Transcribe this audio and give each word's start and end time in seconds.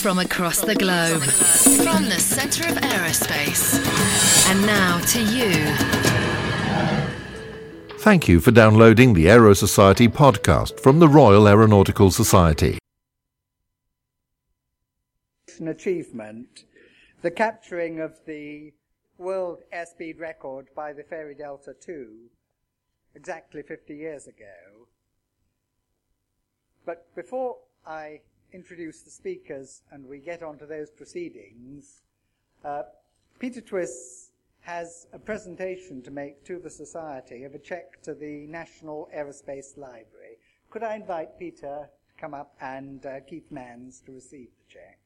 from 0.00 0.18
across 0.18 0.60
the 0.60 0.74
globe, 0.74 1.22
from 1.22 2.04
the 2.04 2.18
center 2.18 2.68
of 2.68 2.76
aerospace. 2.76 3.80
And 4.50 4.66
now 4.66 4.98
to 5.00 5.22
you. 5.22 5.74
Thank 7.98 8.28
you 8.28 8.40
for 8.40 8.50
downloading 8.50 9.14
the 9.14 9.28
Aero 9.28 9.54
Society 9.54 10.08
podcast 10.08 10.80
from 10.80 10.98
the 10.98 11.08
Royal 11.08 11.48
Aeronautical 11.48 12.10
Society. 12.10 12.78
An 15.58 15.68
achievement, 15.68 16.64
the 17.22 17.30
capturing 17.30 18.00
of 18.00 18.12
the 18.26 18.72
world 19.18 19.62
airspeed 19.74 20.20
record 20.20 20.66
by 20.74 20.92
the 20.92 21.02
Fairey 21.02 21.36
Delta 21.36 21.74
II 21.88 22.06
exactly 23.14 23.62
50 23.62 23.96
years 23.96 24.26
ago. 24.26 24.86
But 26.84 27.12
before 27.16 27.56
I 27.86 28.20
introduce 28.56 29.02
the 29.02 29.10
speakers 29.10 29.82
and 29.92 30.04
we 30.06 30.18
get 30.18 30.42
on 30.42 30.56
to 30.58 30.66
those 30.66 30.90
proceedings, 30.90 32.00
uh, 32.64 32.82
Peter 33.38 33.60
Twiss 33.60 34.30
has 34.60 35.06
a 35.12 35.18
presentation 35.18 36.02
to 36.02 36.10
make 36.10 36.42
to 36.44 36.58
the 36.58 36.70
Society 36.70 37.44
of 37.44 37.54
a 37.54 37.58
check 37.58 38.02
to 38.02 38.14
the 38.14 38.46
National 38.48 39.08
Aerospace 39.14 39.76
Library. 39.76 40.38
Could 40.70 40.82
I 40.82 40.96
invite 40.96 41.38
Peter 41.38 41.88
to 42.08 42.14
come 42.20 42.32
up 42.32 42.56
and 42.62 43.04
uh, 43.04 43.20
Keith 43.28 43.52
Mans 43.52 44.00
to 44.06 44.12
receive 44.12 44.48
the 44.48 44.72
check? 44.72 44.98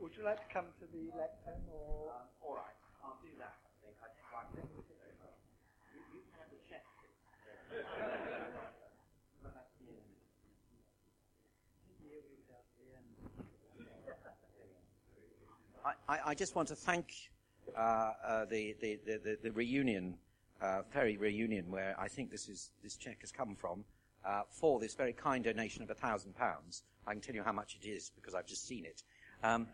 Would 0.00 0.16
you 0.16 0.24
like 0.24 0.40
to 0.40 0.54
come 0.54 0.64
to 0.80 0.86
all 2.42 2.54
right, 2.54 2.76
I'll 3.04 3.18
do 3.22 3.28
that. 3.38 3.54
I 3.64 3.70
think. 3.82 3.96
I 4.02 4.08
you, 4.54 6.20
have 6.38 6.50
the 6.50 6.60
check. 6.68 6.84
I, 16.08 16.34
just 16.34 16.54
want 16.54 16.68
to 16.68 16.74
thank 16.74 17.30
uh, 17.76 17.80
uh, 17.80 18.44
the, 18.46 18.76
the, 18.80 18.98
the, 19.04 19.38
the, 19.42 19.50
reunion, 19.52 20.14
uh, 20.60 20.82
Fairey 20.94 21.18
reunion, 21.18 21.70
where 21.70 21.94
I 21.98 22.08
think 22.08 22.30
this 22.30 22.48
is 22.48 22.70
this 22.82 22.96
check 22.96 23.20
has 23.20 23.32
come 23.32 23.54
from, 23.54 23.84
uh, 24.24 24.42
for 24.50 24.80
this 24.80 24.94
very 24.94 25.12
kind 25.12 25.44
donation 25.44 25.82
of 25.82 25.90
a 25.90 25.94
thousand 25.94 26.34
pounds. 26.34 26.82
I 27.06 27.12
can 27.12 27.20
tell 27.20 27.34
you 27.34 27.42
how 27.42 27.52
much 27.52 27.78
it 27.80 27.86
is 27.86 28.10
because 28.14 28.34
I've 28.34 28.46
just 28.46 28.66
seen 28.66 28.84
it. 28.84 29.02
Um, 29.42 29.68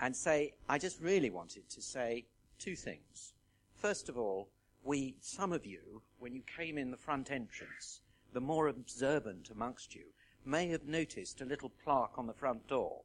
and 0.00 0.14
say, 0.14 0.54
I 0.68 0.78
just 0.78 1.00
really 1.00 1.30
wanted 1.30 1.68
to 1.70 1.82
say 1.82 2.26
two 2.58 2.76
things. 2.76 3.34
First 3.74 4.08
of 4.08 4.16
all, 4.16 4.48
we, 4.84 5.16
some 5.20 5.52
of 5.52 5.64
you, 5.66 6.02
when 6.18 6.34
you 6.34 6.42
came 6.56 6.78
in 6.78 6.90
the 6.90 6.96
front 6.96 7.30
entrance, 7.30 8.00
the 8.32 8.40
more 8.40 8.68
observant 8.68 9.50
amongst 9.50 9.94
you, 9.94 10.04
may 10.44 10.68
have 10.68 10.84
noticed 10.84 11.40
a 11.40 11.44
little 11.44 11.70
plaque 11.84 12.18
on 12.18 12.26
the 12.26 12.32
front 12.32 12.66
door, 12.66 13.02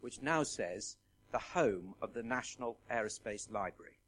which 0.00 0.22
now 0.22 0.42
says, 0.42 0.96
the 1.32 1.38
home 1.38 1.94
of 2.02 2.12
the 2.12 2.22
National 2.22 2.76
Aerospace 2.90 3.50
Library. 3.50 3.98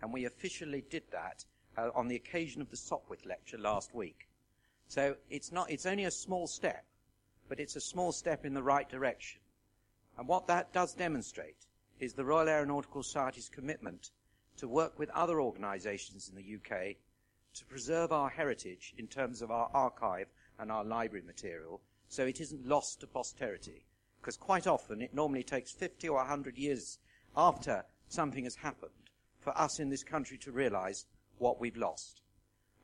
And 0.00 0.12
we 0.12 0.24
officially 0.24 0.84
did 0.90 1.04
that 1.10 1.44
uh, 1.76 1.90
on 1.94 2.08
the 2.08 2.16
occasion 2.16 2.60
of 2.60 2.70
the 2.70 2.76
Sopwith 2.76 3.26
lecture 3.26 3.58
last 3.58 3.94
week. 3.94 4.28
So 4.88 5.16
it's 5.30 5.52
not, 5.52 5.70
it's 5.70 5.86
only 5.86 6.04
a 6.04 6.10
small 6.10 6.46
step, 6.46 6.84
but 7.48 7.60
it's 7.60 7.76
a 7.76 7.80
small 7.80 8.12
step 8.12 8.44
in 8.44 8.54
the 8.54 8.62
right 8.62 8.88
direction. 8.88 9.40
And 10.18 10.28
what 10.28 10.46
that 10.46 10.72
does 10.72 10.94
demonstrate 10.94 11.66
is 11.98 12.12
the 12.12 12.24
Royal 12.24 12.48
Aeronautical 12.48 13.02
Society's 13.02 13.48
commitment 13.48 14.10
to 14.56 14.68
work 14.68 14.98
with 14.98 15.10
other 15.10 15.40
organisations 15.40 16.28
in 16.28 16.36
the 16.36 16.56
UK 16.56 16.96
to 17.54 17.66
preserve 17.66 18.12
our 18.12 18.28
heritage 18.28 18.94
in 18.98 19.06
terms 19.06 19.42
of 19.42 19.50
our 19.50 19.70
archive 19.72 20.28
and 20.58 20.70
our 20.70 20.84
library 20.84 21.24
material 21.24 21.80
so 22.08 22.24
it 22.24 22.40
isn't 22.40 22.66
lost 22.66 23.00
to 23.00 23.06
posterity. 23.06 23.84
Because 24.20 24.36
quite 24.36 24.66
often 24.66 25.00
it 25.00 25.14
normally 25.14 25.42
takes 25.42 25.72
50 25.72 26.08
or 26.08 26.18
100 26.18 26.56
years 26.58 26.98
after 27.36 27.84
something 28.08 28.44
has 28.44 28.56
happened 28.56 28.92
for 29.40 29.56
us 29.58 29.80
in 29.80 29.88
this 29.88 30.04
country 30.04 30.38
to 30.38 30.52
realise 30.52 31.06
what 31.38 31.60
we've 31.60 31.76
lost. 31.76 32.20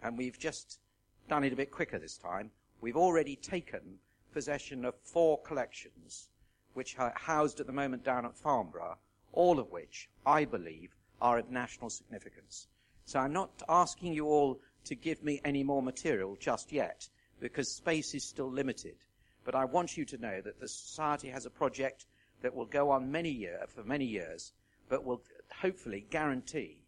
And 0.03 0.17
we've 0.17 0.39
just 0.39 0.81
done 1.29 1.45
it 1.45 1.53
a 1.53 1.57
bit 1.57 1.71
quicker 1.71 1.99
this 1.99 2.17
time. 2.17 2.51
We've 2.81 2.97
already 2.97 3.37
taken 3.37 3.99
possession 4.33 4.85
of 4.85 4.95
four 5.03 5.41
collections 5.43 6.29
which 6.75 6.99
are 6.99 7.13
housed 7.17 7.61
at 7.61 7.67
the 7.67 7.73
moment 7.73 8.05
down 8.05 8.25
at 8.25 8.37
Farnborough, 8.37 8.99
all 9.33 9.59
of 9.59 9.71
which, 9.71 10.09
I 10.27 10.45
believe, 10.45 10.95
are 11.21 11.39
of 11.39 11.51
national 11.51 11.91
significance. 11.91 12.69
So 13.05 13.19
I'm 13.19 13.33
not 13.33 13.51
asking 13.69 14.13
you 14.13 14.27
all 14.27 14.61
to 14.85 14.95
give 14.95 15.23
me 15.23 15.41
any 15.45 15.63
more 15.63 15.83
material 15.83 16.37
just 16.39 16.73
yet, 16.73 17.09
because 17.41 17.75
space 17.75 18.15
is 18.15 18.25
still 18.25 18.51
limited. 18.51 18.97
But 19.45 19.55
I 19.55 19.65
want 19.65 19.97
you 19.97 20.05
to 20.07 20.19
know 20.19 20.41
that 20.41 20.61
the 20.61 20.69
Society 20.69 21.29
has 21.29 21.47
a 21.47 21.51
project 21.51 22.07
that 22.43 22.55
will 22.55 22.67
go 22.67 22.91
on 22.91 23.11
many 23.11 23.31
year, 23.31 23.65
for 23.69 23.83
many 23.83 24.05
years, 24.05 24.53
but 24.89 25.05
will 25.05 25.23
hopefully 25.61 26.07
guarantee 26.11 26.79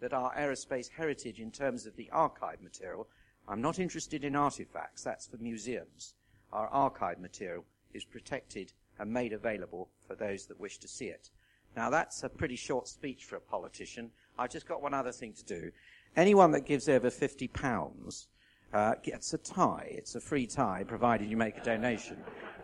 that 0.00 0.12
our 0.12 0.34
aerospace 0.34 0.88
heritage 0.88 1.40
in 1.40 1.50
terms 1.50 1.86
of 1.86 1.96
the 1.96 2.10
archive 2.10 2.60
material, 2.62 3.08
I'm 3.48 3.60
not 3.60 3.78
interested 3.78 4.24
in 4.24 4.36
artifacts, 4.36 5.02
that's 5.02 5.26
for 5.26 5.36
museums. 5.38 6.14
Our 6.52 6.68
archive 6.68 7.18
material 7.18 7.64
is 7.92 8.04
protected 8.04 8.72
and 8.98 9.12
made 9.12 9.32
available 9.32 9.88
for 10.06 10.14
those 10.14 10.46
that 10.46 10.60
wish 10.60 10.78
to 10.78 10.88
see 10.88 11.06
it. 11.06 11.30
Now 11.76 11.90
that's 11.90 12.22
a 12.22 12.28
pretty 12.28 12.56
short 12.56 12.88
speech 12.88 13.24
for 13.24 13.36
a 13.36 13.40
politician. 13.40 14.10
I've 14.38 14.50
just 14.50 14.68
got 14.68 14.82
one 14.82 14.94
other 14.94 15.12
thing 15.12 15.32
to 15.32 15.44
do. 15.44 15.70
Anyone 16.16 16.52
that 16.52 16.66
gives 16.66 16.88
over 16.88 17.10
fifty 17.10 17.48
pounds 17.48 18.28
uh, 18.72 18.94
gets 19.02 19.32
a 19.34 19.38
tie. 19.38 19.88
It's 19.90 20.14
a 20.14 20.20
free 20.20 20.46
tie, 20.46 20.84
provided 20.86 21.28
you 21.28 21.36
make 21.36 21.56
a 21.56 21.64
donation. 21.64 22.16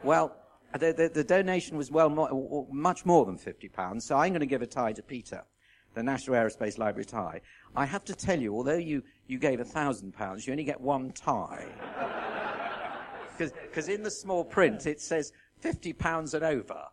Well, 0.02 0.36
the, 0.78 0.92
the, 0.92 1.08
the 1.08 1.24
donation 1.24 1.76
was 1.76 1.90
well 1.90 2.08
much 2.70 3.04
more 3.04 3.24
than 3.24 3.36
fifty 3.36 3.68
pounds, 3.68 4.04
so 4.04 4.16
I'm 4.16 4.30
going 4.30 4.40
to 4.40 4.46
give 4.46 4.62
a 4.62 4.66
tie 4.66 4.92
to 4.92 5.02
Peter, 5.02 5.42
the 5.94 6.02
National 6.02 6.36
Aerospace 6.36 6.78
Library 6.78 7.04
tie. 7.04 7.40
I 7.74 7.86
have 7.86 8.04
to 8.04 8.14
tell 8.14 8.40
you, 8.40 8.54
although 8.54 8.76
you, 8.76 9.02
you 9.26 9.38
gave 9.38 9.60
a 9.60 9.64
thousand 9.64 10.12
pounds, 10.12 10.46
you 10.46 10.52
only 10.52 10.64
get 10.64 10.80
one 10.80 11.12
tie. 11.12 11.66
Because 13.38 13.88
in 13.88 14.02
the 14.02 14.10
small 14.10 14.44
print 14.44 14.84
it 14.86 15.00
says 15.00 15.32
£50 15.62 16.34
and 16.34 16.44
over. 16.44 16.84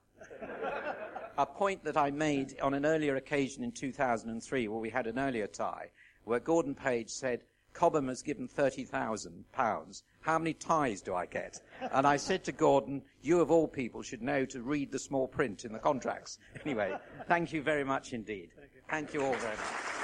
a 1.38 1.46
point 1.46 1.84
that 1.84 1.98
I 1.98 2.12
made 2.12 2.60
on 2.62 2.74
an 2.74 2.86
earlier 2.86 3.16
occasion 3.16 3.64
in 3.64 3.72
2003, 3.72 4.68
where 4.68 4.80
we 4.80 4.90
had 4.90 5.08
an 5.08 5.20
earlier 5.20 5.48
tie, 5.48 5.90
where 6.24 6.40
Gordon 6.40 6.76
Page 6.76 7.10
said, 7.10 7.44
Cobham 7.74 8.08
has 8.08 8.24
given 8.24 8.48
£30,000. 8.48 10.02
How 10.22 10.40
many 10.40 10.54
ties 10.54 11.02
do 11.02 11.14
I 11.14 11.28
get? 11.28 11.62
And 11.92 12.08
I 12.08 12.18
said 12.18 12.44
to 12.46 12.52
Gordon, 12.52 13.04
you 13.22 13.40
of 13.40 13.52
all 13.52 13.68
people 13.68 14.02
should 14.02 14.24
know 14.24 14.46
to 14.46 14.64
read 14.64 14.92
the 14.92 14.98
small 14.98 15.28
print 15.28 15.64
in 15.64 15.72
the 15.72 15.80
contracts. 15.80 16.40
Anyway, 16.66 16.98
thank 17.28 17.54
you 17.54 17.62
very 17.62 17.84
much 17.84 18.14
indeed. 18.14 18.50
Thank 18.56 18.72
you, 18.74 18.82
thank 18.90 19.14
you 19.14 19.24
all 19.24 19.36
very 19.36 19.56
much. 19.56 19.97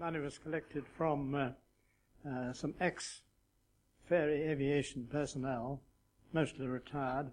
Money 0.00 0.18
was 0.18 0.38
collected 0.38 0.84
from 0.96 1.34
uh, 1.34 1.48
uh, 2.26 2.52
some 2.54 2.74
ex 2.80 3.20
Fairey 4.10 4.48
aviation 4.48 5.06
personnel, 5.12 5.82
mostly 6.32 6.66
retired, 6.66 7.30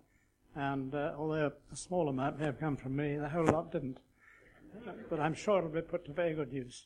and 0.53 0.93
uh, 0.93 1.13
although 1.17 1.51
a 1.71 1.75
small 1.75 2.09
amount 2.09 2.37
may 2.39 2.45
have 2.45 2.59
come 2.59 2.75
from 2.75 2.95
me, 2.95 3.15
the 3.15 3.29
whole 3.29 3.45
lot 3.45 3.71
didn't. 3.71 3.99
But 5.09 5.19
I'm 5.19 5.33
sure 5.33 5.59
it'll 5.59 5.69
be 5.69 5.81
put 5.81 6.05
to 6.05 6.11
very 6.11 6.33
good 6.33 6.51
use. 6.51 6.85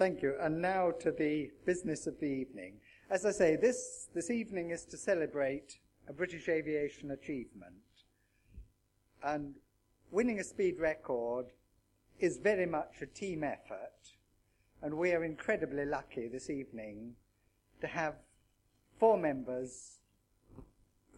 Thank 0.00 0.22
you. 0.22 0.34
And 0.40 0.62
now 0.62 0.92
to 1.00 1.12
the 1.12 1.50
business 1.66 2.06
of 2.06 2.18
the 2.20 2.24
evening. 2.24 2.80
As 3.10 3.26
I 3.26 3.32
say, 3.32 3.56
this, 3.56 4.08
this 4.14 4.30
evening 4.30 4.70
is 4.70 4.86
to 4.86 4.96
celebrate 4.96 5.78
a 6.08 6.12
British 6.14 6.48
aviation 6.48 7.10
achievement. 7.10 7.74
And 9.22 9.56
winning 10.10 10.40
a 10.40 10.44
speed 10.44 10.78
record 10.78 11.48
is 12.18 12.38
very 12.38 12.64
much 12.64 13.02
a 13.02 13.06
team 13.06 13.44
effort. 13.44 14.14
And 14.80 14.94
we 14.94 15.12
are 15.12 15.22
incredibly 15.22 15.84
lucky 15.84 16.28
this 16.28 16.48
evening 16.48 17.16
to 17.82 17.86
have 17.86 18.14
four 18.98 19.18
members 19.18 19.98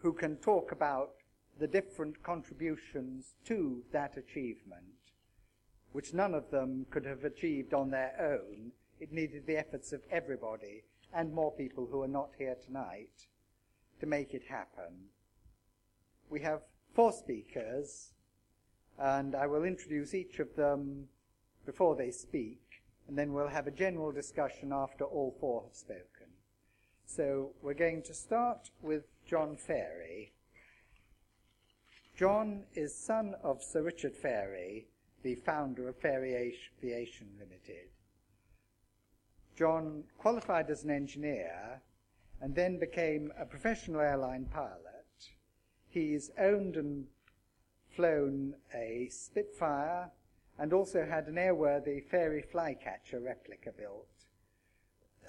who 0.01 0.11
can 0.11 0.35
talk 0.35 0.73
about 0.73 1.11
the 1.57 1.67
different 1.67 2.21
contributions 2.21 3.35
to 3.45 3.81
that 3.93 4.17
achievement 4.17 5.02
which 5.93 6.13
none 6.13 6.33
of 6.33 6.51
them 6.51 6.85
could 6.89 7.05
have 7.05 7.23
achieved 7.23 7.73
on 7.73 7.89
their 7.89 8.13
own. 8.19 8.71
It 8.99 9.11
needed 9.11 9.45
the 9.45 9.57
efforts 9.57 9.93
of 9.93 10.01
everybody 10.11 10.83
and 11.13 11.33
more 11.33 11.51
people 11.51 11.87
who 11.89 12.01
are 12.01 12.07
not 12.07 12.31
here 12.37 12.55
tonight 12.65 13.27
to 13.99 14.05
make 14.05 14.33
it 14.33 14.43
happen. 14.49 15.09
We 16.29 16.41
have 16.41 16.61
four 16.93 17.11
speakers, 17.11 18.11
and 18.99 19.35
I 19.35 19.47
will 19.47 19.63
introduce 19.63 20.13
each 20.13 20.39
of 20.39 20.55
them 20.55 21.07
before 21.65 21.95
they 21.95 22.11
speak, 22.11 22.59
and 23.07 23.17
then 23.17 23.33
we'll 23.33 23.47
have 23.47 23.67
a 23.67 23.71
general 23.71 24.11
discussion 24.11 24.73
after 24.73 25.03
all 25.03 25.35
four 25.39 25.63
have 25.63 25.75
spoken. 25.75 26.27
So 27.05 27.51
we're 27.61 27.75
going 27.75 28.01
to 28.03 28.13
start 28.13 28.71
with 28.81 29.03
John 29.27 29.57
Fairey. 29.57 30.31
John 32.17 32.63
is 32.73 32.95
son 32.95 33.35
of 33.43 33.61
Sir 33.63 33.83
Richard 33.83 34.13
Fairey, 34.15 34.85
the 35.23 35.35
founder 35.35 35.87
of 35.87 35.99
Fairey 35.99 36.53
Aviation 36.81 37.27
Limited. 37.39 37.89
John 39.55 40.03
qualified 40.17 40.69
as 40.69 40.83
an 40.83 40.91
engineer 40.91 41.81
and 42.41 42.53
then 42.55 42.77
became 42.77 43.31
a 43.39 43.45
professional 43.45 44.01
airline 44.01 44.45
pilot. 44.45 45.31
He's 45.87 46.31
owned 46.37 46.75
and 46.75 47.05
flown 47.95 48.55
a 48.73 49.07
Spitfire 49.11 50.11
and 50.57 50.73
also 50.73 51.05
had 51.05 51.27
an 51.27 51.35
airworthy 51.35 52.03
Fairey 52.03 52.43
Flycatcher 52.43 53.19
replica 53.19 53.71
built, 53.71 54.25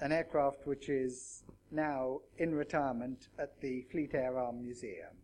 an 0.01 0.11
aircraft 0.11 0.67
which 0.67 0.89
is 0.89 1.43
now 1.71 2.21
in 2.37 2.53
retirement 2.53 3.29
at 3.39 3.59
the 3.61 3.83
Fleet 3.91 4.13
Air 4.13 4.37
Arm 4.37 4.61
Museum. 4.61 5.15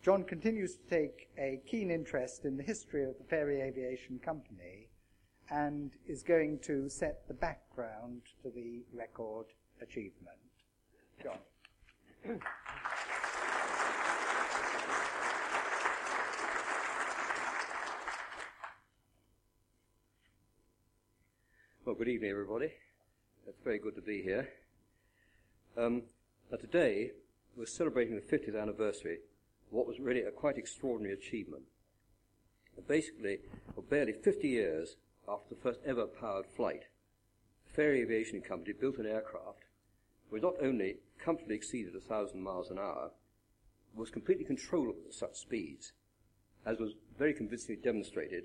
John 0.00 0.22
continues 0.22 0.76
to 0.76 0.82
take 0.88 1.28
a 1.36 1.60
keen 1.66 1.90
interest 1.90 2.44
in 2.44 2.56
the 2.56 2.62
history 2.62 3.02
of 3.04 3.16
the 3.18 3.24
Fairey 3.24 3.62
Aviation 3.62 4.20
Company 4.20 4.88
and 5.50 5.90
is 6.06 6.22
going 6.22 6.60
to 6.60 6.88
set 6.88 7.26
the 7.26 7.34
background 7.34 8.22
to 8.42 8.50
the 8.50 8.84
record 8.92 9.46
achievement. 9.82 10.38
John. 11.20 11.38
Well, 21.84 21.96
good 21.96 22.08
evening, 22.08 22.30
everybody. 22.30 22.70
It's 23.48 23.60
very 23.64 23.80
good 23.80 23.96
to 23.96 24.02
be 24.02 24.22
here. 24.22 24.48
Um, 25.76 26.02
now, 26.52 26.58
today, 26.58 27.12
we're 27.56 27.66
celebrating 27.66 28.14
the 28.14 28.20
50th 28.20 28.60
anniversary 28.60 29.20
what 29.70 29.86
was 29.86 30.00
really 30.00 30.22
a 30.22 30.30
quite 30.30 30.58
extraordinary 30.58 31.14
achievement. 31.14 31.64
Basically, 32.86 33.40
for 33.74 33.82
barely 33.82 34.12
50 34.12 34.48
years 34.48 34.96
after 35.28 35.54
the 35.54 35.60
first 35.60 35.80
ever 35.84 36.06
powered 36.06 36.46
flight, 36.46 36.84
the 37.64 37.82
Fairey 37.82 38.02
Aviation 38.02 38.40
Company 38.40 38.72
built 38.72 38.98
an 38.98 39.06
aircraft 39.06 39.64
which 40.30 40.42
not 40.42 40.54
only 40.62 40.96
comfortably 41.18 41.54
exceeded 41.54 41.94
1,000 41.94 42.40
miles 42.40 42.70
an 42.70 42.78
hour, 42.78 43.10
was 43.94 44.10
completely 44.10 44.44
controllable 44.44 45.00
at 45.08 45.14
such 45.14 45.36
speeds, 45.36 45.92
as 46.66 46.78
was 46.78 46.94
very 47.18 47.32
convincingly 47.32 47.80
demonstrated 47.80 48.44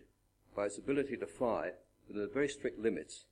by 0.56 0.66
its 0.66 0.78
ability 0.78 1.18
to 1.18 1.28
fly 1.28 1.72
within 2.08 2.22
the 2.22 2.34
very 2.34 2.48
strict 2.48 2.80
limits 2.80 3.26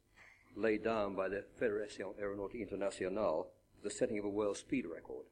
laid 0.56 0.84
down 0.84 1.16
by 1.16 1.30
the 1.30 1.46
Fédération 1.60 2.14
Aéronautique 2.22 2.62
Internationale 2.62 3.48
for 3.78 3.84
the 3.84 3.94
setting 3.94 4.20
of 4.20 4.26
a 4.26 4.30
world 4.30 4.58
speed 4.58 4.86
record. 4.86 5.26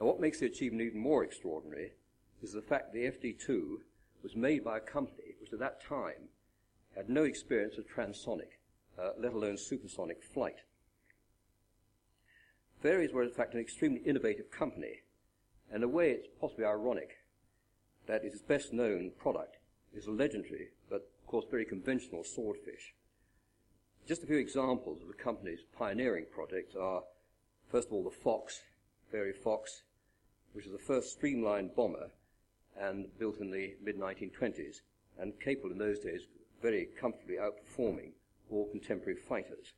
Now, 0.00 0.06
what 0.06 0.20
makes 0.20 0.40
the 0.40 0.46
achievement 0.46 0.82
even 0.82 1.00
more 1.00 1.24
extraordinary 1.24 1.92
is 2.42 2.52
the 2.52 2.62
fact 2.62 2.92
the 2.92 3.10
FD2 3.10 3.76
was 4.22 4.36
made 4.36 4.62
by 4.62 4.76
a 4.76 4.80
company 4.80 5.34
which 5.40 5.52
at 5.52 5.58
that 5.58 5.82
time 5.82 6.28
had 6.94 7.08
no 7.08 7.24
experience 7.24 7.78
of 7.78 7.86
transonic, 7.86 8.58
uh, 8.98 9.10
let 9.18 9.32
alone 9.32 9.56
supersonic 9.56 10.22
flight. 10.22 10.62
Faireys 12.82 13.12
were 13.12 13.22
in 13.22 13.30
fact 13.30 13.54
an 13.54 13.60
extremely 13.60 14.00
innovative 14.00 14.50
company, 14.50 15.02
and 15.70 15.82
in 15.82 15.88
a 15.88 15.92
way 15.92 16.10
it's 16.10 16.28
possibly 16.40 16.64
ironic 16.64 17.18
that 18.06 18.24
its 18.24 18.40
best 18.40 18.72
known 18.72 19.10
product 19.18 19.56
is 19.94 20.06
a 20.06 20.10
legendary, 20.10 20.68
but 20.90 21.08
of 21.20 21.26
course 21.26 21.46
very 21.50 21.64
conventional 21.64 22.22
swordfish. 22.22 22.94
Just 24.06 24.22
a 24.22 24.26
few 24.26 24.36
examples 24.36 25.02
of 25.02 25.08
the 25.08 25.14
company's 25.14 25.64
pioneering 25.76 26.26
projects 26.30 26.76
are, 26.76 27.02
first 27.70 27.88
of 27.88 27.94
all, 27.94 28.04
the 28.04 28.10
Fox, 28.10 28.60
Fairey 29.12 29.34
Fox, 29.34 29.82
which 30.56 30.64
was 30.64 30.72
the 30.72 30.78
first 30.78 31.12
streamlined 31.12 31.76
bomber 31.76 32.08
and 32.80 33.06
built 33.18 33.40
in 33.40 33.50
the 33.50 33.74
mid 33.84 34.00
1920s 34.00 34.80
and 35.18 35.38
capable 35.38 35.70
in 35.70 35.76
those 35.76 35.98
days 35.98 36.22
of 36.22 36.28
very 36.62 36.88
comfortably 36.98 37.36
outperforming 37.36 38.12
all 38.50 38.66
contemporary 38.70 39.18
fighters. 39.18 39.74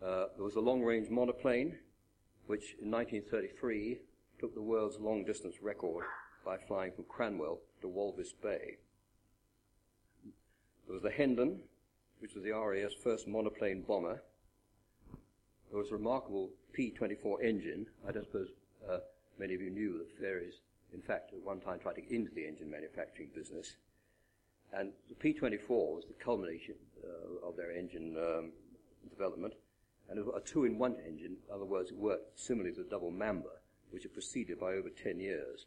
Uh, 0.00 0.26
there 0.36 0.44
was 0.44 0.54
a 0.54 0.60
long 0.60 0.82
range 0.82 1.10
monoplane, 1.10 1.76
which 2.46 2.76
in 2.80 2.88
1933 2.88 3.98
took 4.38 4.54
the 4.54 4.62
world's 4.62 5.00
long 5.00 5.24
distance 5.24 5.56
record 5.60 6.04
by 6.44 6.56
flying 6.56 6.92
from 6.92 7.04
Cranwell 7.04 7.58
to 7.80 7.88
Walvis 7.88 8.32
Bay. 8.40 8.76
There 10.86 10.94
was 10.94 11.02
the 11.02 11.10
Hendon, 11.10 11.58
which 12.20 12.34
was 12.34 12.44
the 12.44 12.52
RAF's 12.52 12.94
first 13.02 13.26
monoplane 13.26 13.82
bomber. 13.82 14.22
There 15.70 15.80
was 15.80 15.90
a 15.90 15.94
remarkable 15.94 16.50
P 16.72 16.90
24 16.90 17.42
engine. 17.42 17.86
I 18.06 18.12
don't 18.12 18.26
suppose 18.26 18.48
uh, 18.88 18.98
Many 19.38 19.54
of 19.54 19.60
you 19.60 19.70
knew 19.70 19.98
that 19.98 20.22
Fairey's, 20.22 20.60
in 20.92 21.00
fact, 21.00 21.32
at 21.32 21.42
one 21.42 21.60
time 21.60 21.78
tried 21.78 21.94
to 21.94 22.02
get 22.02 22.10
into 22.10 22.32
the 22.34 22.46
engine 22.46 22.70
manufacturing 22.70 23.30
business. 23.34 23.76
And 24.72 24.92
the 25.08 25.14
P-24 25.14 25.68
was 25.68 26.04
the 26.06 26.24
culmination 26.24 26.74
uh, 27.02 27.46
of 27.48 27.56
their 27.56 27.72
engine 27.72 28.16
um, 28.16 28.52
development. 29.10 29.54
And 30.08 30.18
a 30.18 30.40
two-in-one 30.40 30.96
engine, 31.06 31.36
in 31.48 31.54
other 31.54 31.64
words, 31.64 31.90
it 31.90 31.96
worked 31.96 32.38
similarly 32.38 32.74
to 32.74 32.82
the 32.82 32.90
double 32.90 33.10
Mamba, 33.10 33.48
which 33.90 34.02
had 34.02 34.12
proceeded 34.12 34.60
by 34.60 34.72
over 34.74 34.90
10 34.90 35.18
years. 35.18 35.66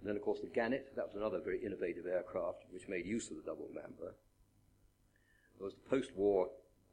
And 0.00 0.08
then, 0.08 0.16
of 0.16 0.22
course, 0.22 0.40
the 0.40 0.48
Gannet, 0.48 0.94
that 0.96 1.06
was 1.06 1.16
another 1.16 1.40
very 1.40 1.58
innovative 1.64 2.06
aircraft 2.06 2.64
which 2.70 2.88
made 2.88 3.06
use 3.06 3.30
of 3.30 3.36
the 3.36 3.42
double 3.42 3.68
Mamba. 3.74 4.14
There 5.58 5.64
was 5.64 5.74
the 5.74 5.88
post-war 5.88 6.48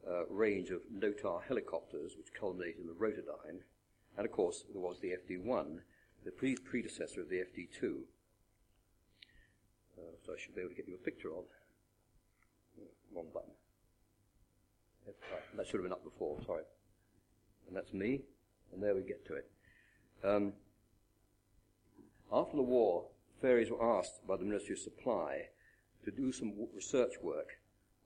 uh, 0.07 0.25
range 0.29 0.69
of 0.69 0.81
Notar 0.93 1.41
helicopters, 1.43 2.15
which 2.17 2.33
culminated 2.33 2.81
in 2.81 2.87
the 2.87 2.93
Rotodyne. 2.93 3.61
And 4.17 4.25
of 4.25 4.31
course, 4.31 4.65
there 4.71 4.81
was 4.81 4.99
the 4.99 5.11
FD1, 5.11 5.79
the 6.25 6.31
pre- 6.31 6.55
predecessor 6.55 7.21
of 7.21 7.29
the 7.29 7.37
FD2. 7.37 8.01
Uh, 9.97 10.01
so 10.25 10.33
I 10.33 10.35
should 10.39 10.55
be 10.55 10.61
able 10.61 10.71
to 10.71 10.75
get 10.75 10.87
you 10.87 10.95
a 10.95 11.05
picture 11.05 11.29
of. 11.29 11.45
Wrong 13.13 13.27
button. 13.33 13.51
Right, 15.05 15.57
that 15.57 15.67
should 15.67 15.75
have 15.75 15.83
been 15.83 15.91
up 15.91 16.03
before, 16.03 16.39
sorry. 16.45 16.63
And 17.67 17.75
that's 17.75 17.93
me, 17.93 18.21
and 18.71 18.81
there 18.81 18.95
we 18.95 19.03
get 19.03 19.25
to 19.27 19.35
it. 19.35 19.49
Um, 20.23 20.53
after 22.31 22.55
the 22.55 22.63
war, 22.63 23.05
Faireys 23.41 23.69
were 23.69 23.83
asked 23.99 24.25
by 24.27 24.37
the 24.37 24.45
Ministry 24.45 24.73
of 24.73 24.79
Supply 24.79 25.49
to 26.05 26.11
do 26.11 26.31
some 26.31 26.53
research 26.73 27.13
work 27.21 27.59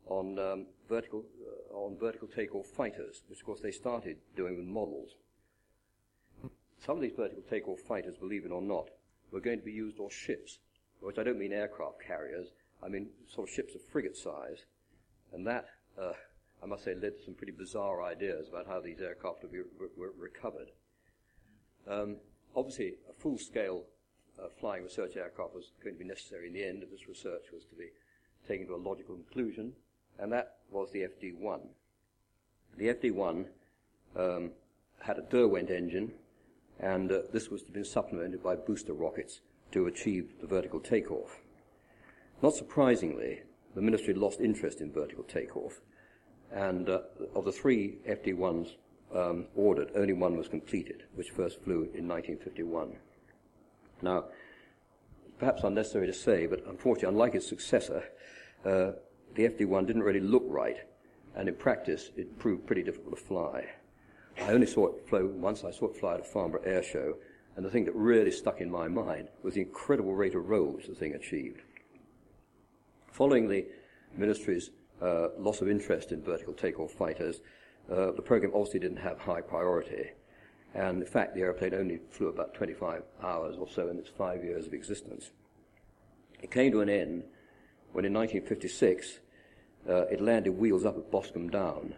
on 0.08 0.40
um, 0.40 0.66
vertical 0.90 1.24
uh, 1.42 1.76
on 1.76 1.98
vertical 1.98 2.28
takeoff 2.28 2.68
fighters, 2.68 3.24
which 3.28 3.40
of 3.40 3.46
course 3.46 3.62
they 3.62 3.72
started 3.72 4.18
doing 4.36 4.58
with 4.58 4.66
models. 4.66 5.12
Some 6.88 6.96
of 6.96 7.02
these 7.02 7.18
vertical 7.18 7.44
takeoff 7.50 7.82
fighters, 7.82 8.16
believe 8.16 8.46
it 8.46 8.52
or 8.52 8.62
not, 8.62 8.88
were 9.32 9.42
going 9.42 9.60
to 9.60 9.66
be 9.66 9.74
used 9.74 10.00
on 10.00 10.10
ships, 10.10 10.60
which 11.02 11.18
I 11.18 11.24
don't 11.24 11.38
mean 11.38 11.52
aircraft 11.52 11.98
carriers, 12.00 12.48
I 12.82 12.88
mean 12.88 13.10
sort 13.28 13.50
of 13.50 13.54
ships 13.54 13.76
of 13.76 13.82
frigate 13.92 14.16
size. 14.16 14.64
And 15.34 15.46
that, 15.46 15.66
uh, 16.02 16.14
I 16.64 16.66
must 16.66 16.86
say, 16.86 16.96
led 16.96 17.18
to 17.18 17.26
some 17.26 17.34
pretty 17.34 17.52
bizarre 17.52 18.02
ideas 18.02 18.48
about 18.48 18.68
how 18.68 18.80
these 18.80 19.02
aircraft 19.02 19.42
would 19.42 19.52
be 19.52 19.60
re- 19.60 20.12
recovered. 20.18 20.72
Um, 21.90 22.16
obviously, 22.56 22.94
a 23.10 23.14
full-scale 23.22 23.84
uh, 24.42 24.48
flying 24.58 24.84
research 24.84 25.18
aircraft 25.18 25.56
was 25.56 25.72
going 25.84 25.94
to 25.94 26.00
be 26.00 26.08
necessary 26.08 26.48
in 26.48 26.54
the 26.54 26.66
end 26.66 26.84
if 26.84 26.90
this 26.90 27.10
research 27.10 27.52
was 27.52 27.66
to 27.66 27.76
be 27.76 27.90
taken 28.48 28.66
to 28.66 28.76
a 28.76 28.78
logical 28.78 29.16
conclusion, 29.16 29.74
and 30.20 30.32
that 30.32 30.60
was 30.72 30.90
the 30.94 31.00
FD-1. 31.00 31.60
The 32.78 32.88
FD-1 32.94 33.46
um, 34.16 34.52
had 35.02 35.18
a 35.18 35.24
Derwent 35.24 35.70
engine, 35.70 36.14
and 36.80 37.12
uh, 37.12 37.20
this 37.34 37.50
was 37.50 37.64
to 37.64 37.72
be 37.72 37.84
supplemented 37.84 38.44
by 38.44 38.56
booster 38.56 38.94
rockets 38.94 39.42
to 39.72 39.88
achieve 39.88 40.34
the 40.42 40.48
vertical 40.48 40.80
takeoff. 40.80 41.40
Not 42.42 42.56
surprisingly, 42.56 43.42
the 43.76 43.82
ministry 43.82 44.14
lost 44.14 44.40
interest 44.40 44.82
in 44.82 44.92
vertical 44.92 45.24
takeoff. 45.24 45.82
And 46.52 46.90
uh, 46.90 47.02
of 47.36 47.46
the 47.46 47.52
three 47.52 47.98
FD1s 48.08 48.76
um, 49.14 49.46
ordered, 49.56 49.92
only 49.96 50.14
one 50.14 50.38
was 50.38 50.48
completed, 50.48 51.04
which 51.16 51.32
first 51.32 51.62
flew 51.64 51.90
in 51.94 52.08
1951. 52.08 52.96
Now, 54.02 54.26
perhaps 55.40 55.64
unnecessary 55.64 56.08
to 56.08 56.14
say, 56.14 56.46
but 56.46 56.66
unfortunately, 56.68 57.10
unlike 57.10 57.36
its 57.36 57.48
successor, 57.48 58.04
uh, 58.66 58.92
the 59.36 59.50
FD1 59.50 59.88
didn't 59.88 60.04
really 60.04 60.20
look 60.20 60.46
right, 60.48 60.78
and 61.36 61.48
in 61.48 61.56
practice, 61.56 62.12
it 62.16 62.40
proved 62.40 62.66
pretty 62.66 62.84
difficult 62.84 63.16
to 63.16 63.24
fly. 63.24 63.66
I 64.42 64.52
only 64.52 64.68
saw 64.68 64.88
it 64.88 65.08
flow 65.08 65.26
once. 65.26 65.64
I 65.64 65.72
saw 65.72 65.88
it 65.88 65.98
fly 65.98 66.16
at 66.16 66.22
a 66.22 66.24
Farnborough 66.24 66.64
Air 66.64 66.84
Show, 66.84 67.16
and 67.56 67.66
the 67.66 67.70
thing 67.70 67.86
that 67.86 67.96
really 67.96 68.32
stuck 68.32 68.62
in 68.62 68.70
my 68.70 68.88
mind 68.88 69.28
was 69.44 69.56
the 69.56 69.62
incredible 69.62 70.14
rate 70.14 70.36
of 70.36 70.48
roll 70.48 70.68
which 70.68 70.88
the 70.88 70.96
thing 70.96 71.16
achieved. 71.16 71.62
Following 73.12 73.50
the 73.50 73.66
ministry's 74.16 74.70
uh, 75.02 75.30
loss 75.38 75.62
of 75.62 75.70
interest 75.70 76.12
in 76.12 76.22
vertical 76.22 76.54
takeoff 76.54 76.92
fighters, 76.92 77.42
uh, 77.92 78.12
the 78.12 78.22
program 78.22 78.52
obviously 78.54 78.80
didn't 78.80 78.98
have 78.98 79.20
high 79.20 79.42
priority. 79.42 80.12
And 80.74 81.02
in 81.02 81.08
fact, 81.08 81.34
the 81.34 81.42
airplane 81.42 81.74
only 81.74 82.00
flew 82.10 82.28
about 82.28 82.54
25 82.54 83.04
hours 83.24 83.56
or 83.58 83.68
so 83.68 83.90
in 83.90 83.98
its 83.98 84.10
five 84.10 84.44
years 84.44 84.68
of 84.68 84.74
existence. 84.74 85.32
It 86.42 86.52
came 86.52 86.72
to 86.72 86.82
an 86.82 86.90
end 86.90 87.24
when 87.94 88.06
in 88.06 88.14
1956 88.14 89.20
uh, 89.90 90.06
it 90.08 90.22
landed 90.22 90.52
wheels 90.52 90.86
up 90.86 90.98
at 90.98 91.10
Boscombe 91.10 91.50
Down 91.50 91.96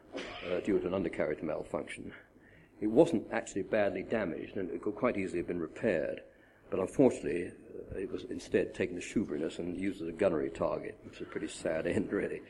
uh, 0.49 0.59
due 0.61 0.79
to 0.79 0.87
an 0.87 0.93
undercarriage 0.93 1.41
malfunction. 1.41 2.13
It 2.81 2.87
wasn't 2.87 3.27
actually 3.31 3.63
badly 3.63 4.03
damaged 4.03 4.57
and 4.57 4.69
it 4.71 4.81
could 4.81 4.95
quite 4.95 5.17
easily 5.17 5.39
have 5.39 5.47
been 5.47 5.59
repaired, 5.59 6.21
but 6.69 6.79
unfortunately 6.79 7.51
uh, 7.91 7.97
it 7.97 8.11
was 8.11 8.25
instead 8.29 8.73
taken 8.73 8.99
to 8.99 9.01
Shoeburyness 9.01 9.59
and 9.59 9.77
used 9.77 10.01
as 10.01 10.07
a 10.07 10.13
gunnery 10.13 10.49
target, 10.49 10.97
which 11.03 11.15
is 11.15 11.21
a 11.21 11.25
pretty 11.25 11.47
sad 11.47 11.87
end, 11.95 12.11
really. 12.11 12.41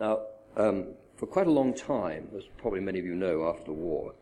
Now, 0.00 0.20
um, 0.56 0.88
for 1.16 1.26
quite 1.26 1.46
a 1.46 1.50
long 1.50 1.74
time, 1.74 2.28
as 2.36 2.44
probably 2.56 2.80
many 2.80 2.98
of 2.98 3.04
you 3.04 3.14
know 3.14 3.48
after 3.48 3.66
the 3.66 3.72
war, 3.72 4.14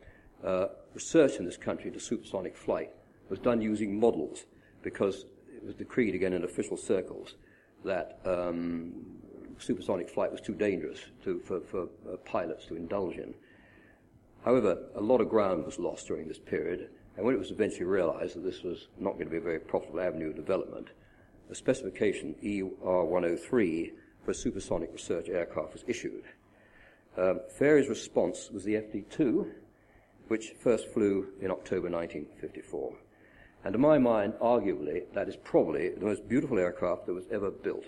uh, 0.43 0.67
research 0.93 1.37
in 1.37 1.45
this 1.45 1.57
country 1.57 1.87
into 1.87 1.99
supersonic 1.99 2.55
flight 2.55 2.91
was 3.29 3.39
done 3.39 3.61
using 3.61 3.99
models 3.99 4.45
because 4.83 5.25
it 5.55 5.65
was 5.65 5.75
decreed 5.75 6.15
again 6.15 6.33
in 6.33 6.43
official 6.43 6.77
circles 6.77 7.35
that 7.83 8.19
um, 8.25 8.93
supersonic 9.57 10.09
flight 10.09 10.31
was 10.31 10.41
too 10.41 10.53
dangerous 10.53 10.99
to, 11.23 11.39
for, 11.39 11.61
for 11.61 11.83
uh, 12.11 12.17
pilots 12.25 12.65
to 12.65 12.75
indulge 12.75 13.15
in. 13.15 13.33
However, 14.43 14.77
a 14.95 15.01
lot 15.01 15.21
of 15.21 15.29
ground 15.29 15.65
was 15.65 15.79
lost 15.79 16.07
during 16.07 16.27
this 16.27 16.39
period, 16.39 16.89
and 17.15 17.25
when 17.25 17.35
it 17.35 17.39
was 17.39 17.51
eventually 17.51 17.85
realized 17.85 18.35
that 18.35 18.43
this 18.43 18.63
was 18.63 18.87
not 18.99 19.13
going 19.13 19.25
to 19.25 19.31
be 19.31 19.37
a 19.37 19.41
very 19.41 19.59
profitable 19.59 19.99
avenue 19.99 20.29
of 20.29 20.35
development, 20.35 20.89
a 21.49 21.55
specification 21.55 22.35
ER103 22.43 23.91
for 24.23 24.31
a 24.31 24.35
supersonic 24.35 24.91
research 24.93 25.29
aircraft 25.29 25.73
was 25.73 25.83
issued. 25.87 26.23
Um, 27.17 27.41
Fairey's 27.59 27.89
response 27.89 28.49
was 28.51 28.63
the 28.63 28.75
FD2, 28.75 29.47
which 30.29 30.53
first 30.59 30.87
flew 30.87 31.27
in 31.41 31.51
October 31.51 31.89
1954. 31.89 32.93
And 33.63 33.73
to 33.73 33.79
my 33.79 33.97
mind, 33.97 34.33
arguably, 34.41 35.03
that 35.13 35.27
is 35.27 35.35
probably 35.35 35.89
the 35.89 36.05
most 36.05 36.27
beautiful 36.27 36.57
aircraft 36.57 37.05
that 37.05 37.13
was 37.13 37.25
ever 37.31 37.51
built. 37.51 37.85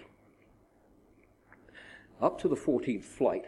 Up 2.22 2.40
to 2.42 2.48
the 2.48 2.56
14th 2.56 3.04
flight, 3.04 3.46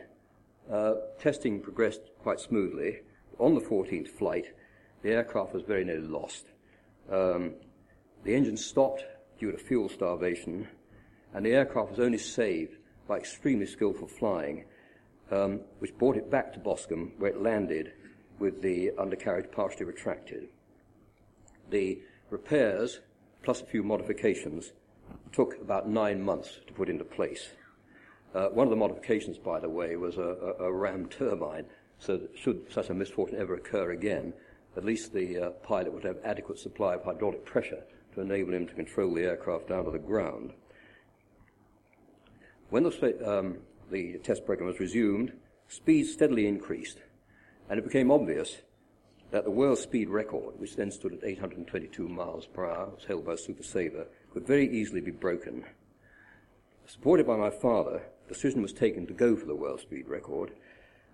uh, 0.72 0.96
testing 1.20 1.60
progressed 1.60 2.02
quite 2.22 2.40
smoothly. 2.40 3.02
On 3.40 3.54
the 3.54 3.62
14th 3.62 4.08
flight, 4.08 4.54
the 5.02 5.12
aircraft 5.12 5.54
was 5.54 5.64
very 5.64 5.84
nearly 5.84 6.08
lost. 6.08 6.46
Um, 7.12 7.56
the 8.24 8.34
engine 8.34 8.58
stopped 8.58 9.06
due 9.40 9.52
to 9.52 9.58
fuel 9.58 9.90
starvation, 9.90 10.68
and 11.34 11.46
the 11.46 11.52
aircraft 11.52 11.92
was 11.92 12.00
only 12.00 12.18
saved 12.18 12.78
by 13.08 13.18
extremely 13.18 13.66
skillful 13.66 14.08
flying, 14.08 14.66
um, 15.32 15.62
which 15.80 15.98
brought 15.98 16.18
it 16.18 16.32
back 16.32 16.54
to 16.54 16.60
Boscombe, 16.60 17.12
where 17.18 17.32
it 17.32 17.42
landed 17.42 17.94
with 18.40 18.62
the 18.62 18.92
undercarriage 18.98 19.52
partially 19.52 19.86
retracted. 19.86 20.48
The 21.70 22.00
repairs, 22.30 23.00
plus 23.44 23.62
a 23.62 23.66
few 23.66 23.84
modifications, 23.84 24.74
took 25.32 25.62
about 25.62 25.88
nine 25.88 26.22
months 26.22 26.60
to 26.68 26.74
put 26.74 26.90
into 26.90 27.04
place. 27.04 27.50
Uh, 28.36 28.50
one 28.50 28.68
of 28.68 28.70
the 28.70 28.76
modifications, 28.76 29.38
by 29.38 29.62
the 29.62 29.70
way, 29.70 29.96
was 29.96 30.18
a, 30.18 30.22
a, 30.60 30.66
a, 30.66 30.72
ram 30.72 31.08
turbine, 31.08 31.66
so 32.00 32.18
that 32.18 32.38
should 32.38 32.70
such 32.70 32.90
a 32.90 32.94
misfortune 32.94 33.40
ever 33.40 33.56
occur 33.56 33.92
again, 33.92 34.34
at 34.76 34.84
least 34.84 35.14
the 35.14 35.40
uh, 35.40 35.50
pilot 35.64 35.94
would 35.94 36.04
have 36.04 36.18
adequate 36.26 36.60
supply 36.60 36.96
of 36.96 37.04
hydraulic 37.06 37.46
pressure 37.46 37.82
to 38.14 38.20
enable 38.20 38.54
him 38.54 38.68
to 38.68 38.74
control 38.74 39.14
the 39.14 39.24
aircraft 39.24 39.70
down 39.70 39.86
to 39.86 39.92
the 39.92 39.98
ground. 39.98 40.52
When 42.72 42.84
the, 42.84 43.40
um, 43.40 43.60
the 43.90 44.18
test 44.18 44.46
program 44.46 44.68
was 44.68 44.82
resumed, 44.82 45.32
speed 45.70 46.04
steadily 46.04 46.46
increased, 46.46 46.98
and 47.70 47.80
it 47.80 47.86
became 47.86 48.12
obvious 48.12 48.58
that 49.32 49.46
the 49.46 49.52
world 49.52 49.78
speed 49.78 50.10
record, 50.10 50.60
which 50.60 50.76
then 50.76 50.92
stood 50.92 51.14
at 51.14 51.24
822 51.24 52.10
miles 52.10 52.48
per 52.48 52.70
hour, 52.70 52.90
was 52.94 53.06
held 53.06 53.26
by 53.26 53.36
Super 53.36 53.64
Sabre, 53.64 54.08
could 54.34 54.46
very 54.46 54.70
easily 54.70 55.00
be 55.00 55.12
broken. 55.12 55.64
Supported 56.86 57.26
by 57.26 57.38
my 57.38 57.50
father, 57.50 58.02
the 58.02 58.15
decision 58.28 58.62
was 58.62 58.74
taken 58.74 59.06
to 59.08 59.14
go 59.14 59.36
for 59.36 59.46
the 59.46 59.56
world 59.56 59.82
speed 59.82 60.08
record, 60.08 60.52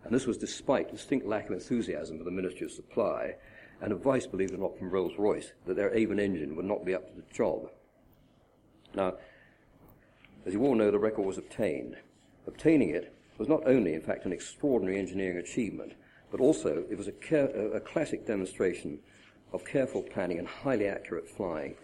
and 0.03 0.13
this 0.13 0.25
was 0.25 0.37
despite 0.37 0.91
distinct 0.91 1.25
lack 1.25 1.45
of 1.45 1.53
enthusiasm 1.53 2.17
for 2.17 2.23
the 2.23 2.31
Ministry 2.31 2.65
of 2.65 2.71
Supply 2.71 3.35
and 3.81 3.91
advice, 3.91 4.27
believe 4.27 4.51
it 4.51 4.55
or 4.55 4.59
not, 4.59 4.77
from 4.77 4.89
Rolls 4.89 5.17
Royce 5.17 5.51
that 5.65 5.75
their 5.75 5.93
Avon 5.93 6.19
engine 6.19 6.55
would 6.55 6.65
not 6.65 6.85
be 6.85 6.93
up 6.93 7.07
to 7.07 7.15
the 7.15 7.33
job. 7.33 7.69
Now, 8.93 9.15
as 10.45 10.53
you 10.53 10.63
all 10.63 10.75
know, 10.75 10.91
the 10.91 10.99
record 10.99 11.25
was 11.25 11.37
obtained. 11.37 11.95
Obtaining 12.47 12.89
it 12.89 13.13
was 13.37 13.47
not 13.47 13.65
only, 13.65 13.93
in 13.93 14.01
fact, 14.01 14.25
an 14.25 14.31
extraordinary 14.31 14.99
engineering 14.99 15.37
achievement, 15.37 15.93
but 16.31 16.39
also 16.39 16.83
it 16.89 16.97
was 16.97 17.07
a, 17.07 17.11
care, 17.11 17.47
a, 17.73 17.79
classic 17.79 18.25
demonstration 18.25 18.99
of 19.53 19.65
careful 19.65 20.01
planning 20.01 20.39
and 20.39 20.47
highly 20.47 20.87
accurate 20.87 21.27
flying. 21.27 21.75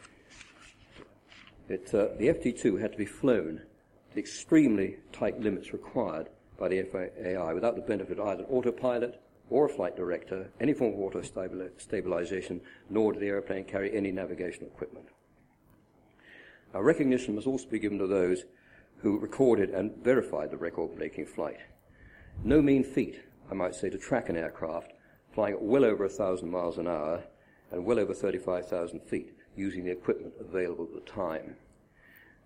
It, 1.67 1.93
uh, 1.93 2.10
the 2.17 2.27
FD2 2.27 2.79
had 2.79 2.93
to 2.93 2.98
be 2.98 3.05
flown 3.05 3.62
to 4.18 4.22
extremely 4.22 4.98
tight 5.12 5.40
limits 5.40 5.74
required 5.74 6.30
by 6.60 6.68
the 6.68 6.84
FAI 6.84 7.54
without 7.54 7.76
the 7.76 7.82
benefit 7.82 8.20
of 8.20 8.28
either 8.28 8.44
an 8.44 8.50
autopilot 8.50 9.22
or 9.50 9.66
a 9.66 9.70
flight 9.70 9.96
director, 9.96 10.50
any 10.60 10.74
form 10.74 10.94
of 10.94 11.00
auto 11.00 11.22
stabilization, 11.78 12.60
nor 12.90 13.14
did 13.14 13.22
the 13.22 13.28
airplane 13.28 13.64
carry 13.64 13.96
any 13.96 14.12
navigational 14.12 14.70
equipment. 14.70 15.08
Our 16.74 16.84
recognition 16.84 17.36
must 17.36 17.48
also 17.48 17.70
be 17.70 17.80
given 17.80 18.00
to 18.00 18.08
those 18.08 18.44
who 18.98 19.20
recorded 19.20 19.70
and 19.70 19.96
verified 20.04 20.52
the 20.52 20.58
record 20.58 20.96
breaking 20.96 21.28
flight. 21.28 21.60
No 22.44 22.62
mean 22.62 22.84
feat 22.84 23.22
I 23.50 23.54
might 23.54 23.76
say, 23.76 23.90
to 23.90 23.98
track 23.98 24.30
an 24.30 24.36
aircraft 24.36 24.94
flying 25.32 25.54
at 25.54 25.62
well 25.62 25.86
over 25.86 26.06
1,000 26.06 26.50
miles 26.50 26.78
an 26.78 26.88
hour 26.88 27.24
and 27.72 27.86
well 27.86 28.00
over 28.00 28.14
35,000 28.14 29.02
feet 29.02 29.34
using 29.56 29.86
the 29.86 29.92
equipment 29.92 30.34
available 30.40 30.86
at 30.86 30.94
the 30.94 31.12
time. 31.12 31.56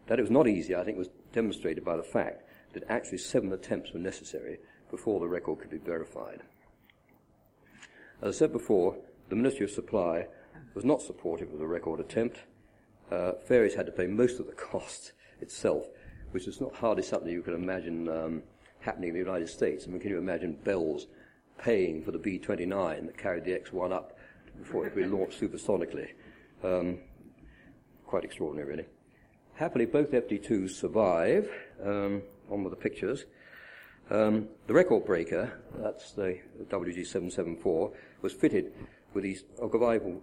That 0.07 0.19
it 0.19 0.23
was 0.23 0.31
not 0.31 0.47
easy, 0.47 0.75
I 0.75 0.83
think, 0.83 0.97
was 0.97 1.09
demonstrated 1.31 1.85
by 1.85 1.95
the 1.95 2.03
fact 2.03 2.43
that 2.73 2.83
actually 2.89 3.19
seven 3.19 3.51
attempts 3.51 3.93
were 3.93 3.99
necessary 3.99 4.57
before 4.89 5.19
the 5.19 5.27
record 5.27 5.59
could 5.59 5.69
be 5.69 5.77
verified. 5.77 6.41
As 8.21 8.35
I 8.35 8.39
said 8.39 8.51
before, 8.51 8.97
the 9.29 9.35
Ministry 9.35 9.65
of 9.65 9.71
Supply 9.71 10.27
was 10.73 10.85
not 10.85 11.01
supportive 11.01 11.51
of 11.53 11.59
the 11.59 11.67
record 11.67 11.99
attempt. 11.99 12.39
Uh, 13.11 13.33
Fairey's 13.49 13.75
had 13.75 13.85
to 13.87 13.91
pay 13.91 14.07
most 14.07 14.39
of 14.39 14.47
the 14.47 14.53
cost 14.71 15.13
itself, 15.39 15.85
which 16.31 16.47
is 16.47 16.61
not 16.61 16.75
hardly 16.75 17.03
something 17.03 17.31
you 17.31 17.41
can 17.41 17.53
imagine 17.53 18.07
um, 18.09 18.43
happening 18.79 19.09
in 19.09 19.13
the 19.13 19.19
United 19.19 19.49
States. 19.49 19.85
I 19.85 19.89
mean, 19.91 19.99
can 19.99 20.11
you 20.11 20.17
imagine 20.17 20.53
Bells 20.63 21.07
paying 21.57 22.03
for 22.03 22.11
the 22.11 22.19
B-29 22.19 23.05
that 23.05 23.17
carried 23.17 23.45
the 23.45 23.53
X-1 23.53 23.91
up 23.91 24.17
before 24.59 24.85
it 24.85 24.93
could 24.93 25.03
be 25.03 25.07
launched 25.07 25.39
supersonically? 25.39 26.09
Um, 26.63 26.99
quite 28.05 28.23
extraordinary, 28.23 28.69
really. 28.69 28.85
Happily, 29.55 29.85
both 29.85 30.11
FD2s 30.11 30.71
survive. 30.71 31.49
Um, 31.83 32.23
on 32.51 32.63
with 32.63 32.71
the 32.71 32.77
pictures. 32.77 33.25
Um, 34.09 34.49
the 34.67 34.73
record 34.73 35.05
breaker, 35.05 35.61
that's 35.77 36.11
the 36.11 36.39
WG774, 36.69 37.93
was 38.21 38.33
fitted 38.33 38.73
with 39.13 39.23
these 39.23 39.45
ogival 39.59 40.21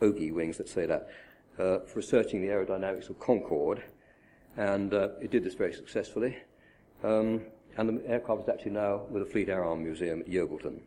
ogee 0.00 0.32
wings, 0.32 0.58
let's 0.58 0.72
say 0.72 0.86
that, 0.86 1.08
uh, 1.58 1.80
for 1.80 1.96
researching 1.96 2.40
the 2.40 2.48
aerodynamics 2.48 3.10
of 3.10 3.20
Concorde, 3.20 3.82
and 4.56 4.94
uh, 4.94 5.08
it 5.20 5.30
did 5.30 5.44
this 5.44 5.54
very 5.54 5.72
successfully. 5.72 6.36
Um, 7.04 7.42
and 7.76 8.00
the 8.00 8.08
aircraft 8.08 8.44
is 8.44 8.48
actually 8.48 8.70
now 8.70 9.02
with 9.10 9.22
the 9.22 9.30
Fleet 9.30 9.50
Air 9.50 9.64
Arm 9.64 9.84
Museum 9.84 10.20
at 10.20 10.28
Yeovilton. 10.28 10.80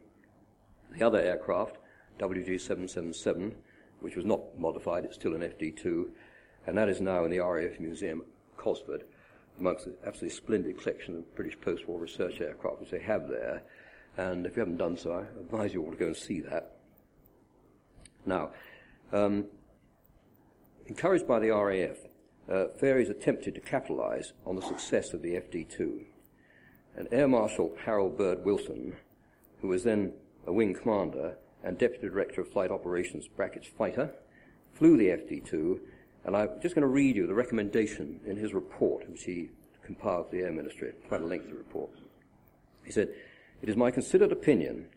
The 0.98 1.06
other 1.06 1.20
aircraft, 1.20 1.78
WG777, 2.20 3.54
which 4.00 4.16
was 4.16 4.26
not 4.26 4.58
modified, 4.58 5.06
it's 5.06 5.16
still 5.16 5.36
an 5.36 5.42
FD2, 5.42 6.06
and 6.70 6.78
that 6.78 6.88
is 6.88 7.02
now 7.02 7.26
in 7.26 7.32
the 7.32 7.40
RAF 7.40 7.80
Museum 7.80 8.22
at 8.22 8.58
Cosford, 8.58 9.04
amongst 9.60 9.86
the 9.86 9.96
absolutely 10.06 10.36
splendid 10.36 10.80
collection 10.80 11.18
of 11.18 11.36
British 11.36 11.60
post-war 11.60 12.00
research 12.00 12.40
aircraft 12.40 12.80
which 12.80 12.92
they 12.92 13.00
have 13.00 13.28
there. 13.28 13.64
And 14.18 14.46
if 14.46 14.56
you 14.56 14.60
haven't 14.60 14.78
done 14.78 14.96
so, 14.96 15.14
I 15.14 15.40
advise 15.40 15.74
you 15.74 15.84
all 15.84 15.90
to 15.90 15.98
go 15.98 16.06
and 16.06 16.16
see 16.16 16.42
that. 16.42 16.78
Now, 18.24 18.52
um, 19.12 19.46
encouraged 20.86 21.28
by 21.28 21.40
the 21.40 21.50
RAF, 21.50 21.98
uh, 22.48 22.68
attempted 22.80 23.56
to 23.56 23.62
capitalize 23.62 24.34
on 24.46 24.56
the 24.56 24.62
success 24.62 25.14
of 25.14 25.24
the 25.24 25.36
FD2. 25.36 26.06
And 26.96 27.08
Air 27.12 27.28
Marshal 27.28 27.76
Harold 27.84 28.16
Bird 28.16 28.46
Wilson, 28.46 28.96
who 29.62 29.70
was 29.70 29.84
then 29.84 30.14
a 30.46 30.54
wing 30.54 30.76
commander 30.76 31.38
and 31.64 31.80
deputy 31.80 32.08
director 32.08 32.42
of 32.42 32.52
flight 32.52 32.70
operations, 32.70 33.28
brackets 33.28 33.68
fighter, 33.68 34.12
flew 34.74 34.98
the 34.98 35.08
FD2, 35.08 35.80
and 36.30 36.38
I'm 36.38 36.62
just 36.62 36.76
going 36.76 36.84
to 36.84 36.88
read 36.88 37.16
you 37.16 37.26
the 37.26 37.34
recommendation 37.34 38.20
in 38.24 38.38
his 38.38 38.54
report, 38.54 39.10
which 39.10 39.24
he 39.24 39.50
compiled 39.82 40.30
for 40.30 40.36
the 40.36 40.44
Air 40.44 40.52
Ministry, 40.52 40.94
quite 41.08 41.22
a 41.22 41.26
lengthy 41.26 41.54
report. 41.54 41.90
He 42.86 42.92
said, 42.92 43.10
It 43.64 43.68
is 43.68 43.76
my 43.76 43.90
considered 43.90 44.32
opinion 44.32 44.90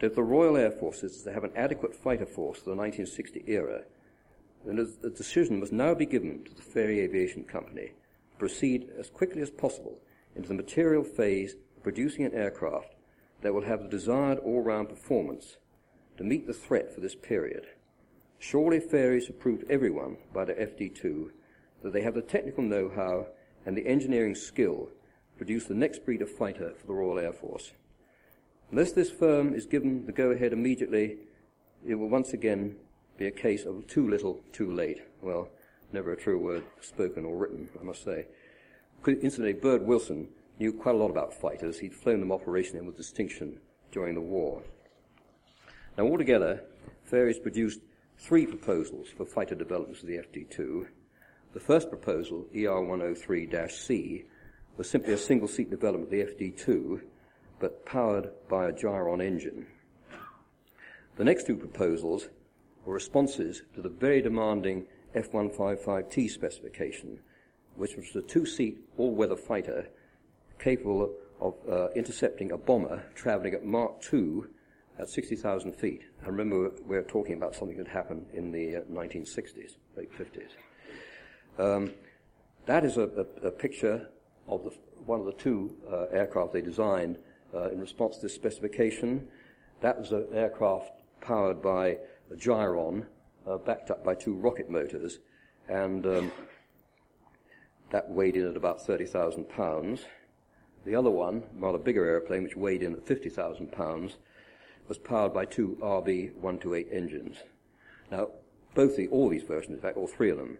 that 0.00 0.14
the 0.14 0.22
Royal 0.22 0.58
Air 0.58 0.70
Force 0.70 1.02
is 1.02 1.22
to 1.22 1.32
have 1.32 1.42
an 1.42 1.52
adequate 1.56 1.94
fighter 1.94 2.26
force 2.26 2.58
for 2.58 2.68
the 2.68 2.76
1960 2.76 3.44
era, 3.46 3.84
then 4.66 4.78
a 4.78 5.08
decision 5.08 5.58
must 5.58 5.72
now 5.72 5.94
be 5.94 6.04
given 6.04 6.44
to 6.44 6.54
the 6.54 6.60
Fairey 6.60 6.98
Aviation 6.98 7.44
Company 7.44 7.92
to 8.32 8.38
proceed 8.38 8.90
as 8.98 9.08
quickly 9.08 9.40
as 9.40 9.50
possible 9.50 10.02
into 10.36 10.48
the 10.48 10.54
material 10.54 11.02
phase 11.02 11.54
of 11.78 11.82
producing 11.82 12.26
an 12.26 12.34
aircraft 12.34 12.94
that 13.40 13.54
will 13.54 13.64
have 13.64 13.84
the 13.84 13.88
desired 13.88 14.38
all-round 14.40 14.90
performance 14.90 15.56
to 16.18 16.24
meet 16.24 16.46
the 16.46 16.52
threat 16.52 16.94
for 16.94 17.00
this 17.00 17.14
period. 17.14 17.68
Surely 18.44 18.78
Fairey's 18.78 19.26
have 19.26 19.40
proved 19.40 19.64
everyone 19.70 20.18
by 20.34 20.44
the 20.44 20.52
FD2 20.52 21.30
that 21.82 21.94
they 21.94 22.02
have 22.02 22.12
the 22.12 22.20
technical 22.20 22.62
know-how 22.62 23.26
and 23.64 23.74
the 23.74 23.86
engineering 23.86 24.34
skill 24.34 24.90
to 25.30 25.38
produce 25.38 25.64
the 25.64 25.72
next 25.72 26.04
breed 26.04 26.20
of 26.20 26.30
fighter 26.30 26.74
for 26.78 26.86
the 26.86 26.92
Royal 26.92 27.18
Air 27.18 27.32
Force. 27.32 27.72
Unless 28.70 28.92
this 28.92 29.10
firm 29.10 29.54
is 29.54 29.64
given 29.64 30.04
the 30.04 30.12
go-ahead 30.12 30.52
immediately, 30.52 31.16
it 31.86 31.94
will 31.94 32.10
once 32.10 32.34
again 32.34 32.76
be 33.16 33.26
a 33.26 33.30
case 33.30 33.64
of 33.64 33.86
too 33.86 34.06
little, 34.10 34.42
too 34.52 34.70
late. 34.70 35.00
Well, 35.22 35.48
never 35.94 36.12
a 36.12 36.16
true 36.16 36.38
word 36.38 36.64
spoken 36.82 37.24
or 37.24 37.38
written, 37.38 37.70
I 37.80 37.82
must 37.82 38.04
say. 38.04 38.26
Incidentally, 39.06 39.54
Bird 39.54 39.86
Wilson 39.86 40.28
knew 40.58 40.74
quite 40.74 40.96
a 40.96 40.98
lot 40.98 41.10
about 41.10 41.32
fighters. 41.32 41.78
He'd 41.78 41.94
flown 41.94 42.20
them 42.20 42.28
operationally 42.28 42.84
with 42.84 42.98
distinction 42.98 43.58
during 43.90 44.14
the 44.14 44.20
war. 44.20 44.62
Now, 45.96 46.04
altogether, 46.04 46.62
Fairey's 47.10 47.38
produced 47.38 47.80
three 48.24 48.46
proposals 48.46 49.08
for 49.08 49.26
fighter 49.26 49.54
developments 49.54 50.00
of 50.00 50.08
the 50.08 50.16
FD2. 50.16 50.86
The 51.52 51.60
first 51.60 51.90
proposal, 51.90 52.46
ER103-C, 52.54 54.24
was 54.78 54.88
simply 54.88 55.12
a 55.12 55.18
single-seat 55.18 55.68
development 55.68 56.04
of 56.04 56.10
the 56.10 56.50
FD2, 56.50 57.02
but 57.60 57.84
powered 57.84 58.30
by 58.48 58.66
a 58.66 58.72
gyron 58.72 59.20
engine. 59.20 59.66
The 61.16 61.24
next 61.24 61.46
two 61.46 61.56
proposals 61.56 62.30
were 62.86 62.94
responses 62.94 63.62
to 63.74 63.82
the 63.82 63.90
very 63.90 64.22
demanding 64.22 64.86
F-155T 65.14 66.30
specification, 66.30 67.20
which 67.76 67.94
was 67.94 68.16
a 68.16 68.22
two-seat 68.22 68.78
all-weather 68.96 69.36
fighter 69.36 69.88
capable 70.58 71.12
of 71.42 71.54
uh, 71.70 71.88
intercepting 71.90 72.52
a 72.52 72.56
bomber 72.56 73.04
traveling 73.14 73.52
at 73.52 73.66
Mach 73.66 74.00
2 74.00 74.48
at 74.98 75.08
60,000 75.08 75.72
feet. 75.74 76.02
And 76.20 76.28
remember, 76.28 76.70
we're 76.86 77.02
talking 77.02 77.34
about 77.34 77.54
something 77.54 77.76
that 77.78 77.88
happened 77.88 78.26
in 78.32 78.52
the 78.52 78.76
uh, 78.76 78.80
1960s, 78.82 79.76
late 79.96 80.10
50s. 80.12 80.52
Um, 81.58 81.92
that 82.66 82.84
is 82.84 82.96
a, 82.96 83.26
a, 83.42 83.48
a 83.48 83.50
picture 83.50 84.08
of 84.48 84.64
the, 84.64 84.70
one 85.04 85.20
of 85.20 85.26
the 85.26 85.32
two 85.32 85.74
uh, 85.90 86.06
aircraft 86.12 86.52
they 86.52 86.60
designed 86.60 87.18
uh, 87.54 87.70
in 87.70 87.80
response 87.80 88.16
to 88.16 88.22
this 88.22 88.34
specification. 88.34 89.28
That 89.80 89.98
was 89.98 90.12
an 90.12 90.26
aircraft 90.32 91.02
powered 91.20 91.62
by 91.62 91.98
a 92.30 92.36
gyron, 92.36 93.06
uh, 93.46 93.58
backed 93.58 93.90
up 93.90 94.04
by 94.04 94.14
two 94.14 94.34
rocket 94.34 94.70
motors, 94.70 95.18
and 95.68 96.06
um, 96.06 96.32
that 97.90 98.10
weighed 98.10 98.36
in 98.36 98.48
at 98.48 98.56
about 98.56 98.84
30,000 98.84 99.48
pounds. 99.48 100.04
The 100.84 100.94
other 100.94 101.10
one, 101.10 101.44
rather 101.54 101.78
bigger 101.78 102.04
airplane, 102.04 102.42
which 102.42 102.56
weighed 102.56 102.82
in 102.82 102.92
at 102.92 103.06
50,000 103.06 103.72
pounds, 103.72 104.16
was 104.88 104.98
powered 104.98 105.32
by 105.32 105.44
two 105.44 105.76
RB128 105.80 106.92
engines. 106.92 107.38
Now, 108.10 108.28
both 108.74 108.96
the, 108.96 109.08
all 109.08 109.28
these 109.28 109.42
versions, 109.42 109.74
in 109.74 109.80
fact, 109.80 109.96
all 109.96 110.06
three 110.06 110.30
of 110.30 110.36
them, 110.36 110.58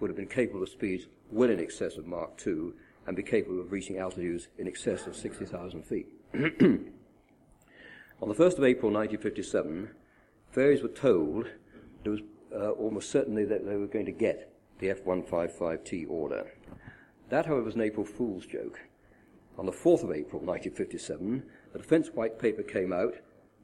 would 0.00 0.10
have 0.10 0.16
been 0.16 0.28
capable 0.28 0.62
of 0.62 0.68
speeds 0.68 1.06
well 1.30 1.50
in 1.50 1.60
excess 1.60 1.96
of 1.96 2.06
Mach 2.06 2.36
2 2.36 2.74
and 3.06 3.16
be 3.16 3.22
capable 3.22 3.60
of 3.60 3.72
reaching 3.72 3.98
altitudes 3.98 4.48
in 4.58 4.66
excess 4.66 5.06
of 5.06 5.16
60,000 5.16 5.82
feet. 5.84 6.08
On 6.34 8.28
the 8.28 8.34
1st 8.34 8.58
of 8.58 8.64
April 8.64 8.90
1957, 8.90 9.90
Fairey's 10.54 10.82
were 10.82 10.88
told 10.88 11.46
it 12.04 12.08
was 12.08 12.20
uh, 12.54 12.70
almost 12.70 13.10
certainly 13.10 13.44
that 13.44 13.66
they 13.66 13.76
were 13.76 13.86
going 13.86 14.06
to 14.06 14.12
get 14.12 14.52
the 14.78 14.90
F-155T 14.90 16.08
order. 16.08 16.52
That, 17.28 17.46
however, 17.46 17.64
was 17.64 17.74
an 17.74 17.82
April 17.82 18.06
Fool's 18.06 18.46
joke. 18.46 18.80
On 19.58 19.66
the 19.66 19.72
4th 19.72 20.04
of 20.04 20.12
April 20.12 20.40
1957, 20.42 21.42
the 21.72 21.78
Defence 21.78 22.08
White 22.14 22.38
Paper 22.38 22.62
came 22.62 22.92
out, 22.92 23.16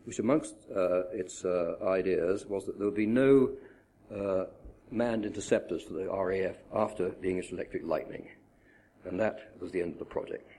which 0.05 0.19
amongst 0.19 0.55
uh, 0.75 1.05
its 1.13 1.45
uh, 1.45 1.77
ideas 1.87 2.47
was 2.47 2.67
that 2.67 2.79
there 2.79 2.87
would 2.87 2.95
be 2.95 3.07
no 3.07 3.51
uh, 4.15 4.45
manned 4.91 5.25
interceptors 5.25 5.83
for 5.83 5.95
the 5.95 6.09
RAF 6.09 6.57
after 6.75 7.11
the 7.11 7.29
English 7.29 7.53
Electric 7.53 7.85
Lightning. 7.85 8.29
And 9.05 9.19
that 9.19 9.55
was 9.61 9.73
the 9.73 9.81
end 9.81 9.93
of 9.93 9.99
the 9.99 10.05
project. 10.05 10.51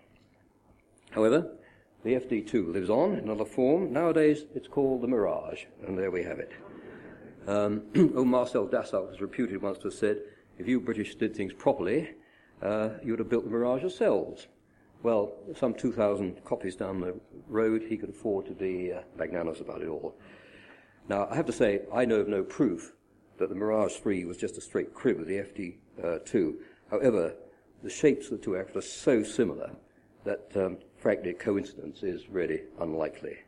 However, 1.12 1.52
the 2.04 2.16
FD2 2.16 2.74
lives 2.74 2.90
on 2.90 3.14
in 3.14 3.20
another 3.20 3.46
form. 3.46 3.94
Nowadays, 3.94 4.46
it's 4.54 4.68
called 4.68 5.02
the 5.02 5.08
Mirage, 5.08 5.64
and 5.88 5.98
there 5.98 6.12
we 6.12 6.24
have 6.24 6.40
it. 6.40 6.52
Um, 7.48 7.84
oh, 8.16 8.26
Marcel 8.26 8.68
Dassault 8.68 9.10
was 9.10 9.22
reputed 9.22 9.62
once 9.62 9.78
to 9.80 9.86
have 9.86 9.94
said, 9.94 10.20
if 10.58 10.68
you 10.68 10.80
British 10.80 11.16
did 11.16 11.36
things 11.36 11.54
properly, 11.54 12.12
uh, 12.62 12.90
you 13.04 13.12
would 13.12 13.20
have 13.20 13.30
built 13.30 13.46
the 13.46 13.50
Mirage 13.50 13.82
yourselves. 13.82 14.48
Well, 15.04 15.34
some 15.54 15.74
2,000 15.74 16.46
copies 16.46 16.78
down 16.78 17.02
the 17.02 17.14
road, 17.50 17.84
he 17.84 17.98
could 17.98 18.10
afford 18.10 18.46
to 18.46 18.54
be 18.54 18.94
uh, 18.94 19.02
magnanimous 19.18 19.60
about 19.60 19.82
it 19.82 19.90
all. 19.90 20.16
Now, 21.10 21.28
I 21.30 21.36
have 21.36 21.46
to 21.48 21.52
say, 21.52 21.82
I 21.94 22.06
know 22.06 22.22
of 22.22 22.30
no 22.30 22.42
proof 22.42 22.94
that 23.38 23.50
the 23.50 23.56
Mirage 23.56 23.98
3 23.98 24.24
was 24.24 24.38
just 24.38 24.58
a 24.58 24.62
straight 24.62 24.94
crib 24.94 25.20
of 25.20 25.28
the 25.28 25.40
FD2. 25.40 26.54
However, 26.90 27.36
the 27.84 27.90
shapes 27.90 28.28
of 28.28 28.40
the 28.40 28.46
two 28.46 28.56
aircraft 28.56 28.78
are 28.78 28.82
so 28.82 29.24
similar 29.24 29.72
that, 30.24 30.50
um, 30.56 30.78
frankly, 30.96 31.34
coincidence 31.34 32.02
is 32.02 32.30
really 32.30 32.62
unlikely. 32.80 33.40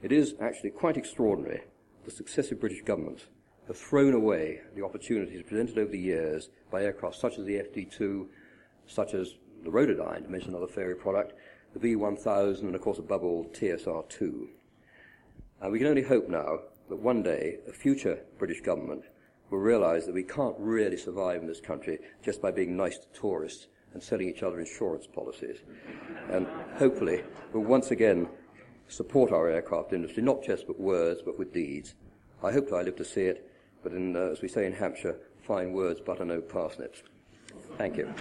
It 0.00 0.12
is 0.12 0.36
actually 0.40 0.70
quite 0.70 0.96
extraordinary 0.96 1.62
the 2.04 2.10
successive 2.12 2.60
British 2.60 2.82
governments 2.82 3.26
have 3.66 3.76
thrown 3.76 4.14
away 4.14 4.60
the 4.76 4.84
opportunities 4.84 5.42
presented 5.42 5.78
over 5.78 5.90
the 5.90 5.98
years 5.98 6.50
by 6.70 6.84
aircraft 6.84 7.16
such 7.16 7.38
as 7.38 7.46
the 7.46 7.54
FD2, 7.54 8.26
such 8.86 9.14
as 9.14 9.34
the 9.64 9.70
Rotodyne, 9.70 10.24
to 10.24 10.30
mention 10.30 10.50
another 10.50 10.72
Fairey 10.72 10.98
product, 10.98 11.34
the 11.74 11.94
V1000, 11.94 12.62
and 12.62 12.74
of 12.74 12.80
course 12.80 12.98
above 12.98 13.22
all 13.22 13.44
TSR2. 13.46 14.48
And 15.60 15.72
we 15.72 15.78
can 15.78 15.88
only 15.88 16.02
hope 16.02 16.28
now 16.28 16.58
that 16.88 16.96
one 16.96 17.22
day 17.22 17.58
a 17.68 17.72
future 17.72 18.20
British 18.38 18.60
government 18.60 19.04
will 19.50 19.58
realize 19.58 20.06
that 20.06 20.14
we 20.14 20.24
can't 20.24 20.56
really 20.58 20.96
survive 20.96 21.40
in 21.40 21.46
this 21.46 21.60
country 21.60 21.98
just 22.22 22.42
by 22.42 22.50
being 22.50 22.76
nice 22.76 22.98
to 22.98 23.06
tourists 23.18 23.68
and 23.92 24.02
selling 24.02 24.28
each 24.28 24.42
other 24.42 24.58
insurance 24.58 25.06
policies. 25.06 25.58
And 26.30 26.46
hopefully 26.76 27.22
we'll 27.52 27.62
once 27.62 27.90
again 27.90 28.28
support 28.88 29.32
our 29.32 29.48
aircraft 29.48 29.92
industry, 29.92 30.22
not 30.22 30.42
just 30.42 30.68
with 30.68 30.78
words, 30.78 31.22
but 31.24 31.38
with 31.38 31.52
deeds. 31.52 31.94
I 32.42 32.52
hope 32.52 32.70
that 32.70 32.76
I 32.76 32.82
live 32.82 32.96
to 32.96 33.04
see 33.04 33.22
it, 33.22 33.50
but 33.82 33.92
in, 33.92 34.16
uh, 34.16 34.30
as 34.32 34.42
we 34.42 34.48
say 34.48 34.66
in 34.66 34.72
Hampshire, 34.72 35.16
fine 35.42 35.72
words, 35.72 36.00
butter 36.00 36.24
no 36.24 36.40
parsnips. 36.40 37.02
Thank 37.78 37.96
you. 37.96 38.12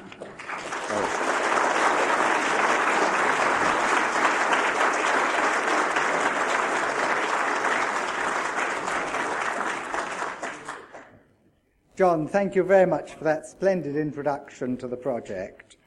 John, 11.97 12.27
thank 12.27 12.55
you 12.55 12.63
very 12.63 12.87
much 12.87 13.13
for 13.13 13.25
that 13.25 13.45
splendid 13.45 13.95
introduction 13.95 14.75
to 14.77 14.87
the 14.87 14.97
project. 14.97 15.77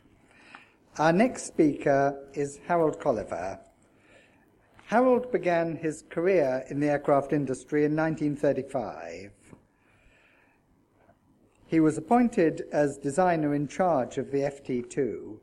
Our 0.96 1.12
next 1.12 1.46
speaker 1.46 2.28
is 2.34 2.60
Harold 2.68 3.00
Colliver. 3.00 3.58
Harold 4.86 5.32
began 5.32 5.74
his 5.74 6.04
career 6.10 6.62
in 6.70 6.78
the 6.78 6.86
aircraft 6.86 7.32
industry 7.32 7.84
in 7.84 7.96
1935. 7.96 9.32
He 11.66 11.80
was 11.80 11.96
appointed 11.96 12.66
as 12.72 12.98
designer 12.98 13.54
in 13.54 13.68
charge 13.68 14.18
of 14.18 14.30
the 14.30 14.40
FD 14.40 14.88
2 14.90 15.40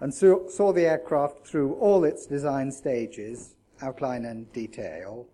and 0.00 0.14
saw 0.14 0.72
the 0.72 0.86
aircraft 0.86 1.46
through 1.46 1.74
all 1.74 2.04
its 2.04 2.26
design 2.26 2.70
stages, 2.70 3.54
outline 3.82 4.24
and 4.24 4.52
detail, 4.52 5.26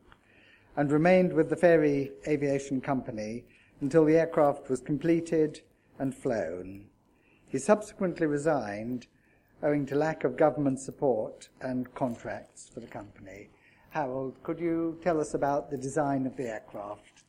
and 0.76 0.90
remained 0.90 1.32
with 1.32 1.50
the 1.50 1.56
Fairey 1.56 2.12
Aviation 2.26 2.80
Company 2.80 3.44
until 3.80 4.04
the 4.04 4.16
aircraft 4.16 4.68
was 4.70 4.80
completed 4.80 5.60
and 5.98 6.14
flown. 6.14 6.86
He 7.46 7.58
subsequently 7.58 8.26
resigned 8.26 9.06
owing 9.62 9.84
to 9.86 9.94
lack 9.94 10.24
of 10.24 10.36
government 10.36 10.80
support 10.80 11.48
and 11.60 11.92
contracts 11.94 12.70
for 12.72 12.80
the 12.80 12.86
company. 12.86 13.50
Harold, 13.90 14.42
could 14.42 14.58
you 14.58 14.98
tell 15.02 15.20
us 15.20 15.34
about 15.34 15.70
the 15.70 15.76
design 15.76 16.26
of 16.26 16.36
the 16.36 16.48
aircraft? 16.48 17.19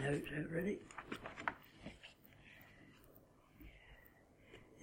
My 0.00 0.10
notes 0.10 0.28
out 0.38 0.52
ready. 0.52 0.78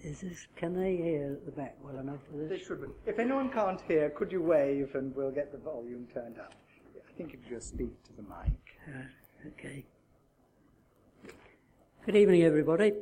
Is 0.02 0.20
this, 0.20 0.46
can 0.56 0.78
they 0.78 0.96
hear 0.96 1.32
at 1.32 1.46
the 1.46 1.52
back 1.52 1.76
well 1.82 1.98
enough 1.98 2.20
for 2.30 2.36
this? 2.36 2.48
They 2.48 2.64
should 2.64 2.80
be. 2.80 2.88
If 3.06 3.18
anyone 3.18 3.50
can't 3.50 3.80
hear, 3.88 4.10
could 4.10 4.30
you 4.30 4.42
wave 4.42 4.94
and 4.94 5.14
we'll 5.16 5.32
get 5.32 5.50
the 5.52 5.58
volume 5.58 6.06
turned 6.12 6.38
up? 6.38 6.54
I 6.96 7.12
think 7.16 7.32
you 7.32 7.38
just 7.48 7.70
speak 7.70 8.02
to 8.04 8.12
the 8.12 8.22
mic. 8.22 8.52
Uh, 8.88 9.48
okay. 9.48 9.84
Good 12.04 12.14
evening, 12.14 12.42
everybody. 12.42 12.92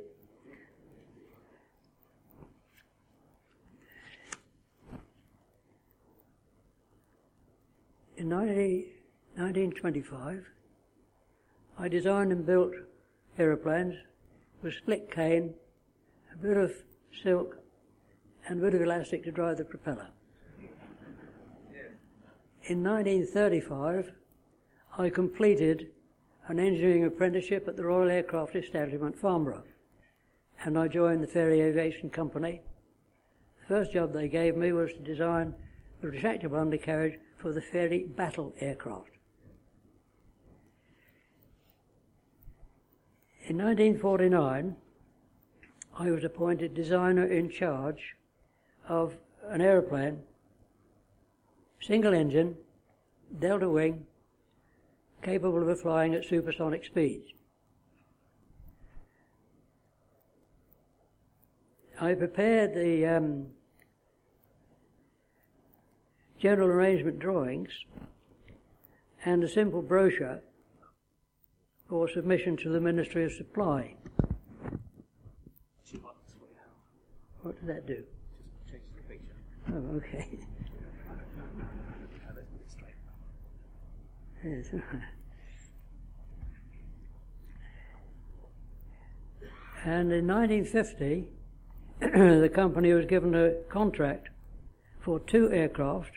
In 8.16 8.29
19, 8.29 8.87
1925, 9.37 10.53
I 11.76 11.88
designed 11.88 12.30
and 12.30 12.46
built 12.46 12.72
aeroplanes 13.37 13.96
with 14.62 14.74
split 14.74 15.10
cane, 15.10 15.54
a 16.32 16.37
bit 16.37 16.56
of 16.56 16.72
silk, 17.22 17.58
and 18.46 18.60
a 18.60 18.62
bit 18.64 18.74
of 18.74 18.82
elastic 18.82 19.24
to 19.24 19.32
drive 19.32 19.58
the 19.58 19.64
propeller. 19.64 20.08
In 22.66 22.82
1935, 22.82 24.12
I 24.96 25.10
completed 25.10 25.88
an 26.46 26.60
engineering 26.60 27.04
apprenticeship 27.04 27.66
at 27.66 27.76
the 27.76 27.84
Royal 27.84 28.08
Aircraft 28.08 28.54
Establishment, 28.54 29.18
Farnborough, 29.18 29.64
and 30.64 30.78
I 30.78 30.88
joined 30.88 31.22
the 31.22 31.26
Fairey 31.26 31.60
Aviation 31.60 32.08
Company. 32.08 32.62
The 33.60 33.66
first 33.66 33.92
job 33.92 34.12
they 34.12 34.28
gave 34.28 34.56
me 34.56 34.72
was 34.72 34.92
to 34.92 35.00
design 35.00 35.54
the 36.00 36.08
retractable 36.08 36.60
undercarriage 36.60 37.18
for 37.37 37.52
the 37.52 37.60
Fairey 37.60 38.04
Battle 38.14 38.54
aircraft. 38.60 39.13
In 43.54 43.58
1949, 43.58 44.74
I 45.96 46.10
was 46.10 46.24
appointed 46.24 46.74
designer 46.74 47.24
in 47.24 47.48
charge 47.48 48.16
of 48.88 49.14
an 49.48 49.60
aeroplane, 49.60 50.24
single 51.80 52.12
engine, 52.12 52.56
delta 53.38 53.68
wing, 53.68 54.06
capable 55.22 55.70
of 55.70 55.80
flying 55.80 56.16
at 56.16 56.24
supersonic 56.24 56.84
speeds. 56.84 57.30
I 62.00 62.14
prepared 62.14 62.74
the 62.74 63.06
um, 63.06 63.46
general 66.40 66.70
arrangement 66.70 67.20
drawings 67.20 67.70
and 69.24 69.44
a 69.44 69.48
simple 69.48 69.80
brochure 69.80 70.40
for 71.88 72.09
submission 72.09 72.57
to 72.59 72.68
the 72.70 72.81
Ministry 72.81 73.25
of 73.25 73.33
Supply. 73.33 73.94
What 77.42 77.61
did 77.61 77.68
that 77.68 77.87
do? 77.87 78.03
Oh, 79.73 79.97
okay. 79.97 80.29
Yes. 84.47 84.66
And 89.85 90.12
in 90.12 90.27
1950, 90.27 91.29
the 92.01 92.51
company 92.53 92.92
was 92.92 93.07
given 93.07 93.35
a 93.35 93.53
contract 93.70 94.29
for 95.01 95.20
two 95.20 95.51
aircraft 95.51 96.12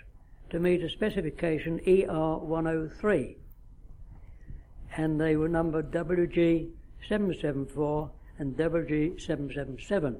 to 0.49 0.59
meet 0.59 0.81
a 0.83 0.89
specification 0.89 1.79
ER 1.87 2.37
103. 2.37 3.37
And 4.97 5.21
they 5.21 5.35
were 5.35 5.47
numbered 5.47 5.91
WG 5.91 6.69
774 7.07 8.11
and 8.39 8.57
WG 8.57 9.21
777. 9.21 10.17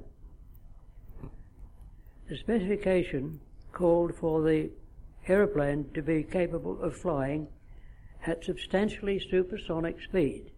The 2.28 2.36
specification 2.36 3.40
called 3.72 4.14
for 4.14 4.42
the 4.42 4.70
aeroplane 5.26 5.90
to 5.94 6.02
be 6.02 6.22
capable 6.22 6.80
of 6.80 6.96
flying 6.96 7.48
at 8.26 8.44
substantially 8.44 9.18
supersonic 9.18 10.00
speed. 10.00 10.52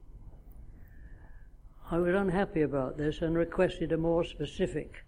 I 1.91 1.99
was 1.99 2.15
unhappy 2.15 2.63
about 2.63 2.99
this 2.99 3.23
and 3.23 3.37
requested 3.37 3.91
a 3.91 3.97
more 3.97 4.25
specific 4.25 5.05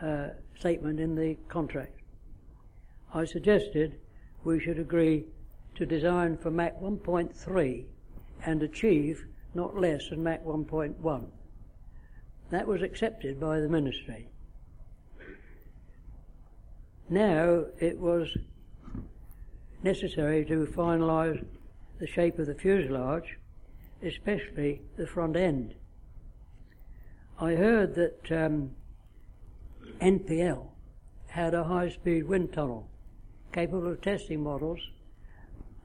uh, 0.00 0.28
statement 0.58 1.00
in 1.00 1.14
the 1.14 1.36
contract. 1.48 2.00
I 3.14 3.24
suggested 3.24 3.98
we 4.44 4.60
should 4.60 4.78
agree 4.78 5.24
to 5.74 5.86
design 5.86 6.36
for 6.36 6.50
Mach 6.50 6.80
1.3 6.80 7.84
and 8.44 8.62
achieve 8.62 9.24
not 9.54 9.78
less 9.78 10.08
than 10.08 10.22
Mach 10.22 10.44
1.1. 10.44 11.26
That 12.50 12.66
was 12.66 12.82
accepted 12.82 13.40
by 13.40 13.60
the 13.60 13.68
ministry. 13.68 14.28
Now 17.08 17.64
it 17.78 17.98
was 17.98 18.36
necessary 19.82 20.44
to 20.46 20.66
finalise 20.66 21.44
the 21.98 22.06
shape 22.06 22.38
of 22.38 22.46
the 22.46 22.54
fuselage, 22.54 23.38
especially 24.02 24.82
the 24.96 25.06
front 25.06 25.36
end. 25.36 25.74
I 27.38 27.54
heard 27.54 27.94
that 27.96 28.44
um, 28.44 28.70
NPL 30.00 30.66
had 31.28 31.54
a 31.54 31.64
high 31.64 31.90
speed 31.90 32.24
wind 32.24 32.52
tunnel 32.52 32.88
capable 33.52 33.88
of 33.88 34.00
testing 34.00 34.42
models 34.42 34.80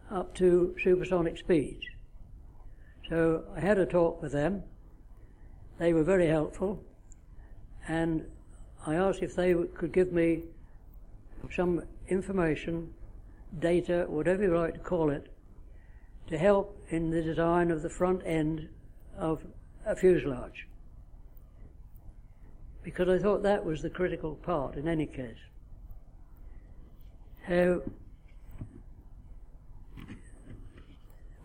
up 0.10 0.34
to 0.36 0.76
supersonic 0.84 1.38
speeds. 1.38 1.84
So 3.10 3.44
I 3.56 3.60
had 3.62 3.78
a 3.78 3.86
talk 3.86 4.22
with 4.22 4.34
them. 4.34 4.64
They 5.80 5.94
were 5.94 6.04
very 6.04 6.28
helpful, 6.28 6.84
and 7.88 8.26
I 8.86 8.96
asked 8.96 9.22
if 9.22 9.36
they 9.36 9.54
could 9.54 9.94
give 9.94 10.12
me 10.12 10.44
some 11.56 11.84
information, 12.10 12.94
data, 13.60 14.06
whatever 14.10 14.44
you 14.44 14.58
like 14.58 14.74
to 14.74 14.80
call 14.80 15.10
it, 15.12 15.32
to 16.28 16.38
help 16.38 16.78
in 16.90 17.10
the 17.12 17.22
design 17.22 17.72
of 17.72 17.82
the 17.82 17.90
front 17.90 18.22
end 18.26 18.68
of 19.18 19.46
a 19.86 19.96
fuselage. 19.96 20.68
Because 22.84 23.08
I 23.08 23.20
thought 23.22 23.44
that 23.44 23.64
was 23.64 23.82
the 23.82 23.90
critical 23.90 24.36
part 24.36 24.76
in 24.76 24.88
any 24.88 25.06
case. 25.06 25.38
So, 27.48 27.84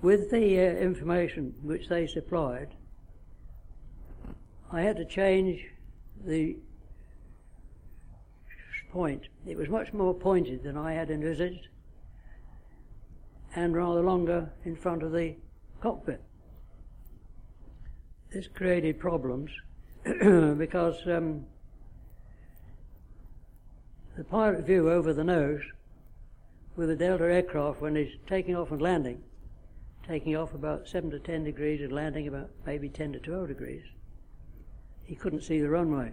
with 0.03 0.31
the 0.31 0.59
uh, 0.59 0.63
information 0.63 1.55
which 1.63 1.89
they 1.89 2.07
supplied, 2.07 2.75
I 4.71 4.83
had 4.83 4.97
to 4.97 5.05
change 5.05 5.65
the 6.25 6.57
point. 8.91 9.23
It 9.47 9.57
was 9.57 9.69
much 9.69 9.93
more 9.93 10.13
pointed 10.13 10.65
than 10.65 10.77
I 10.77 10.93
had 10.93 11.11
envisaged 11.11 11.69
and 13.55 13.75
rather 13.75 14.03
longer 14.03 14.51
in 14.65 14.77
front 14.77 15.03
of 15.03 15.13
the 15.13 15.35
cockpit. 15.81 16.23
This 18.33 18.49
created 18.49 18.99
problems 18.99 19.51
because 20.05 20.97
um, 21.07 21.45
the 24.17 24.25
pilot 24.25 24.67
view 24.67 24.91
over 24.91 25.13
the 25.13 25.25
nose 25.25 25.61
with 26.77 26.91
a 26.91 26.97
Delta 26.97 27.25
aircraft 27.25 27.81
when 27.81 27.95
he's 27.95 28.13
taking 28.27 28.57
off 28.57 28.71
and 28.71 28.81
landing, 28.81 29.23
taking 30.07 30.37
off 30.37 30.55
about 30.55 30.89
7 30.89 31.11
to 31.11 31.19
10 31.19 31.45
degrees 31.45 31.81
and 31.81 31.93
landing 31.93 32.29
about 32.29 32.51
maybe 32.67 32.89
10 32.89 33.13
to 33.13 33.19
12 33.19 33.49
degrees, 33.49 33.85
he 35.05 35.15
couldn't 35.15 35.43
see 35.43 35.61
the 35.61 35.69
runway. 35.69 36.13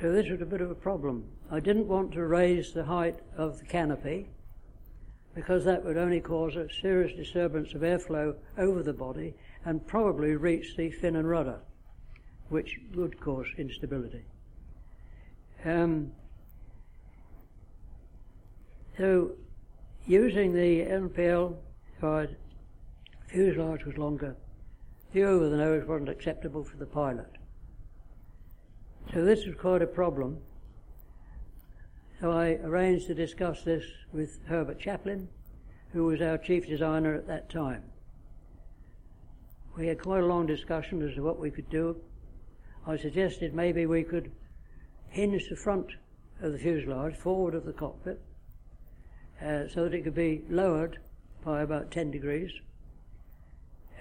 So 0.00 0.12
this 0.12 0.28
was 0.28 0.40
a 0.40 0.46
bit 0.46 0.60
of 0.60 0.70
a 0.70 0.74
problem. 0.74 1.24
I 1.50 1.60
didn't 1.60 1.86
want 1.86 2.12
to 2.12 2.24
raise 2.24 2.72
the 2.72 2.84
height 2.84 3.20
of 3.36 3.58
the 3.58 3.64
canopy 3.64 4.28
because 5.34 5.64
that 5.64 5.84
would 5.84 5.96
only 5.96 6.20
cause 6.20 6.56
a 6.56 6.68
serious 6.80 7.16
disturbance 7.16 7.74
of 7.74 7.82
airflow 7.82 8.34
over 8.58 8.82
the 8.82 8.92
body 8.92 9.34
and 9.64 9.86
probably 9.86 10.36
reach 10.36 10.76
the 10.76 10.90
fin 10.90 11.16
and 11.16 11.28
rudder, 11.28 11.60
which 12.48 12.80
would 12.94 13.20
cause 13.20 13.46
instability. 13.56 14.24
Um, 15.64 16.12
so, 18.98 19.32
using 20.06 20.52
the 20.52 20.82
NPL 20.82 21.56
side, 22.04 22.36
fuselage 23.28 23.86
was 23.86 23.96
longer. 23.96 24.36
View 25.14 25.26
over 25.26 25.48
the 25.48 25.56
nose 25.56 25.88
wasn't 25.88 26.10
acceptable 26.10 26.62
for 26.62 26.76
the 26.76 26.84
pilot. 26.84 27.38
So 29.14 29.24
this 29.24 29.46
was 29.46 29.54
quite 29.56 29.80
a 29.80 29.86
problem. 29.86 30.36
So 32.20 32.30
I 32.30 32.58
arranged 32.62 33.06
to 33.06 33.14
discuss 33.14 33.62
this 33.62 33.84
with 34.12 34.38
Herbert 34.46 34.78
Chaplin, 34.78 35.28
who 35.94 36.04
was 36.04 36.20
our 36.20 36.36
chief 36.36 36.66
designer 36.66 37.14
at 37.14 37.26
that 37.26 37.48
time. 37.48 37.84
We 39.74 39.86
had 39.86 40.02
quite 40.02 40.22
a 40.22 40.26
long 40.26 40.44
discussion 40.44 41.00
as 41.00 41.14
to 41.14 41.22
what 41.22 41.40
we 41.40 41.50
could 41.50 41.70
do. 41.70 41.96
I 42.86 42.98
suggested 42.98 43.54
maybe 43.54 43.86
we 43.86 44.02
could 44.02 44.30
hinge 45.08 45.48
the 45.48 45.56
front 45.56 45.86
of 46.42 46.52
the 46.52 46.58
fuselage 46.58 47.16
forward 47.16 47.54
of 47.54 47.64
the 47.64 47.72
cockpit 47.72 48.20
uh, 49.40 49.68
so 49.68 49.84
that 49.84 49.94
it 49.94 50.04
could 50.04 50.14
be 50.14 50.42
lowered 50.50 50.98
by 51.44 51.62
about 51.62 51.90
10 51.90 52.10
degrees 52.10 52.50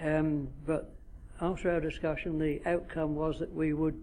Um, 0.02 0.50
but 0.66 0.94
after 1.40 1.72
our 1.72 1.80
discussion, 1.80 2.40
the 2.40 2.62
outcome 2.66 3.16
was 3.16 3.40
that 3.40 3.54
we 3.54 3.74
would 3.74 4.00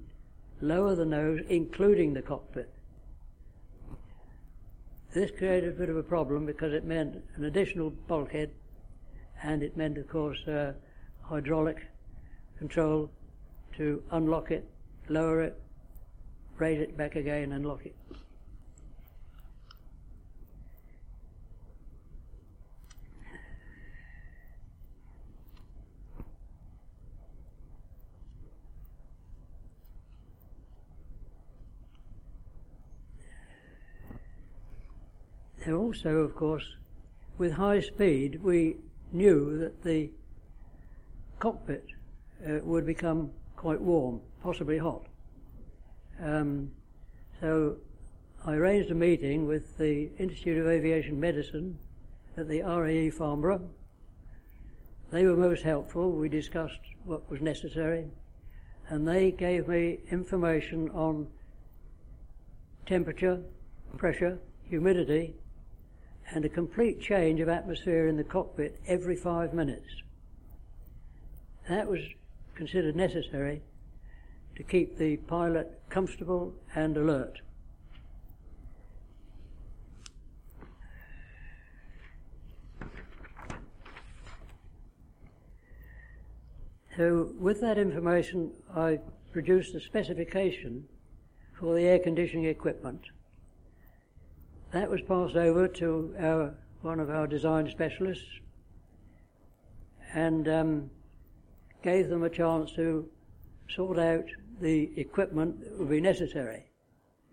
lower 0.61 0.94
the 0.94 1.05
nose, 1.05 1.40
including 1.48 2.14
the 2.14 2.22
cockpit. 2.22 2.70
This 5.12 5.31
created 5.31 5.70
a 5.70 5.79
bit 5.79 5.88
of 5.88 5.96
a 5.96 6.03
problem 6.03 6.46
because 6.46 6.72
it 6.72 6.85
meant 6.85 7.22
an 7.35 7.44
additional 7.44 7.90
bulkhead 7.90 8.50
and 9.42 9.62
it 9.62 9.76
meant, 9.76 9.98
of 9.98 10.09
course, 10.09 10.46
uh, 10.46 10.72
hydraulic 11.22 11.87
control 12.59 13.11
to 13.76 14.03
unlock 14.12 14.50
it, 14.50 14.68
lower 15.09 15.42
it, 15.42 15.61
raise 16.59 16.81
it 16.81 16.96
back 16.96 17.16
again, 17.16 17.53
and 17.53 17.66
lock 17.66 17.85
it. 17.87 17.96
There 35.70 35.78
also, 35.78 36.16
of 36.16 36.35
course, 36.35 36.64
with 37.38 37.52
high 37.52 37.78
speed, 37.78 38.42
we 38.42 38.78
knew 39.12 39.56
that 39.59 39.85
the 39.85 40.11
cockpit 41.38 41.87
uh, 42.44 42.59
would 42.64 42.85
become 42.85 43.30
quite 43.54 43.80
warm, 43.80 44.20
possibly 44.42 44.78
hot. 44.78 45.06
Um, 46.20 46.72
so 47.40 47.76
I 48.44 48.54
arranged 48.54 48.90
a 48.90 48.96
meeting 48.96 49.46
with 49.46 49.78
the 49.78 50.11
Institute 50.18 50.59
of 50.59 50.66
Aviation 50.66 51.20
Medicine 51.20 51.78
at 52.37 52.48
the 52.48 52.62
RAE 52.62 53.09
Farnborough. 53.11 53.70
They 55.12 55.24
were 55.24 55.37
most 55.37 55.62
helpful. 55.62 56.11
We 56.11 56.28
discussed 56.28 56.80
what 57.04 57.30
was 57.30 57.40
necessary, 57.40 58.06
and 58.88 59.06
they 59.06 59.30
gave 59.30 59.68
me 59.68 60.00
information 60.11 60.90
on 60.90 61.28
temperature, 62.87 63.40
pressure, 63.96 64.40
humidity, 64.68 65.37
and 66.33 66.45
a 66.45 66.49
complete 66.49 67.01
change 67.01 67.40
of 67.40 67.49
atmosphere 67.49 68.07
in 68.07 68.16
the 68.16 68.25
cockpit 68.25 68.81
every 68.87 69.16
five 69.16 69.53
minutes. 69.53 70.03
That 71.69 71.88
was 71.88 72.01
considered 72.55 72.97
necessary 72.97 73.62
to 74.57 74.62
keep 74.62 74.97
the 74.99 75.16
pilot 75.16 75.81
comfortable 75.88 76.55
and 76.75 76.97
alert. 76.97 77.40
So, 86.97 87.33
with 87.38 87.61
that 87.62 87.79
information, 87.79 88.51
I 88.77 88.99
produced 89.33 89.75
a 89.75 89.81
specification 89.81 90.87
for 91.59 91.75
the 91.75 91.83
air 91.83 91.99
conditioning 91.99 92.45
equipment 92.45 93.07
that 94.72 94.88
was 94.88 95.00
passed 95.02 95.37
over 95.37 95.66
to 95.66 96.14
our, 96.18 96.54
one 96.83 97.00
of 97.00 97.11
our 97.11 97.26
design 97.26 97.68
specialists 97.70 98.40
and 100.14 100.48
um, 100.48 100.90
gave 101.83 102.09
them 102.09 102.22
a 102.22 102.30
chance 102.30 102.72
to 102.72 103.09
sort 103.68 103.98
out 103.98 104.24
the 104.61 104.90
equipment 104.96 105.61
that 105.61 105.78
would 105.78 105.90
be 105.90 106.00
necessary 106.00 106.64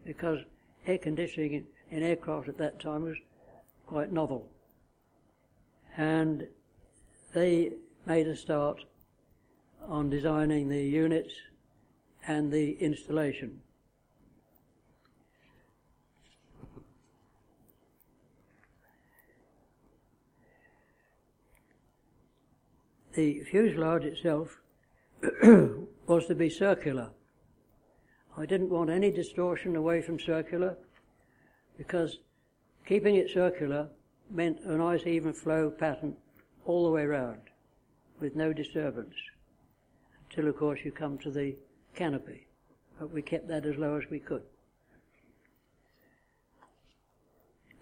because 0.06 0.40
air 0.86 0.98
conditioning 0.98 1.66
in 1.92 2.04
aircraft 2.04 2.48
at 2.48 2.58
that 2.58 2.80
time 2.80 3.04
was 3.04 3.18
quite 3.86 4.12
novel. 4.12 4.48
And 5.98 6.48
they 7.34 7.74
made 8.06 8.28
a 8.28 8.36
start 8.36 8.84
on 9.88 10.10
designing 10.10 10.70
the 10.70 10.84
units 10.84 11.34
and 12.28 12.52
the 12.52 12.74
installation. 12.74 13.62
The 23.18 23.44
fuselage 23.46 24.04
itself 24.04 24.60
was 26.06 26.28
to 26.28 26.36
be 26.36 26.52
circular. 26.52 27.10
I 28.38 28.46
didn't 28.46 28.70
want 28.70 28.92
any 28.92 29.10
distortion 29.10 29.76
away 29.76 30.04
from 30.04 30.20
circular 30.20 30.78
because 31.80 32.20
keeping 32.86 33.16
it 33.16 33.32
circular 33.32 33.90
meant 34.30 34.60
a 34.64 34.78
nice 34.78 35.08
even 35.08 35.34
flow 35.34 35.72
pattern 35.72 36.16
all 36.66 36.86
the 36.86 36.92
way 36.92 37.08
round 37.08 37.42
with 38.20 38.36
no 38.36 38.54
disturbance 38.54 39.16
until 40.30 40.48
of 40.48 40.56
course 40.56 40.82
you 40.84 40.92
come 40.92 41.18
to 41.18 41.32
the 41.32 41.56
canopy. 41.96 42.46
But 43.00 43.12
we 43.12 43.24
kept 43.24 43.48
that 43.48 43.66
as 43.66 43.78
low 43.78 43.98
as 43.98 44.04
we 44.12 44.20
could. 44.20 44.44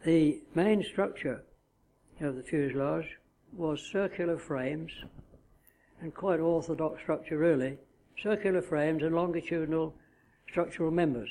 The 0.05 0.39
main 0.53 0.81
structure 0.81 1.43
of 2.21 2.37
the 2.37 2.43
fuselage 2.43 3.17
was 3.53 3.81
circular 3.81 4.37
frames 4.37 4.91
and 6.01 6.13
quite 6.13 6.39
orthodox 6.39 7.01
structure 7.01 7.37
really, 7.37 7.77
circular 8.21 8.61
frames 8.61 9.03
and 9.03 9.15
longitudinal 9.15 9.93
structural 10.49 10.91
members. 10.91 11.29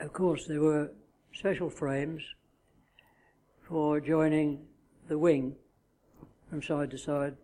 Of 0.00 0.12
course, 0.12 0.46
there 0.46 0.60
were 0.60 0.90
special 1.32 1.70
frames 1.70 2.22
for 3.68 4.00
joining 4.00 4.66
the 5.08 5.16
wing 5.16 5.54
from 6.50 6.62
side 6.62 6.90
to 6.90 6.98
side, 6.98 7.36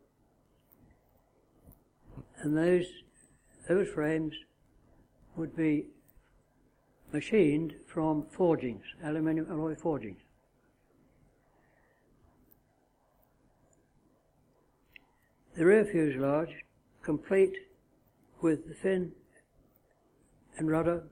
and 2.41 2.57
those 2.57 2.85
those 3.69 3.88
frames 3.88 4.35
would 5.37 5.55
be 5.55 5.87
machined 7.12 7.75
from 7.87 8.27
forgings, 8.31 8.83
aluminium 9.03 9.47
alloy 9.51 9.75
forgings. 9.75 10.21
The 15.57 15.64
rear 15.64 15.85
fuselage, 15.85 16.55
complete 17.03 17.57
with 18.40 18.68
the 18.68 18.75
fin 18.75 19.12
and 20.57 20.71
rudder, 20.71 21.05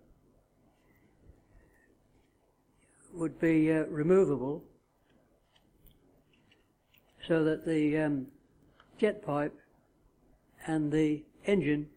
would 3.12 3.40
be 3.40 3.72
uh, 3.72 3.84
removable 3.86 4.62
so 7.26 7.42
that 7.42 7.64
the 7.66 7.96
um, 7.96 8.26
jet 8.98 9.24
pipe 9.24 9.54
and 10.66 10.92
the 10.92 11.24
engine 11.46 11.88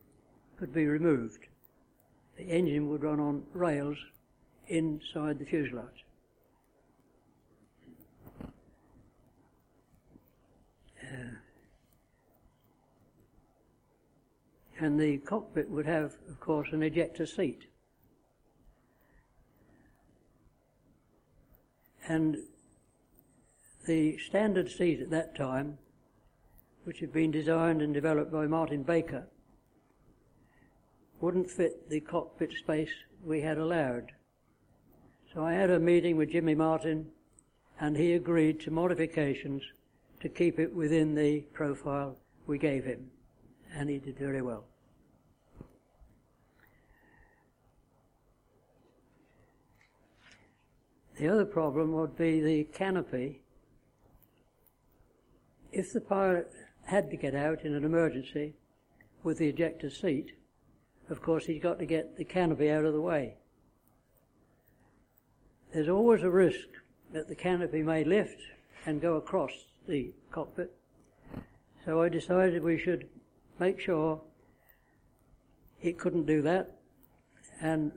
could 0.58 0.74
be 0.74 0.86
removed 0.86 1.49
the 2.40 2.46
engine 2.46 2.90
would 2.90 3.04
run 3.04 3.20
on 3.20 3.44
rails 3.54 3.98
inside 4.70 5.38
the 5.40 5.46
fuselage. 5.46 6.06
And 14.80 14.98
the 14.98 15.18
cockpit 15.18 15.70
would 15.70 15.86
have, 15.86 16.14
of 16.30 16.40
course, 16.40 16.70
an 16.72 16.82
ejector 16.82 17.26
seat. 17.26 17.66
And 22.08 22.38
the 23.86 24.18
standard 24.20 24.72
seat 24.72 25.02
at 25.02 25.10
that 25.10 25.36
time, 25.36 25.78
which 26.86 27.00
had 27.00 27.12
been 27.12 27.32
designed 27.32 27.82
and 27.82 27.94
developed 27.94 28.32
by 28.32 28.48
Martin 28.48 28.84
Baker, 28.84 29.28
wouldn't 31.22 31.50
fit 31.50 31.90
the 31.90 32.00
cockpit 32.00 32.54
space 32.54 32.92
we 33.24 33.42
had 33.42 33.58
allowed. 33.58 34.12
So 35.34 35.44
I 35.44 35.54
had 35.54 35.70
a 35.70 35.80
meeting 35.80 36.18
with 36.18 36.32
Jimmy 36.32 36.56
Martin 36.56 37.08
and 37.80 37.96
he 37.96 38.14
agreed 38.14 38.60
to 38.62 38.72
modifications 38.72 39.64
to 40.22 40.30
keep 40.30 40.60
it 40.60 40.74
within 40.74 41.16
the 41.16 41.42
profile 41.54 42.18
we 42.48 42.58
gave 42.58 42.84
him. 42.84 43.10
And 43.74 43.90
he 43.90 44.00
did 44.00 44.18
very 44.18 44.42
well. 44.42 44.66
The 51.18 51.28
other 51.28 51.46
problem 51.46 51.92
would 51.94 52.18
be 52.18 52.42
the 52.42 52.64
canopy. 52.64 53.42
If 55.72 55.92
the 55.92 56.02
pilot 56.02 56.50
had 56.86 57.12
to 57.12 57.18
get 57.18 57.36
out 57.36 57.64
in 57.66 57.76
an 57.76 57.84
emergency 57.84 58.56
with 59.22 59.38
the 59.38 59.50
ejector 59.50 59.90
seat, 59.90 60.32
of 61.10 61.22
course, 61.22 61.46
he's 61.46 61.62
got 61.62 61.80
to 61.80 61.86
get 61.86 62.18
the 62.18 62.24
canopy 62.24 62.70
out 62.70 62.86
of 62.86 62.94
the 62.94 63.02
way. 63.02 63.36
There's 65.74 65.90
always 65.90 66.24
a 66.24 66.30
risk 66.30 66.68
that 67.14 67.28
the 67.28 67.36
canopy 67.36 67.84
may 67.84 68.04
lift 68.04 68.42
and 68.86 69.02
go 69.02 69.16
across 69.16 69.52
the 69.88 70.14
cockpit. 70.32 70.72
So 71.86 72.02
I 72.02 72.10
decided 72.10 72.64
we 72.64 72.78
should 72.78 73.08
make 73.60 73.80
sure 73.80 74.22
it 75.82 75.98
couldn't 75.98 76.26
do 76.26 76.42
that. 76.44 76.76
And 77.62 77.92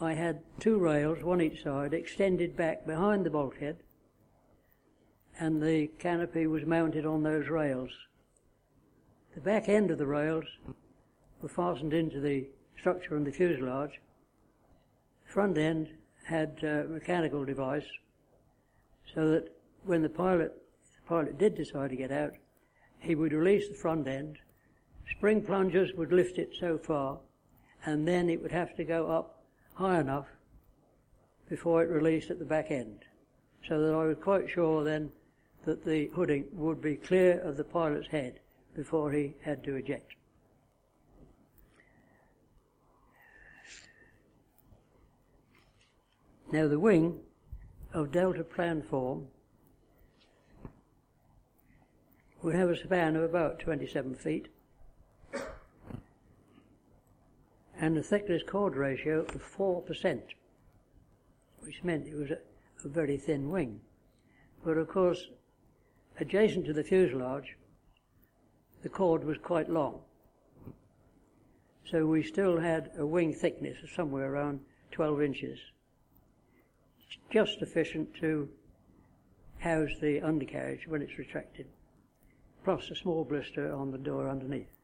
I 0.00 0.14
had 0.14 0.40
two 0.58 0.78
rails, 0.78 1.22
one 1.22 1.40
each 1.40 1.62
side, 1.62 1.94
extended 1.94 2.56
back 2.56 2.86
behind 2.86 3.26
the 3.26 3.30
bulkhead, 3.30 3.78
and 5.38 5.62
the 5.62 5.88
canopy 5.98 6.46
was 6.46 6.64
mounted 6.64 7.06
on 7.06 7.22
those 7.22 7.48
rails. 7.48 7.90
The 9.34 9.40
back 9.40 9.68
end 9.68 9.90
of 9.90 9.98
the 9.98 10.06
rails 10.06 10.44
were 11.42 11.48
fastened 11.48 11.92
into 11.92 12.20
the 12.20 12.46
structure 12.78 13.16
and 13.16 13.26
the 13.26 13.32
fuselage. 13.32 14.00
Front 15.26 15.58
end 15.58 15.88
had 16.24 16.62
a 16.62 16.84
mechanical 16.84 17.44
device 17.44 17.86
so 19.14 19.28
that 19.30 19.48
when 19.84 20.02
the 20.02 20.08
pilot, 20.08 20.54
the 20.94 21.08
pilot 21.08 21.38
did 21.38 21.56
decide 21.56 21.90
to 21.90 21.96
get 21.96 22.12
out, 22.12 22.32
he 23.00 23.14
would 23.14 23.32
release 23.32 23.68
the 23.68 23.74
front 23.74 24.06
end, 24.06 24.38
spring 25.10 25.42
plungers 25.42 25.92
would 25.94 26.12
lift 26.12 26.38
it 26.38 26.54
so 26.58 26.78
far, 26.78 27.18
and 27.84 28.06
then 28.06 28.30
it 28.30 28.40
would 28.40 28.52
have 28.52 28.76
to 28.76 28.84
go 28.84 29.10
up 29.10 29.42
high 29.74 30.00
enough 30.00 30.26
before 31.48 31.82
it 31.82 31.90
released 31.90 32.30
at 32.30 32.38
the 32.38 32.44
back 32.44 32.70
end. 32.70 33.00
So 33.68 33.80
that 33.80 33.94
I 33.94 34.04
was 34.04 34.16
quite 34.20 34.48
sure 34.48 34.84
then 34.84 35.10
that 35.64 35.84
the 35.84 36.06
hooding 36.14 36.46
would 36.52 36.80
be 36.80 36.96
clear 36.96 37.40
of 37.40 37.56
the 37.56 37.64
pilot's 37.64 38.08
head 38.08 38.40
before 38.74 39.10
he 39.12 39.34
had 39.42 39.62
to 39.64 39.76
eject. 39.76 40.14
Now 46.52 46.68
the 46.68 46.78
wing 46.78 47.18
of 47.94 48.12
delta 48.12 48.44
plan 48.44 48.82
form 48.82 49.28
would 52.42 52.54
have 52.54 52.68
a 52.68 52.76
span 52.76 53.16
of 53.16 53.22
about 53.22 53.58
27 53.58 54.14
feet 54.14 54.48
and 57.80 57.96
a 57.96 58.02
thickness 58.02 58.42
chord 58.46 58.76
ratio 58.76 59.20
of 59.20 59.42
4%, 59.42 60.20
which 61.60 61.82
meant 61.82 62.06
it 62.06 62.14
was 62.14 62.30
a, 62.30 62.38
a 62.84 62.88
very 62.88 63.16
thin 63.16 63.48
wing. 63.48 63.80
But 64.62 64.76
of 64.76 64.88
course, 64.88 65.28
adjacent 66.20 66.66
to 66.66 66.74
the 66.74 66.84
fuselage, 66.84 67.56
the 68.82 68.90
chord 68.90 69.24
was 69.24 69.38
quite 69.38 69.70
long. 69.70 70.00
So 71.90 72.04
we 72.04 72.22
still 72.22 72.60
had 72.60 72.90
a 72.98 73.06
wing 73.06 73.32
thickness 73.32 73.82
of 73.82 73.88
somewhere 73.88 74.30
around 74.30 74.60
12 74.90 75.22
inches, 75.22 75.58
just 77.30 77.58
sufficient 77.58 78.14
to 78.20 78.48
house 79.58 79.90
the 80.00 80.20
undercarriage 80.20 80.86
when 80.88 81.02
it's 81.02 81.18
retracted, 81.18 81.66
plus 82.64 82.90
a 82.90 82.94
small 82.94 83.24
blister 83.24 83.72
on 83.72 83.90
the 83.90 83.98
door 83.98 84.28
underneath. 84.28 84.78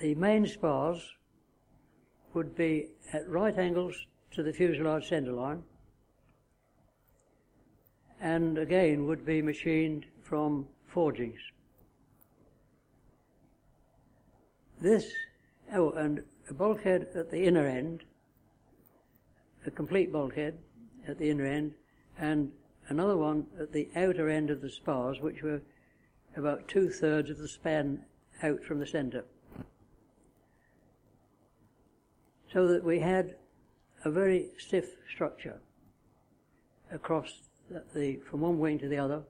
The 0.00 0.14
main 0.14 0.46
spars 0.46 1.00
would 2.32 2.56
be 2.56 2.88
at 3.12 3.28
right 3.28 3.56
angles 3.56 3.94
to 4.32 4.42
the 4.42 4.52
fuselage 4.52 5.08
centerline 5.08 5.62
and 8.20 8.56
again 8.56 9.06
would 9.06 9.24
be 9.24 9.42
machined 9.42 10.06
from 10.22 10.66
forgings. 10.86 11.38
This, 14.80 15.06
oh, 15.74 15.90
and 15.92 16.24
a 16.48 16.54
bulkhead 16.54 17.08
at 17.14 17.30
the 17.30 17.44
inner 17.44 17.66
end, 17.66 18.04
a 19.66 19.70
complete 19.70 20.12
bulkhead 20.12 20.58
at 21.08 21.18
the 21.18 21.30
inner 21.30 21.46
end, 21.46 21.72
and 22.18 22.52
another 22.88 23.16
one 23.16 23.46
at 23.58 23.72
the 23.72 23.88
outer 23.96 24.28
end 24.28 24.50
of 24.50 24.60
the 24.60 24.70
spars, 24.70 25.20
which 25.20 25.42
were 25.42 25.62
about 26.36 26.68
two 26.68 26.90
thirds 26.90 27.30
of 27.30 27.38
the 27.38 27.48
span 27.48 28.04
out 28.42 28.62
from 28.62 28.78
the 28.78 28.86
centre. 28.86 29.24
So 32.52 32.68
that 32.68 32.84
we 32.84 33.00
had 33.00 33.36
a 34.04 34.10
very 34.10 34.50
stiff 34.58 34.86
structure 35.12 35.60
across 36.92 37.40
the, 37.94 38.20
from 38.30 38.40
one 38.40 38.58
wing 38.58 38.78
to 38.78 38.88
the 38.88 38.98
other. 38.98 39.22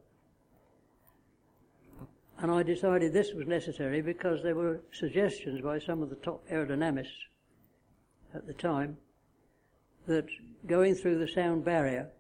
And 2.45 2.53
I 2.53 2.63
decided 2.63 3.15
this 3.15 3.33
was 3.33 3.47
necessary 3.47 4.03
because 4.03 4.43
there 4.43 4.55
were 4.55 4.83
suggestions 4.93 5.63
by 5.63 5.79
some 5.79 6.03
of 6.03 6.11
the 6.11 6.17
top 6.17 6.47
aerodynamists 6.51 7.25
at 8.35 8.47
the 8.47 8.53
time 8.53 8.99
that 10.07 10.27
going 10.67 10.95
through 10.95 11.21
the 11.21 11.27
sound 11.27 11.65
barrier 11.65 12.11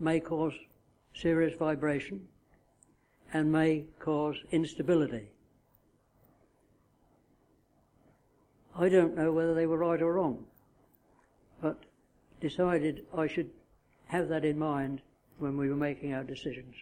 may 0.00 0.20
cause 0.20 0.54
serious 1.12 1.54
vibration 1.58 2.26
and 3.34 3.52
may 3.52 3.84
cause 4.00 4.36
instability. 4.52 5.28
I 8.74 8.88
don't 8.88 9.18
know 9.18 9.32
whether 9.32 9.52
they 9.52 9.66
were 9.66 9.76
right 9.76 10.00
or 10.00 10.14
wrong, 10.14 10.46
but 11.60 11.76
decided 12.40 13.04
I 13.14 13.26
should 13.26 13.50
have 14.06 14.30
that 14.30 14.46
in 14.46 14.58
mind 14.58 15.02
when 15.36 15.58
we 15.58 15.68
were 15.68 15.76
making 15.76 16.14
our 16.14 16.24
decisions. 16.24 16.74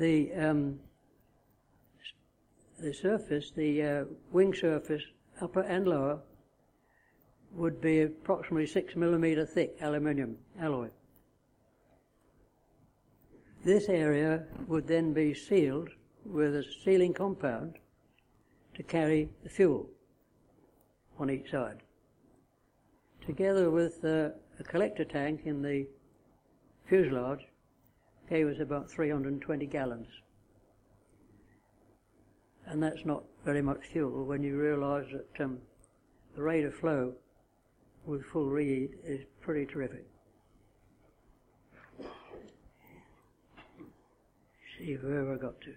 The 0.00 0.32
um, 0.32 0.80
the 2.78 2.94
surface, 2.94 3.52
the 3.54 3.82
uh, 3.82 4.04
wing 4.32 4.54
surface, 4.54 5.02
upper 5.42 5.60
and 5.60 5.86
lower, 5.86 6.20
would 7.52 7.82
be 7.82 8.00
approximately 8.00 8.66
six 8.66 8.96
millimeter 8.96 9.44
thick 9.44 9.76
aluminium 9.82 10.38
alloy. 10.58 10.88
This 13.62 13.90
area 13.90 14.44
would 14.68 14.86
then 14.86 15.12
be 15.12 15.34
sealed 15.34 15.90
with 16.24 16.56
a 16.56 16.64
sealing 16.82 17.12
compound 17.12 17.74
to 18.76 18.82
carry 18.82 19.28
the 19.42 19.50
fuel 19.50 19.86
on 21.18 21.28
each 21.28 21.50
side. 21.50 21.82
Together 23.26 23.70
with 23.70 24.02
uh, 24.02 24.30
a 24.58 24.64
collector 24.64 25.04
tank 25.04 25.42
in 25.44 25.60
the 25.60 25.86
fuselage, 26.88 27.49
gave 28.30 28.46
was 28.46 28.60
about 28.60 28.88
320 28.88 29.66
gallons. 29.66 30.06
And 32.66 32.80
that's 32.80 33.04
not 33.04 33.24
very 33.44 33.60
much 33.60 33.84
fuel 33.92 34.24
when 34.24 34.44
you 34.44 34.56
realise 34.56 35.06
that 35.12 35.44
um, 35.44 35.58
the 36.36 36.42
rate 36.42 36.64
of 36.64 36.74
flow 36.74 37.14
with 38.06 38.24
full 38.24 38.46
reed 38.46 38.90
is 39.04 39.20
pretty 39.40 39.66
terrific. 39.66 40.06
See 44.78 44.94
where 44.94 45.32
I 45.32 45.36
got 45.36 45.60
to. 45.62 45.74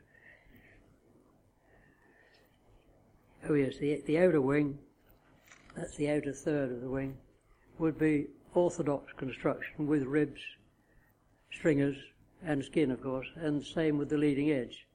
Oh 3.49 3.55
yes, 3.55 3.77
the, 3.77 4.01
the 4.05 4.19
outer 4.19 4.39
wing, 4.39 4.77
that's 5.75 5.95
the 5.97 6.09
outer 6.11 6.31
third 6.31 6.71
of 6.71 6.81
the 6.81 6.89
wing, 6.89 7.17
would 7.79 7.97
be 7.97 8.27
orthodox 8.53 9.11
construction 9.17 9.87
with 9.87 10.03
ribs, 10.03 10.39
stringers, 11.51 11.97
and 12.45 12.63
skin, 12.63 12.91
of 12.91 13.01
course, 13.01 13.27
and 13.35 13.63
same 13.63 13.97
with 13.97 14.09
the 14.09 14.17
leading 14.17 14.51
edge. 14.51 14.87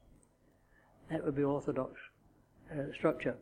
That 1.09 1.25
would 1.25 1.35
be 1.35 1.43
orthodox 1.43 1.99
uh, 2.71 2.93
structure. 2.93 3.35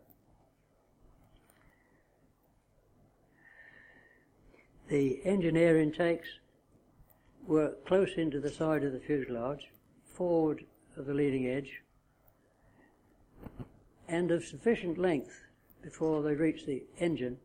The 4.87 5.19
engine 5.25 5.57
air 5.57 5.77
intakes 5.77 6.29
were 7.45 7.75
close 7.85 8.13
into 8.15 8.39
the 8.39 8.49
side 8.49 8.83
of 8.83 8.93
the 8.93 8.99
fuselage, 8.99 9.71
forward 10.13 10.63
of 10.95 11.05
the 11.05 11.13
leading 11.13 11.47
edge, 11.47 11.81
and 14.07 14.31
of 14.31 14.45
sufficient 14.45 14.97
length 14.97 15.43
before 15.81 16.21
they 16.23 16.33
reach 16.33 16.65
the 16.65 16.83
engine 16.99 17.37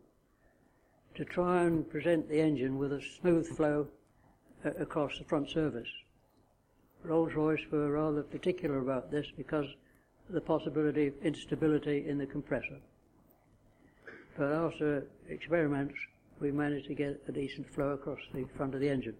to 1.14 1.24
try 1.24 1.64
and 1.64 1.88
present 1.90 2.28
the 2.28 2.40
engine 2.40 2.78
with 2.78 2.92
a 2.92 3.02
smooth 3.20 3.46
flow 3.56 3.88
uh, 4.64 4.70
across 4.78 5.18
the 5.18 5.24
front 5.24 5.50
surface. 5.50 5.88
Rolls-Royce 7.04 7.66
were 7.70 7.90
rather 7.90 8.22
particular 8.22 8.78
about 8.78 9.10
this 9.10 9.26
because 9.36 9.66
of 10.28 10.34
the 10.34 10.40
possibility 10.40 11.08
of 11.08 11.14
instability 11.22 12.08
in 12.08 12.18
the 12.18 12.26
compressor. 12.26 12.78
But 14.36 14.52
after 14.52 15.06
experiments, 15.28 15.94
we 16.40 16.52
managed 16.52 16.86
to 16.88 16.94
get 16.94 17.22
a 17.28 17.32
decent 17.32 17.72
flow 17.74 17.90
across 17.90 18.18
the 18.32 18.44
front 18.56 18.74
of 18.74 18.80
the 18.80 18.88
engine. 18.88 19.16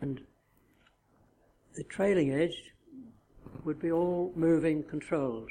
And 0.00 0.20
the 1.74 1.84
trailing 1.84 2.32
edge 2.32 2.72
would 3.64 3.80
be 3.80 3.92
all 3.92 4.32
moving 4.34 4.82
controls. 4.82 5.50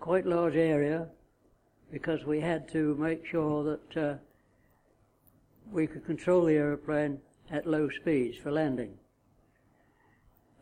Quite 0.00 0.26
large 0.26 0.56
area 0.56 1.08
because 1.90 2.24
we 2.24 2.40
had 2.40 2.68
to 2.72 2.94
make 2.96 3.24
sure 3.26 3.64
that 3.64 3.96
uh, 3.96 4.14
we 5.70 5.86
could 5.86 6.04
control 6.04 6.44
the 6.44 6.54
aeroplane 6.54 7.20
at 7.50 7.66
low 7.66 7.88
speeds 7.88 8.36
for 8.38 8.50
landing. 8.50 8.98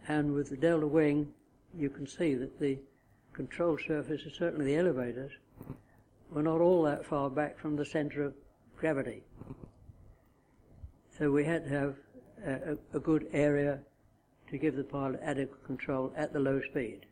And 0.09 0.35
with 0.35 0.51
the 0.51 0.57
delta 0.57 0.87
wing, 0.87 1.33
you 1.77 1.91
can 1.91 2.07
see 2.07 2.35
that 2.35 2.59
the 2.61 2.79
control 3.33 3.79
surfaces, 3.79 4.35
certainly 4.39 4.67
the 4.67 4.77
elevators, 4.77 5.33
were 6.31 6.43
not 6.43 6.61
all 6.61 6.83
that 6.83 7.07
far 7.07 7.31
back 7.31 7.59
from 7.59 7.77
the 7.77 7.85
centre 7.85 8.23
of 8.23 8.35
gravity. 8.79 9.23
So 11.19 11.31
we 11.31 11.45
had 11.45 11.65
to 11.65 11.71
have 11.71 11.95
a, 12.45 12.77
a 12.93 13.01
good 13.01 13.29
area 13.33 13.81
to 14.51 14.59
give 14.59 14.77
the 14.77 14.85
pilot 14.85 15.21
adequate 15.23 15.65
control 15.65 16.13
at 16.17 16.33
the 16.33 16.41
low 16.41 16.61
speed. 16.61 17.07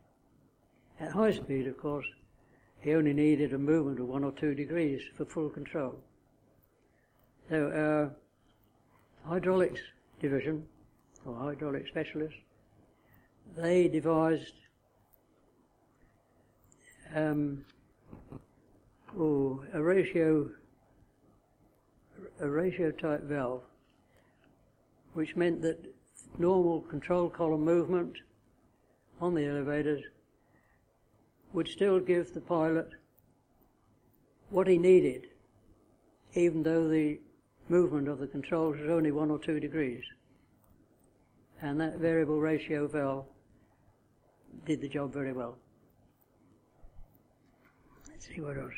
At 1.01 1.13
high 1.13 1.33
speed, 1.33 1.67
of 1.67 1.79
course, 1.79 2.07
he 2.81 2.95
only 2.95 3.13
needed 3.13 3.53
a 3.53 3.59
movement 3.59 4.01
of 4.01 4.09
one 4.09 4.25
or 4.25 4.33
two 4.33 4.55
degrees 4.55 5.01
for 5.17 5.25
full 5.25 5.49
control. 5.49 5.99
So 7.49 7.71
our 9.25 9.31
hydraulics 9.31 9.81
division, 10.21 10.65
or 11.27 11.35
hydraulic 11.35 11.87
specialists, 11.89 12.39
they 13.57 13.89
devised 13.89 14.55
um, 17.15 17.65
oh, 19.19 19.63
a 19.75 19.83
ratio 19.83 20.49
a 22.41 22.49
ratio 22.49 22.91
type 22.91 23.23
valve, 23.23 23.63
which 25.13 25.37
meant 25.37 25.63
that 25.63 25.79
normal 26.39 26.81
control 26.83 27.29
column 27.29 27.65
movement 27.65 28.17
on 29.21 29.35
the 29.35 29.45
elevators 29.45 30.03
would 31.53 31.69
still 31.69 32.01
give 32.01 32.33
the 32.33 32.41
pilot 32.41 32.89
what 34.51 34.67
he 34.67 34.79
needed, 34.79 35.27
even 36.35 36.63
though 36.63 36.89
the 36.89 37.19
movement 37.73 38.07
of 38.07 38.19
the 38.19 38.27
controls 38.27 38.79
was 38.79 38.91
only 38.91 39.11
one 39.11 39.31
or 39.31 39.39
two 39.39 39.59
degrees. 39.59 40.05
And 41.63 41.81
that 41.81 41.97
variable 41.97 42.39
ratio 42.39 42.87
valve 42.87 43.25
did 44.67 44.83
the 44.83 44.89
job 44.89 45.11
very 45.11 45.33
well. 45.33 45.57
Let's 48.11 48.29
see 48.29 48.43
what 48.43 48.59
else. 48.59 48.75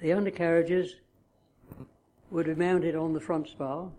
The 0.00 0.12
undercarriages 0.12 0.94
would 2.30 2.46
be 2.46 2.54
mounted 2.54 2.94
on 2.94 3.12
the 3.12 3.20
front 3.20 3.48
spar 3.48 3.90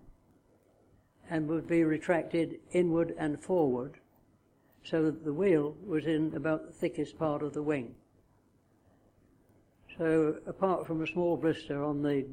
and 1.29 1.49
would 1.49 1.67
be 1.67 1.83
retracted 1.83 2.59
inward 2.71 3.13
and 3.19 3.37
forward 3.41 3.95
so 4.85 5.03
that 5.03 5.25
the 5.25 5.33
wheel 5.33 5.75
was 5.85 6.05
in 6.05 6.33
about 6.33 6.65
the 6.65 6.71
thickest 6.71 7.19
part 7.19 7.43
of 7.43 7.53
the 7.53 7.63
wing. 7.63 7.95
So 9.97 10.35
apart 10.45 10.85
from 10.85 11.01
a 11.01 11.07
small 11.07 11.37
blister 11.37 11.83
on 11.83 12.03
the 12.03 12.25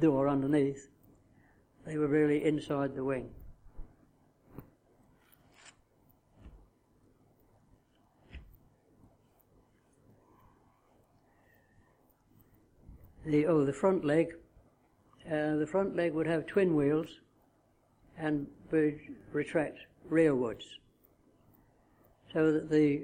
door 0.00 0.28
underneath, 0.28 0.88
they 1.84 1.98
were 1.98 2.06
really 2.06 2.44
inside 2.44 2.94
the 2.94 3.04
wing. 3.04 3.28
The, 13.26 13.46
oh, 13.46 13.66
the 13.66 13.72
front 13.72 14.04
leg. 14.04 14.34
Uh, 15.26 15.56
the 15.56 15.66
front 15.66 15.94
leg 15.94 16.14
would 16.14 16.26
have 16.26 16.46
twin 16.46 16.74
wheels 16.74 17.20
and 18.16 18.46
would 18.70 18.98
retract 19.32 19.78
rearwards. 20.10 20.64
So 22.32 22.50
that 22.50 22.70
the, 22.70 23.02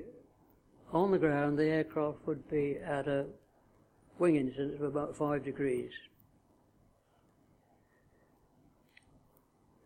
on 0.91 1.11
the 1.11 1.19
ground, 1.19 1.59
the 1.59 1.67
aircraft 1.67 2.27
would 2.27 2.49
be 2.49 2.79
at 2.79 3.07
a 3.07 3.27
wing 4.19 4.37
incidence 4.37 4.77
of 4.77 4.83
about 4.83 5.17
five 5.17 5.45
degrees. 5.45 5.91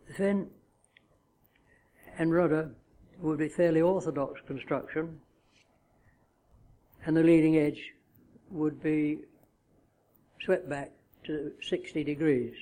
The 0.08 0.14
fin 0.14 0.50
and 2.18 2.32
rudder 2.32 2.70
would 3.18 3.38
be 3.38 3.48
fairly 3.48 3.80
orthodox 3.80 4.40
construction, 4.46 5.20
and 7.04 7.16
the 7.16 7.22
leading 7.22 7.56
edge 7.56 7.92
would 8.50 8.82
be 8.82 9.20
swept 10.44 10.68
back 10.68 10.90
to 11.24 11.52
60 11.62 12.02
degrees. 12.04 12.54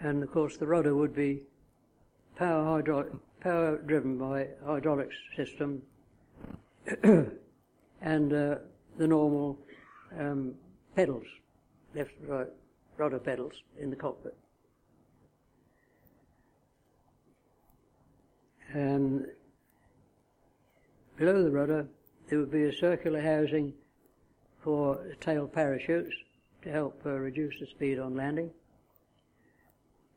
And 0.00 0.22
of 0.22 0.30
course, 0.30 0.56
the 0.58 0.66
rudder 0.66 0.94
would 0.94 1.14
be 1.14 1.42
power, 2.36 2.62
hydraulic, 2.64 3.12
power 3.44 3.76
driven 3.76 4.16
by 4.16 4.48
hydraulics 4.64 5.14
system 5.36 5.82
and 8.00 8.32
uh, 8.32 8.56
the 8.96 9.06
normal 9.06 9.58
um, 10.18 10.54
pedals, 10.96 11.26
left, 11.94 12.12
right, 12.26 12.46
rudder 12.96 13.18
pedals 13.18 13.52
in 13.78 13.90
the 13.90 13.96
cockpit. 13.96 14.34
And 18.72 19.26
below 21.18 21.42
the 21.42 21.50
rudder, 21.50 21.86
there 22.28 22.38
would 22.38 22.50
be 22.50 22.64
a 22.64 22.72
circular 22.72 23.20
housing 23.20 23.74
for 24.62 25.14
tail 25.20 25.46
parachutes 25.46 26.14
to 26.62 26.70
help 26.70 26.98
uh, 27.04 27.10
reduce 27.10 27.60
the 27.60 27.66
speed 27.66 27.98
on 27.98 28.16
landing. 28.16 28.50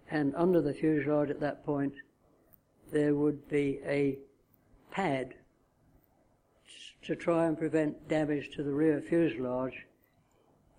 And 0.09 0.33
under 0.35 0.61
the 0.61 0.73
fuselage 0.73 1.29
at 1.29 1.41
that 1.41 1.65
point, 1.65 1.93
there 2.91 3.15
would 3.15 3.47
be 3.49 3.79
a 3.85 4.17
pad 4.91 5.33
to 7.03 7.15
try 7.15 7.45
and 7.45 7.57
prevent 7.57 8.07
damage 8.07 8.49
to 8.55 8.63
the 8.63 8.71
rear 8.71 9.01
fuselage 9.01 9.85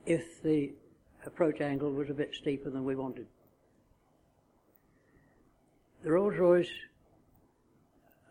if 0.06 0.42
the 0.42 0.72
approach 1.26 1.61
angle 1.61 1.90
was 1.92 2.11
a 2.11 2.14
bit 2.14 2.34
steeper 2.34 2.70
than 2.70 2.84
we 2.84 2.96
wanted. 2.96 3.26
The 6.02 6.12
Rolls-Royce 6.12 6.70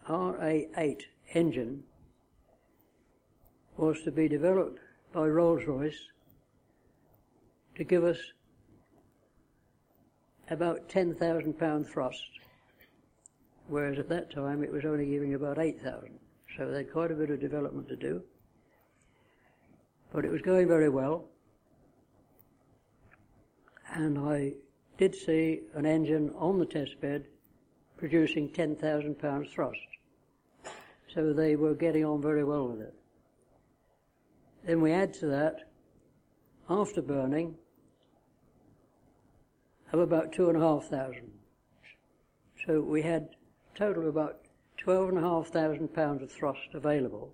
RA8 0.08 1.02
engine 1.34 1.84
was 3.76 4.02
to 4.04 4.12
be 4.12 4.28
developed 4.28 4.80
by 5.12 5.28
Rolls-Royce 5.28 6.00
to 7.76 7.84
give 7.84 8.04
us 8.04 8.18
about 10.50 10.90
10,000 10.90 11.60
pound 11.60 11.88
thrust, 11.88 12.24
whereas 13.68 14.00
at 14.00 14.10
that 14.10 14.32
time 14.32 14.64
it 14.64 14.72
was 14.72 14.86
only 14.86 15.06
giving 15.06 15.34
about 15.34 15.60
8,000. 15.60 16.20
So 16.58 16.72
they 16.72 16.78
had 16.78 16.92
quite 16.92 17.12
a 17.12 17.16
bit 17.16 17.30
of 17.30 17.40
development 17.40 17.88
to 17.90 17.96
do. 17.96 18.22
But 20.14 20.26
it 20.26 20.32
was 20.32 20.42
going 20.42 20.68
very 20.68 20.90
well. 20.90 21.26
And 23.94 24.18
I 24.18 24.54
did 24.98 25.16
see 25.16 25.62
an 25.74 25.86
engine 25.86 26.32
on 26.38 26.60
the 26.60 26.66
test 26.66 27.00
bed 27.02 27.26
producing 27.98 28.50
10,000 28.50 29.16
pounds 29.20 29.50
thrust. 29.52 29.80
So 31.14 31.34
they 31.34 31.56
were 31.56 31.74
getting 31.74 32.06
on 32.06 32.22
very 32.22 32.44
well 32.44 32.68
with 32.68 32.82
it. 32.82 32.94
Then 34.66 34.82
we 34.82 34.92
add 34.92 35.14
to 35.16 35.28
that, 35.28 35.70
after 36.70 37.02
burning, 37.02 37.56
of 39.94 40.00
about 40.00 40.34
two 40.34 40.50
and 40.50 40.58
a 40.58 40.60
half 40.60 40.86
thousand. 40.86 41.32
So 42.66 42.82
we 42.82 43.02
had 43.02 43.30
total 43.78 44.10
about 44.10 44.42
12,500 44.78 45.94
pounds 45.94 46.24
of 46.24 46.32
thrust 46.32 46.74
available, 46.74 47.32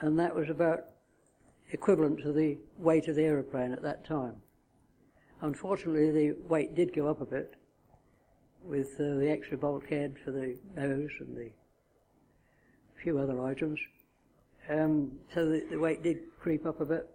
and 0.00 0.18
that 0.18 0.34
was 0.34 0.48
about 0.48 0.86
equivalent 1.72 2.20
to 2.20 2.32
the 2.32 2.58
weight 2.78 3.06
of 3.08 3.16
the 3.16 3.22
aeroplane 3.22 3.72
at 3.72 3.82
that 3.82 4.04
time. 4.04 4.36
Unfortunately, 5.42 6.10
the 6.10 6.36
weight 6.48 6.74
did 6.74 6.94
go 6.94 7.08
up 7.08 7.20
a 7.20 7.26
bit 7.26 7.54
with 8.64 8.94
uh, 9.00 9.14
the 9.18 9.30
extra 9.30 9.56
bulkhead 9.56 10.16
for 10.24 10.32
the 10.32 10.58
nose 10.76 11.10
and 11.20 11.36
the 11.36 11.50
few 13.02 13.18
other 13.18 13.42
items. 13.42 13.78
Um, 14.68 15.12
so 15.34 15.46
the, 15.46 15.64
the, 15.70 15.78
weight 15.78 16.02
did 16.02 16.18
creep 16.38 16.66
up 16.66 16.80
a 16.80 16.84
bit. 16.84 17.08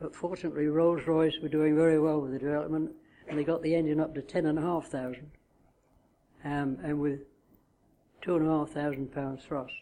But 0.00 0.14
fortunately, 0.14 0.66
Rolls 0.66 1.06
Royce 1.06 1.38
were 1.42 1.48
doing 1.48 1.74
very 1.74 1.98
well 1.98 2.20
with 2.20 2.32
the 2.32 2.38
development 2.38 2.90
and 3.26 3.38
they 3.38 3.44
got 3.44 3.62
the 3.62 3.74
engine 3.74 4.00
up 4.00 4.14
to 4.14 4.22
10,500 4.22 5.30
um, 6.44 6.78
and 6.82 7.00
with 7.00 7.20
two 8.22 8.36
and 8.36 8.46
a 8.46 8.50
half 8.50 8.70
thousand 8.70 9.12
pounds 9.12 9.42
thrust, 9.44 9.72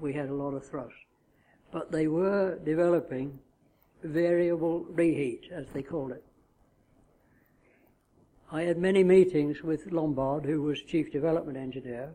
we 0.00 0.12
had 0.12 0.28
a 0.28 0.34
lot 0.34 0.54
of 0.54 0.66
thrust. 0.66 0.94
But 1.72 1.92
they 1.92 2.06
were 2.06 2.58
developing 2.64 3.38
variable 4.02 4.84
reheat, 4.90 5.50
as 5.52 5.66
they 5.68 5.82
called 5.82 6.12
it. 6.12 6.24
I 8.50 8.62
had 8.62 8.78
many 8.78 9.04
meetings 9.04 9.62
with 9.62 9.92
Lombard, 9.92 10.44
who 10.44 10.62
was 10.62 10.80
chief 10.80 11.12
development 11.12 11.58
engineer, 11.58 12.14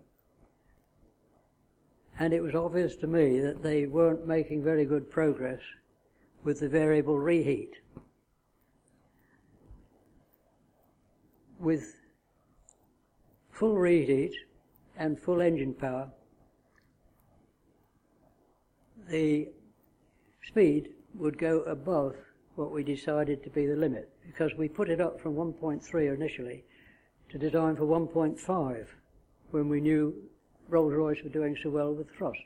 and 2.20 2.34
it 2.34 2.42
was 2.42 2.56
obvious 2.56 2.96
to 2.98 3.08
me 3.08 3.40
that 3.40 3.62
they 3.62 3.86
weren't 3.86 4.28
making 4.28 4.64
very 4.64 4.86
good 4.86 5.10
progress 5.10 5.62
with 6.44 6.60
the 6.60 6.70
variable 6.70 7.20
reheat. 7.20 7.76
With 11.60 12.03
full 13.54 13.78
reheat 13.78 14.34
and 14.98 15.20
full 15.20 15.40
engine 15.40 15.74
power, 15.74 16.10
the 19.10 19.48
speed 20.48 20.90
would 21.14 21.38
go 21.38 21.62
above 21.62 22.16
what 22.56 22.72
we 22.72 22.84
decided 22.84 23.44
to 23.44 23.50
be 23.50 23.66
the 23.66 23.76
limit 23.76 24.10
because 24.26 24.52
we 24.58 24.68
put 24.68 24.90
it 24.90 25.00
up 25.00 25.22
from 25.22 25.36
1.3 25.36 26.14
initially 26.14 26.64
to 27.30 27.38
design 27.38 27.76
for 27.76 27.84
1.5 27.84 28.86
when 29.52 29.70
we 29.70 29.80
knew 29.80 30.14
Rolls 30.70 30.94
Royce 30.94 31.24
were 31.24 31.30
doing 31.30 31.56
so 31.62 31.70
well 31.70 31.94
with 31.94 32.10
thrust. 32.12 32.40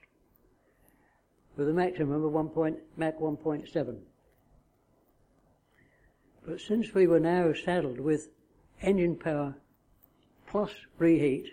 with 1.56 1.70
a 1.70 1.74
maximum 1.74 2.24
of 2.24 2.32
1 2.32 2.50
point, 2.50 2.78
Mach 2.98 3.18
1.7. 3.20 3.98
But 6.46 6.60
since 6.60 6.94
we 6.94 7.08
were 7.08 7.20
now 7.20 7.54
saddled 7.54 8.00
with 8.00 8.30
engine 8.82 9.16
power 9.16 9.56
plus 10.48 10.72
reheat, 10.98 11.52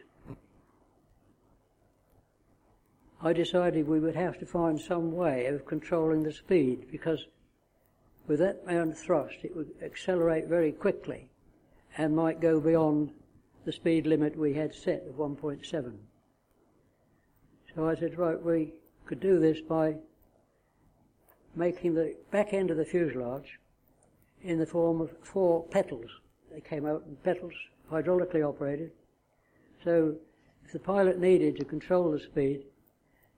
I 3.20 3.32
decided 3.32 3.86
we 3.86 4.00
would 4.00 4.16
have 4.16 4.38
to 4.38 4.46
find 4.46 4.80
some 4.80 5.12
way 5.12 5.46
of 5.46 5.66
controlling 5.66 6.22
the 6.22 6.32
speed 6.32 6.86
because 6.90 7.26
with 8.26 8.38
that 8.40 8.62
amount 8.66 8.92
of 8.92 8.98
thrust 8.98 9.36
it 9.42 9.54
would 9.56 9.70
accelerate 9.82 10.46
very 10.46 10.72
quickly 10.72 11.28
and 11.96 12.14
might 12.14 12.40
go 12.40 12.60
beyond 12.60 13.10
the 13.64 13.72
speed 13.72 14.06
limit 14.06 14.36
we 14.36 14.52
had 14.52 14.74
set 14.74 15.06
of 15.08 15.14
1.7. 15.14 15.94
So 17.74 17.88
I 17.88 17.94
said, 17.94 18.18
right, 18.18 18.40
we 18.40 18.74
could 19.06 19.20
do 19.20 19.38
this 19.38 19.60
by 19.60 19.96
making 21.56 21.94
the 21.94 22.14
back 22.30 22.52
end 22.52 22.70
of 22.70 22.76
the 22.76 22.84
fuselage 22.84 23.58
in 24.42 24.58
the 24.58 24.66
form 24.66 25.00
of 25.00 25.10
four 25.22 25.64
petals. 25.68 26.10
They 26.52 26.60
came 26.60 26.86
out 26.86 27.04
in 27.08 27.16
petals, 27.16 27.54
hydraulically 27.90 28.46
operated. 28.46 28.90
So 29.82 30.16
if 30.64 30.72
the 30.72 30.78
pilot 30.78 31.18
needed 31.18 31.56
to 31.56 31.64
control 31.64 32.10
the 32.10 32.20
speed, 32.20 32.64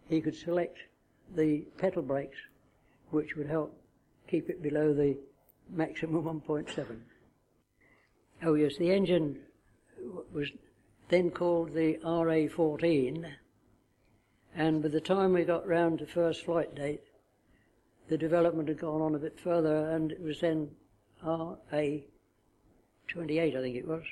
he 0.09 0.20
could 0.20 0.36
select 0.36 0.78
the 1.34 1.66
pedal 1.78 2.03
brakes, 2.03 2.38
which 3.11 3.36
would 3.36 3.49
help 3.49 3.76
keep 4.28 4.49
it 4.49 4.62
below 4.62 4.92
the 4.94 5.16
maximum 5.70 6.22
1.7. 6.47 7.01
Oh 8.42 8.55
yes, 8.55 8.76
the 8.76 8.92
engine 8.92 9.38
was 10.32 10.51
then 11.09 11.30
called 11.30 11.72
the 11.72 11.99
RA-14, 12.05 13.32
and 14.55 14.82
by 14.82 14.88
the 14.88 15.01
time 15.01 15.32
we 15.32 15.44
got 15.44 15.66
round 15.66 15.99
to 16.01 16.07
first 16.07 16.44
flight 16.44 16.74
date, 16.74 17.03
the 18.09 18.18
development 18.18 18.68
had 18.68 18.78
gone 18.78 19.01
on 19.01 19.14
a 19.14 19.18
bit 19.18 19.38
further, 19.38 19.90
and 19.90 20.12
it 20.12 20.20
was 20.20 20.40
then 20.40 20.70
RA-28, 21.24 22.05
I 23.57 23.61
think 23.61 23.76
it 23.76 23.88
was. 23.88 24.05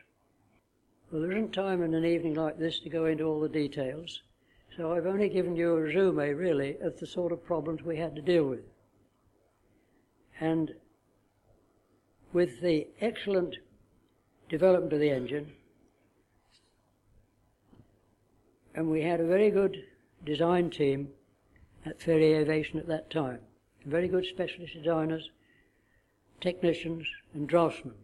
Well, 1.14 1.22
there 1.22 1.30
isn't 1.30 1.52
time 1.52 1.80
in 1.84 1.94
an 1.94 2.04
evening 2.04 2.34
like 2.34 2.58
this 2.58 2.80
to 2.80 2.88
go 2.88 3.04
into 3.04 3.22
all 3.22 3.38
the 3.38 3.48
details, 3.48 4.22
so 4.76 4.92
I've 4.92 5.06
only 5.06 5.28
given 5.28 5.54
you 5.54 5.70
a 5.70 5.80
resume, 5.80 6.32
really, 6.32 6.76
of 6.80 6.98
the 6.98 7.06
sort 7.06 7.30
of 7.30 7.44
problems 7.44 7.84
we 7.84 7.98
had 7.98 8.16
to 8.16 8.20
deal 8.20 8.46
with. 8.46 8.64
And 10.40 10.72
with 12.32 12.60
the 12.60 12.88
excellent 13.00 13.58
development 14.48 14.92
of 14.92 14.98
the 14.98 15.10
engine, 15.10 15.52
and 18.74 18.90
we 18.90 19.02
had 19.02 19.20
a 19.20 19.24
very 19.24 19.52
good 19.52 19.84
design 20.24 20.68
team 20.68 21.10
at 21.86 22.00
Fairey 22.00 22.34
Aviation 22.34 22.80
at 22.80 22.88
that 22.88 23.08
time. 23.08 23.38
Very 23.86 24.08
good 24.08 24.26
specialist 24.26 24.74
designers, 24.74 25.30
technicians, 26.40 27.06
and 27.34 27.48
draftsmen. 27.48 27.94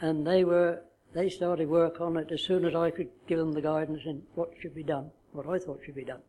And 0.00 0.26
they 0.26 0.44
were 0.44 0.80
they 1.14 1.28
started 1.28 1.68
work 1.68 2.00
on 2.00 2.16
it 2.16 2.30
as 2.30 2.42
soon 2.42 2.64
as 2.64 2.74
I 2.74 2.90
could 2.90 3.08
give 3.26 3.38
them 3.38 3.52
the 3.52 3.62
guidance 3.62 4.02
in 4.04 4.22
what 4.34 4.50
should 4.60 4.74
be 4.74 4.82
done, 4.82 5.10
what 5.32 5.48
I 5.48 5.58
thought 5.58 5.80
should 5.84 5.94
be 5.94 6.04
done. 6.04 6.22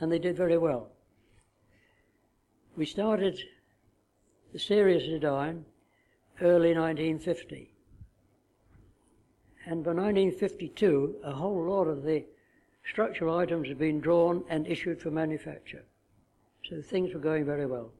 And 0.00 0.10
they 0.10 0.18
did 0.18 0.36
very 0.36 0.56
well. 0.56 0.88
We 2.76 2.86
started 2.86 3.38
the 4.52 4.58
serious 4.58 5.04
design 5.04 5.64
early 6.40 6.74
1950. 6.74 7.70
And 9.66 9.84
by 9.84 9.92
1952, 9.92 11.16
a 11.22 11.32
whole 11.32 11.64
lot 11.64 11.84
of 11.84 12.02
the 12.02 12.24
structural 12.88 13.36
items 13.36 13.68
had 13.68 13.78
been 13.78 14.00
drawn 14.00 14.42
and 14.48 14.66
issued 14.66 15.00
for 15.00 15.10
manufacture. 15.10 15.84
So 16.68 16.80
things 16.80 17.12
were 17.12 17.20
going 17.20 17.44
very 17.44 17.66
well. 17.66 17.92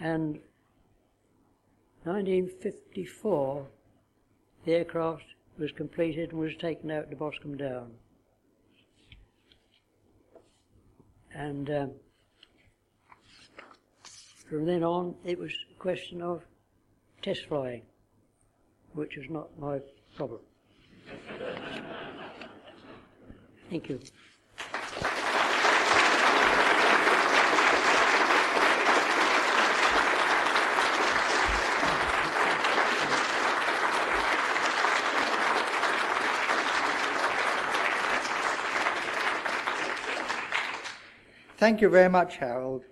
And 0.00 0.40
1954, 2.04 3.66
the 4.66 4.72
aircraft 4.72 5.24
was 5.58 5.72
completed 5.72 6.30
and 6.32 6.38
was 6.38 6.54
taken 6.56 6.90
out 6.90 7.08
to 7.08 7.16
Boscombe 7.16 7.56
Down. 7.56 7.92
And 11.34 11.70
um, 11.70 11.90
from 14.48 14.66
then 14.66 14.84
on, 14.84 15.14
it 15.24 15.38
was 15.38 15.52
a 15.74 15.78
question 15.78 16.20
of 16.20 16.42
test 17.22 17.46
flying, 17.48 17.82
which 18.92 19.16
was 19.16 19.30
not 19.30 19.48
my 19.58 19.80
problem. 20.14 20.40
Thank 23.70 23.88
you. 23.88 23.98
Thank 41.64 41.80
you 41.80 41.88
very 41.88 42.10
much, 42.10 42.36
Harold. 42.36 42.84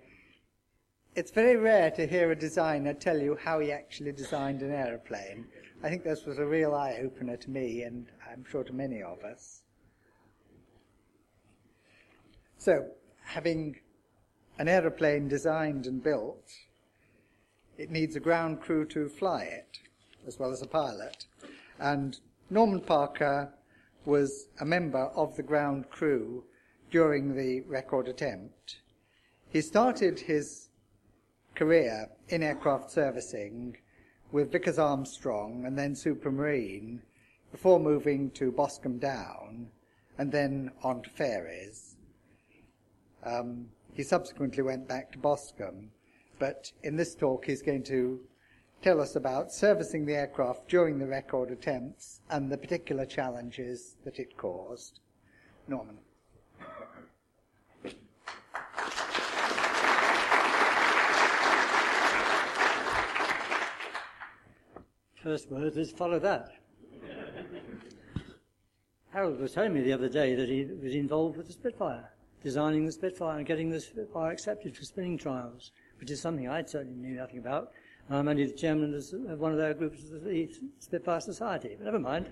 It's 1.13 1.29
very 1.29 1.57
rare 1.57 1.91
to 1.91 2.07
hear 2.07 2.31
a 2.31 2.35
designer 2.35 2.95
tell 2.95 3.21
you 3.21 3.37
how 3.39 3.59
he 3.59 3.71
actually 3.71 4.13
designed 4.13 4.63
an 4.63 4.71
aeroplane. 4.71 5.45
I 5.83 5.89
think 5.89 6.03
this 6.03 6.25
was 6.25 6.39
a 6.39 6.45
real 6.47 6.73
eye 6.73 6.97
opener 7.03 7.37
to 7.37 7.51
me, 7.51 7.83
and 7.83 8.07
I'm 8.27 8.43
sure 8.49 8.63
to 8.63 8.73
many 8.73 9.03
of 9.03 9.23
us. 9.23 9.61
So, 12.57 12.87
having 13.23 13.75
an 14.57 14.67
aeroplane 14.67 15.27
designed 15.27 15.85
and 15.85 16.01
built, 16.01 16.49
it 17.77 17.91
needs 17.91 18.15
a 18.15 18.19
ground 18.19 18.59
crew 18.59 18.85
to 18.85 19.07
fly 19.07 19.43
it, 19.43 19.77
as 20.25 20.39
well 20.39 20.51
as 20.51 20.63
a 20.63 20.67
pilot. 20.67 21.27
And 21.77 22.19
Norman 22.49 22.81
Parker 22.81 23.53
was 24.05 24.47
a 24.59 24.65
member 24.65 25.11
of 25.15 25.35
the 25.35 25.43
ground 25.43 25.91
crew 25.91 26.45
during 26.93 27.35
the 27.35 27.61
record 27.61 28.07
attempt. 28.07 28.81
He 29.49 29.61
started 29.61 30.19
his 30.19 30.69
career 31.55 32.07
in 32.29 32.43
aircraft 32.43 32.91
servicing 32.91 33.77
with 34.31 34.51
Vickers 34.51 34.77
Armstrong 34.77 35.63
and 35.65 35.75
then 35.75 35.95
Supermarine 35.95 36.99
before 37.51 37.79
moving 37.79 38.29
to 38.31 38.51
Boscombe 38.51 38.99
Down 38.99 39.69
and 40.19 40.31
then 40.31 40.69
on 40.83 41.01
to 41.01 41.09
Fairey's. 41.09 41.95
Um, 43.25 43.69
he 43.95 44.03
subsequently 44.03 44.61
went 44.61 44.87
back 44.87 45.11
to 45.13 45.17
Boscombe, 45.17 45.89
but 46.37 46.71
in 46.83 46.95
this 46.95 47.15
talk 47.15 47.45
he's 47.45 47.63
going 47.63 47.83
to 47.85 48.19
tell 48.83 49.01
us 49.01 49.15
about 49.15 49.51
servicing 49.51 50.05
the 50.05 50.13
aircraft 50.13 50.67
during 50.67 50.99
the 50.99 51.07
record 51.07 51.49
attempts 51.49 52.21
and 52.29 52.51
the 52.51 52.57
particular 52.57 53.07
challenges 53.07 53.95
that 54.05 54.19
it 54.19 54.37
caused. 54.37 54.99
Norman. 55.67 55.97
First 65.23 65.49
word 65.49 65.77
is 65.77 65.89
follow 65.89 66.19
that. 66.19 66.51
Harold 69.11 69.39
was 69.39 69.53
telling 69.53 69.73
me 69.73 69.79
the 69.79 69.93
other 69.93 70.09
day 70.09 70.35
that 70.35 70.49
he 70.49 70.65
was 70.83 70.95
involved 70.95 71.37
with 71.37 71.47
the 71.47 71.53
Spitfire, 71.53 72.11
designing 72.43 72.85
the 72.85 72.91
Spitfire 72.91 73.37
and 73.37 73.47
getting 73.47 73.69
the 73.69 73.79
Spitfire 73.79 74.33
accepted 74.33 74.75
for 74.75 74.83
spinning 74.83 75.17
trials, 75.17 75.71
which 76.01 76.11
is 76.11 76.19
something 76.19 76.49
I 76.49 76.61
certainly 76.65 76.97
knew 76.97 77.15
nothing 77.15 77.37
about. 77.37 77.71
I'm 78.09 78.27
only 78.27 78.47
the 78.47 78.51
chairman 78.51 78.93
of 78.93 79.39
one 79.39 79.53
of 79.53 79.57
their 79.57 79.73
groups 79.73 80.01
the 80.09 80.49
Spitfire 80.79 81.21
Society. 81.21 81.75
But 81.77 81.85
never 81.85 81.99
mind. 81.99 82.27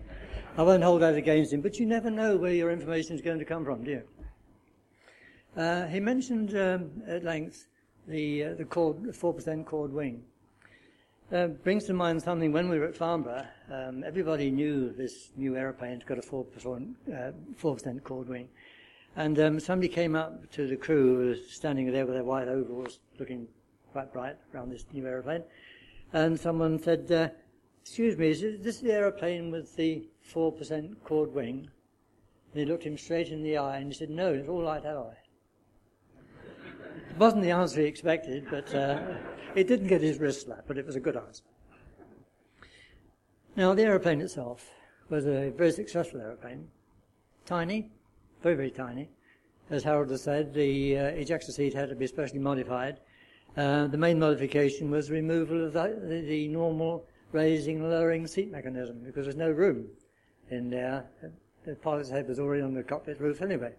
I 0.58 0.64
won't 0.64 0.84
hold 0.84 1.02
that 1.02 1.16
against 1.16 1.54
him. 1.54 1.62
But 1.62 1.80
you 1.80 1.86
never 1.86 2.12
know 2.12 2.36
where 2.36 2.54
your 2.54 2.72
information 2.72 3.16
is 3.16 3.22
going 3.22 3.40
to 3.40 3.46
come 3.46 3.64
from, 3.64 3.86
do 3.86 3.92
you? 3.92 4.04
Uh, 5.56 5.88
he 5.88 6.02
mentioned 6.02 6.58
um, 6.58 6.92
at 7.08 7.24
length 7.24 7.68
the 8.06 8.44
uh, 8.44 8.54
the 8.56 8.66
chord, 8.66 8.98
4% 8.98 9.66
chord 9.66 9.94
wing. 9.94 10.24
Uh, 11.32 11.48
brings 11.48 11.86
to 11.86 11.94
mind 11.94 12.22
something 12.22 12.52
when 12.52 12.68
we 12.68 12.78
were 12.78 12.88
at 12.88 12.96
Farnborough, 12.96 13.48
um, 13.72 14.04
everybody 14.04 14.52
knew 14.52 14.92
this 14.92 15.32
new 15.38 15.56
aeroplane 15.56 15.92
had 15.92 16.06
got 16.06 16.18
a 16.18 16.22
4%, 16.22 16.94
uh, 17.08 17.32
4% 17.58 18.04
chord 18.04 18.28
wing. 18.28 18.50
And 19.16 19.40
um, 19.40 19.58
somebody 19.58 19.88
came 19.88 20.14
up 20.14 20.52
to 20.52 20.68
the 20.68 20.76
crew 20.76 21.16
who 21.16 21.30
was 21.30 21.50
standing 21.50 21.90
there 21.90 22.06
with 22.06 22.16
their 22.16 22.26
white 22.26 22.50
overalls 22.50 23.00
looking 23.18 23.48
quite 23.94 24.12
bright 24.12 24.36
around 24.54 24.72
this 24.72 24.84
new 24.92 25.08
aeroplane. 25.08 25.44
And 26.12 26.38
someone 26.38 26.84
said, 26.84 27.10
uh, 27.10 27.30
Excuse 27.82 28.18
me, 28.18 28.32
is 28.32 28.42
this 28.62 28.80
the 28.80 28.92
aeroplane 28.92 29.52
with 29.52 29.74
the 29.78 30.10
4% 30.34 31.02
chord 31.06 31.34
wing? 31.34 31.70
And 32.52 32.60
he 32.60 32.66
looked 32.66 32.84
him 32.84 32.98
straight 32.98 33.30
in 33.30 33.42
the 33.42 33.56
eye 33.56 33.78
and 33.78 33.88
he 33.88 33.94
said, 33.98 34.10
No, 34.10 34.34
it's 34.34 34.50
all 34.50 34.64
light 34.64 34.84
alloy. 34.84 35.14
It 37.12 37.18
wasn't 37.18 37.44
the 37.44 37.52
answer 37.52 37.82
he 37.82 37.88
expected, 37.88 38.48
but. 38.50 38.74
Uh, 38.74 39.00
it 39.56 39.68
didn't 39.68 39.88
get 39.88 40.02
his 40.02 40.20
wrist 40.20 40.46
slapped, 40.46 40.68
but 40.68 40.78
it 40.78 40.86
was 40.86 40.96
a 40.96 41.00
good 41.00 41.18
answer. 41.18 41.44
Now, 43.56 43.74
the 43.74 43.84
aeroplane 43.84 44.22
itself 44.22 44.70
was 45.10 45.26
a 45.26 45.50
very 45.50 45.72
successful 45.72 46.22
aeroplane. 46.22 46.70
Tiny, 47.46 47.92
very, 48.42 48.56
very 48.56 48.72
tiny. 48.72 49.10
as 49.70 49.84
Harold 49.84 50.10
has 50.10 50.24
said, 50.24 50.54
the 50.54 50.98
uh, 50.98 51.04
ejector 51.08 51.52
seat 51.52 51.74
had 51.74 51.90
to 51.90 51.96
be 51.96 52.08
specially 52.08 52.40
modified. 52.40 53.00
Uh, 53.58 53.88
the 53.88 53.98
main 53.98 54.18
modification 54.18 54.90
was 54.90 55.12
removal 55.12 55.66
of 55.66 55.74
the, 55.74 56.00
the, 56.02 56.22
the, 56.22 56.48
normal 56.48 57.06
raising 57.34 57.78
and 57.78 57.90
lowering 57.90 58.26
seat 58.26 58.50
mechanism 58.50 59.02
because 59.04 59.26
there's 59.26 59.36
no 59.36 59.52
room 59.52 59.86
in 60.50 60.70
there. 60.70 61.06
The 61.66 61.76
pilot's 61.76 62.10
head 62.10 62.30
was 62.30 62.40
already 62.40 62.62
on 62.62 62.74
the 62.74 62.84
cockpit 62.84 63.20
roof 63.20 63.42
anyway. 63.42 63.74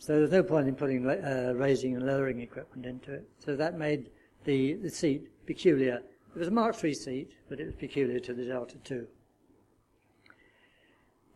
So 0.00 0.16
there's 0.16 0.30
no 0.30 0.42
point 0.42 0.66
in 0.66 0.74
putting 0.74 1.06
uh, 1.06 1.52
raising 1.54 1.94
and 1.94 2.06
lowering 2.06 2.40
equipment 2.40 2.86
into 2.86 3.12
it. 3.12 3.28
So 3.38 3.54
that 3.54 3.78
made 3.78 4.08
the, 4.44 4.72
the 4.74 4.88
seat 4.88 5.28
peculiar. 5.46 5.96
It 6.34 6.38
was 6.38 6.48
a 6.48 6.50
Mark 6.50 6.82
III 6.82 6.94
seat, 6.94 7.32
but 7.50 7.60
it 7.60 7.66
was 7.66 7.74
peculiar 7.74 8.18
to 8.18 8.32
the 8.32 8.46
Delta 8.46 8.76
II. 8.90 9.02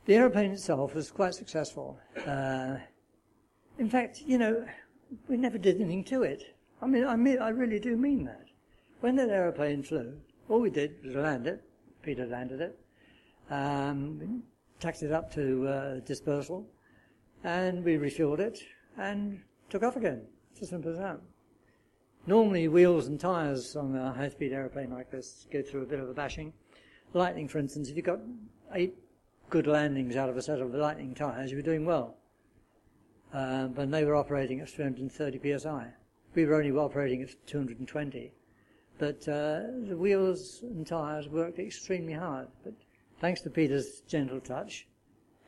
The 0.07 0.15
aeroplane 0.15 0.53
itself 0.53 0.95
was 0.95 1.11
quite 1.11 1.35
successful. 1.35 1.99
Uh, 2.27 2.77
in 3.79 3.91
fact, 3.91 4.23
you 4.25 4.39
know, 4.39 4.65
we 5.29 5.37
never 5.37 5.59
did 5.59 5.77
anything 5.79 6.03
to 6.05 6.23
it. 6.23 6.57
I 6.81 6.87
mean, 6.87 7.05
I 7.05 7.17
mean, 7.17 7.41
I 7.41 7.51
really 7.51 7.79
do 7.79 7.99
mean 7.99 8.25
that. 8.25 8.47
When 9.01 9.15
that 9.17 9.29
aeroplane 9.29 9.83
flew, 9.83 10.15
all 10.49 10.61
we 10.61 10.71
did 10.71 11.05
was 11.05 11.15
land 11.15 11.47
it. 11.47 11.63
Peter 12.01 12.25
landed 12.25 12.63
it, 12.63 12.79
um, 13.51 14.43
taxied 14.81 15.11
it 15.11 15.13
up 15.13 15.31
to 15.35 15.69
uh, 15.69 16.01
dispersal, 16.01 16.67
and 17.45 17.85
we 17.85 17.97
refueled 17.97 18.41
it 18.41 18.63
and 18.99 19.41
took 19.69 19.83
off 19.83 19.97
again. 19.97 20.23
It's 20.53 20.63
as 20.63 20.71
simple 20.71 20.91
as 20.91 20.99
that. 20.99 21.21
Normally, 22.27 22.69
wheels 22.69 23.07
and 23.07 23.21
tyres 23.21 23.77
on 23.77 23.95
a 23.95 24.13
high-speed 24.13 24.53
aeroplane 24.53 24.91
like 24.91 25.11
this 25.11 25.47
go 25.53 25.61
through 25.61 25.83
a 25.83 25.87
bit 25.87 26.01
of 26.01 26.09
a 26.09 26.15
bashing. 26.15 26.55
Lightning, 27.13 27.47
for 27.47 27.59
instance, 27.59 27.91
if 27.91 27.97
you've 27.97 28.07
got 28.07 28.21
eight 28.73 28.97
good 29.51 29.67
landings 29.67 30.17
out 30.17 30.31
of 30.31 30.37
a 30.39 30.43
set 30.43 30.61
of 30.61 30.75
lightning 30.75 31.15
tyres, 31.15 31.51
you 31.51 31.59
were 31.59 31.63
doing 31.63 31.85
well. 31.85 32.17
Uh, 33.33 33.67
but 33.67 33.91
they 33.91 34.05
were 34.05 34.17
operating 34.17 34.61
at 34.61 34.71
330 34.71 35.59
psi. 35.59 35.89
We 36.35 36.47
were 36.47 36.55
only 36.55 36.71
operating 36.71 37.23
at 37.23 37.35
220. 37.47 38.33
But 38.99 39.29
uh, 39.29 39.61
the 39.87 39.97
wheels 39.97 40.61
and 40.63 40.87
tyres 40.87 41.29
worked 41.29 41.59
extremely 41.59 42.15
hard. 42.15 42.49
But 42.63 42.75
thanks 43.21 43.43
to 43.43 43.51
Peter's 43.51 44.01
gentle 44.09 44.41
touch, 44.41 44.87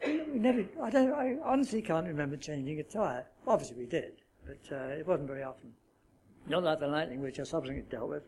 we 0.07 0.39
never. 0.39 0.65
I 0.83 0.91
don't. 0.91 1.13
I 1.13 1.37
honestly 1.45 1.83
can't 1.83 2.07
remember 2.07 2.37
changing 2.37 2.81
a 2.81 2.83
tyre. 2.83 3.27
Obviously, 3.47 3.77
we 3.77 3.87
did, 3.87 4.23
but 4.47 4.77
uh, 4.77 4.99
it 4.99 5.07
wasn't 5.07 5.29
very 5.29 5.43
often. 5.43 5.73
Not 6.49 6.63
like 6.63 6.81
the 6.81 6.87
Lightning, 6.87 7.21
which 7.21 7.41
I 7.41 7.45
subsequently 7.45 7.85
dealt 7.91 8.09
with. 8.09 8.23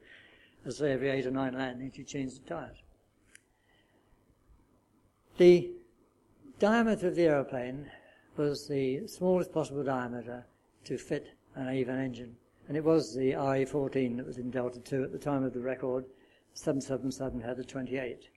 As 0.66 0.78
say 0.78 0.92
every 0.92 1.10
eight 1.10 1.26
or 1.26 1.30
nine 1.30 1.54
landings, 1.54 1.96
you 1.96 2.04
change 2.04 2.34
the 2.34 2.48
tyres. 2.48 2.82
The 5.36 5.70
diameter 6.58 7.08
of 7.08 7.14
the 7.14 7.26
aeroplane 7.26 7.88
was 8.36 8.66
the 8.66 9.06
smallest 9.06 9.52
possible 9.52 9.84
diameter 9.84 10.44
to 10.84 10.98
fit 10.98 11.28
an 11.54 11.68
Avon 11.68 11.98
engine. 11.98 12.36
And 12.66 12.76
it 12.76 12.84
was 12.84 13.14
the 13.14 13.32
RA14 13.32 14.16
that 14.16 14.26
was 14.26 14.38
in 14.38 14.50
Delta 14.50 14.80
2 14.80 15.04
at 15.04 15.12
the 15.12 15.18
time 15.18 15.44
of 15.44 15.54
the 15.54 15.60
record. 15.60 16.04
777 16.54 17.40
had 17.40 17.56
the 17.56 17.64
28. 17.64 18.28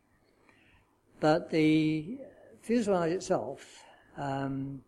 But 1.20 1.50
the 1.50 2.20
fuselage 2.62 3.12
itself 3.12 3.84
um, 4.18 4.82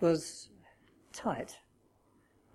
was 0.00 0.48
tight. 1.12 1.56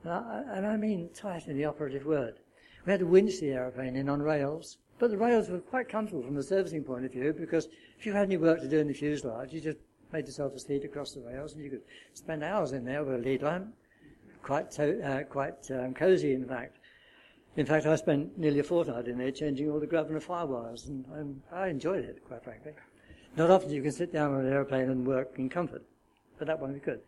And 0.04 0.14
I, 0.14 0.44
and 0.70 0.82
mean 0.82 1.10
tight 1.14 1.48
in 1.48 1.58
the 1.58 1.66
operative 1.66 2.06
word. 2.06 2.40
We 2.86 2.92
had 2.92 3.00
to 3.02 3.08
winch 3.08 3.40
the 3.40 3.52
aeroplane 3.52 3.96
in 3.96 4.08
on 4.08 4.22
rails 4.22 4.78
but 5.00 5.12
the 5.12 5.18
rails 5.18 5.50
were 5.50 5.60
quite 5.60 5.90
comfortable 5.90 6.24
from 6.24 6.38
a 6.38 6.44
servicing 6.44 6.84
point 6.84 7.06
of 7.06 7.12
view 7.12 7.34
because 7.34 7.68
if 8.00 8.06
you 8.06 8.14
had 8.14 8.24
any 8.24 8.38
work 8.38 8.62
to 8.62 8.68
do 8.68 8.80
in 8.80 8.88
the 8.88 8.94
fuselage, 8.94 9.54
you 9.54 9.62
just 9.62 9.78
made 10.12 10.26
yourself 10.26 10.54
a 10.56 10.60
seat 10.60 10.84
across 10.86 11.12
the 11.12 11.22
rails 11.22 11.54
and 11.54 11.64
you 11.64 11.70
could 11.70 11.84
spend 12.14 12.44
hours 12.44 12.72
in 12.72 12.84
there 12.84 13.04
with 13.04 13.16
a 13.16 13.18
lead 13.20 13.44
lamp. 13.44 13.74
Quite, 14.42 14.72
to, 14.72 15.06
uh, 15.06 15.24
quite 15.24 15.70
um, 15.72 15.94
cosy, 15.94 16.34
in 16.34 16.46
fact. 16.46 16.78
In 17.58 17.66
fact, 17.66 17.86
I 17.86 17.96
spent 17.96 18.38
nearly 18.38 18.60
a 18.60 18.64
fortnight 18.64 19.08
in 19.08 19.18
there 19.18 19.32
changing 19.32 19.70
all 19.70 19.80
the 19.80 19.88
Graviner 19.88 20.24
firewires, 20.24 20.88
and 20.88 21.06
um, 21.14 21.44
I 21.52 21.68
enjoyed 21.68 22.06
it, 22.06 22.24
quite 22.26 22.44
frankly. 22.44 22.72
Not 23.38 23.52
often 23.52 23.70
you 23.70 23.84
can 23.84 23.92
sit 23.92 24.12
down 24.12 24.34
on 24.34 24.46
an 24.46 24.52
aeroplane 24.52 24.90
and 24.90 25.06
work 25.06 25.36
in 25.38 25.48
comfort, 25.48 25.84
but 26.40 26.48
that 26.48 26.60
one 26.60 26.74
we 26.74 26.80
could. 26.80 27.02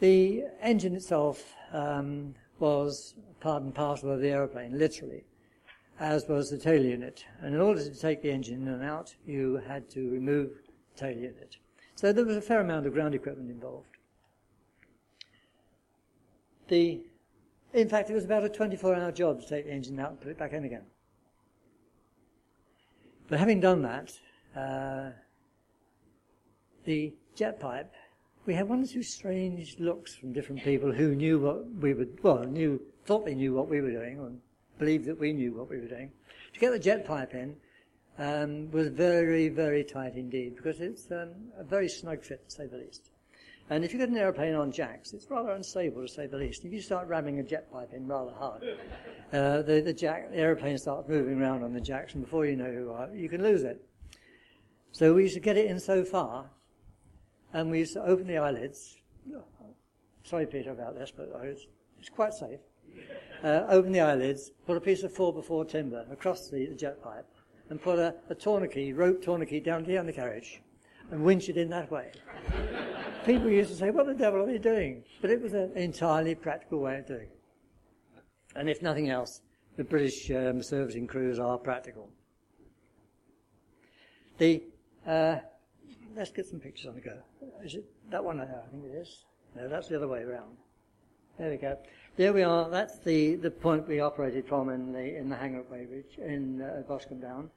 The 0.00 0.44
engine 0.60 0.96
itself 0.96 1.54
um, 1.72 2.34
was 2.58 3.14
part 3.38 3.62
and 3.62 3.72
parcel 3.72 4.10
of 4.10 4.20
the 4.20 4.30
aeroplane, 4.30 4.76
literally 4.76 5.24
as 6.00 6.26
was 6.26 6.50
the 6.50 6.58
tail 6.58 6.84
unit. 6.84 7.24
And 7.40 7.54
in 7.54 7.60
order 7.60 7.82
to 7.82 7.94
take 7.94 8.22
the 8.22 8.32
engine 8.32 8.62
in 8.62 8.68
and 8.68 8.82
out, 8.82 9.14
you 9.24 9.62
had 9.68 9.88
to 9.90 10.10
remove 10.10 10.50
the 10.94 11.00
tail 11.00 11.16
unit. 11.16 11.56
So 11.94 12.12
there 12.12 12.24
was 12.24 12.36
a 12.36 12.40
fair 12.40 12.60
amount 12.60 12.86
of 12.86 12.92
ground 12.92 13.14
equipment 13.14 13.48
involved. 13.50 13.86
The, 16.66 17.00
in 17.72 17.88
fact, 17.88 18.10
it 18.10 18.14
was 18.14 18.24
about 18.24 18.44
a 18.44 18.48
24-hour 18.48 19.12
job 19.12 19.40
to 19.40 19.48
take 19.48 19.66
the 19.66 19.72
engine 19.72 20.00
out 20.00 20.10
and 20.10 20.20
put 20.20 20.30
it 20.30 20.38
back 20.38 20.52
in 20.52 20.64
again. 20.64 20.86
But 23.28 23.38
having 23.38 23.60
done 23.60 23.82
that, 23.82 24.18
uh, 24.56 25.10
the 26.84 27.14
jet 27.34 27.60
pipe, 27.60 27.92
we 28.44 28.54
had 28.54 28.68
one 28.68 28.82
or 28.82 28.86
two 28.86 29.02
strange 29.02 29.78
looks 29.78 30.14
from 30.14 30.32
different 30.32 30.62
people 30.62 30.92
who 30.92 31.14
knew 31.14 31.38
what 31.38 31.68
we 31.74 31.94
were, 31.94 32.06
well, 32.22 32.44
knew, 32.44 32.80
thought 33.04 33.24
they 33.24 33.34
knew 33.34 33.54
what 33.54 33.68
we 33.68 33.80
were 33.80 33.90
doing, 33.90 34.18
and 34.18 34.40
believed 34.78 35.06
that 35.06 35.18
we 35.18 35.32
knew 35.32 35.52
what 35.52 35.70
we 35.70 35.78
were 35.78 35.86
doing. 35.86 36.10
To 36.54 36.60
get 36.60 36.72
the 36.72 36.78
jet 36.78 37.06
pipe 37.06 37.34
in 37.34 37.56
um, 38.18 38.70
was 38.70 38.88
very, 38.88 39.48
very 39.48 39.84
tight 39.84 40.16
indeed 40.16 40.56
because 40.56 40.80
it's 40.80 41.10
um, 41.10 41.30
a 41.56 41.64
very 41.64 41.88
snug 41.88 42.22
fit, 42.22 42.48
to 42.48 42.54
say 42.54 42.66
the 42.66 42.76
least. 42.76 43.10
And 43.70 43.84
if 43.84 43.92
you 43.92 43.98
get 43.98 44.08
an 44.08 44.18
aeroplane 44.18 44.54
on 44.54 44.72
jacks, 44.72 45.12
it's 45.12 45.30
rather 45.30 45.50
unstable, 45.50 46.02
to 46.02 46.08
say 46.08 46.26
the 46.26 46.36
least. 46.36 46.64
If 46.64 46.72
you 46.72 46.82
start 46.82 47.08
ramming 47.08 47.38
a 47.38 47.42
jet 47.42 47.72
pipe 47.72 47.92
in 47.94 48.06
rather 48.06 48.32
hard, 48.32 48.62
uh, 49.32 49.62
the, 49.62 49.80
the, 49.80 49.94
jack, 49.94 50.30
the 50.30 50.36
aeroplane 50.36 50.76
starts 50.76 51.08
moving 51.08 51.40
around 51.40 51.62
on 51.62 51.72
the 51.72 51.80
jacks, 51.80 52.14
and 52.14 52.24
before 52.24 52.44
you 52.44 52.56
know 52.56 52.70
who 52.70 52.80
you 52.80 52.92
are, 52.92 53.08
you 53.14 53.28
can 53.28 53.42
lose 53.42 53.62
it. 53.62 53.82
So 54.92 55.14
we 55.14 55.22
used 55.22 55.34
to 55.34 55.40
get 55.40 55.56
it 55.56 55.66
in 55.66 55.80
so 55.80 56.04
far, 56.04 56.46
and 57.52 57.70
we 57.70 57.80
used 57.80 57.94
to 57.94 58.02
open 58.02 58.26
the 58.26 58.38
eyelids. 58.38 58.96
Sorry, 60.24 60.46
Peter, 60.46 60.70
about 60.70 60.94
this, 60.94 61.12
but 61.14 61.30
it's, 61.42 61.66
it's 61.98 62.08
quite 62.08 62.32
safe 62.32 62.60
uh, 63.42 63.64
open 63.68 63.92
the 63.92 64.00
eyelids, 64.00 64.50
put 64.66 64.76
a 64.76 64.80
piece 64.80 65.02
of 65.02 65.12
4x4 65.12 65.68
timber 65.68 66.06
across 66.10 66.48
the, 66.48 66.66
the 66.66 66.74
jet 66.74 67.02
pipe, 67.02 67.26
and 67.70 67.80
put 67.80 67.98
a, 67.98 68.14
a 68.30 68.34
tourniquet, 68.34 68.94
rope 68.94 69.22
tourniquet 69.22 69.64
down 69.64 69.84
the 69.84 69.98
undercarriage, 69.98 70.62
and 71.10 71.22
winch 71.22 71.48
it 71.48 71.56
in 71.56 71.68
that 71.70 71.90
way. 71.90 72.10
People 73.26 73.48
used 73.48 73.70
to 73.70 73.76
say, 73.76 73.90
what 73.90 74.06
the 74.06 74.14
devil 74.14 74.42
are 74.42 74.46
they 74.46 74.58
doing? 74.58 75.04
But 75.20 75.30
it 75.30 75.40
was 75.40 75.54
an 75.54 75.72
entirely 75.76 76.34
practical 76.34 76.80
way 76.80 76.98
of 76.98 77.06
doing 77.06 77.28
it. 77.28 77.38
And 78.54 78.68
if 78.68 78.82
nothing 78.82 79.08
else, 79.08 79.40
the 79.76 79.84
British 79.84 80.30
um, 80.30 80.62
servicing 80.62 81.06
crews 81.06 81.38
are 81.38 81.56
practical. 81.56 82.10
The, 84.38 84.62
uh, 85.06 85.36
let's 86.16 86.30
get 86.30 86.46
some 86.46 86.60
pictures 86.60 86.86
on 86.86 86.94
the 86.94 87.00
go. 87.00 87.18
Is 87.64 87.74
it 87.74 87.84
that 88.10 88.22
one? 88.22 88.40
I 88.40 88.46
think 88.70 88.84
it 88.84 88.96
is. 88.96 89.24
No, 89.56 89.68
that's 89.68 89.88
the 89.88 89.96
other 89.96 90.08
way 90.08 90.22
around. 90.22 90.56
There 91.38 91.50
we 91.50 91.56
go. 91.56 91.76
There 92.16 92.32
we 92.32 92.42
are. 92.42 92.68
That's 92.68 92.98
the, 92.98 93.36
the 93.36 93.50
point 93.50 93.88
we 93.88 94.00
operated 94.00 94.46
from 94.46 94.68
in 94.68 94.92
the 94.92 95.16
in 95.16 95.28
the 95.28 95.36
hangar 95.36 95.60
at 95.60 95.70
Weybridge 95.70 96.18
in 96.18 96.60
uh, 96.60 96.82
Boscombe 96.86 97.20
Down. 97.20 97.50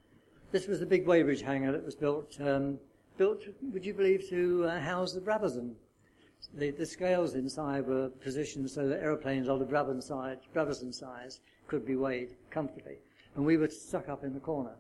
This 0.52 0.68
was 0.68 0.80
the 0.80 0.86
big 0.86 1.06
Weybridge 1.06 1.42
hangar 1.42 1.72
that 1.72 1.86
was 1.86 1.96
built 1.96 2.38
um, 2.42 2.80
built. 3.18 3.44
Would 3.74 3.86
you 3.86 3.94
believe 3.94 4.30
to 4.30 4.66
uh, 4.66 4.80
house 4.80 5.14
the 5.14 5.22
Brabazon? 5.22 5.74
The, 6.54 6.72
the 6.72 6.86
scales 6.86 7.34
inside 7.34 7.86
were 7.86 8.10
positioned 8.10 8.70
so 8.70 8.88
that 8.88 9.02
aeroplanes 9.02 9.50
of 9.50 9.60
the 9.60 9.66
Brabazon 9.66 10.02
size, 10.02 10.38
Brabazon 10.54 10.94
size 10.94 11.42
could 11.68 11.86
be 11.86 11.96
weighed 11.96 12.36
comfortably, 12.50 13.00
and 13.36 13.46
we 13.46 13.58
were 13.58 13.68
stuck 13.68 14.08
up 14.08 14.24
in 14.24 14.34
the 14.34 14.40
corner. 14.40 14.76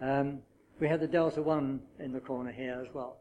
Um, 0.00 0.40
we 0.80 0.88
had 0.88 1.00
the 1.00 1.08
Delta 1.08 1.42
One 1.42 1.80
in 1.98 2.12
the 2.12 2.20
corner 2.20 2.52
here 2.52 2.82
as 2.86 2.92
well. 2.94 3.16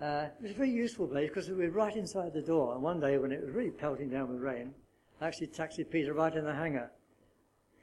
Uh, 0.00 0.28
it 0.38 0.42
was 0.42 0.50
a 0.52 0.54
very 0.54 0.70
useful 0.70 1.06
place 1.06 1.28
because 1.28 1.48
we 1.50 1.66
were 1.66 1.70
right 1.70 1.94
inside 1.94 2.32
the 2.32 2.40
door. 2.40 2.74
And 2.74 2.82
one 2.82 3.00
day 3.00 3.18
when 3.18 3.32
it 3.32 3.44
was 3.44 3.54
really 3.54 3.70
pelting 3.70 4.08
down 4.08 4.28
with 4.28 4.40
rain, 4.40 4.72
I 5.20 5.26
actually 5.26 5.48
taxied 5.48 5.90
Peter 5.90 6.14
right 6.14 6.34
in 6.34 6.44
the 6.44 6.54
hangar. 6.54 6.90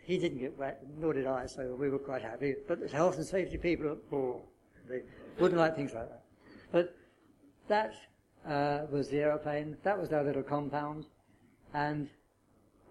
He 0.01 0.17
didn't 0.17 0.39
get 0.39 0.57
wet, 0.57 0.81
nor 0.97 1.13
did 1.13 1.27
I, 1.27 1.45
so 1.45 1.75
we 1.77 1.89
were 1.89 1.99
quite 1.99 2.21
happy. 2.21 2.55
But 2.67 2.79
the 2.79 2.87
health 2.87 3.17
and 3.17 3.25
safety 3.25 3.57
people, 3.57 3.97
oh, 4.11 4.41
they 4.89 5.01
wouldn't 5.37 5.59
like 5.59 5.75
things 5.75 5.93
like 5.93 6.09
that. 6.09 6.23
But 6.71 6.95
that 7.67 7.93
uh, 8.47 8.87
was 8.89 9.09
the 9.09 9.17
aeroplane. 9.17 9.77
That 9.83 9.99
was 9.99 10.11
our 10.13 10.23
little 10.23 10.43
compound. 10.43 11.05
And 11.73 12.09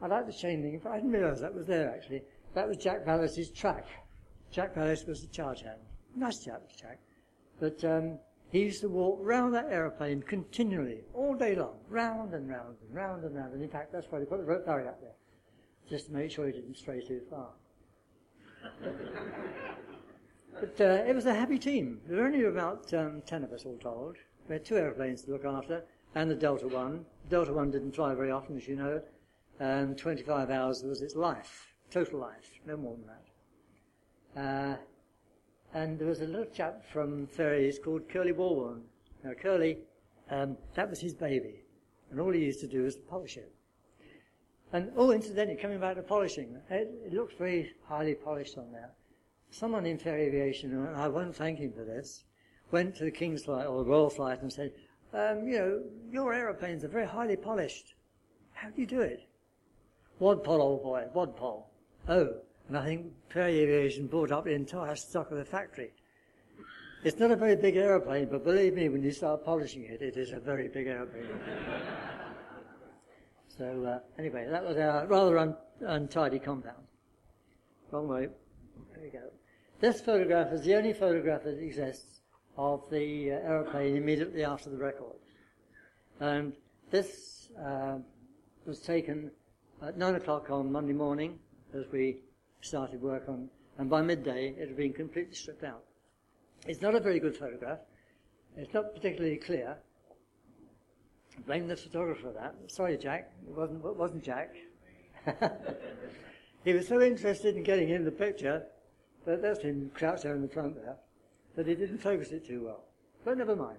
I 0.03 0.07
like 0.07 0.27
the 0.27 0.33
chain 0.33 0.63
link. 0.63 0.85
I 0.87 0.97
didn't 0.97 1.11
realise 1.11 1.41
that 1.41 1.55
was 1.55 1.67
there 1.67 1.91
actually. 1.91 2.23
That 2.55 2.69
was 2.69 2.77
Jack 2.77 3.05
Ballas's 3.05 3.51
track. 3.51 3.87
Jack 4.51 4.75
Ballas 4.75 5.07
was 5.07 5.21
the 5.21 5.29
charge 5.29 5.63
hand. 5.63 5.81
Nice 6.15 6.45
chap, 6.45 6.63
Jack. 6.81 6.99
But 7.61 7.85
um, 7.85 8.19
he 8.51 8.61
used 8.61 8.81
to 8.83 8.89
walk 8.89 9.19
round 9.21 9.55
that 9.55 9.67
aeroplane 9.71 10.23
continually, 10.23 11.01
all 11.15 11.35
day 11.35 11.55
long, 11.55 11.79
round 11.89 12.33
and 12.33 12.49
round 12.49 12.77
and 12.87 12.95
round 12.95 13.25
and 13.25 13.35
round. 13.35 13.53
And 13.53 13.63
in 13.63 13.69
fact, 13.69 13.93
that's 13.93 14.07
why 14.11 14.19
they 14.19 14.25
put 14.25 14.39
the 14.39 14.45
rope 14.45 14.67
barrier 14.67 14.89
up 14.89 15.01
there, 15.01 15.15
just 15.89 16.07
to 16.07 16.13
make 16.13 16.31
sure 16.31 16.47
he 16.47 16.53
didn't 16.53 16.77
stray 16.77 17.01
too 17.01 17.21
far. 17.29 17.49
but 20.61 20.81
uh, 20.81 21.05
it 21.07 21.15
was 21.15 21.27
a 21.27 21.35
happy 21.35 21.59
team. 21.59 22.01
There 22.07 22.19
were 22.19 22.27
only 22.27 22.45
about 22.45 22.93
um, 22.95 23.23
ten 23.27 23.45
of 23.45 23.53
us 23.53 23.65
all 23.65 23.79
told. 23.79 24.17
We 24.49 24.55
had 24.55 24.65
two 24.65 24.77
aeroplanes 24.77 25.23
to 25.23 25.33
look 25.33 25.45
after, 25.45 25.85
and 26.15 26.31
the 26.31 26.35
Delta 26.35 26.69
One. 26.69 27.05
The 27.25 27.31
Delta 27.37 27.53
One 27.53 27.71
didn't 27.71 27.93
fly 27.97 28.15
very 28.15 28.31
often, 28.31 28.57
as 28.57 28.69
you 28.69 28.77
know, 28.77 29.03
and 29.59 29.99
25 29.99 30.51
hours 30.51 30.83
was 30.83 31.03
its 31.03 31.17
life, 31.17 31.75
total 31.91 32.21
life, 32.21 32.61
no 32.65 32.77
more 32.77 32.97
than 32.97 33.07
that. 33.07 33.26
Uh, 34.37 34.77
and 35.75 35.99
there 35.99 36.09
was 36.09 36.21
a 36.21 36.27
little 36.27 36.47
chap 36.47 36.85
from 36.93 37.27
Faireys 37.27 37.83
called 37.83 38.09
Curly 38.09 38.33
Warburn. 38.33 38.83
Now, 39.25 39.33
Curly, 39.33 39.79
um, 40.31 40.57
that 40.75 40.89
was 40.91 41.01
his 41.01 41.15
baby, 41.15 41.65
and 42.11 42.21
all 42.21 42.33
he 42.33 42.45
used 42.45 42.61
to 42.61 42.67
do 42.67 42.83
was 42.83 42.97
polish 42.97 43.37
it. 43.37 43.53
And, 44.73 44.91
oh, 44.97 45.13
incidentally, 45.13 45.57
coming 45.57 45.81
back 45.81 45.97
to 45.97 46.03
polishing, 46.03 46.57
it, 46.71 46.91
it 47.07 47.13
looks 47.13 47.35
very 47.35 47.73
highly 47.89 48.15
polished 48.15 48.59
on 48.59 48.73
there. 48.73 48.91
Someone 49.51 49.87
in 49.87 49.97
Fairey 49.97 50.27
Aviation, 50.27 50.73
and 50.73 50.97
I 50.97 51.09
won't 51.09 51.35
thank 51.35 51.59
him 51.59 51.73
for 51.73 51.85
this, 51.85 52.25
went 52.73 52.97
to 52.97 53.05
the 53.05 53.11
King's 53.11 53.45
Flight 53.45 53.67
or 53.67 53.85
the 53.85 53.91
Royal 53.91 54.11
Flight 54.11 54.43
and 54.43 54.53
said, 54.53 54.73
um, 55.15 55.47
you 55.47 55.59
know, 55.59 55.83
your 56.11 56.35
aeroplanes 56.35 56.85
are 56.85 56.89
very 56.89 57.07
highly 57.07 57.37
polished. 57.37 57.95
How 58.53 58.69
do 58.69 58.81
you 58.81 58.87
do 58.87 59.01
it? 59.01 59.29
Wadpole, 60.19 60.61
old 60.61 60.83
boy, 60.83 61.05
Wadpole. 61.15 61.67
Oh, 62.09 62.35
and 62.69 62.77
I 62.77 62.85
think 62.85 63.07
Fairey 63.33 63.59
Aviation 63.59 64.07
bought 64.07 64.33
up 64.33 64.45
the 64.45 64.53
entire 64.53 64.97
stock 64.97 65.31
of 65.31 65.39
the 65.39 65.45
factory. 65.45 65.93
It's 67.05 67.21
not 67.21 67.31
a 67.31 67.37
very 67.37 67.55
big 67.55 67.77
aeroplane, 67.77 68.29
but 68.31 68.43
believe 68.43 68.75
me, 68.75 68.89
when 68.89 69.03
you 69.03 69.13
start 69.13 69.45
polishing 69.45 69.85
it, 69.85 70.03
it 70.03 70.17
is 70.17 70.33
a 70.33 70.41
very 70.41 70.69
big 70.69 70.89
aeroplane. 70.89 71.27
so, 73.59 73.85
uh, 73.85 73.99
anyway, 74.19 74.47
that 74.51 74.65
was 74.65 74.77
our 74.77 75.07
rather 75.07 75.39
un- 75.39 75.57
untidy 75.81 76.41
compound. 76.41 76.83
Wrong 77.93 78.09
way. 78.09 78.29
There 78.93 79.05
we 79.05 79.11
go. 79.11 79.31
This 79.79 80.01
photograph 80.01 80.53
is 80.53 80.63
the 80.63 80.75
only 80.75 80.93
photograph 80.93 81.45
that 81.45 81.63
exists 81.63 82.21
of 82.57 82.83
the 82.91 83.33
uh, 83.33 83.35
aeroplane 83.35 83.97
immediately 83.97 84.43
after 84.43 84.71
the 84.71 84.79
record. 84.79 85.17
And 86.19 86.55
this 86.91 87.51
uh, 87.65 87.99
was 88.65 88.81
taken 88.81 89.31
at 89.83 89.97
9 89.97 90.17
o'clock 90.17 90.51
on 90.51 90.73
Monday 90.73 90.95
morning 90.95 91.39
as 91.75 91.85
we 91.93 92.23
started 92.67 93.01
work 93.01 93.25
on, 93.29 93.49
and 93.79 93.89
by 93.89 94.03
midday 94.03 94.55
it 94.59 94.69
had 94.69 94.77
been 94.77 94.93
completely 94.93 95.35
stripped 95.35 95.65
out. 95.65 95.85
It's 96.67 96.83
not 96.83 96.95
a 96.95 97.01
very 97.01 97.21
good 97.21 97.37
photograph. 97.37 97.79
It's 98.57 98.75
not 98.75 98.95
particularly 98.95 99.37
clear. 99.37 99.77
Blame 101.47 101.69
the 101.69 101.77
photographer 101.77 102.23
for 102.23 102.33
that. 102.33 102.55
Sorry, 102.69 102.97
Jack. 102.97 103.31
It 103.47 103.55
wasn't, 103.55 103.85
it 103.85 103.97
wasn't 103.97 104.25
Jack. 104.25 104.55
he 106.65 106.73
was 106.73 106.89
so 106.89 107.01
interested 107.03 107.57
in 107.57 107.63
getting 107.63 107.91
in 107.91 108.05
the 108.05 108.11
picture, 108.11 108.65
but 109.25 109.43
that's 109.43 109.61
him 109.61 109.91
crouched 109.95 110.23
there 110.23 110.35
in 110.35 110.43
the 110.43 110.49
front 110.49 110.77
there, 110.77 110.97
that 111.55 111.67
he 111.67 111.75
didn't 111.75 111.99
focus 111.99 112.33
it 112.33 112.47
too 112.47 112.65
well. 112.65 112.85
But 113.25 113.39
never 113.39 113.55
mind. 113.55 113.79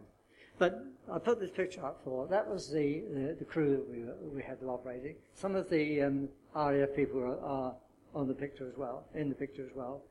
But 0.60 0.86
I 1.12 1.20
put 1.20 1.40
this 1.40 1.52
picture 1.52 1.86
up 1.86 2.02
for, 2.04 2.28
that 2.28 2.48
was 2.48 2.70
the, 2.70 3.04
the, 3.14 3.36
the 3.40 3.46
crew 3.46 3.72
that 3.72 3.90
we, 3.90 4.04
we 4.36 4.44
had 4.44 4.58
operating. 4.68 5.16
Some 5.34 5.56
of 5.56 5.70
the 5.70 6.02
um, 6.02 6.30
RAF 6.56 6.96
people 6.96 7.22
are, 7.22 7.40
are 7.40 7.76
on 8.14 8.28
the 8.28 8.34
picture 8.34 8.68
as 8.68 8.78
well, 8.78 9.05
in 9.14 9.30
the 9.30 9.36
picture 9.36 9.66
as 9.66 9.76
well, 9.76 10.01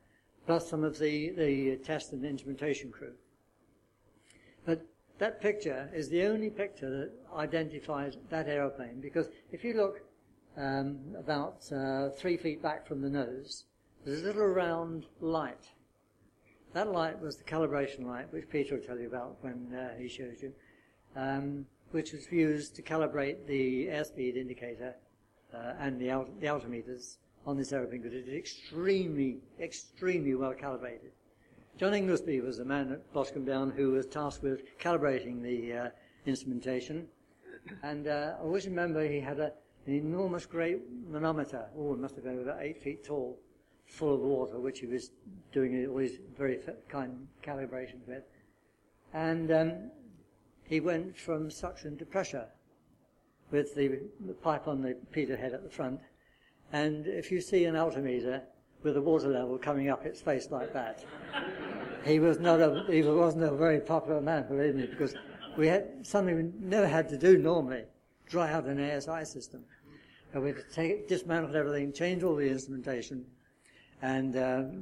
plus 0.45 0.69
some 0.69 0.83
of 0.83 0.97
the, 0.97 1.31
the 1.31 1.75
test 1.77 2.13
and 2.13 2.25
instrumentation 2.25 2.91
crew. 2.91 3.13
But 4.65 4.85
that 5.19 5.41
picture 5.41 5.89
is 5.93 6.09
the 6.09 6.23
only 6.23 6.49
picture 6.49 6.89
that 6.89 7.11
identifies 7.35 8.17
that 8.29 8.47
aeroplane 8.47 8.99
because 9.01 9.29
if 9.51 9.63
you 9.63 9.73
look 9.73 10.01
um, 10.57 10.99
about 11.17 11.71
uh, 11.71 12.09
three 12.09 12.37
feet 12.37 12.61
back 12.61 12.87
from 12.87 13.01
the 13.01 13.09
nose, 13.09 13.65
there's 14.05 14.23
a 14.23 14.25
little 14.25 14.47
round 14.47 15.05
light. 15.19 15.69
That 16.73 16.91
light 16.91 17.19
was 17.19 17.37
the 17.37 17.43
calibration 17.43 18.05
light, 18.05 18.31
which 18.31 18.49
Peter 18.49 18.75
will 18.75 18.83
tell 18.83 18.99
you 18.99 19.07
about 19.07 19.37
when 19.41 19.73
uh, 19.73 19.97
he 19.97 20.07
shows 20.07 20.41
you, 20.41 20.53
um, 21.15 21.65
which 21.91 22.11
was 22.11 22.31
used 22.31 22.75
to 22.75 22.81
calibrate 22.81 23.47
the 23.47 23.87
airspeed 23.87 24.35
indicator 24.35 24.95
uh, 25.53 25.73
and 25.79 25.99
the, 25.99 26.11
alt- 26.11 26.39
the 26.39 26.47
altimeters 26.47 27.17
on 27.47 27.57
this 27.57 27.71
aeroplane 27.71 28.01
because 28.01 28.13
it 28.13 28.27
is 28.27 28.33
extremely, 28.35 29.37
extremely 29.59 30.35
well 30.35 30.53
calibrated. 30.53 31.11
John 31.77 31.93
Inglesby 31.93 32.41
was 32.41 32.57
the 32.57 32.65
man 32.65 32.91
at 32.91 33.13
Boscombe 33.13 33.45
Down 33.45 33.71
who 33.71 33.91
was 33.91 34.05
tasked 34.05 34.43
with 34.43 34.77
calibrating 34.77 35.41
the 35.41 35.73
uh, 35.73 35.89
instrumentation. 36.25 37.07
And 37.83 38.07
uh, 38.07 38.33
I 38.37 38.43
always 38.43 38.65
remember 38.65 39.07
he 39.07 39.21
had 39.21 39.39
a, 39.39 39.53
an 39.85 39.93
enormous 39.93 40.45
great 40.45 40.81
manometer, 41.09 41.67
oh, 41.77 41.93
it 41.93 41.99
must 41.99 42.15
have 42.15 42.25
been 42.25 42.39
about 42.39 42.61
eight 42.61 42.81
feet 42.81 43.05
tall, 43.05 43.39
full 43.85 44.15
of 44.15 44.19
water, 44.19 44.59
which 44.59 44.79
he 44.79 44.85
was 44.85 45.11
doing 45.53 45.87
all 45.87 45.97
his 45.97 46.19
very 46.37 46.59
kind 46.89 47.27
calibrations 47.41 48.05
with. 48.07 48.23
And 49.13 49.51
um, 49.51 49.91
he 50.63 50.81
went 50.81 51.17
from 51.17 51.49
suction 51.49 51.97
to 51.97 52.05
pressure 52.05 52.47
with 53.51 53.73
the, 53.75 54.01
the 54.25 54.33
pipe 54.33 54.67
on 54.67 54.81
the 54.81 54.97
pitot 55.13 55.39
head 55.39 55.53
at 55.53 55.63
the 55.63 55.69
front 55.69 56.01
and 56.73 57.07
if 57.07 57.31
you 57.31 57.41
see 57.41 57.65
an 57.65 57.75
altimeter 57.75 58.41
with 58.83 58.97
a 58.97 59.01
water 59.01 59.27
level 59.27 59.57
coming 59.57 59.89
up 59.89 60.05
its 60.05 60.21
face 60.21 60.49
like 60.51 60.73
that, 60.73 61.03
he 62.05 62.19
was 62.19 62.39
not 62.39 62.59
a, 62.59 62.83
he 62.87 63.01
wasn't 63.01 63.43
a 63.43 63.51
very 63.51 63.79
popular 63.79 64.21
man, 64.21 64.47
believe 64.47 64.75
me, 64.75 64.85
because 64.85 65.15
we 65.57 65.67
had 65.67 66.05
something 66.05 66.35
we 66.35 66.51
never 66.59 66.87
had 66.87 67.09
to 67.09 67.17
do 67.17 67.37
normally, 67.37 67.83
dry 68.29 68.51
out 68.51 68.65
an 68.65 68.79
ASI 68.79 69.25
system. 69.25 69.63
And 70.33 70.43
we 70.43 70.49
had 70.49 70.57
to 70.57 70.73
take, 70.73 71.07
dismantle 71.07 71.55
everything, 71.55 71.93
change 71.93 72.23
all 72.23 72.35
the 72.35 72.49
instrumentation, 72.49 73.25
and 74.01 74.33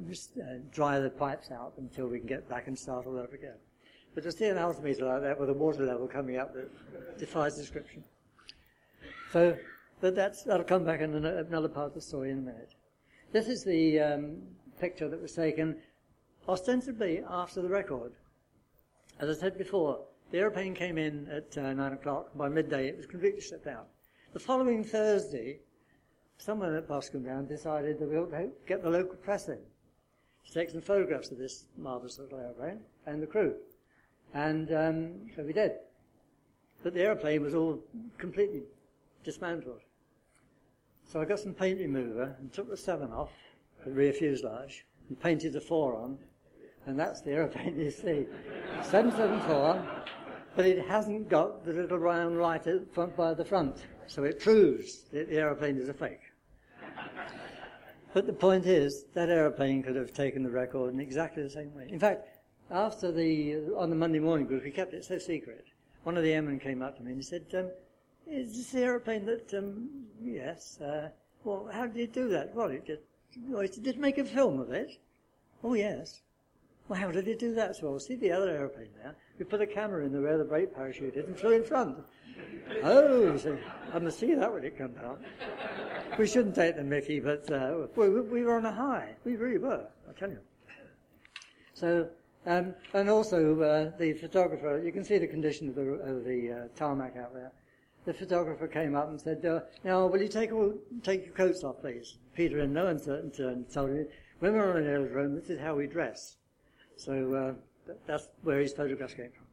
just, 0.08 0.36
uh, 0.38 0.58
dry 0.72 0.98
the 0.98 1.10
pipes 1.10 1.50
out 1.50 1.74
until 1.78 2.08
we 2.08 2.18
can 2.18 2.28
get 2.28 2.48
back 2.48 2.66
and 2.66 2.78
start 2.78 3.06
all 3.06 3.16
over 3.16 3.34
again. 3.34 3.56
But 4.14 4.24
to 4.24 4.32
see 4.32 4.46
an 4.46 4.58
altimeter 4.58 5.04
like 5.04 5.22
that 5.22 5.38
with 5.38 5.50
a 5.50 5.54
water 5.54 5.84
level 5.84 6.08
coming 6.08 6.36
up 6.36 6.54
that 6.54 7.18
defies 7.18 7.56
description. 7.56 8.02
So 9.32 9.56
but 10.00 10.14
that's, 10.14 10.42
that'll 10.42 10.64
come 10.64 10.84
back 10.84 11.00
in 11.00 11.14
another 11.14 11.68
part 11.68 11.88
of 11.88 11.94
the 11.94 12.00
story 12.00 12.30
in 12.30 12.38
a 12.38 12.42
minute. 12.42 12.74
This 13.32 13.48
is 13.48 13.64
the 13.64 14.00
um, 14.00 14.36
picture 14.80 15.08
that 15.08 15.20
was 15.20 15.32
taken 15.32 15.76
ostensibly 16.48 17.22
after 17.28 17.62
the 17.62 17.68
record. 17.68 18.12
As 19.18 19.36
I 19.36 19.40
said 19.40 19.58
before, 19.58 20.00
the 20.30 20.38
aeroplane 20.38 20.74
came 20.74 20.98
in 20.98 21.28
at 21.28 21.56
uh, 21.56 21.72
9 21.72 21.92
o'clock. 21.92 22.28
By 22.36 22.48
midday, 22.48 22.88
it 22.88 22.96
was 22.96 23.06
completely 23.06 23.40
shut 23.40 23.64
down. 23.64 23.84
The 24.32 24.40
following 24.40 24.84
Thursday, 24.84 25.60
someone 26.38 26.74
at 26.74 26.88
Boscombe 26.88 27.24
Down 27.24 27.46
decided 27.46 27.98
that 27.98 28.08
we 28.08 28.16
ought 28.16 28.30
to 28.30 28.50
get 28.66 28.82
the 28.82 28.90
local 28.90 29.16
press 29.16 29.48
in 29.48 29.58
to 30.46 30.52
take 30.52 30.70
some 30.70 30.80
photographs 30.80 31.30
of 31.30 31.38
this 31.38 31.64
marvellous 31.76 32.18
little 32.18 32.38
aeroplane 32.38 32.80
and 33.06 33.22
the 33.22 33.26
crew. 33.26 33.54
And 34.34 34.72
um, 34.72 35.12
so 35.34 35.42
we 35.42 35.52
did. 35.52 35.72
But 36.82 36.94
the 36.94 37.02
aeroplane 37.02 37.42
was 37.42 37.54
all 37.54 37.80
completely 38.18 38.62
dismantled. 39.24 39.80
So 41.06 41.20
I 41.20 41.24
got 41.24 41.38
some 41.38 41.54
paint 41.54 41.78
remover 41.78 42.34
and 42.40 42.52
took 42.52 42.68
the 42.68 42.76
seven 42.76 43.12
off, 43.12 43.30
the 43.84 43.92
rear 43.92 44.12
fuselage, 44.12 44.84
and 45.08 45.18
painted 45.20 45.52
the 45.52 45.60
four 45.60 45.96
on, 45.96 46.18
and 46.86 46.98
that's 46.98 47.20
the 47.20 47.30
aeroplane 47.30 47.78
you 47.78 47.90
see. 47.90 48.26
774, 48.82 49.86
but 50.56 50.66
it 50.66 50.84
hasn't 50.86 51.28
got 51.28 51.64
the 51.64 51.72
little 51.72 51.98
round 51.98 52.40
light 52.40 52.66
at 52.66 52.88
the 52.88 52.92
front 52.92 53.16
by 53.16 53.34
the 53.34 53.44
front, 53.44 53.76
so 54.08 54.24
it 54.24 54.40
proves 54.40 55.04
that 55.12 55.28
the 55.28 55.36
aeroplane 55.36 55.76
is 55.76 55.88
a 55.88 55.94
fake. 55.94 56.20
But 58.12 58.26
the 58.26 58.32
point 58.32 58.66
is, 58.66 59.04
that 59.14 59.28
aeroplane 59.28 59.82
could 59.82 59.94
have 59.94 60.12
taken 60.12 60.42
the 60.42 60.50
record 60.50 60.92
in 60.92 61.00
exactly 61.00 61.42
the 61.42 61.50
same 61.50 61.72
way. 61.74 61.86
In 61.88 62.00
fact, 62.00 62.26
after 62.70 63.12
the, 63.12 63.74
on 63.76 63.90
the 63.90 63.96
Monday 63.96 64.18
morning, 64.18 64.46
because 64.46 64.64
we 64.64 64.70
kept 64.70 64.94
it 64.94 65.04
so 65.04 65.18
secret, 65.18 65.66
one 66.02 66.16
of 66.16 66.24
the 66.24 66.32
airmen 66.32 66.58
came 66.58 66.82
up 66.82 66.96
to 66.96 67.02
me 67.02 67.12
and 67.12 67.20
he 67.20 67.22
said, 67.22 67.44
um, 67.54 67.70
is 68.30 68.56
this 68.56 68.70
the 68.70 68.80
aeroplane 68.80 69.24
that, 69.26 69.54
um, 69.54 69.88
yes, 70.22 70.80
uh, 70.80 71.08
well, 71.44 71.68
how 71.72 71.86
did 71.86 71.96
it 71.96 72.12
do 72.12 72.28
that? 72.28 72.54
Well, 72.54 72.68
it 72.68 72.86
just, 72.86 73.02
well, 73.48 73.60
it 73.60 73.82
did 73.82 73.98
make 73.98 74.18
a 74.18 74.24
film 74.24 74.60
of 74.60 74.70
it. 74.70 74.98
Oh, 75.62 75.74
yes. 75.74 76.22
Well, 76.88 76.98
how 76.98 77.10
did 77.10 77.28
it 77.28 77.38
do 77.38 77.54
that? 77.54 77.76
So, 77.76 77.90
well, 77.90 78.00
see 78.00 78.16
the 78.16 78.32
other 78.32 78.50
aeroplane 78.50 78.88
there? 79.02 79.14
We 79.38 79.44
put 79.44 79.60
a 79.60 79.66
camera 79.66 80.04
in 80.04 80.12
the 80.12 80.20
where 80.20 80.38
the 80.38 80.44
brake 80.44 80.74
parachute 80.74 81.16
and 81.16 81.36
flew 81.36 81.52
in 81.52 81.64
front. 81.64 81.98
oh, 82.82 83.36
so 83.36 83.56
I 83.92 83.98
must 83.98 84.18
see 84.18 84.34
that 84.34 84.52
when 84.52 84.64
it 84.64 84.76
comes 84.76 84.96
out. 84.98 85.20
We 86.18 86.26
shouldn't 86.26 86.54
take 86.54 86.76
the 86.76 86.84
Mickey, 86.84 87.20
but 87.20 87.50
uh, 87.50 87.86
we, 87.94 88.08
we 88.08 88.42
were 88.42 88.56
on 88.56 88.66
a 88.66 88.72
high. 88.72 89.14
We 89.24 89.36
really 89.36 89.58
were, 89.58 89.86
I 90.08 90.18
tell 90.18 90.30
you. 90.30 90.38
So, 91.74 92.08
um, 92.46 92.74
and 92.94 93.10
also 93.10 93.60
uh, 93.60 93.98
the 93.98 94.14
photographer, 94.14 94.80
you 94.84 94.92
can 94.92 95.04
see 95.04 95.18
the 95.18 95.26
condition 95.26 95.68
of 95.68 95.74
the, 95.74 95.82
of 95.82 96.24
the 96.24 96.52
uh, 96.52 96.76
tarmac 96.76 97.16
out 97.16 97.34
there 97.34 97.52
the 98.06 98.14
photographer 98.14 98.68
came 98.68 98.94
up 98.94 99.10
and 99.10 99.20
said, 99.20 99.44
uh, 99.44 99.60
now, 99.84 100.06
will 100.06 100.22
you 100.22 100.28
take, 100.28 100.52
all, 100.52 100.72
take 101.02 101.26
your 101.26 101.34
coats 101.34 101.64
off, 101.64 101.80
please? 101.80 102.16
Peter, 102.34 102.60
in 102.60 102.72
no 102.72 102.86
uncertain 102.86 103.32
terms, 103.32 103.74
told 103.74 103.90
me, 103.90 104.04
when 104.38 104.52
we're 104.52 104.70
on 104.70 104.76
an 104.76 104.86
aerodrome, 104.86 105.34
this 105.34 105.50
is 105.50 105.60
how 105.60 105.74
we 105.74 105.86
dress. 105.86 106.36
So 106.96 107.34
uh, 107.88 107.92
that's 108.06 108.28
where 108.42 108.60
his 108.60 108.72
photographs 108.72 109.14
came 109.14 109.30
from. 109.30 109.44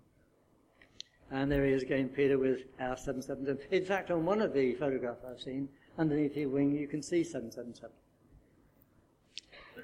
And 1.31 1.51
there 1.51 1.65
he 1.65 1.73
is 1.73 1.81
again, 1.81 2.09
Peter, 2.09 2.37
with 2.37 2.59
our 2.79 2.95
777. 2.95 3.59
In 3.71 3.85
fact, 3.85 4.11
on 4.11 4.23
one 4.23 4.39
of 4.39 4.53
the 4.53 4.75
photographs 4.75 5.23
I've 5.27 5.41
seen, 5.41 5.67
underneath 5.97 6.35
his 6.35 6.47
wing, 6.47 6.75
you 6.75 6.87
can 6.87 7.01
see 7.01 7.23
777. 7.23 7.89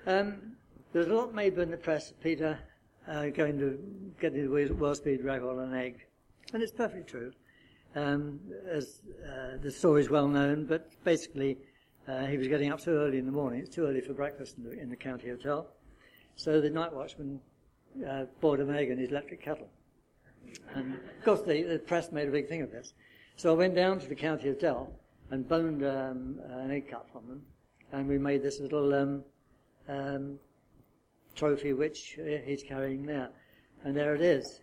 Um, 0.06 0.54
there's 0.94 1.08
a 1.08 1.14
lot 1.14 1.34
made 1.34 1.58
in 1.58 1.72
the 1.72 1.78
press, 1.78 2.14
Peter, 2.22 2.60
uh, 3.08 3.28
going 3.28 3.58
to 3.58 3.80
get 4.22 4.34
the 4.34 4.48
world 4.48 4.98
speed 4.98 5.24
record 5.24 5.58
on 5.58 5.74
an 5.74 5.74
egg. 5.74 6.06
And 6.54 6.62
it's 6.62 6.72
perfectly 6.72 7.04
true. 7.04 7.34
Um, 7.96 8.40
as 8.70 9.02
uh, 9.26 9.58
the 9.62 9.72
story 9.72 10.02
is 10.02 10.10
well 10.10 10.28
known, 10.28 10.66
but 10.66 10.92
basically 11.04 11.58
uh, 12.08 12.26
he 12.26 12.38
was 12.38 12.48
getting 12.48 12.72
up 12.72 12.80
so 12.80 12.92
early 12.92 13.18
in 13.18 13.26
the 13.26 13.32
morning, 13.32 13.60
it's 13.60 13.74
too 13.74 13.86
early 13.86 14.02
for 14.02 14.14
breakfast 14.14 14.58
in 14.58 14.64
the, 14.64 14.80
in 14.80 14.90
the 14.90 14.96
county 14.96 15.30
hotel. 15.30 15.68
So 16.36 16.62
the 16.62 16.70
night 16.70 16.94
watchman 16.94 17.40
uh, 18.08 18.26
boiled 18.40 18.60
an 18.60 18.76
egg 18.76 18.90
in 18.90 18.98
his 18.98 19.10
electric 19.10 19.44
kettle. 19.44 19.70
And 20.74 20.94
of 20.94 21.26
course 21.26 21.42
the, 21.42 21.64
the, 21.64 21.80
press 21.80 22.12
made 22.12 22.28
a 22.28 22.32
big 22.32 22.48
thing 22.48 22.62
of 22.62 22.72
this. 22.72 22.94
So 23.36 23.52
I 23.52 23.58
went 23.58 23.76
down 23.76 24.00
to 24.00 24.08
the 24.08 24.16
county 24.16 24.48
hotel 24.48 24.92
and 25.32 25.48
boned 25.48 25.84
um, 25.84 26.40
an 26.50 26.72
egg 26.72 26.90
cup 26.90 27.10
from 27.12 27.28
them, 27.28 27.42
and 27.92 28.08
we 28.08 28.18
made 28.18 28.42
this 28.42 28.60
little 28.60 28.94
um, 28.94 29.24
um 29.88 30.40
trophy 31.36 31.74
which 31.74 32.18
uh, 32.20 32.38
he's 32.46 32.64
carrying 32.64 33.06
there. 33.06 33.30
And 33.84 33.96
there 33.96 34.16
it 34.16 34.22
is. 34.22 34.60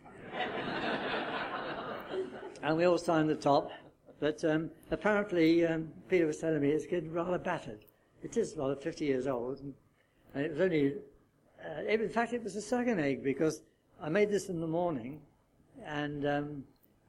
And 2.67 2.77
we 2.77 2.85
all 2.85 2.99
signed 2.99 3.29
the 3.29 3.37
top. 3.37 3.71
But 4.19 4.45
um, 4.45 4.71
apparently, 4.91 5.64
um, 5.64 5.89
Peter 6.09 6.27
was 6.27 6.39
telling 6.39 6.61
me 6.61 6.71
it's 6.71 6.87
getting 6.87 7.12
rather 7.12 7.39
battered. 7.39 7.85
It 8.25 8.37
is 8.37 8.57
rather 8.57 8.75
50 8.75 9.05
years 9.05 9.29
old. 9.29 9.61
And, 9.61 9.75
it 10.35 10.51
was 10.51 10.61
only, 10.61 10.95
uh, 11.64 11.83
it, 11.89 12.01
in 12.01 12.09
fact, 12.11 12.33
it 12.33 12.43
was 12.43 12.57
a 12.57 12.61
second 12.61 12.99
egg 12.99 13.23
because 13.23 13.62
I 14.03 14.09
made 14.09 14.31
this 14.31 14.49
in 14.49 14.61
the 14.61 14.67
morning 14.67 15.21
and 15.85 16.27
um, 16.27 16.64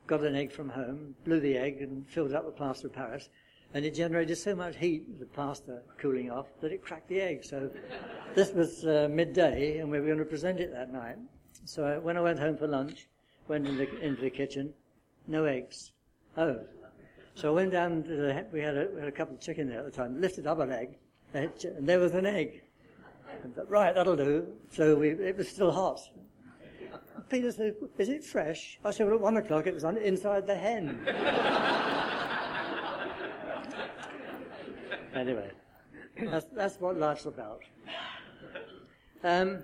got 0.05 0.21
an 0.21 0.35
egg 0.35 0.51
from 0.51 0.69
home, 0.69 1.15
blew 1.25 1.39
the 1.39 1.57
egg 1.57 1.81
and 1.81 2.07
filled 2.07 2.29
it 2.29 2.35
up 2.35 2.45
with 2.45 2.55
plaster 2.55 2.87
of 2.87 2.93
Paris. 2.93 3.29
And 3.73 3.83
it 3.83 3.95
generated 3.95 4.37
so 4.37 4.55
much 4.55 4.77
heat, 4.77 5.19
the 5.19 5.25
plaster 5.25 5.81
cooling 5.97 6.29
off, 6.29 6.45
that 6.61 6.71
it 6.71 6.83
cracked 6.83 7.09
the 7.09 7.19
egg. 7.19 7.43
So 7.43 7.69
this 8.35 8.51
was 8.51 8.85
uh, 8.85 9.09
midday, 9.11 9.79
and 9.79 9.89
we 9.89 9.99
were 9.99 10.05
going 10.05 10.19
to 10.19 10.25
present 10.25 10.59
it 10.59 10.71
that 10.71 10.93
night. 10.93 11.17
So 11.65 11.83
I, 11.83 11.97
when 11.97 12.15
I 12.15 12.21
went 12.21 12.39
home 12.39 12.57
for 12.57 12.67
lunch, 12.67 13.07
went 13.47 13.65
the, 13.65 13.99
into 13.99 14.21
the 14.21 14.29
kitchen, 14.29 14.73
no 15.27 15.45
eggs. 15.45 15.91
Oh. 16.37 16.59
So 17.35 17.49
I 17.49 17.51
went 17.51 17.71
down 17.71 18.03
to 18.03 18.15
the, 18.15 18.45
we 18.51 18.61
had 18.61 18.77
a, 18.77 18.87
we 18.93 18.99
had 18.99 19.09
a 19.09 19.11
couple 19.11 19.35
of 19.35 19.41
chicken 19.41 19.69
there 19.69 19.79
at 19.79 19.85
the 19.85 19.91
time, 19.91 20.19
lifted 20.19 20.47
up 20.47 20.59
an 20.59 20.71
egg, 20.71 20.97
and 21.33 21.51
there 21.81 21.99
was 21.99 22.13
an 22.13 22.25
egg. 22.25 22.63
Thought, 23.55 23.69
right, 23.69 23.93
that'll 23.93 24.15
do. 24.15 24.47
So 24.71 24.95
we, 24.95 25.09
it 25.09 25.37
was 25.37 25.47
still 25.47 25.71
hot. 25.71 25.99
Peter 27.29 27.51
said, 27.51 27.75
is 27.97 28.09
it 28.09 28.23
fresh? 28.23 28.79
I 28.83 28.91
said, 28.91 29.07
well, 29.07 29.15
at 29.15 29.21
one 29.21 29.37
o'clock 29.37 29.67
it 29.67 29.73
was 29.73 29.83
on, 29.83 29.97
inside 29.97 30.47
the 30.47 30.55
hen. 30.55 30.99
anyway, 35.13 35.51
that's, 36.19 36.45
that's 36.55 36.79
what 36.79 36.97
life's 36.97 37.25
about. 37.25 37.61
Um, 39.23 39.63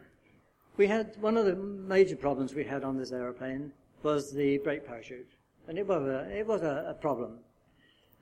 we 0.78 0.88
had 0.88 1.16
one 1.22 1.38
of 1.38 1.46
the 1.46 1.56
major 1.56 2.16
problems 2.16 2.54
we 2.54 2.64
had 2.64 2.84
on 2.84 2.98
this 2.98 3.12
aeroplane 3.12 3.72
was 4.02 4.34
the 4.34 4.58
brake 4.60 4.86
parachute, 4.86 5.30
and 5.68 5.78
it 5.78 5.88
was 5.88 6.04
a, 6.04 6.38
it 6.38 6.46
was 6.46 6.62
a, 6.62 6.86
a 6.90 6.94
problem. 6.94 7.40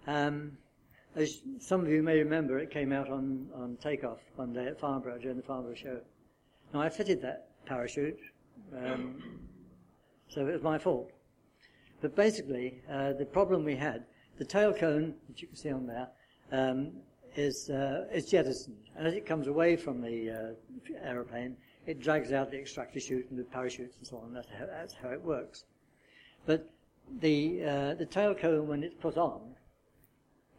Um, 0.07 0.57
as 1.15 1.41
some 1.59 1.81
of 1.81 1.89
you 1.89 2.01
may 2.01 2.17
remember, 2.19 2.59
it 2.59 2.71
came 2.71 2.91
out 2.93 3.09
on, 3.09 3.47
on 3.55 3.77
takeoff 3.81 4.19
one 4.35 4.53
day 4.53 4.67
at 4.67 4.79
Farnborough 4.79 5.19
during 5.19 5.37
the 5.37 5.43
Farnborough 5.43 5.75
show. 5.75 5.99
Now 6.73 6.81
I 6.81 6.89
fitted 6.89 7.21
that 7.21 7.49
parachute, 7.65 8.19
um, 8.77 9.21
so 10.29 10.47
it 10.47 10.53
was 10.53 10.61
my 10.61 10.77
fault. 10.77 11.11
But 12.01 12.15
basically, 12.15 12.81
uh, 12.89 13.13
the 13.13 13.25
problem 13.25 13.63
we 13.63 13.75
had, 13.75 14.05
the 14.37 14.45
tail 14.45 14.73
cone, 14.73 15.13
which 15.27 15.41
you 15.41 15.47
can 15.47 15.57
see 15.57 15.71
on 15.71 15.85
there, 15.85 16.07
um, 16.51 16.93
is, 17.35 17.69
uh, 17.69 18.05
is 18.11 18.25
jettisoned. 18.25 18.89
And 18.97 19.07
as 19.07 19.13
it 19.13 19.25
comes 19.25 19.47
away 19.47 19.75
from 19.75 20.01
the 20.01 20.31
uh, 20.31 20.95
aeroplane, 21.03 21.57
it 21.85 21.99
drags 21.99 22.31
out 22.31 22.51
the 22.51 22.59
extractor 22.59 22.99
chute 22.99 23.27
and 23.29 23.39
the 23.39 23.43
parachutes 23.43 23.97
and 23.97 24.07
so 24.07 24.17
on. 24.17 24.33
That's 24.33 24.47
how, 24.57 24.65
that's 24.65 24.93
how 24.93 25.09
it 25.09 25.21
works. 25.21 25.65
But 26.45 26.69
the, 27.19 27.63
uh, 27.63 27.93
the 27.95 28.05
tail 28.05 28.33
cone, 28.33 28.67
when 28.67 28.83
it's 28.83 28.95
put 28.95 29.17
on, 29.17 29.41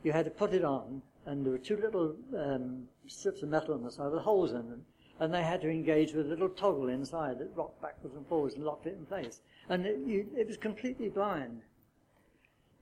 you 0.03 0.13
had 0.13 0.25
to 0.25 0.31
put 0.31 0.53
it 0.53 0.65
on, 0.65 1.03
and 1.27 1.45
there 1.45 1.53
were 1.53 1.59
two 1.59 1.77
little 1.77 2.15
um, 2.37 2.89
strips 3.07 3.43
of 3.43 3.49
metal 3.49 3.75
on 3.75 3.83
the 3.83 3.91
side 3.91 4.11
with 4.11 4.23
holes 4.23 4.53
in 4.53 4.69
them, 4.69 4.85
and 5.21 5.33
they 5.33 5.43
had 5.43 5.61
to 5.61 5.69
engage 5.69 6.13
with 6.13 6.27
a 6.27 6.29
little 6.29 6.49
toggle 6.49 6.89
inside 6.89 7.39
that 7.39 7.51
rocked 7.55 7.81
backwards 7.81 8.17
and 8.17 8.27
forwards 8.27 8.55
and 8.55 8.65
locked 8.65 8.87
it 8.87 8.97
in 8.99 9.07
place. 9.07 9.41
And 9.69 9.87
it, 9.87 9.99
you, 10.05 10.27
it 10.37 10.49
was 10.49 10.57
completely 10.57 11.09
blind. 11.09 11.63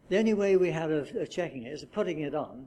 The 0.09 0.19
only 0.19 0.35
way 0.35 0.57
we 0.57 0.71
had 0.71 0.91
of, 0.91 1.15
of 1.15 1.31
checking 1.31 1.65
it 1.65 1.73
is 1.73 1.85
putting 1.85 2.21
it 2.21 2.35
on, 2.35 2.67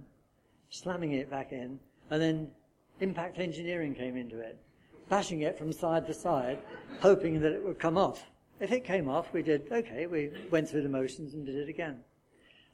slamming 0.70 1.14
it 1.14 1.30
back 1.30 1.51
in, 1.51 1.80
and 2.10 2.22
then 2.22 2.51
impact 2.99 3.39
engineering 3.39 3.95
came 3.95 4.16
into 4.16 4.39
it, 4.39 4.58
bashing 5.10 5.41
it 5.41 5.58
from 5.58 5.74
side 5.74 6.06
to 6.08 6.14
side, 6.14 6.60
hoping 7.01 7.39
that 7.41 7.51
it 7.51 7.64
would 7.66 7.80
come 7.80 7.97
off. 7.97 8.30
If 8.60 8.72
it 8.72 8.84
came 8.84 9.10
off, 9.10 9.34
we 9.34 9.41
did, 9.41 9.68
okay, 9.72 10.08
we 10.08 10.32
went 10.51 10.70
through 10.70 10.84
the 10.84 10.89
motions 10.89 11.34
and 11.34 11.45
did 11.45 11.56
it 11.56 11.70
again. 11.70 11.99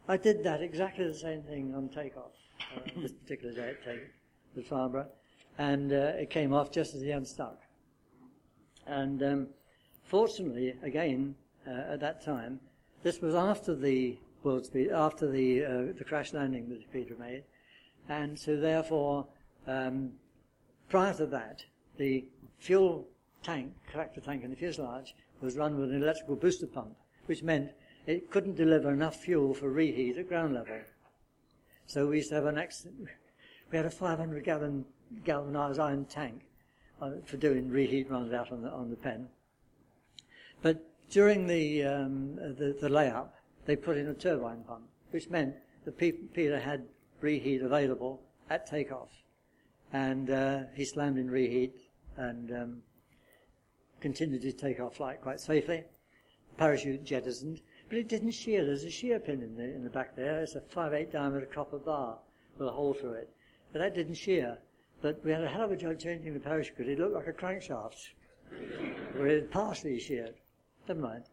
I 0.08 0.18
did 0.18 0.44
that 0.44 0.62
exactly 0.62 1.06
the 1.06 1.14
same 1.14 1.44
thing 1.44 1.74
on 1.76 1.90
takeoff, 1.90 2.32
uh, 2.76 2.80
this 2.98 3.12
particular 3.12 3.54
day 3.54 3.70
at 3.70 3.84
take 3.84 4.02
the 4.56 4.64
Farnborough, 4.64 5.08
and 5.58 5.92
uh, 5.92 6.14
it 6.18 6.30
came 6.30 6.54
off 6.54 6.72
just 6.72 6.96
as 6.96 7.02
the 7.02 7.12
unstuck. 7.12 7.60
And 8.88 9.22
um, 9.22 9.48
fortunately, 10.04 10.74
again, 10.84 11.36
uh, 11.68 11.94
at 11.94 12.00
that 12.00 12.24
time, 12.26 12.60
this 13.04 13.22
was 13.22 13.36
after 13.36 13.76
the 13.76 14.18
world 14.44 14.66
speed, 14.66 14.90
after 14.92 15.30
the 15.30 15.64
uh, 15.64 15.94
the 15.98 16.04
crash 16.04 16.34
landing 16.34 16.70
that 16.70 16.92
Peter 16.92 17.16
made, 17.20 17.44
and 18.10 18.38
so 18.38 18.58
therefore, 18.58 19.28
um, 19.68 20.12
prior 20.90 21.14
to 21.14 21.28
that, 21.28 21.64
the 21.98 22.26
fuel 22.58 23.08
tank, 23.44 23.74
collector 23.92 24.22
tank 24.22 24.44
in 24.44 24.50
the 24.50 24.56
fuselage, 24.56 25.14
was 25.42 25.58
run 25.58 25.80
with 25.80 25.92
an 25.92 26.02
electrical 26.02 26.36
booster 26.36 26.68
pump, 26.68 26.96
which 27.26 27.44
meant 27.44 27.72
it 28.06 28.32
couldn't 28.32 28.56
deliver 28.56 28.92
enough 28.92 29.16
fuel 29.16 29.54
for 29.54 29.70
reheat 29.70 30.18
at 30.18 30.28
ground 30.28 30.54
level. 30.54 30.80
So 31.86 32.08
we 32.08 32.18
used 32.18 32.30
to 32.30 32.36
have 32.36 32.46
an 32.46 32.58
ex- 32.58 32.88
we 33.72 33.78
had 33.78 33.86
a 33.86 33.92
500 33.92 34.44
gallon 34.44 34.86
galvanized 35.24 35.80
iron 35.80 36.06
tank 36.06 36.42
uh, 37.02 37.12
for 37.26 37.38
doing 37.38 37.70
reheat 37.70 38.10
runs 38.10 38.34
out 38.34 38.52
on 38.52 38.62
the 38.62 38.70
on 38.70 38.90
the 38.90 38.96
pen. 38.96 39.28
But 40.62 40.86
during 41.10 41.48
the, 41.48 41.84
um, 41.84 42.36
the 42.36 42.78
the 42.80 42.90
layup, 42.90 43.30
they 43.66 43.76
put 43.76 43.98
in 43.98 44.08
a 44.08 44.14
turbine 44.14 44.64
pump, 44.68 44.84
which 45.12 45.30
meant 45.30 45.56
that 45.86 45.98
Peter 45.98 46.60
had 46.60 46.86
reheat 47.22 47.62
available 47.62 48.22
at 48.50 48.68
takeoff. 48.68 49.10
And 49.92 50.30
uh, 50.30 50.60
he 50.76 50.86
slammed 50.86 51.18
in 51.18 51.30
reheat 51.30 51.76
and 52.18 52.52
um, 52.52 52.82
continued 54.02 54.42
to 54.42 54.52
take 54.52 54.78
takeoff 54.78 54.96
flight 54.96 55.22
quite 55.22 55.40
safely. 55.40 55.84
Parachute 56.58 57.04
jettisoned, 57.04 57.62
but 57.88 57.98
it 57.98 58.08
didn't 58.08 58.32
shear. 58.32 58.66
There's 58.66 58.84
a 58.84 58.90
shear 58.90 59.20
pin 59.20 59.42
in 59.42 59.56
the, 59.56 59.64
in 59.64 59.84
the 59.84 59.90
back 59.90 60.16
there. 60.16 60.42
It's 60.42 60.56
a 60.56 60.62
5-8 60.62 61.12
diameter 61.12 61.46
copper 61.46 61.80
bar 61.80 62.18
with 62.58 62.68
a 62.68 62.72
hole 62.72 62.94
through 62.94 63.14
it. 63.14 63.30
But 63.72 63.80
that 63.80 63.96
didn't 63.96 64.16
shear. 64.16 64.58
But 65.02 65.24
we 65.24 65.32
had 65.32 65.44
a 65.44 65.48
hell 65.48 65.64
of 65.64 65.72
a 65.72 65.78
job 65.78 66.00
changing 66.00 66.34
the 66.34 66.40
parachute 66.40 66.78
because 66.78 66.92
it 66.92 67.00
looked 67.00 67.16
like 67.16 67.28
a 67.28 67.34
crankshaft. 67.34 68.10
where 69.16 69.28
it 69.28 69.52
partially 69.52 70.00
sheared. 70.00 70.36
Never 70.88 71.02
mind. 71.02 71.24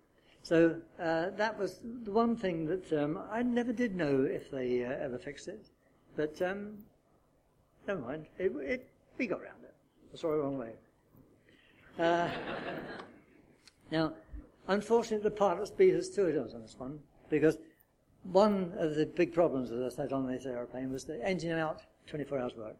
So 0.42 0.76
uh, 1.00 1.30
that 1.36 1.58
was 1.58 1.80
the 2.04 2.12
one 2.12 2.36
thing 2.36 2.66
that 2.66 2.92
um, 2.92 3.18
I 3.30 3.42
never 3.42 3.72
did 3.72 3.96
know 3.96 4.22
if 4.22 4.50
they 4.50 4.84
uh, 4.84 4.90
ever 4.90 5.18
fixed 5.18 5.48
it. 5.48 5.66
But 6.14 6.40
um, 6.42 6.78
never 7.86 8.00
mind. 8.00 8.26
It, 8.38 8.52
it, 8.56 8.88
we 9.18 9.26
got 9.26 9.40
around 9.40 9.64
it. 9.64 9.74
I 10.12 10.16
saw 10.16 10.32
it 10.32 10.36
the 10.36 10.42
wrong 10.42 10.58
way. 10.58 10.72
Uh, 11.98 12.28
now, 13.90 14.12
unfortunately, 14.68 15.22
the 15.22 15.34
pilots 15.34 15.70
beat 15.70 15.94
us 15.94 16.08
to 16.10 16.26
it 16.26 16.36
on 16.36 16.60
this 16.60 16.76
one 16.78 16.98
because 17.30 17.58
one 18.24 18.72
of 18.78 18.96
the 18.96 19.06
big 19.06 19.32
problems, 19.32 19.70
as 19.70 19.80
I 19.80 19.96
said, 19.96 20.12
on 20.12 20.26
this 20.26 20.46
aeroplane 20.46 20.92
was 20.92 21.04
the 21.04 21.24
engine 21.26 21.58
out, 21.58 21.82
24 22.06 22.38
hours 22.38 22.56
work. 22.56 22.76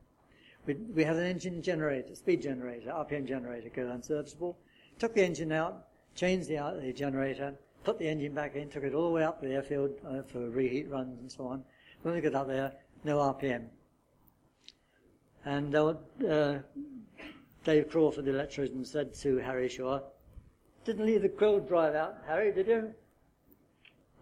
We, 0.67 0.75
we 0.75 1.05
had 1.05 1.17
an 1.17 1.27
engine 1.27 1.62
generator, 1.62 2.14
speed 2.14 2.43
generator, 2.43 2.91
RPM 2.91 3.27
generator, 3.27 3.71
go 3.71 3.89
unserviceable. 3.89 4.57
Took 4.99 5.14
the 5.14 5.25
engine 5.25 5.53
out, 5.53 5.87
changed 6.14 6.49
the, 6.49 6.81
the 6.83 6.93
generator, 6.93 7.55
put 7.85 7.99
the 7.99 8.09
engine 8.09 8.35
back 8.35 8.57
in, 8.57 8.69
took 8.69 8.83
it 8.83 8.95
all 8.95 9.07
the 9.07 9.14
way 9.14 9.23
up 9.23 9.41
to 9.41 9.47
the 9.47 9.55
airfield 9.55 9.93
uh, 10.07 10.23
for 10.23 10.51
reheat 10.51 10.91
runs 10.91 11.19
and 11.21 11.31
so 11.31 11.47
on. 11.47 11.62
When 12.03 12.14
we 12.14 12.21
got 12.21 12.35
up 12.35 12.49
there, 12.49 12.73
no 13.05 13.19
RPM. 13.19 13.67
And 15.45 15.75
uh, 15.75 15.95
uh, 16.29 16.59
Dave 17.67 17.91
Crawford, 17.91 18.27
the 18.27 18.31
electrician, 18.31 18.85
said 18.85 19.12
to 19.12 19.39
Harry 19.39 19.69
Shaw, 19.69 19.99
didn't 20.85 21.05
leave 21.05 21.23
the 21.23 21.29
quill 21.29 21.59
drive 21.59 21.97
out, 21.97 22.19
Harry, 22.25 22.53
did 22.53 22.69
you? 22.69 22.95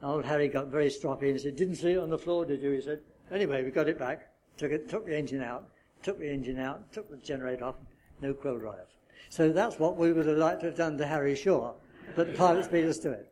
Old 0.02 0.24
Harry 0.24 0.48
got 0.48 0.68
very 0.68 0.88
stroppy 0.88 1.28
and 1.28 1.38
said, 1.38 1.54
didn't 1.54 1.76
see 1.76 1.90
it 1.90 1.98
on 1.98 2.08
the 2.08 2.16
floor, 2.16 2.46
did 2.46 2.62
you? 2.62 2.70
He 2.70 2.80
said, 2.80 3.00
anyway, 3.30 3.62
we 3.62 3.70
got 3.70 3.86
it 3.86 3.98
back, 3.98 4.30
took 4.56 4.72
it, 4.72 4.88
took 4.88 5.04
the 5.04 5.14
engine 5.14 5.42
out, 5.42 5.68
took 6.02 6.18
the 6.18 6.32
engine 6.32 6.58
out, 6.58 6.90
took 6.90 7.10
the 7.10 7.18
generator 7.18 7.66
off, 7.66 7.74
no 8.22 8.32
quill 8.32 8.58
drive. 8.58 8.86
So 9.28 9.52
that's 9.52 9.78
what 9.78 9.98
we 9.98 10.10
would 10.10 10.24
have 10.24 10.38
liked 10.38 10.60
to 10.60 10.66
have 10.68 10.76
done 10.76 10.96
to 10.96 11.06
Harry 11.06 11.36
Shaw, 11.36 11.74
but 12.16 12.28
the 12.28 12.38
pilots 12.38 12.68
beat 12.68 12.86
us 12.86 12.98
to 13.00 13.12
it. 13.12 13.30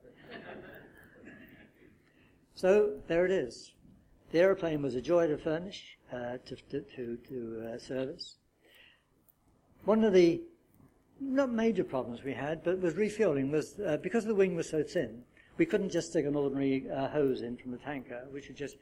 So 2.54 2.98
there 3.08 3.24
it 3.24 3.30
is. 3.32 3.72
The 4.30 4.40
aeroplane 4.40 4.82
was 4.82 4.94
a 4.94 5.00
joy 5.00 5.28
to 5.28 5.38
furnish, 5.38 5.96
uh, 6.12 6.36
to, 6.44 6.56
to, 6.70 7.16
to, 7.16 7.72
uh, 7.72 7.78
service. 7.78 8.36
One 9.84 10.04
of 10.04 10.12
the 10.12 10.40
not 11.20 11.50
major 11.50 11.84
problems 11.84 12.22
we 12.22 12.34
had, 12.34 12.62
but 12.62 12.80
was 12.80 12.94
refueling 12.94 13.50
was 13.50 13.78
uh, 13.80 13.96
because 14.02 14.24
the 14.24 14.34
wing 14.34 14.54
was 14.54 14.68
so 14.68 14.82
thin. 14.82 15.22
We 15.56 15.66
couldn't 15.66 15.90
just 15.90 16.10
stick 16.10 16.24
an 16.24 16.34
ordinary 16.34 16.88
uh, 16.90 17.08
hose 17.08 17.42
in 17.42 17.56
from 17.56 17.72
the 17.72 17.78
tanker. 17.78 18.26
We 18.32 18.40
should 18.40 18.56
just 18.56 18.76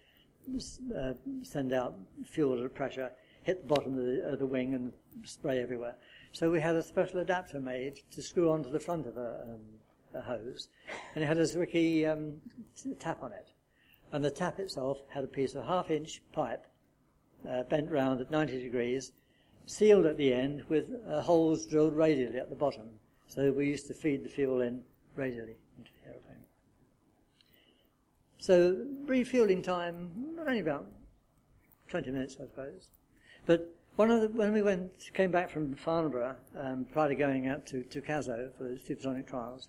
uh, 0.96 1.12
send 1.42 1.72
out 1.72 1.94
fuel 2.24 2.58
at 2.58 2.64
a 2.64 2.68
pressure, 2.68 3.10
hit 3.42 3.62
the 3.62 3.74
bottom 3.74 3.98
of 3.98 4.04
the, 4.04 4.32
of 4.32 4.38
the, 4.38 4.46
wing, 4.46 4.74
and 4.74 4.92
spray 5.24 5.60
everywhere. 5.60 5.96
So 6.32 6.50
we 6.50 6.60
had 6.60 6.76
a 6.76 6.82
special 6.82 7.20
adapter 7.20 7.60
made 7.60 8.00
to 8.12 8.22
screw 8.22 8.50
onto 8.50 8.70
the 8.70 8.80
front 8.80 9.06
of 9.06 9.16
a, 9.16 9.42
um, 9.42 9.60
a 10.14 10.20
hose, 10.20 10.68
and 11.14 11.24
it 11.24 11.26
had 11.26 11.38
a 11.38 11.42
Zwicky 11.42 12.10
um, 12.10 12.34
tap 12.98 13.22
on 13.22 13.32
it. 13.32 13.50
And 14.12 14.24
the 14.24 14.30
tap 14.30 14.58
itself 14.58 14.98
had 15.08 15.24
a 15.24 15.28
piece 15.28 15.54
of 15.54 15.64
half-inch 15.64 16.22
pipe 16.32 16.66
uh, 17.48 17.62
bent 17.64 17.90
round 17.90 18.20
at 18.20 18.30
90 18.30 18.60
degrees, 18.62 19.12
sealed 19.66 20.06
at 20.06 20.16
the 20.16 20.32
end 20.32 20.64
with 20.68 20.86
uh, 21.08 21.20
holes 21.20 21.66
drilled 21.66 21.96
radially 21.96 22.38
at 22.38 22.50
the 22.50 22.56
bottom. 22.56 22.88
So 23.26 23.52
we 23.52 23.66
used 23.66 23.86
to 23.86 23.94
feed 23.94 24.24
the 24.24 24.28
fuel 24.28 24.60
in 24.60 24.82
radially 25.14 25.56
into 25.78 25.90
the 26.02 26.10
aeroplane. 26.10 26.44
So 28.38 28.86
refueling 29.06 29.62
time, 29.62 30.10
only 30.46 30.60
about 30.60 30.86
20 31.88 32.10
minutes, 32.10 32.36
I 32.40 32.46
suppose. 32.46 32.88
But 33.46 33.72
one 33.96 34.10
of 34.10 34.22
the, 34.22 34.28
when 34.28 34.52
we 34.52 34.62
went, 34.62 34.90
came 35.12 35.30
back 35.30 35.50
from 35.50 35.74
Farnborough, 35.74 36.36
um, 36.58 36.86
prior 36.92 37.08
to 37.08 37.14
going 37.14 37.48
out 37.48 37.66
to, 37.66 37.82
to 37.82 38.00
Cazaux 38.00 38.50
for 38.56 38.64
the 38.64 38.78
supersonic 38.78 39.28
trials, 39.28 39.68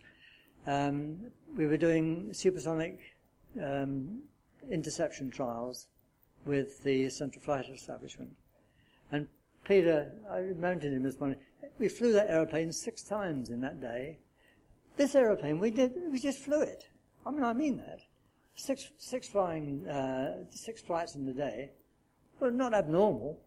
um, 0.67 1.17
we 1.55 1.65
were 1.65 1.77
doing 1.77 2.33
supersonic 2.33 2.99
um, 3.61 4.21
interception 4.69 5.29
trials 5.29 5.87
with 6.45 6.83
the 6.83 7.09
Central 7.09 7.43
Flight 7.43 7.65
Establishment. 7.69 8.31
And 9.11 9.27
Peter, 9.65 10.11
I 10.29 10.39
reminded 10.39 10.93
him 10.93 11.03
this 11.03 11.19
morning, 11.19 11.39
we 11.77 11.87
flew 11.87 12.11
that 12.13 12.29
aeroplane 12.29 12.71
six 12.71 13.03
times 13.03 13.49
in 13.49 13.61
that 13.61 13.79
day. 13.79 14.19
This 14.97 15.15
aeroplane, 15.15 15.59
we 15.59 15.71
did, 15.71 15.93
we 16.11 16.19
just 16.19 16.39
flew 16.39 16.61
it. 16.61 16.89
I 17.25 17.31
mean, 17.31 17.43
I 17.43 17.53
mean 17.53 17.77
that. 17.77 18.01
Six, 18.55 18.91
six 18.97 19.27
flying, 19.27 19.87
uh, 19.87 20.43
six 20.49 20.81
flights 20.81 21.15
in 21.15 21.25
the 21.25 21.33
day, 21.33 21.71
well, 22.39 22.51
not 22.51 22.73
abnormal. 22.73 23.39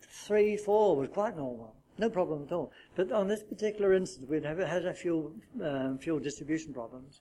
Three, 0.00 0.56
four 0.56 0.96
was 0.96 1.08
quite 1.10 1.36
normal. 1.36 1.74
No 1.98 2.08
problem 2.08 2.44
at 2.44 2.52
all. 2.52 2.72
But 2.96 3.12
on 3.12 3.28
this 3.28 3.42
particular 3.42 3.92
instance, 3.92 4.28
we'd 4.28 4.44
have 4.44 4.58
had 4.58 4.86
a 4.86 4.94
fuel, 4.94 5.32
um, 5.62 5.98
fuel 5.98 6.18
distribution 6.18 6.72
problems. 6.72 7.20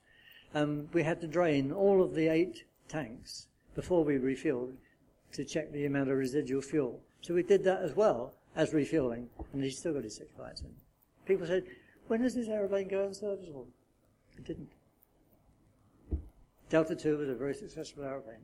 Um, 0.56 0.88
we 0.94 1.04
had 1.04 1.20
to 1.22 1.28
drain 1.28 1.72
all 1.72 2.04
of 2.04 2.14
the 2.14 2.28
eight 2.28 2.66
tanks 2.88 3.48
before 3.76 4.04
we 4.04 4.16
refueled 4.16 4.74
to 5.34 5.44
check 5.44 5.72
the 5.72 5.86
amount 5.86 6.10
of 6.10 6.18
residual 6.18 6.62
fuel. 6.62 7.02
So 7.24 7.34
we 7.34 7.42
did 7.42 7.64
that 7.64 7.82
as 7.82 7.96
well 7.96 8.34
as 8.54 8.74
refueling, 8.74 9.30
and 9.54 9.64
he 9.64 9.70
still 9.70 9.94
got 9.94 10.04
his 10.04 10.16
six 10.16 10.30
flights 10.36 10.60
in. 10.60 10.68
People 11.26 11.48
said, 11.48 11.64
when 12.08 12.22
does 12.22 12.36
this 12.36 12.50
aeroplane 12.50 12.90
go 12.90 13.06
in 13.06 13.14
service? 13.14 13.48
Well, 13.50 13.66
it 14.38 14.44
didn't. 14.44 14.70
Delta 16.70 16.98
II 17.02 17.14
was 17.14 17.30
a 17.30 17.36
very 17.36 17.54
successful 17.54 18.04
aeroplane. 18.04 18.44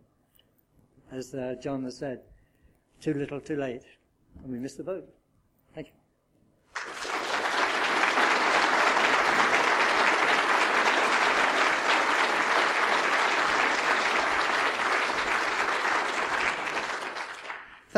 As 1.11 1.35
uh, 1.35 1.55
John 1.61 1.83
has 1.83 1.97
said, 1.97 2.21
too 3.01 3.13
little, 3.13 3.41
too 3.41 3.57
late, 3.57 3.83
and 4.43 4.51
we 4.51 4.59
missed 4.59 4.77
the 4.77 4.83
boat. 4.83 5.09
Thank 5.75 5.87
you. 5.87 5.93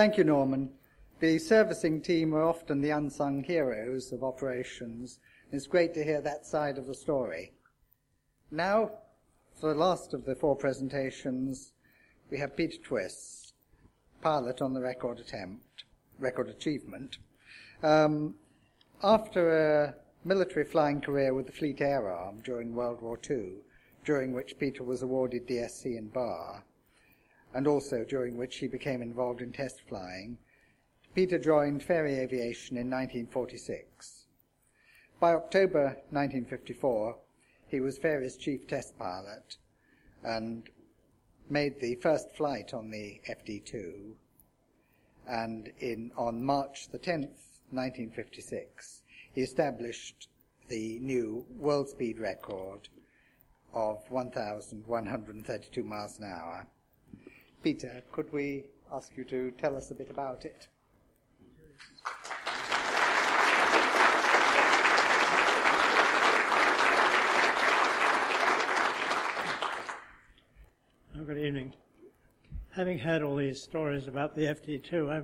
Thank 0.01 0.17
you, 0.17 0.23
Norman. 0.23 0.71
The 1.19 1.37
servicing 1.37 2.01
team 2.01 2.33
are 2.33 2.41
often 2.41 2.81
the 2.81 2.89
unsung 2.89 3.43
heroes 3.43 4.11
of 4.11 4.23
operations. 4.23 5.19
It's 5.51 5.67
great 5.67 5.93
to 5.93 6.03
hear 6.03 6.21
that 6.21 6.43
side 6.43 6.79
of 6.79 6.87
the 6.87 6.95
story. 6.95 7.51
Now, 8.49 8.89
for 9.53 9.71
the 9.71 9.79
last 9.79 10.15
of 10.15 10.25
the 10.25 10.33
four 10.33 10.55
presentations, 10.55 11.73
we 12.31 12.39
have 12.39 12.57
Peter 12.57 12.79
Twiss, 12.83 13.53
pilot 14.23 14.59
on 14.59 14.73
the 14.73 14.81
record 14.81 15.19
attempt, 15.19 15.83
record 16.17 16.49
achievement. 16.49 17.19
Um, 17.83 18.33
after 19.03 19.83
a 19.85 19.95
military 20.25 20.65
flying 20.65 20.99
career 20.99 21.35
with 21.35 21.45
the 21.45 21.51
Fleet 21.51 21.79
Air 21.79 22.11
Arm 22.11 22.41
during 22.43 22.73
World 22.73 23.03
War 23.03 23.19
II, 23.29 23.57
during 24.03 24.33
which 24.33 24.57
Peter 24.57 24.83
was 24.83 25.03
awarded 25.03 25.47
DSC 25.47 25.95
in 25.95 26.07
Bar, 26.07 26.63
and 27.53 27.67
also 27.67 28.03
during 28.03 28.37
which 28.37 28.57
he 28.57 28.67
became 28.67 29.01
involved 29.01 29.41
in 29.41 29.51
test 29.51 29.81
flying, 29.87 30.37
Peter 31.13 31.37
joined 31.37 31.81
Fairey 31.81 32.17
Aviation 32.19 32.77
in 32.77 32.89
1946. 32.89 34.27
By 35.19 35.33
October 35.33 35.97
1954, 36.11 37.17
he 37.67 37.79
was 37.79 37.99
Fairey's 37.99 38.37
chief 38.37 38.67
test 38.67 38.97
pilot 38.97 39.57
and 40.23 40.69
made 41.49 41.79
the 41.79 41.95
first 41.95 42.33
flight 42.35 42.73
on 42.73 42.89
the 42.89 43.19
FD2. 43.29 44.13
And 45.27 45.71
in, 45.79 46.11
on 46.17 46.43
March 46.43 46.89
the 46.91 46.99
10th, 46.99 47.59
1956, 47.71 49.03
he 49.33 49.41
established 49.41 50.29
the 50.69 50.99
new 50.99 51.45
world 51.57 51.89
speed 51.89 52.19
record 52.19 52.87
of 53.73 53.99
1,132 54.09 55.83
miles 55.83 56.19
an 56.19 56.25
hour. 56.25 56.65
Peter, 57.63 58.01
could 58.11 58.31
we 58.33 58.63
ask 58.91 59.15
you 59.15 59.23
to 59.23 59.51
tell 59.51 59.77
us 59.77 59.91
a 59.91 59.93
bit 59.93 60.09
about 60.09 60.45
it? 60.45 60.67
Oh, 71.15 71.23
good 71.23 71.37
evening. 71.37 71.73
Having 72.71 72.97
heard 72.97 73.21
all 73.21 73.35
these 73.35 73.61
stories 73.61 74.07
about 74.07 74.33
the 74.33 74.45
FD2, 74.45 75.11
I, 75.11 75.21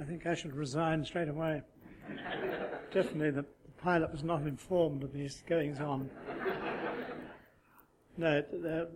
I 0.00 0.04
think 0.06 0.24
I 0.24 0.34
should 0.34 0.56
resign 0.56 1.04
straight 1.04 1.28
away. 1.28 1.60
Definitely 2.94 3.32
the 3.32 3.44
pilot 3.76 4.10
was 4.10 4.24
not 4.24 4.40
informed 4.42 5.02
of 5.02 5.12
these 5.12 5.42
goings 5.46 5.80
on. 5.80 6.08
No, 8.16 8.38
it, 8.38 8.90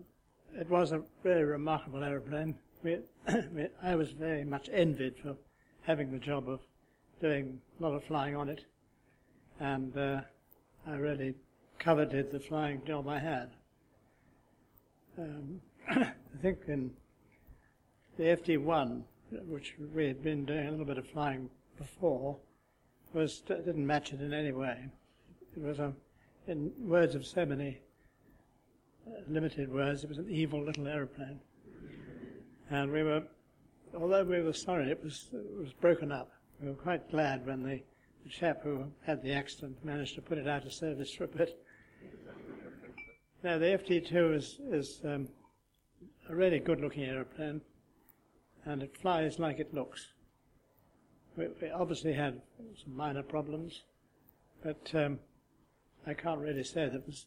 it 0.58 0.68
was 0.68 0.92
a 0.92 1.02
very 1.22 1.44
remarkable 1.44 2.02
aeroplane. 2.02 2.54
We, 2.82 2.98
we, 3.54 3.68
I 3.82 3.94
was 3.94 4.12
very 4.12 4.44
much 4.44 4.68
envied 4.72 5.16
for 5.22 5.36
having 5.82 6.10
the 6.12 6.18
job 6.18 6.48
of 6.48 6.60
doing 7.20 7.60
a 7.78 7.82
lot 7.82 7.94
of 7.94 8.04
flying 8.04 8.36
on 8.36 8.48
it, 8.48 8.64
and 9.60 9.96
uh, 9.96 10.20
I 10.86 10.94
really 10.96 11.34
coveted 11.78 12.30
the 12.30 12.40
flying 12.40 12.82
job 12.84 13.08
I 13.08 13.18
had. 13.18 13.50
Um, 15.18 15.60
I 15.90 16.12
think 16.40 16.58
in 16.68 16.90
the 18.16 18.24
FD1, 18.24 19.02
which 19.46 19.74
we 19.94 20.06
had 20.06 20.22
been 20.22 20.44
doing 20.44 20.66
a 20.66 20.70
little 20.70 20.86
bit 20.86 20.98
of 20.98 21.06
flying 21.08 21.48
before, 21.78 22.36
was 23.12 23.40
didn't 23.40 23.86
match 23.86 24.12
it 24.12 24.20
in 24.20 24.32
any 24.32 24.52
way. 24.52 24.88
It 25.56 25.62
was 25.62 25.78
a, 25.78 25.92
in 26.46 26.72
words 26.78 27.14
of 27.14 27.26
so 27.26 27.44
many 27.44 27.80
limited 29.28 29.72
words, 29.72 30.04
it 30.04 30.08
was 30.08 30.18
an 30.18 30.28
evil 30.30 30.62
little 30.62 30.86
aeroplane. 30.86 31.40
And 32.70 32.90
we 32.90 33.02
were, 33.02 33.22
although 33.94 34.24
we 34.24 34.40
were 34.40 34.52
sorry, 34.52 34.90
it 34.90 35.02
was, 35.02 35.28
it 35.32 35.58
was 35.58 35.72
broken 35.72 36.10
up. 36.10 36.30
We 36.60 36.68
were 36.68 36.74
quite 36.74 37.10
glad 37.10 37.46
when 37.46 37.62
the, 37.62 37.80
the 38.24 38.30
chap 38.30 38.62
who 38.62 38.84
had 39.04 39.22
the 39.22 39.32
accident 39.32 39.84
managed 39.84 40.14
to 40.14 40.22
put 40.22 40.38
it 40.38 40.48
out 40.48 40.64
of 40.64 40.72
service 40.72 41.12
for 41.12 41.24
a 41.24 41.28
bit. 41.28 41.58
Now, 43.44 43.58
the 43.58 43.66
FD2 43.66 44.36
is, 44.36 44.60
is 44.70 45.00
um, 45.04 45.26
a 46.28 46.34
really 46.36 46.60
good 46.60 46.80
looking 46.80 47.02
aeroplane, 47.02 47.60
and 48.64 48.84
it 48.84 48.96
flies 48.96 49.40
like 49.40 49.58
it 49.58 49.74
looks. 49.74 50.12
We, 51.36 51.48
we 51.60 51.68
obviously 51.68 52.12
had 52.12 52.40
some 52.80 52.96
minor 52.96 53.24
problems, 53.24 53.82
but 54.62 54.88
um, 54.94 55.18
I 56.06 56.14
can't 56.14 56.38
really 56.38 56.62
say 56.62 56.84
that 56.84 56.94
it 56.94 57.06
was 57.06 57.26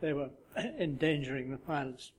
they 0.00 0.12
were 0.12 0.30
endangering 0.56 1.50
the 1.50 1.56
pilots 1.56 2.12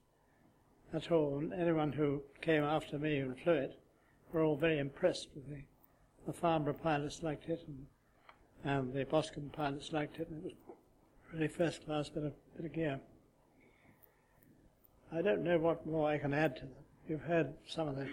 at 0.93 1.11
all. 1.11 1.37
And 1.39 1.53
anyone 1.53 1.91
who 1.91 2.21
came 2.41 2.63
after 2.63 2.97
me 2.97 3.19
and 3.19 3.37
flew 3.39 3.53
it 3.53 3.79
were 4.31 4.43
all 4.43 4.55
very 4.55 4.79
impressed 4.79 5.29
with 5.35 5.47
the, 5.49 5.61
the 6.25 6.33
Farnborough 6.33 6.73
pilots 6.73 7.23
liked 7.23 7.49
it, 7.49 7.63
and, 7.67 7.85
and 8.63 8.93
the 8.93 9.05
Boscombe 9.05 9.51
pilots 9.51 9.93
liked 9.93 10.19
it, 10.19 10.27
and 10.29 10.45
it 10.45 10.53
was 10.67 10.77
really 11.33 11.47
first 11.47 11.85
class 11.85 12.09
bit 12.09 12.23
of, 12.23 12.33
bit 12.55 12.65
of 12.65 12.73
gear. 12.73 12.99
I 15.11 15.21
don't 15.21 15.43
know 15.43 15.57
what 15.57 15.85
more 15.85 16.09
I 16.09 16.17
can 16.17 16.33
add 16.33 16.55
to 16.57 16.63
them. 16.63 16.83
You've 17.07 17.21
heard 17.21 17.53
some 17.65 17.87
of 17.87 17.95
the 17.95 18.09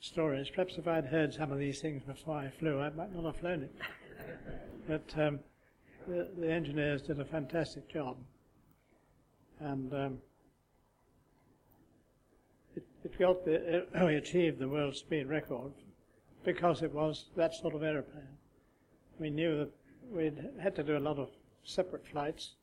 stories. 0.00 0.50
Perhaps 0.50 0.76
if 0.76 0.86
I'd 0.86 1.06
heard 1.06 1.32
some 1.32 1.50
of 1.50 1.58
these 1.58 1.80
things 1.80 2.02
before 2.02 2.36
I 2.36 2.50
flew, 2.58 2.80
I 2.80 2.90
might 2.90 3.14
not 3.14 3.24
have 3.24 3.36
flown 3.36 3.62
it. 3.62 3.74
but 4.86 5.18
um, 5.18 5.40
the, 6.06 6.28
the 6.36 6.50
engineers 6.50 7.00
did 7.00 7.18
a 7.18 7.24
fantastic 7.24 7.88
job 7.88 8.18
and 9.60 9.92
um, 9.92 10.18
it, 12.76 12.84
it 13.04 13.18
got 13.18 13.44
the, 13.44 13.54
it, 13.76 13.88
achieved 13.94 14.58
the 14.58 14.68
world 14.68 14.96
speed 14.96 15.26
record 15.26 15.72
because 16.44 16.82
it 16.82 16.92
was 16.92 17.26
that 17.36 17.54
sort 17.54 17.74
of 17.74 17.82
aeroplane. 17.82 18.38
We 19.18 19.30
knew 19.30 19.58
that 19.58 19.70
we'd 20.10 20.50
had 20.60 20.74
to 20.76 20.82
do 20.82 20.96
a 20.96 20.98
lot 20.98 21.18
of 21.18 21.30
separate 21.64 22.06
flights 22.06 22.54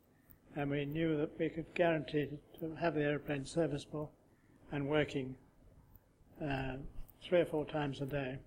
and 0.55 0.69
we 0.69 0.85
knew 0.85 1.17
that 1.17 1.37
we 1.39 1.49
could 1.49 1.73
guarantee 1.73 2.27
to 2.59 2.75
have 2.75 2.93
the 2.93 3.01
aeroplane 3.01 3.45
serviceable 3.45 4.11
and 4.71 4.87
working 4.87 5.35
uh, 6.43 6.75
three 7.23 7.39
or 7.39 7.45
four 7.45 7.65
times 7.65 8.01
a 8.01 8.05
day. 8.05 8.37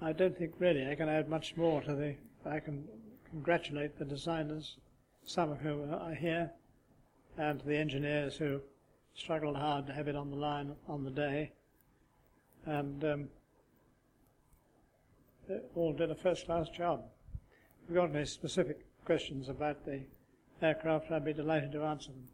I 0.00 0.12
don't 0.12 0.36
think 0.36 0.54
really 0.58 0.88
I 0.88 0.94
can 0.94 1.08
add 1.08 1.28
much 1.28 1.56
more 1.56 1.82
to 1.82 1.94
the. 1.94 2.14
I 2.48 2.60
can 2.60 2.84
congratulate 3.30 3.98
the 3.98 4.04
designers, 4.04 4.76
some 5.28 5.52
of 5.52 5.60
whom 5.60 5.92
are 5.92 6.14
here, 6.14 6.50
and 7.36 7.60
the 7.60 7.76
engineers 7.76 8.34
who 8.36 8.62
struggled 9.14 9.56
hard 9.56 9.86
to 9.86 9.92
have 9.92 10.08
it 10.08 10.16
on 10.16 10.30
the 10.30 10.36
line 10.36 10.74
on 10.88 11.04
the 11.04 11.10
day, 11.10 11.52
and 12.64 13.04
um, 13.04 13.28
all 15.74 15.92
did 15.92 16.10
a 16.10 16.14
first-class 16.14 16.70
job. 16.70 17.04
If 17.82 17.90
you've 17.90 17.96
got 17.96 18.16
any 18.16 18.24
specific 18.24 18.86
questions 19.04 19.50
about 19.50 19.84
the 19.84 20.00
aircraft, 20.62 21.10
I'd 21.12 21.26
be 21.26 21.34
delighted 21.34 21.72
to 21.72 21.82
answer 21.82 22.10
them. 22.10 22.24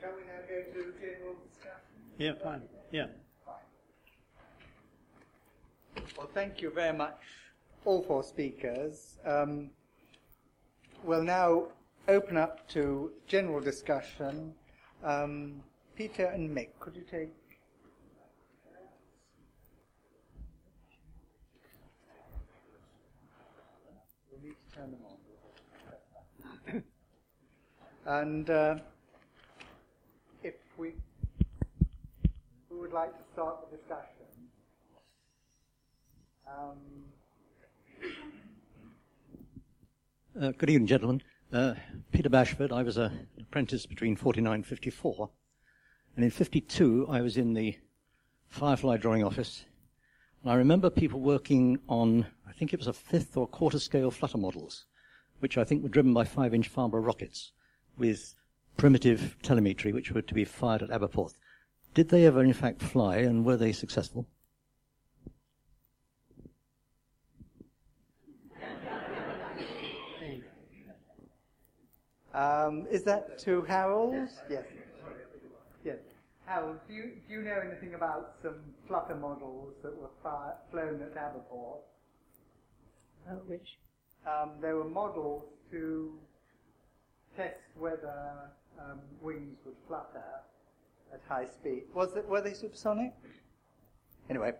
Shall 0.00 0.10
we 0.16 0.24
now 0.26 0.42
go 0.48 0.56
to 0.58 0.92
general 1.00 1.36
discussion? 1.46 2.11
Yeah, 2.22 2.34
fine. 2.40 2.62
Yeah. 2.92 3.06
Well, 6.16 6.30
thank 6.32 6.62
you 6.62 6.70
very 6.70 6.96
much, 6.96 7.18
all 7.84 8.00
four 8.02 8.22
speakers. 8.22 9.18
Um, 9.26 9.70
we'll 11.02 11.24
now 11.24 11.64
open 12.06 12.36
up 12.36 12.68
to 12.68 13.10
general 13.26 13.60
discussion. 13.60 14.54
Um, 15.02 15.64
Peter 15.96 16.26
and 16.26 16.48
Mick, 16.56 16.68
could 16.78 16.94
you 16.94 17.02
take? 17.10 17.34
And 28.06 28.48
uh, 28.50 28.76
if 30.42 30.54
we, 30.76 30.92
who 32.68 32.81
would 32.92 32.98
like 32.98 33.16
to 33.16 33.24
start 33.32 33.56
the 33.70 33.76
discussion? 33.76 34.06
Um, 36.46 36.76
Uh, 40.40 40.50
good 40.56 40.70
evening, 40.70 40.86
gentlemen. 40.86 41.22
Uh, 41.52 41.74
Peter 42.10 42.30
Bashford. 42.30 42.72
I 42.72 42.82
was 42.82 42.96
an 42.96 43.28
apprentice 43.38 43.84
between 43.84 44.16
49 44.16 44.54
and 44.54 44.66
54. 44.66 45.28
And 46.16 46.24
in 46.24 46.30
52, 46.30 47.06
I 47.06 47.20
was 47.20 47.36
in 47.36 47.52
the 47.52 47.76
Firefly 48.48 48.96
drawing 48.96 49.24
office. 49.24 49.66
And 50.42 50.50
I 50.50 50.54
remember 50.54 50.88
people 50.88 51.20
working 51.20 51.78
on, 51.86 52.26
I 52.48 52.52
think 52.52 52.72
it 52.72 52.78
was 52.80 52.86
a 52.86 52.94
fifth 52.94 53.36
or 53.36 53.46
quarter 53.46 53.78
scale 53.78 54.10
flutter 54.10 54.38
models, 54.38 54.86
which 55.40 55.58
I 55.58 55.64
think 55.64 55.82
were 55.82 55.90
driven 55.90 56.14
by 56.14 56.24
5 56.24 56.54
inch 56.54 56.68
Farnborough 56.68 57.02
rockets 57.02 57.52
with 57.98 58.34
primitive 58.78 59.36
telemetry, 59.42 59.92
which 59.92 60.12
were 60.12 60.22
to 60.22 60.34
be 60.34 60.46
fired 60.46 60.82
at 60.82 60.88
Aberporth. 60.88 61.34
Did 61.94 62.08
they 62.08 62.24
ever, 62.26 62.42
in 62.42 62.52
fact, 62.52 62.80
fly, 62.82 63.16
and 63.18 63.44
were 63.44 63.56
they 63.56 63.72
successful? 63.72 64.26
Um, 72.34 72.86
is 72.90 73.02
that 73.04 73.38
to 73.40 73.60
Harold? 73.62 74.14
Yes. 74.14 74.64
Yes. 75.84 75.96
Harold, 76.46 76.78
do 76.88 76.94
you, 76.94 77.12
do 77.28 77.34
you 77.34 77.42
know 77.42 77.60
anything 77.64 77.94
about 77.94 78.34
some 78.42 78.56
flutter 78.86 79.14
models 79.14 79.74
that 79.82 79.96
were 79.96 80.10
fi- 80.22 80.52
flown 80.70 81.00
at 81.02 81.14
Aberporth? 81.14 81.80
Uh, 83.28 83.34
which? 83.46 83.76
Um, 84.26 84.50
they 84.60 84.72
were 84.72 84.84
models 84.84 85.44
to 85.70 86.12
test 87.36 87.56
whether 87.78 88.50
um, 88.78 88.98
wings 89.22 89.56
would 89.64 89.76
flutter 89.86 90.24
at 91.12 91.20
high 91.28 91.46
speed. 91.46 91.84
Was 91.94 92.14
it, 92.16 92.26
were 92.28 92.40
they 92.40 92.54
supersonic? 92.54 93.12
Anyway, 94.30 94.52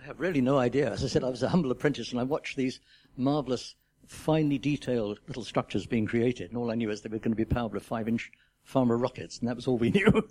I 0.00 0.06
have 0.06 0.20
really 0.20 0.40
no 0.40 0.58
idea. 0.58 0.90
As 0.90 1.04
I 1.04 1.08
said, 1.08 1.24
I 1.24 1.28
was 1.28 1.42
a 1.42 1.48
humble 1.48 1.70
apprentice 1.70 2.12
and 2.12 2.20
I 2.20 2.24
watched 2.24 2.56
these 2.56 2.80
marvelous, 3.16 3.74
finely 4.06 4.58
detailed 4.58 5.20
little 5.26 5.44
structures 5.44 5.86
being 5.86 6.06
created. 6.06 6.50
And 6.50 6.58
all 6.58 6.70
I 6.70 6.74
knew 6.74 6.90
is 6.90 7.02
they 7.02 7.08
were 7.08 7.18
going 7.18 7.32
to 7.32 7.36
be 7.36 7.44
powered 7.44 7.72
with 7.72 7.82
five 7.82 8.08
inch 8.08 8.30
farmer 8.62 8.96
rockets. 8.96 9.38
And 9.38 9.48
that 9.48 9.56
was 9.56 9.66
all 9.66 9.78
we 9.78 9.90
knew. 9.92 10.28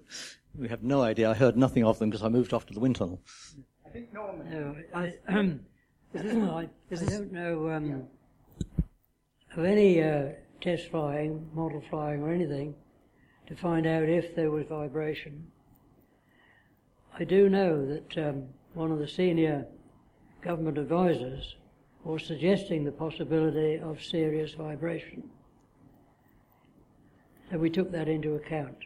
we 0.56 0.68
have 0.68 0.84
no 0.84 1.02
idea. 1.02 1.30
I 1.30 1.34
heard 1.34 1.58
nothing 1.58 1.84
of 1.84 2.00
them 2.00 2.10
because 2.10 2.24
I 2.24 2.30
moved 2.30 2.54
off 2.54 2.66
to 2.68 2.74
the 2.74 2.80
wind 2.80 2.96
tunnel. 2.96 3.22
I 3.86 3.90
think 3.90 4.14
Norman. 4.14 4.50
No, 4.50 4.76
I, 4.94 5.14
um, 5.28 5.60
I, 6.16 6.70
I 6.92 6.96
don't 6.96 7.32
know 7.32 7.70
um, 7.70 8.08
of 9.56 9.66
any 9.66 10.02
uh, 10.02 10.30
test 10.62 10.90
flying, 10.90 11.50
model 11.54 11.84
flying, 11.90 12.22
or 12.22 12.32
anything 12.32 12.76
to 13.48 13.56
find 13.56 13.88
out 13.88 14.04
if 14.04 14.36
there 14.36 14.52
was 14.52 14.66
vibration. 14.68 15.48
I 17.20 17.24
do 17.24 17.50
know 17.50 17.86
that 17.86 18.18
um, 18.30 18.44
one 18.74 18.92
of 18.92 19.00
the 19.00 19.08
senior 19.08 19.66
government 20.42 20.78
advisors 20.78 21.56
was 22.04 22.24
suggesting 22.24 22.84
the 22.84 22.92
possibility 22.92 23.80
of 23.80 24.04
serious 24.04 24.54
vibration. 24.54 25.24
So 27.50 27.58
we 27.58 27.70
took 27.70 27.92
that 27.92 28.08
into 28.08 28.36
account, 28.36 28.78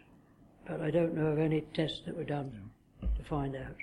but 0.67 0.81
I 0.81 0.91
don't 0.91 1.13
know 1.13 1.27
of 1.27 1.39
any 1.39 1.61
tests 1.73 2.01
that 2.05 2.15
were 2.15 2.23
done 2.23 2.69
to 3.01 3.23
find 3.23 3.55
out. 3.55 3.75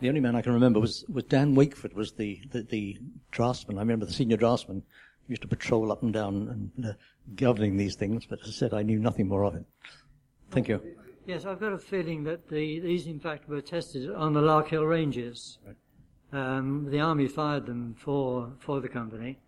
The 0.00 0.08
only 0.08 0.20
man 0.20 0.36
I 0.36 0.42
can 0.42 0.52
remember 0.52 0.80
was, 0.80 1.04
was 1.08 1.24
Dan 1.24 1.54
Wakeford, 1.54 1.94
was 1.94 2.12
the, 2.12 2.40
the, 2.50 2.62
the 2.62 2.98
draftsman. 3.30 3.78
I 3.78 3.80
remember 3.80 4.04
the 4.04 4.12
senior 4.12 4.36
draftsman 4.36 4.82
used 5.28 5.42
to 5.42 5.48
patrol 5.48 5.90
up 5.90 6.02
and 6.02 6.12
down 6.12 6.72
and 6.76 6.86
uh, 6.86 6.92
governing 7.36 7.76
these 7.76 7.94
things, 7.94 8.26
but 8.26 8.40
as 8.42 8.48
I 8.48 8.52
said, 8.52 8.74
I 8.74 8.82
knew 8.82 8.98
nothing 8.98 9.28
more 9.28 9.44
of 9.44 9.54
it. 9.54 9.64
Thank 10.50 10.68
you. 10.68 10.82
Yes, 11.26 11.46
I've 11.46 11.60
got 11.60 11.72
a 11.72 11.78
feeling 11.78 12.24
that 12.24 12.48
the, 12.48 12.80
these, 12.80 13.06
in 13.06 13.18
fact, 13.18 13.48
were 13.48 13.62
tested 13.62 14.10
on 14.12 14.34
the 14.34 14.42
Larkhill 14.42 14.86
Ranges. 14.86 15.58
Um, 16.32 16.86
the 16.90 17.00
army 17.00 17.28
fired 17.28 17.64
them 17.64 17.94
for 17.96 18.52
for 18.58 18.80
the 18.80 18.88
company. 18.88 19.38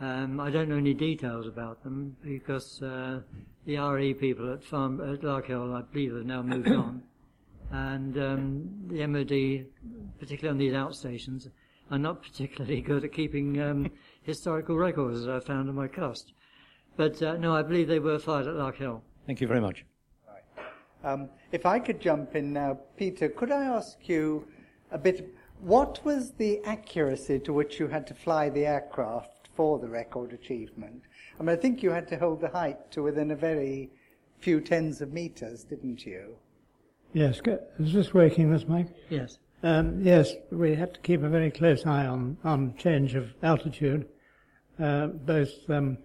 Um, 0.00 0.40
I 0.40 0.48
don't 0.48 0.70
know 0.70 0.78
any 0.78 0.94
details 0.94 1.46
about 1.46 1.82
them 1.82 2.16
because 2.22 2.80
uh, 2.80 3.20
the 3.66 3.76
RE 3.76 4.14
people 4.14 4.50
at 4.50 4.64
Farm 4.64 4.98
at 5.00 5.20
Larkhill, 5.20 5.74
I 5.74 5.82
believe, 5.82 6.14
have 6.14 6.24
now 6.24 6.40
moved 6.40 6.68
on, 6.68 7.02
and 7.70 8.16
um, 8.16 8.70
the 8.86 9.06
MOD, 9.06 9.66
particularly 10.18 10.48
on 10.48 10.58
these 10.58 10.72
outstations, 10.72 11.50
are 11.90 11.98
not 11.98 12.22
particularly 12.22 12.80
good 12.90 13.04
at 13.04 13.12
keeping 13.12 13.60
um, 13.60 13.90
historical 14.22 14.76
records, 14.76 15.20
as 15.20 15.28
I 15.28 15.40
found 15.40 15.68
in 15.68 15.74
my 15.74 15.88
cast. 15.88 16.32
But 16.96 17.20
uh, 17.22 17.36
no, 17.36 17.54
I 17.54 17.62
believe 17.62 17.88
they 17.88 17.98
were 17.98 18.18
fired 18.18 18.46
at 18.46 18.54
Larkhill. 18.54 19.02
Thank 19.26 19.42
you 19.42 19.46
very 19.46 19.60
much. 19.60 19.84
Um, 21.02 21.28
if 21.52 21.66
I 21.66 21.78
could 21.78 22.00
jump 22.00 22.36
in 22.36 22.52
now, 22.52 22.78
Peter, 22.96 23.28
could 23.28 23.50
I 23.50 23.64
ask 23.64 24.08
you 24.08 24.46
a 24.90 24.98
bit? 24.98 25.34
What 25.60 26.00
was 26.04 26.32
the 26.32 26.60
accuracy 26.64 27.38
to 27.40 27.52
which 27.52 27.78
you 27.78 27.88
had 27.88 28.06
to 28.08 28.14
fly 28.14 28.48
the 28.48 28.66
aircraft 28.66 29.48
for 29.54 29.78
the 29.78 29.88
record 29.88 30.32
achievement? 30.32 31.02
I 31.38 31.42
mean, 31.42 31.56
I 31.56 31.60
think 31.60 31.82
you 31.82 31.90
had 31.90 32.08
to 32.08 32.18
hold 32.18 32.40
the 32.40 32.48
height 32.48 32.90
to 32.92 33.02
within 33.02 33.30
a 33.30 33.36
very 33.36 33.90
few 34.38 34.60
tens 34.60 35.00
of 35.00 35.12
meters, 35.12 35.64
didn't 35.64 36.04
you? 36.04 36.36
Yes. 37.12 37.40
go- 37.40 37.60
Is 37.78 37.92
this 37.92 38.14
working, 38.14 38.50
this 38.50 38.66
mic? 38.68 38.86
Yes. 39.08 39.38
Um, 39.62 40.00
yes, 40.02 40.32
we 40.50 40.74
had 40.74 40.94
to 40.94 41.00
keep 41.00 41.22
a 41.22 41.28
very 41.28 41.50
close 41.50 41.84
eye 41.84 42.06
on, 42.06 42.38
on 42.44 42.74
change 42.76 43.14
of 43.14 43.34
altitude, 43.42 44.06
uh, 44.78 45.08
both 45.08 45.68
um, 45.68 45.98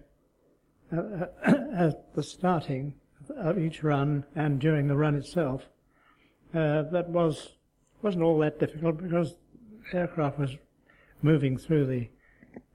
uh, 0.94 1.26
at 1.74 2.14
the 2.14 2.22
starting 2.22 2.94
of 3.30 3.58
each 3.58 3.82
run 3.82 4.24
and 4.34 4.60
during 4.60 4.88
the 4.88 4.96
run 4.96 5.14
itself. 5.14 5.66
Uh, 6.54 6.82
that 6.82 7.08
was 7.08 7.52
wasn't 8.02 8.22
all 8.22 8.38
that 8.38 8.60
difficult 8.60 8.98
because 9.02 9.34
the 9.90 9.98
aircraft 9.98 10.38
was 10.38 10.56
moving 11.22 11.56
through 11.56 11.86
the 11.86 12.08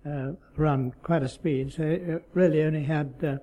uh, 0.09 0.33
run 0.57 0.93
quite 1.03 1.23
a 1.23 1.29
speed, 1.29 1.73
so 1.73 1.83
it 1.83 2.27
really 2.33 2.63
only 2.63 2.83
had 2.83 3.13
uh, 3.23 3.37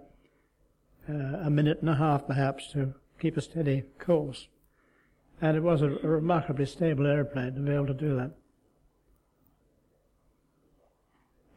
uh, 1.09 1.39
a 1.45 1.51
minute 1.51 1.81
and 1.81 1.91
a 1.91 1.95
half 1.95 2.27
perhaps 2.27 2.73
to 2.73 2.95
keep 3.21 3.37
a 3.37 3.41
steady 3.41 3.85
course. 3.99 4.49
And 5.41 5.57
it 5.57 5.63
was 5.63 5.83
a, 5.83 5.87
a 5.87 6.09
remarkably 6.09 6.67
stable 6.67 7.07
airplane 7.07 7.55
to 7.55 7.61
be 7.61 7.73
able 7.73 7.87
to 7.87 7.95
do 7.95 8.17
that. 8.17 8.33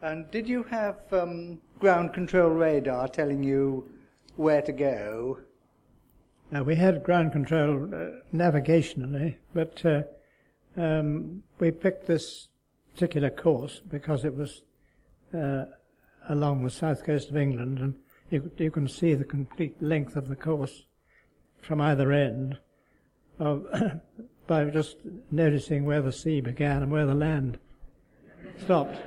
And 0.04 0.30
did 0.32 0.48
you 0.48 0.64
have 0.64 0.98
um, 1.12 1.60
ground 1.80 2.14
control 2.14 2.50
radar 2.50 3.08
telling 3.08 3.44
you 3.44 3.88
where 4.36 4.62
to 4.62 4.72
go? 4.72 5.40
Now, 6.52 6.64
we 6.64 6.76
had 6.76 7.04
ground 7.04 7.32
control 7.32 7.86
uh, 7.94 8.36
navigationally, 8.36 9.36
but 9.54 9.86
uh, 9.86 10.02
um, 10.76 11.44
we 11.60 11.72
picked 11.72 12.08
this 12.08 12.50
particular 12.94 13.30
course 13.30 13.82
because 13.90 14.26
it 14.26 14.36
was 14.36 14.64
uh, 15.34 15.66
along 16.28 16.64
the 16.64 16.70
south 16.70 17.06
coast 17.06 17.30
of 17.30 17.38
England, 17.38 17.80
and 17.80 17.96
you, 18.30 18.52
you 18.58 18.72
can 18.72 18.88
see 18.88 19.14
the 19.14 19.24
complete 19.24 19.82
length 19.82 20.16
of 20.16 20.28
the 20.28 20.36
course 20.36 20.84
from 21.62 21.80
either 21.80 22.12
end 22.12 22.58
of, 23.40 23.66
by 24.48 24.66
just 24.66 24.98
noticing 25.32 25.86
where 25.86 26.02
the 26.02 26.12
sea 26.12 26.42
began 26.42 26.84
and 26.84 26.92
where 26.92 27.06
the 27.06 27.16
land 27.16 27.58
stopped. 28.64 28.98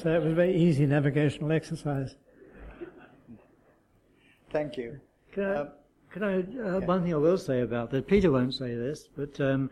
so 0.00 0.14
it 0.14 0.22
was 0.22 0.32
a 0.32 0.34
very 0.34 0.56
easy 0.56 0.86
navigational 0.86 1.52
exercise. 1.52 2.14
Thank 4.56 4.78
you. 4.78 4.98
Can 5.32 5.44
I, 5.44 5.56
Um, 5.56 5.68
can 6.10 6.22
I 6.22 6.38
uh, 6.40 6.80
one 6.80 7.02
thing 7.02 7.12
I 7.12 7.18
will 7.18 7.36
say 7.36 7.60
about 7.60 7.90
that, 7.90 8.06
Peter 8.06 8.30
won't 8.32 8.54
say 8.54 8.74
this, 8.74 9.06
but 9.14 9.38
um, 9.38 9.68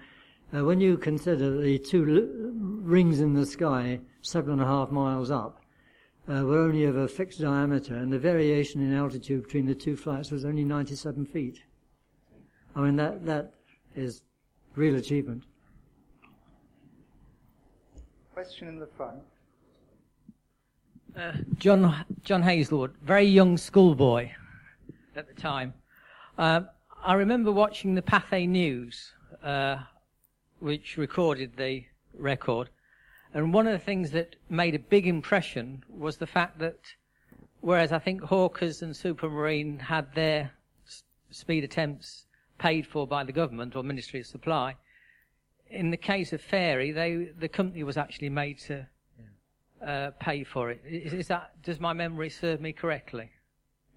uh, 0.55 0.63
when 0.63 0.79
you 0.79 0.99
consider 0.99 1.59
the 1.59 1.79
two 1.79 2.03
l- 2.03 2.53
rings 2.83 3.21
in 3.21 3.33
the 3.33 3.47
sky, 3.47 3.99
seven 4.21 4.53
and 4.53 4.61
a 4.61 4.67
half 4.67 4.91
miles 4.91 5.31
up, 5.31 5.63
uh, 6.29 6.43
were 6.45 6.59
only 6.59 6.85
of 6.85 6.97
a 6.97 7.09
fixed 7.09 7.41
diameter, 7.41 7.95
and 7.95 8.13
the 8.13 8.19
variation 8.19 8.83
in 8.83 8.93
altitude 8.95 9.45
between 9.45 9.65
the 9.65 9.75
two 9.75 9.97
flights 9.97 10.31
was 10.31 10.45
only 10.45 10.65
97 10.65 11.25
feet. 11.25 11.63
I 12.77 12.83
mean, 12.83 12.97
that, 12.97 13.25
that 13.25 13.55
is 13.97 14.21
real 14.77 14.97
achievement. 14.97 15.45
Question 18.35 18.69
in 18.69 18.79
the 18.79 18.89
front. 18.99 19.21
Uh, 21.17 21.33
John 21.57 22.05
John 22.23 22.43
Hazelwood, 22.43 22.93
very 23.03 23.25
young 23.25 23.57
schoolboy 23.57 24.31
at 25.17 25.29
the 25.29 25.41
time. 25.41 25.75
Uh, 26.39 26.63
I 27.05 27.15
remember 27.15 27.53
watching 27.53 27.95
the 27.95 28.03
Pathé 28.03 28.49
News, 28.49 29.13
uh, 29.43 29.79
which 30.61 30.97
recorded 30.97 31.57
the 31.57 31.85
record, 32.17 32.69
and 33.33 33.53
one 33.53 33.67
of 33.67 33.73
the 33.73 33.85
things 33.85 34.11
that 34.13 34.37
made 34.49 34.75
a 34.75 34.79
big 34.79 35.07
impression 35.07 35.85
was 35.89 36.17
the 36.17 36.27
fact 36.27 36.59
that, 36.61 36.79
whereas 37.61 37.93
I 37.93 37.99
think 37.99 38.23
Hawkers 38.23 38.83
and 38.83 38.95
Supermarine 38.95 39.81
had 39.81 40.15
their 40.15 40.53
s- 40.87 41.03
speed 41.31 41.65
attempts 41.65 42.27
paid 42.59 42.87
for 42.87 43.07
by 43.07 43.25
the 43.25 43.33
government 43.33 43.75
or 43.77 43.83
Ministry 43.83 44.21
of 44.21 44.27
Supply, 44.27 44.77
in 45.69 45.91
the 45.91 45.97
case 45.97 46.33
of 46.33 46.41
Fairey, 46.41 46.95
they 46.95 47.33
the 47.39 47.49
company 47.49 47.83
was 47.83 47.97
actually 47.97 48.29
made 48.29 48.59
to 48.61 48.87
uh, 49.85 50.11
pay 50.21 50.45
for 50.45 50.71
it. 50.71 50.81
Is, 50.87 51.13
is 51.13 51.29
that 51.29 51.61
does 51.63 51.81
my 51.81 51.93
memory 51.93 52.31
serve 52.31 52.61
me 52.61 52.73
correctly? 52.73 53.31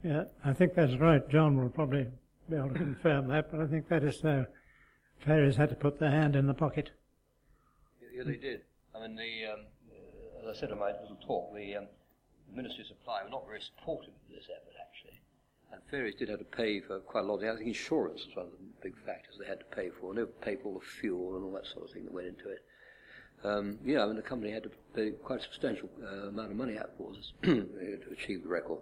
Yeah, 0.04 0.26
I 0.46 0.54
think 0.54 0.76
that's 0.76 0.96
right. 0.96 1.28
John 1.30 1.58
will 1.58 1.70
probably 1.70 2.08
be 2.50 2.56
able 2.56 2.70
to 2.70 2.76
confirm 2.76 3.28
that, 3.30 3.52
but 3.52 3.62
I 3.62 3.68
think 3.68 3.90
that 3.90 4.04
is 4.04 4.20
so. 4.20 4.46
Faireys 5.26 5.56
had 5.56 5.70
to 5.70 5.76
put 5.76 6.00
their 6.00 6.12
hand 6.12 6.36
in 6.36 6.46
the 6.46 6.54
pocket. 6.54 6.92
Yeah, 8.14 8.24
they 8.24 8.36
did. 8.36 8.62
I 8.96 9.02
mean, 9.02 9.16
the, 9.16 9.52
um, 9.52 9.60
uh, 9.92 10.50
as 10.50 10.58
I 10.58 10.60
said 10.60 10.72
in 10.72 10.80
my 10.80 10.92
little 10.92 11.18
talk, 11.26 11.54
the 11.56 11.78
um, 11.78 11.88
Ministry 12.54 12.82
of 12.82 12.88
Supply 12.88 13.24
were 13.24 13.30
not 13.30 13.46
very 13.48 13.62
supportive 13.62 14.14
of 14.14 14.36
this 14.36 14.46
effort, 14.46 14.76
actually. 14.80 15.20
And 15.72 15.82
Faireys 15.92 16.18
did 16.18 16.30
have 16.30 16.40
to 16.40 16.46
pay 16.46 16.80
for 16.80 17.00
quite 17.00 17.24
a 17.24 17.28
lot. 17.28 17.36
Of 17.36 17.42
the, 17.42 17.52
I 17.52 17.56
think 17.56 17.68
insurance 17.68 18.26
was 18.28 18.36
one 18.36 18.46
of 18.46 18.52
the 18.52 18.58
big 18.82 18.96
factors 19.06 19.36
they 19.40 19.48
had 19.48 19.60
to 19.60 19.66
pay 19.66 19.90
for. 19.90 20.10
And 20.10 20.18
they 20.18 20.24
would 20.24 20.42
pay 20.42 20.56
for 20.56 20.70
all 20.70 20.80
the 20.80 20.86
fuel 20.86 21.36
and 21.36 21.44
all 21.44 21.52
that 21.54 21.66
sort 21.66 21.86
of 21.86 21.92
thing 21.92 22.06
that 22.06 22.14
went 22.14 22.28
into 22.28 22.50
it. 22.50 22.64
Um, 23.44 23.78
yeah, 23.84 24.04
I 24.04 24.08
mean, 24.08 24.16
the 24.16 24.22
company 24.22 24.52
had 24.52 24.64
to 24.64 24.72
pay 24.96 25.12
quite 25.12 25.40
a 25.40 25.44
substantial 25.44 25.90
uh, 26.02 26.30
amount 26.30 26.52
of 26.52 26.58
money 26.58 26.78
out 26.78 26.92
for 26.98 27.12
this 27.14 27.34
to 27.44 28.12
achieve 28.12 28.44
the 28.44 28.50
record. 28.50 28.80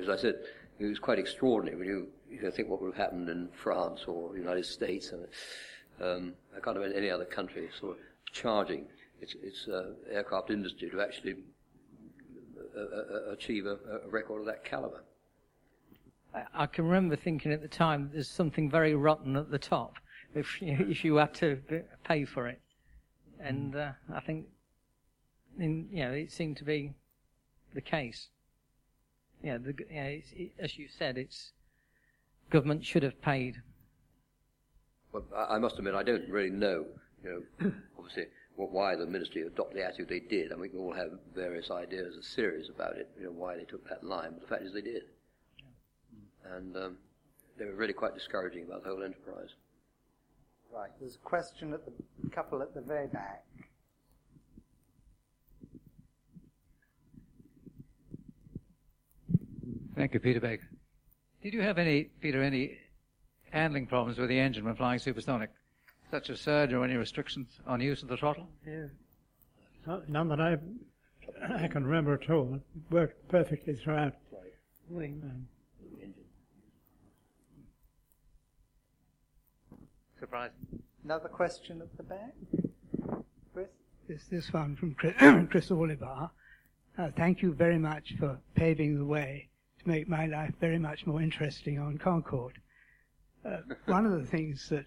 As 0.00 0.08
I 0.08 0.16
said, 0.16 0.36
it 0.78 0.84
was 0.84 0.98
quite 0.98 1.18
extraordinary 1.18 1.76
when 1.78 1.88
you, 1.88 2.08
you 2.30 2.50
think 2.50 2.68
what 2.68 2.80
would 2.82 2.94
have 2.94 3.02
happened 3.02 3.28
in 3.28 3.48
France 3.52 4.04
or 4.06 4.32
the 4.32 4.38
United 4.38 4.66
States. 4.66 5.12
And, 5.12 5.26
um, 6.00 6.34
I 6.56 6.60
can't 6.60 6.76
imagine 6.76 6.96
any 6.96 7.10
other 7.10 7.24
country 7.24 7.68
sort 7.78 7.96
of 7.96 8.02
charging 8.32 8.86
its, 9.20 9.34
its 9.42 9.66
uh, 9.68 9.92
aircraft 10.10 10.50
industry 10.50 10.90
to 10.90 11.00
actually 11.00 11.36
uh, 12.76 12.80
uh, 12.80 13.32
achieve 13.32 13.66
a, 13.66 13.78
a 14.04 14.08
record 14.10 14.40
of 14.40 14.46
that 14.46 14.64
caliber. 14.64 15.02
I, 16.34 16.42
I 16.54 16.66
can 16.66 16.84
remember 16.84 17.16
thinking 17.16 17.52
at 17.52 17.62
the 17.62 17.68
time 17.68 18.10
there's 18.12 18.28
something 18.28 18.70
very 18.70 18.94
rotten 18.94 19.36
at 19.36 19.50
the 19.50 19.58
top 19.58 19.94
if 20.34 20.60
you, 20.60 20.76
if 20.88 21.04
you 21.04 21.16
had 21.16 21.34
to 21.34 21.58
pay 22.04 22.24
for 22.24 22.46
it, 22.46 22.60
and 23.40 23.74
uh, 23.74 23.92
I 24.14 24.20
think 24.20 24.46
in, 25.58 25.88
you 25.90 26.04
know 26.04 26.12
it 26.12 26.30
seemed 26.32 26.58
to 26.58 26.64
be 26.64 26.92
the 27.74 27.80
case. 27.80 28.28
Yeah, 29.42 29.58
the, 29.58 29.72
g- 29.72 29.84
you 29.90 29.96
know, 29.96 30.08
it's, 30.08 30.32
it, 30.32 30.52
as 30.58 30.78
you 30.78 30.88
said, 30.88 31.18
it's 31.18 31.52
government 32.50 32.84
should 32.84 33.02
have 33.02 33.20
paid. 33.20 33.62
Well, 35.12 35.24
I, 35.34 35.56
I 35.56 35.58
must 35.58 35.78
admit, 35.78 35.94
I 35.94 36.02
don't 36.02 36.28
really 36.28 36.50
know, 36.50 36.86
you 37.22 37.44
know, 37.60 37.72
obviously, 37.98 38.24
what, 38.56 38.70
why 38.72 38.96
the 38.96 39.06
ministry 39.06 39.42
adopted 39.42 39.78
the 39.78 39.84
attitude 39.84 40.08
they 40.08 40.20
did. 40.20 40.52
I 40.52 40.54
mean, 40.54 40.62
we 40.62 40.68
can 40.70 40.78
all 40.78 40.92
have 40.92 41.10
various 41.34 41.70
ideas 41.70 42.14
and 42.14 42.24
theories 42.24 42.68
about 42.68 42.96
it, 42.96 43.10
you 43.18 43.26
know, 43.26 43.32
why 43.32 43.56
they 43.56 43.64
took 43.64 43.88
that 43.88 44.04
line, 44.04 44.30
but 44.32 44.42
the 44.42 44.48
fact 44.48 44.62
is 44.62 44.72
they 44.72 44.80
did. 44.80 45.02
And 46.52 46.76
um, 46.76 46.96
they 47.58 47.64
were 47.64 47.74
really 47.74 47.92
quite 47.92 48.14
discouraging 48.14 48.64
about 48.64 48.84
the 48.84 48.90
whole 48.90 49.02
enterprise. 49.02 49.50
Right, 50.72 50.90
there's 51.00 51.14
a 51.16 51.26
question 51.26 51.72
at 51.72 51.80
the 51.86 52.30
couple 52.30 52.62
at 52.62 52.74
the 52.74 52.80
very 52.80 53.06
back. 53.06 53.44
Thank 59.96 60.12
you, 60.12 60.20
Peter 60.20 60.40
Baker. 60.40 60.68
Did 61.42 61.54
you 61.54 61.62
have 61.62 61.78
any, 61.78 62.04
Peter, 62.20 62.42
any 62.42 62.76
handling 63.50 63.86
problems 63.86 64.18
with 64.18 64.28
the 64.28 64.38
engine 64.38 64.64
when 64.64 64.76
flying 64.76 64.98
supersonic, 64.98 65.50
such 66.10 66.28
as 66.28 66.40
surge 66.40 66.72
or 66.72 66.84
any 66.84 66.96
restrictions 66.96 67.48
on 67.66 67.80
use 67.80 68.02
of 68.02 68.08
the 68.08 68.16
throttle? 68.16 68.46
Yeah. 68.66 68.86
None 70.08 70.28
that 70.28 70.40
I, 70.40 70.58
I 71.48 71.68
can 71.68 71.84
remember 71.84 72.14
at 72.14 72.28
all. 72.28 72.54
It 72.54 72.92
worked 72.92 73.28
perfectly 73.28 73.74
throughout. 73.74 74.14
Um, 74.94 75.46
Surprising. 80.18 80.82
Another 81.04 81.28
question 81.28 81.80
at 81.80 81.96
the 81.96 82.02
back. 82.02 82.34
Chris? 83.54 83.68
This, 84.08 84.24
this 84.30 84.52
one 84.52 84.76
from 84.76 84.94
Chris, 84.94 85.14
Chris 85.50 85.70
Oliver. 85.70 86.30
Uh, 86.98 87.10
thank 87.16 87.42
you 87.42 87.52
very 87.52 87.78
much 87.78 88.14
for 88.18 88.38
paving 88.54 88.98
the 88.98 89.04
way 89.04 89.48
to 89.50 89.55
make 89.86 90.08
my 90.08 90.26
life 90.26 90.54
very 90.60 90.78
much 90.78 91.06
more 91.06 91.20
interesting 91.20 91.78
on 91.78 91.98
Concorde. 91.98 92.60
Uh, 93.44 93.58
one 93.86 94.06
of 94.06 94.12
the 94.12 94.26
things 94.26 94.68
that 94.68 94.86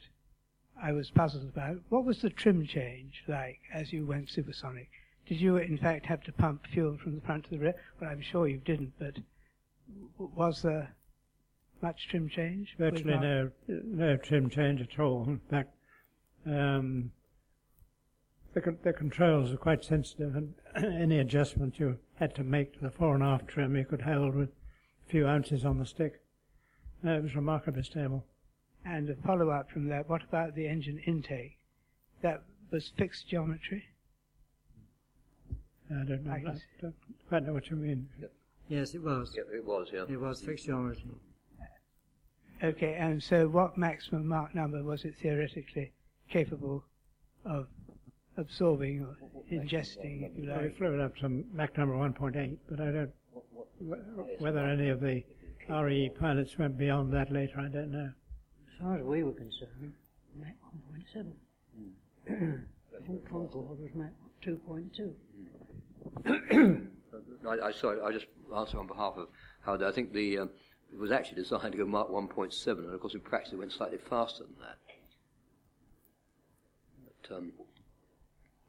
I 0.81 0.91
was 0.91 1.09
puzzled 1.09 1.47
about, 1.47 1.77
what 1.89 2.05
was 2.05 2.21
the 2.21 2.29
trim 2.29 2.65
change 2.65 3.23
like 3.27 3.59
as 3.73 3.93
you 3.93 4.05
went 4.05 4.29
supersonic? 4.29 4.89
Did 5.25 5.39
you 5.39 5.57
in 5.57 5.77
fact 5.77 6.05
have 6.07 6.23
to 6.23 6.31
pump 6.31 6.65
fuel 6.67 6.97
from 6.97 7.15
the 7.15 7.21
front 7.21 7.45
to 7.45 7.49
the 7.51 7.59
rear? 7.59 7.75
Well, 7.99 8.09
I'm 8.09 8.21
sure 8.21 8.47
you 8.47 8.57
didn't, 8.57 8.93
but 8.97 9.15
was 10.17 10.61
there 10.61 10.95
much 11.81 12.07
trim 12.09 12.29
change? 12.29 12.75
Virtually 12.77 13.17
no, 13.17 13.51
no 13.67 14.17
trim 14.17 14.49
change 14.49 14.81
at 14.81 14.99
all. 14.99 15.23
In 15.27 15.39
fact, 15.49 15.73
um, 16.45 17.11
the, 18.53 18.61
con- 18.61 18.79
the 18.83 18.93
controls 18.93 19.53
are 19.53 19.57
quite 19.57 19.83
sensitive, 19.83 20.35
and 20.35 20.53
any 20.75 21.19
adjustment 21.19 21.79
you 21.79 21.97
had 22.15 22.35
to 22.35 22.43
make 22.43 22.73
to 22.73 22.79
the 22.79 22.91
fore 22.91 23.15
and 23.15 23.23
aft 23.23 23.47
trim, 23.47 23.75
you 23.75 23.85
could 23.85 24.01
hold 24.01 24.35
with 24.35 24.49
few 25.09 25.27
ounces 25.27 25.65
on 25.65 25.79
the 25.79 25.85
stick. 25.85 26.21
Uh, 27.05 27.11
it 27.11 27.23
was 27.23 27.35
remarkably 27.35 27.83
stable. 27.83 28.25
And 28.85 29.09
a 29.09 29.15
follow 29.15 29.49
up 29.49 29.69
from 29.71 29.87
that, 29.89 30.09
what 30.09 30.23
about 30.23 30.55
the 30.55 30.67
engine 30.67 30.99
intake? 31.05 31.57
That 32.21 32.43
was 32.71 32.91
fixed 32.97 33.27
geometry? 33.27 33.83
I 35.91 36.03
don't 36.03 36.25
know. 36.25 36.31
I 36.31 36.35
I 36.35 36.53
don't 36.81 36.95
quite 37.27 37.45
know 37.45 37.53
what 37.53 37.69
you 37.69 37.75
mean. 37.75 38.07
Yes, 38.67 38.93
it 38.93 39.01
was. 39.01 39.33
Yeah, 39.35 39.43
it 39.51 39.65
was, 39.65 39.89
yeah. 39.91 40.03
It 40.07 40.19
was 40.19 40.41
fixed 40.41 40.65
geometry. 40.65 41.03
Okay, 42.63 42.93
and 42.95 43.23
so 43.23 43.47
what 43.47 43.77
maximum 43.77 44.27
Mach 44.27 44.53
number 44.53 44.83
was 44.83 45.05
it 45.05 45.15
theoretically 45.21 45.91
capable 46.29 46.83
of 47.45 47.67
absorbing 48.37 49.01
or 49.05 49.15
ingesting, 49.51 50.29
if 50.29 50.37
you 50.37 50.49
Well, 50.49 50.59
we 50.59 50.65
like? 50.65 50.77
flew 50.77 50.93
it 50.93 50.99
up 50.99 51.15
to 51.17 51.29
Mach 51.53 51.75
number 51.77 51.95
1.8, 51.95 52.57
but 52.69 52.79
I 52.79 52.91
don't. 52.91 53.11
Wh- 53.79 54.41
Whether 54.41 54.59
any 54.59 54.89
of 54.89 54.99
the 55.01 55.23
RE 55.69 56.09
pilots 56.19 56.57
went 56.57 56.77
beyond 56.77 57.13
that 57.13 57.31
later, 57.31 57.59
I 57.59 57.67
don't 57.67 57.91
know. 57.91 58.11
As 58.73 58.81
far 58.81 58.97
as 58.97 59.03
we 59.03 59.23
were 59.23 59.33
concerned, 59.33 59.93
Mach 60.37 60.55
1.7. 61.15 61.33
I 62.29 63.07
think 63.07 63.29
Concorde 63.29 63.79
was 63.79 63.79
Mach 63.93 64.11
2.2. 64.43 65.13
I, 67.47 67.67
I 67.67 67.71
sorry, 67.71 68.01
I 68.01 68.11
just 68.11 68.27
answer 68.55 68.77
on 68.79 68.87
behalf 68.87 69.13
of 69.17 69.27
Howard. 69.61 69.83
I 69.83 69.91
think 69.91 70.13
the 70.13 70.39
um, 70.39 70.49
it 70.91 70.97
was 70.99 71.11
actually 71.11 71.41
designed 71.41 71.71
to 71.71 71.77
go 71.77 71.85
Mach 71.85 72.09
1.7, 72.09 72.67
and 72.67 72.93
of 72.93 72.99
course 72.99 73.13
in 73.13 73.19
practice 73.21 73.53
it 73.53 73.57
went 73.57 73.71
slightly 73.71 73.97
faster 73.97 74.43
than 74.43 74.55
that. 74.59 74.77
But, 77.29 77.35
um, 77.37 77.51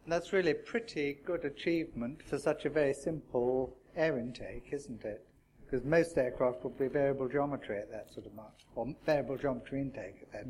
That's 0.06 0.32
really 0.32 0.50
a 0.52 0.54
pretty 0.54 1.18
good 1.24 1.44
achievement 1.44 2.22
for 2.22 2.38
such 2.38 2.64
a 2.64 2.70
very 2.70 2.94
simple 2.94 3.76
air 3.96 4.18
intake, 4.18 4.68
isn't 4.72 5.04
it? 5.04 5.26
Because 5.64 5.84
most 5.84 6.18
aircraft 6.18 6.64
would 6.64 6.78
be 6.78 6.88
variable 6.88 7.28
geometry 7.28 7.78
at 7.78 7.90
that 7.90 8.12
sort 8.12 8.26
of 8.26 8.34
Mach, 8.34 8.52
or 8.74 8.92
variable 9.06 9.36
geometry 9.36 9.80
intake 9.80 10.22
at 10.22 10.32
that 10.32 10.46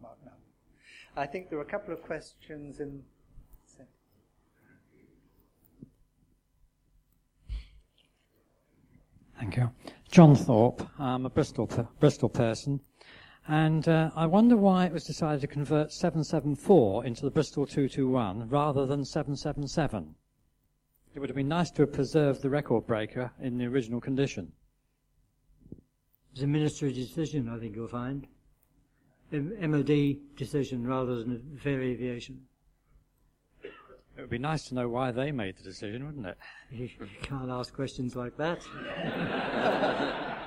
Mach 0.00 0.16
number. 0.24 0.38
I 1.16 1.26
think 1.26 1.50
there 1.50 1.58
are 1.58 1.62
a 1.62 1.66
couple 1.66 1.92
of 1.92 2.02
questions 2.02 2.80
in. 2.80 3.02
Thank 9.38 9.56
you. 9.56 9.72
John 10.08 10.36
Thorpe. 10.36 10.86
I'm 11.00 11.26
a 11.26 11.30
Bristol, 11.30 11.66
per- 11.66 11.88
Bristol 11.98 12.28
person. 12.28 12.80
And 13.48 13.88
uh, 13.88 14.10
I 14.14 14.26
wonder 14.26 14.56
why 14.56 14.86
it 14.86 14.92
was 14.92 15.02
decided 15.02 15.40
to 15.40 15.48
convert 15.48 15.92
774 15.92 17.04
into 17.04 17.22
the 17.22 17.30
Bristol 17.30 17.66
221 17.66 18.48
rather 18.48 18.86
than 18.86 19.04
777. 19.04 20.14
It 21.14 21.20
would 21.20 21.28
have 21.28 21.36
been 21.36 21.48
nice 21.48 21.70
to 21.72 21.82
have 21.82 21.92
preserved 21.92 22.40
the 22.40 22.48
record 22.48 22.86
breaker 22.86 23.32
in 23.40 23.58
the 23.58 23.66
original 23.66 24.00
condition. 24.00 24.52
It's 26.32 26.42
a 26.42 26.46
ministry 26.46 26.92
decision, 26.92 27.50
I 27.50 27.58
think 27.58 27.76
you'll 27.76 27.88
find. 27.88 28.26
M- 29.30 29.52
MOD 29.70 30.36
decision 30.36 30.86
rather 30.86 31.16
than 31.16 31.60
Fairey 31.62 31.92
Aviation. 31.92 32.40
It 33.62 34.20
would 34.20 34.30
be 34.30 34.38
nice 34.38 34.64
to 34.68 34.74
know 34.74 34.88
why 34.88 35.10
they 35.10 35.32
made 35.32 35.56
the 35.56 35.62
decision, 35.62 36.06
wouldn't 36.06 36.26
it? 36.26 36.38
You 36.70 36.88
can't 37.22 37.50
ask 37.50 37.74
questions 37.74 38.16
like 38.16 38.36
that. 38.38 38.62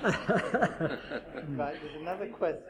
right, 0.02 1.76
there's 1.82 2.00
another 2.00 2.28
question. 2.28 2.62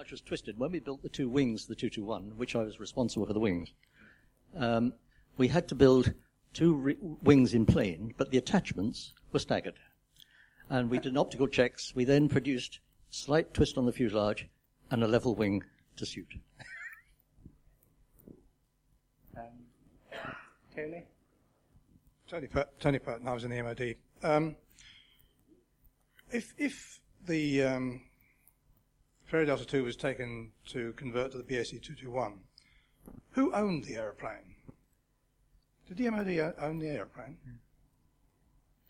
Fuselage 0.00 0.12
was 0.12 0.20
twisted. 0.20 0.58
When 0.58 0.72
we 0.72 0.80
built 0.80 1.02
the 1.02 1.08
two 1.08 1.28
wings, 1.28 1.66
the 1.66 1.74
221, 1.74 2.36
which 2.36 2.56
I 2.56 2.62
was 2.62 2.80
responsible 2.80 3.26
for 3.26 3.32
the 3.32 3.40
wings, 3.40 3.72
um, 4.56 4.94
we 5.36 5.48
had 5.48 5.68
to 5.68 5.74
build 5.74 6.14
two 6.52 6.74
re- 6.74 6.96
wings 7.22 7.54
in 7.54 7.66
plane, 7.66 8.14
but 8.16 8.30
the 8.30 8.38
attachments 8.38 9.12
were 9.32 9.38
staggered. 9.38 9.78
And 10.68 10.90
we 10.90 10.98
did 10.98 11.16
optical 11.16 11.48
checks. 11.48 11.94
We 11.94 12.04
then 12.04 12.28
produced 12.28 12.80
slight 13.10 13.52
twist 13.52 13.76
on 13.76 13.86
the 13.86 13.92
fuselage 13.92 14.48
and 14.90 15.02
a 15.02 15.08
level 15.08 15.34
wing 15.34 15.64
to 15.96 16.06
suit. 16.06 16.32
Um, 19.36 19.44
Tony? 20.74 21.04
Tony, 22.28 22.46
per- 22.46 22.68
Tony 22.78 22.98
Purton, 22.98 23.28
I 23.28 23.34
was 23.34 23.44
in 23.44 23.50
the 23.50 23.62
MOD. 23.62 23.96
Um, 24.22 24.56
if, 26.30 26.54
if 26.56 27.00
the 27.26 27.62
um, 27.64 28.02
Fairey 29.30 29.46
Delta 29.46 29.64
2 29.64 29.84
was 29.84 29.96
taken 29.96 30.50
to 30.68 30.92
convert 30.94 31.30
to 31.32 31.38
the 31.38 31.44
BAC 31.44 31.66
221, 31.80 32.34
who 33.32 33.52
owned 33.54 33.84
the 33.84 33.94
aeroplane? 33.94 34.56
Did 35.86 35.98
the 35.98 36.10
MOD 36.10 36.54
own 36.60 36.78
the 36.78 36.88
aeroplane? 36.88 37.36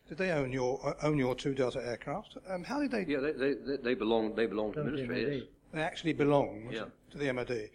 Did 0.08 0.18
they 0.18 0.30
own 0.30 0.50
your 0.50 0.80
uh, 0.84 0.94
own 1.06 1.18
your 1.18 1.34
two 1.34 1.54
Delta 1.54 1.78
aircraft? 1.86 2.36
Um, 2.48 2.64
how 2.64 2.80
did 2.80 2.90
they? 2.90 3.04
Yeah, 3.06 3.20
they, 3.20 3.32
they, 3.32 3.54
they, 3.54 3.76
they 3.82 3.94
belong 3.94 4.34
they 4.34 4.46
belong 4.46 4.72
to 4.72 4.82
the 4.82 4.90
ministry. 4.90 5.36
Yes. 5.38 5.46
They 5.72 5.82
actually 5.82 6.14
belong 6.14 6.68
Yeah. 6.72 6.86
to 7.12 7.18
the 7.18 7.32
MOD. 7.32 7.68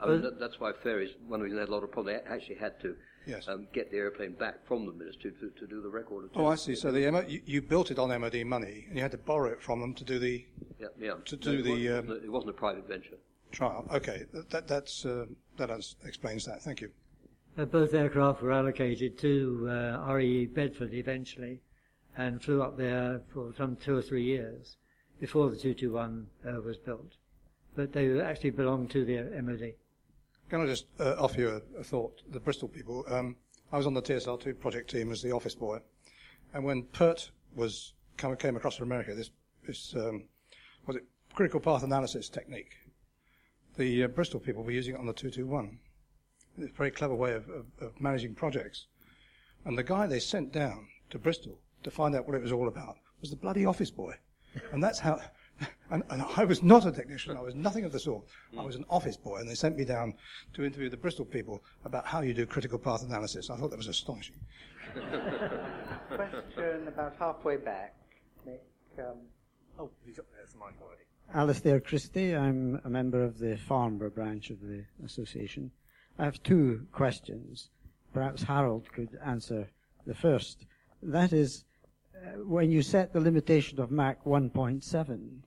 I 0.00 0.06
mean, 0.08 0.22
that, 0.22 0.40
that's 0.40 0.58
why 0.58 0.72
Faireys, 0.72 1.10
one 1.28 1.40
of 1.40 1.40
the 1.40 1.44
reasons 1.44 1.56
they 1.58 1.60
had 1.60 1.68
a 1.68 1.72
lot 1.72 1.84
of 1.84 1.92
problems, 1.92 2.20
they 2.24 2.34
actually 2.34 2.56
had 2.56 2.80
to 2.80 2.96
Yes. 3.26 3.46
um, 3.48 3.66
get 3.72 3.90
the 3.90 3.98
airplane 3.98 4.32
back 4.32 4.66
from 4.66 4.86
the 4.86 4.92
ministry 4.92 5.32
to, 5.40 5.50
to 5.50 5.66
do 5.66 5.80
the 5.80 5.88
record. 5.88 6.24
Of 6.24 6.32
trial. 6.32 6.46
Oh, 6.46 6.48
I 6.50 6.54
see. 6.56 6.74
So 6.74 6.90
the 6.90 7.10
MO, 7.10 7.20
you, 7.28 7.40
you 7.46 7.62
built 7.62 7.90
it 7.90 7.98
on 7.98 8.08
MOD 8.20 8.44
money, 8.44 8.86
and 8.88 8.96
you 8.96 9.02
had 9.02 9.12
to 9.12 9.18
borrow 9.18 9.50
it 9.50 9.62
from 9.62 9.80
them 9.80 9.94
to 9.94 10.04
do 10.04 10.18
the 10.18 10.44
Yeah, 10.80 10.88
yeah. 10.98 11.14
to 11.26 11.36
No, 11.36 11.42
do 11.42 11.58
it 11.58 11.62
the 11.62 11.70
wasn't, 11.70 12.10
um, 12.10 12.24
it 12.24 12.32
wasn't 12.32 12.50
a 12.50 12.54
private 12.54 12.88
venture. 12.88 13.16
trial. 13.52 13.86
Okay, 13.92 14.24
that, 14.32 14.50
that 14.50 14.66
that's 14.68 15.04
uh, 15.06 15.26
that 15.56 15.70
ans- 15.70 15.96
explains 16.04 16.44
that. 16.46 16.62
Thank 16.62 16.80
you. 16.80 16.90
Uh, 17.56 17.64
both 17.66 17.92
aircraft 17.94 18.40
were 18.42 18.52
allocated 18.52 19.18
to 19.18 19.68
uh, 19.70 20.12
RE 20.12 20.46
Bedford 20.46 20.94
eventually 20.94 21.60
and 22.16 22.42
flew 22.42 22.62
up 22.62 22.76
there 22.76 23.20
for 23.32 23.52
some 23.56 23.76
two 23.76 23.96
or 23.96 24.02
three 24.02 24.24
years 24.24 24.76
before 25.20 25.50
the 25.50 25.56
221 25.56 26.26
uh, 26.48 26.60
was 26.62 26.76
built. 26.78 27.12
But 27.76 27.92
they 27.92 28.20
actually 28.20 28.50
belonged 28.50 28.90
to 28.90 29.04
the 29.04 29.22
MOD. 29.42 29.74
Can 30.52 30.60
I 30.60 30.66
just 30.66 30.84
uh, 31.00 31.14
offer 31.18 31.40
you 31.40 31.48
a, 31.48 31.80
a 31.80 31.82
thought? 31.82 32.20
The 32.30 32.38
Bristol 32.38 32.68
people. 32.68 33.06
Um, 33.08 33.36
I 33.72 33.78
was 33.78 33.86
on 33.86 33.94
the 33.94 34.02
TSR2 34.02 34.60
project 34.60 34.90
team 34.90 35.10
as 35.10 35.22
the 35.22 35.32
office 35.32 35.54
boy, 35.54 35.78
and 36.52 36.62
when 36.62 36.82
PERT 36.82 37.30
was 37.56 37.94
come, 38.18 38.36
came 38.36 38.54
across 38.54 38.76
from 38.76 38.88
America, 38.88 39.14
this 39.14 39.30
this 39.66 39.94
um, 39.96 40.24
was 40.86 40.96
it 40.96 41.04
critical 41.32 41.58
path 41.58 41.84
analysis 41.84 42.28
technique. 42.28 42.74
The 43.78 44.04
uh, 44.04 44.08
Bristol 44.08 44.40
people 44.40 44.62
were 44.62 44.72
using 44.72 44.94
it 44.94 44.98
on 44.98 45.06
the 45.06 45.14
221. 45.14 45.78
It's 46.58 46.70
a 46.70 46.76
very 46.76 46.90
clever 46.90 47.14
way 47.14 47.32
of, 47.32 47.48
of, 47.48 47.64
of 47.80 47.98
managing 47.98 48.34
projects. 48.34 48.88
And 49.64 49.78
the 49.78 49.82
guy 49.82 50.06
they 50.06 50.20
sent 50.20 50.52
down 50.52 50.86
to 51.08 51.18
Bristol 51.18 51.60
to 51.82 51.90
find 51.90 52.14
out 52.14 52.26
what 52.26 52.36
it 52.36 52.42
was 52.42 52.52
all 52.52 52.68
about 52.68 52.98
was 53.22 53.30
the 53.30 53.36
bloody 53.36 53.64
office 53.64 53.90
boy. 53.90 54.16
And 54.70 54.84
that's 54.84 54.98
how. 54.98 55.18
And, 55.90 56.02
and 56.08 56.22
I 56.38 56.44
was 56.46 56.62
not 56.62 56.86
a 56.86 56.90
technician. 56.90 57.36
I 57.36 57.42
was 57.42 57.54
nothing 57.68 57.84
of 57.84 57.92
the 57.92 57.98
sort. 57.98 58.24
I 58.58 58.62
was 58.62 58.76
an 58.76 58.86
office 58.88 59.18
boy, 59.18 59.40
and 59.40 59.48
they 59.50 59.54
sent 59.54 59.76
me 59.76 59.84
down 59.84 60.14
to 60.54 60.64
interview 60.64 60.88
the 60.88 60.96
Bristol 60.96 61.26
people 61.26 61.62
about 61.84 62.06
how 62.06 62.22
you 62.22 62.32
do 62.32 62.46
critical 62.46 62.78
path 62.78 63.02
analysis. 63.02 63.50
I 63.50 63.58
thought 63.58 63.68
that 63.68 63.76
was 63.76 63.88
astonishing. 63.88 64.36
Question 64.94 66.88
about 66.88 67.14
halfway 67.18 67.58
back. 67.58 67.94
Nick, 68.46 68.62
um, 68.98 69.18
Oh, 69.78 69.90
he's 70.04 70.18
up 70.18 70.26
there. 70.32 70.42
It's 70.42 70.52
the 70.52 70.58
mic 70.58 70.74
already. 70.82 71.02
Alistair 71.34 71.80
Christie. 71.80 72.36
I'm 72.36 72.80
a 72.84 72.90
member 72.90 73.22
of 73.22 73.38
the 73.38 73.56
Farnborough 73.56 74.10
branch 74.10 74.50
of 74.50 74.60
the 74.60 74.84
association. 75.04 75.70
I 76.18 76.24
have 76.24 76.42
two 76.42 76.86
questions. 76.92 77.70
Perhaps 78.12 78.42
Harold 78.42 78.92
could 78.92 79.18
answer 79.24 79.68
the 80.06 80.14
first. 80.14 80.66
That 81.02 81.32
is, 81.32 81.64
uh, 82.14 82.44
when 82.44 82.70
you 82.70 82.82
set 82.82 83.12
the 83.12 83.20
limitation 83.20 83.80
of 83.80 83.90
Mach 83.90 84.22
1.7, 84.24 85.42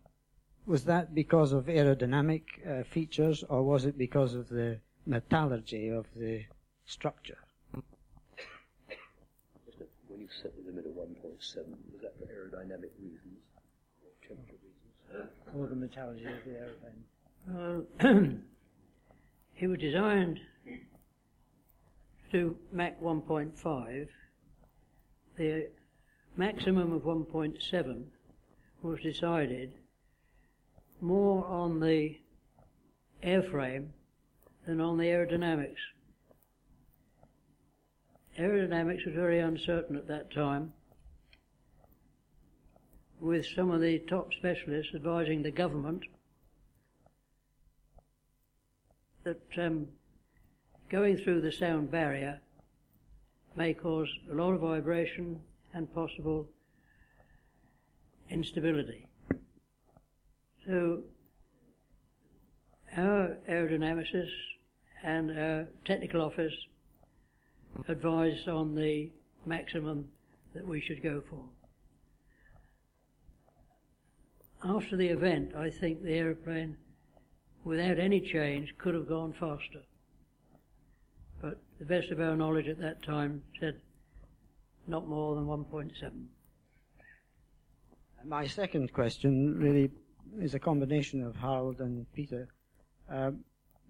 was 0.66 0.86
that 0.86 1.14
because 1.14 1.52
of 1.52 1.66
aerodynamic 1.66 2.44
uh, 2.68 2.84
features 2.84 3.44
or 3.50 3.64
was 3.64 3.86
it 3.86 3.98
because 3.98 4.34
of 4.34 4.50
the 4.50 4.80
metallurgy 5.06 5.90
of 5.90 6.06
the 6.16 6.44
structure? 6.86 7.38
When 10.08 10.22
you 10.22 10.28
set 10.42 10.56
the 10.56 10.64
limit 10.70 10.86
at 10.86 10.96
1.7, 10.96 11.38
was 11.38 12.02
that 12.02 12.18
for 12.18 12.26
aerodynamic 12.26 12.92
reasons? 13.00 13.40
Or 14.04 14.28
temperature 14.28 14.58
reasons? 14.64 15.30
Or 15.56 15.68
the 15.68 15.76
metallurgy 15.76 16.26
of 16.26 16.44
the 16.46 16.58
aeroplane. 16.58 17.04
Uh, 18.02 18.38
it 19.60 19.68
was 19.68 19.80
designed 19.80 20.40
to 22.32 22.58
Mach 22.72 23.00
1.5. 23.02 24.08
The 25.38 25.68
maximum 26.38 26.94
of 26.94 27.04
1.7 27.04 28.04
was 28.82 29.00
decided 29.02 29.74
more 31.06 31.46
on 31.46 31.80
the 31.80 32.18
airframe 33.24 33.88
than 34.66 34.82
on 34.82 34.98
the 34.98 35.04
aerodynamics. 35.04 35.78
Aerodynamics 38.40 39.06
was 39.06 39.16
very 39.16 39.40
uncertain 39.40 39.96
at 39.96 40.08
that 40.08 40.34
time, 40.34 40.74
with 43.22 43.46
some 43.56 43.72
of 43.72 43.82
the 43.82 44.00
top 44.00 44.34
specialists 44.34 44.94
advising 44.96 45.44
the 45.44 45.52
government 45.52 46.02
that 49.24 49.42
um, 49.58 49.88
going 50.90 51.18
through 51.18 51.42
the 51.42 51.52
sound 51.52 51.90
barrier 51.90 52.40
may 53.56 53.74
cause 53.74 54.10
a 54.32 54.36
lot 54.36 54.54
of 54.54 54.62
vibration 54.62 55.40
and 55.74 55.94
possible 55.94 56.48
instability. 58.30 59.05
So 60.66 61.04
our 62.98 63.38
aerodynamicists 63.48 64.30
and 65.04 65.38
our 65.38 65.68
technical 65.86 66.22
office 66.22 66.54
advised 67.88 68.48
on 68.48 68.74
the 68.74 69.12
maximum 69.46 70.08
that 70.56 70.68
we 70.68 70.82
should 70.82 71.04
go 71.04 71.22
for. 71.30 71.44
After 74.64 74.98
the 74.98 75.08
event, 75.08 75.56
I 75.56 75.70
think 75.70 76.02
the 76.02 76.14
aeroplane, 76.14 76.78
without 77.64 78.00
any 78.00 78.20
change, 78.20 78.74
could 78.80 78.96
have 78.96 79.08
gone 79.08 79.34
faster. 79.34 79.84
But 81.42 81.62
the 81.78 81.86
best 81.86 82.10
of 82.10 82.20
our 82.20 82.36
knowledge 82.36 82.68
at 82.68 82.80
that 82.80 83.04
time 83.04 83.44
said 83.60 83.80
not 84.88 85.08
more 85.08 85.36
than 85.36 85.46
1.7. 85.46 85.92
My 88.26 88.48
second 88.48 88.92
question 88.92 89.60
really 89.60 89.92
is 90.40 90.54
a 90.54 90.60
combination 90.60 91.24
of 91.24 91.36
Harold 91.36 91.80
and 91.80 92.12
Peter. 92.14 92.48
Uh, 93.12 93.32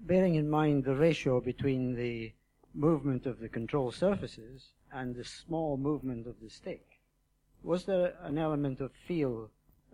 bearing 0.02 0.36
in 0.36 0.50
mind 0.50 0.84
the 0.84 0.96
ratio 0.96 1.40
between 1.40 1.96
the 1.96 2.32
movement 2.74 3.26
of 3.26 3.40
the 3.40 3.50
control 3.50 3.92
surfaces 3.92 4.70
and 4.92 5.16
the 5.16 5.24
small 5.24 5.78
movement 5.78 6.28
of 6.28 6.36
the 6.42 6.50
stick, 6.50 7.00
was 7.64 7.86
there 7.86 8.14
an 8.24 8.38
element 8.38 8.82
of 8.82 8.92
feel 9.08 9.50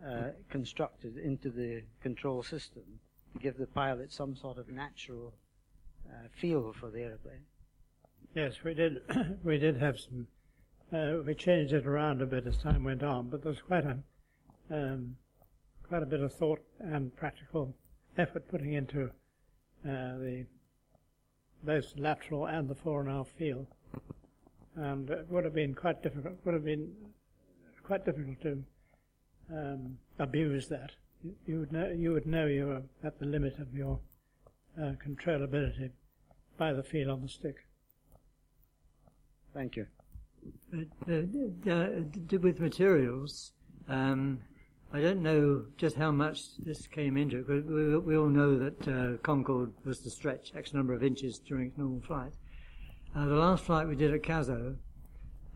uh, 0.06 0.30
constructed 0.50 1.18
into 1.18 1.50
the 1.50 1.84
control 2.02 2.44
system 2.44 2.84
to 3.34 3.40
give 3.40 3.58
the 3.58 3.68
pilot 3.68 4.12
some 4.12 4.36
sort 4.36 4.58
of 4.58 4.68
natural 4.68 5.34
uh, 6.10 6.28
feel 6.40 6.74
for 6.74 6.90
the 6.90 7.00
aeroplane? 7.00 7.46
Yes, 8.36 8.56
we 8.64 8.74
did. 8.74 9.02
we 9.44 9.58
did 9.58 9.78
have 9.78 10.00
some. 10.00 10.28
Uh, 10.92 11.22
we 11.26 11.34
changed 11.34 11.74
it 11.74 11.86
around 11.86 12.22
a 12.22 12.26
bit 12.26 12.48
as 12.48 12.58
time 12.58 12.84
went 12.84 13.04
on, 13.04 13.30
but 13.30 13.44
there's 13.44 13.62
quite 13.62 13.86
a 13.86 13.98
um, 14.70 15.16
quite 15.92 16.04
a 16.04 16.06
bit 16.06 16.22
of 16.22 16.32
thought 16.32 16.62
and 16.80 17.14
practical 17.18 17.76
effort 18.18 18.48
putting 18.48 18.72
into 18.72 19.08
uh, 19.86 20.16
the 20.20 20.46
both 21.66 21.92
lateral 21.98 22.46
and 22.46 22.70
the 22.70 22.76
fore 22.76 23.02
and 23.02 23.10
aft 23.10 23.38
field, 23.38 23.68
and 24.78 25.10
it 25.10 25.28
would 25.30 25.44
have 25.44 25.54
been 25.54 25.74
quite 25.76 26.02
difficult. 26.02 26.36
Would 26.46 26.54
have 26.54 26.64
been 26.64 26.94
quite 27.84 28.06
difficult 28.06 28.42
to 28.42 28.64
um, 29.52 29.98
abuse 30.18 30.70
that. 30.70 30.92
You, 31.26 31.36
you 31.46 31.60
would 31.60 31.74
know 31.74 31.90
you 31.90 32.14
would 32.14 32.26
know 32.26 32.46
you 32.46 32.68
were 32.68 32.84
at 33.04 33.20
the 33.20 33.26
limit 33.26 33.60
of 33.60 33.74
your 33.74 34.00
uh, 34.82 34.94
controllability 35.06 35.90
by 36.58 36.72
the 36.72 36.84
feel 36.84 37.12
on 37.12 37.22
the 37.22 37.28
stick. 37.28 37.58
Thank 39.54 39.76
you. 39.76 39.88
But, 40.72 40.88
uh, 41.14 41.70
uh, 41.70 41.88
d- 42.28 42.38
with 42.38 42.62
materials, 42.62 43.52
um, 43.90 44.40
I 44.94 45.00
don't 45.00 45.24
know 45.24 45.64
just 45.78 45.96
how 45.96 46.12
much 46.12 46.58
this 46.58 46.86
came 46.86 47.16
into 47.16 47.38
it, 47.38 47.48
but 47.48 47.66
we, 47.66 47.98
we 47.98 48.18
all 48.18 48.28
know 48.28 48.60
that 48.60 48.88
uh, 48.90 49.18
Concorde 49.24 49.72
was 49.86 50.00
to 50.00 50.10
stretch 50.10 50.52
X 50.54 50.74
number 50.74 50.94
of 50.94 51.02
inches 51.02 51.40
during 51.40 51.68
its 51.68 51.78
normal 51.78 52.02
flight. 52.02 52.34
Uh, 53.16 53.26
the 53.26 53.36
last 53.36 53.64
flight 53.64 53.88
we 53.88 53.96
did 53.96 54.14
at 54.14 54.22
Cazaux, 54.22 54.76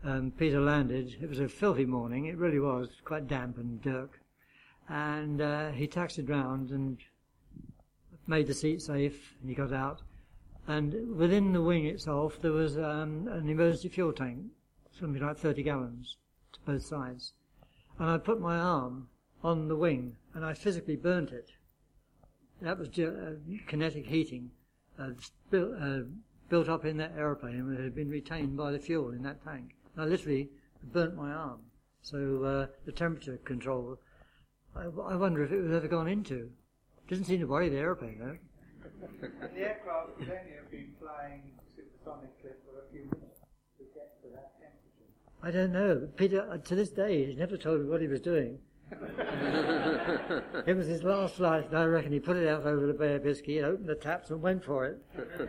um, 0.04 0.32
Peter 0.38 0.58
landed. 0.58 1.16
It 1.20 1.28
was 1.28 1.38
a 1.38 1.48
filthy 1.48 1.84
morning. 1.84 2.26
It 2.26 2.38
really 2.38 2.58
was 2.58 2.88
quite 3.04 3.28
damp 3.28 3.58
and 3.58 3.82
dark. 3.82 4.18
And 4.88 5.42
uh, 5.42 5.70
he 5.72 5.86
taxied 5.86 6.30
round 6.30 6.70
and 6.70 6.96
made 8.26 8.46
the 8.46 8.54
seat 8.54 8.80
safe, 8.80 9.34
and 9.40 9.50
he 9.50 9.54
got 9.54 9.70
out. 9.70 10.00
And 10.66 11.14
within 11.14 11.52
the 11.52 11.62
wing 11.62 11.84
itself, 11.84 12.40
there 12.40 12.52
was 12.52 12.78
um, 12.78 13.28
an 13.30 13.50
emergency 13.50 13.90
fuel 13.90 14.14
tank, 14.14 14.38
something 14.98 15.20
like 15.20 15.36
30 15.36 15.62
gallons 15.62 16.16
to 16.54 16.60
both 16.64 16.86
sides. 16.86 17.34
And 17.98 18.10
I 18.10 18.16
put 18.16 18.40
my 18.40 18.56
arm 18.56 19.08
on 19.46 19.68
the 19.68 19.76
wing, 19.76 20.16
and 20.34 20.44
I 20.44 20.54
physically 20.54 20.96
burnt 20.96 21.30
it. 21.30 21.52
That 22.60 22.78
was 22.78 22.88
uh, 22.98 23.34
kinetic 23.68 24.06
heating 24.06 24.50
uh, 24.98 25.10
built, 25.50 25.72
uh, 25.80 26.00
built 26.48 26.68
up 26.68 26.84
in 26.84 26.96
that 26.96 27.12
aeroplane 27.16 27.54
and 27.54 27.78
it 27.78 27.82
had 27.82 27.94
been 27.94 28.10
retained 28.10 28.56
by 28.56 28.72
the 28.72 28.78
fuel 28.80 29.10
in 29.10 29.22
that 29.22 29.44
tank. 29.44 29.76
And 29.94 30.04
I 30.04 30.08
literally 30.08 30.48
burnt 30.82 31.14
my 31.14 31.30
arm. 31.30 31.60
So 32.02 32.42
uh, 32.42 32.66
the 32.86 32.92
temperature 32.92 33.36
control, 33.44 33.98
I, 34.74 34.84
I, 34.84 35.14
wonder 35.14 35.44
if 35.44 35.52
it 35.52 35.60
was 35.60 35.72
ever 35.72 35.86
gone 35.86 36.08
into. 36.08 36.50
Doesn't 37.08 37.26
seem 37.26 37.40
to 37.40 37.46
worry 37.46 37.68
the 37.68 37.76
aeroplane 37.76 38.18
though. 38.18 38.38
the 39.54 39.60
aircraft 39.60 40.18
would 40.18 40.28
only 40.28 40.54
have 40.56 40.70
been 40.72 40.92
flying 40.98 41.42
supersonically 41.78 42.54
for 42.64 42.80
a 42.80 42.90
few 42.90 43.02
minutes 43.02 43.40
to 43.78 43.84
get 43.94 44.20
to 44.22 44.28
that 44.34 44.52
temperature. 44.58 45.40
I 45.42 45.50
don't 45.52 45.72
know. 45.72 46.08
Peter, 46.16 46.50
uh, 46.50 46.58
to 46.58 46.74
this 46.74 46.90
day, 46.90 47.26
he's 47.26 47.36
never 47.36 47.56
told 47.56 47.82
me 47.82 47.88
what 47.88 48.00
he 48.00 48.08
was 48.08 48.20
doing. 48.20 48.58
It 50.66 50.76
was 50.76 50.86
his 50.86 51.02
last 51.02 51.36
flight, 51.36 51.68
and 51.68 51.78
I 51.78 51.84
reckon 51.84 52.12
he 52.12 52.20
put 52.20 52.36
it 52.36 52.48
out 52.48 52.64
over 52.64 52.86
the 52.86 52.94
Bay 52.94 53.14
of 53.14 53.24
Biscay, 53.24 53.62
opened 53.62 53.88
the 53.88 53.94
taps, 53.94 54.30
and 54.30 54.40
went 54.40 54.64
for 54.64 54.86
it. 54.86 54.98
uh, 55.18 55.46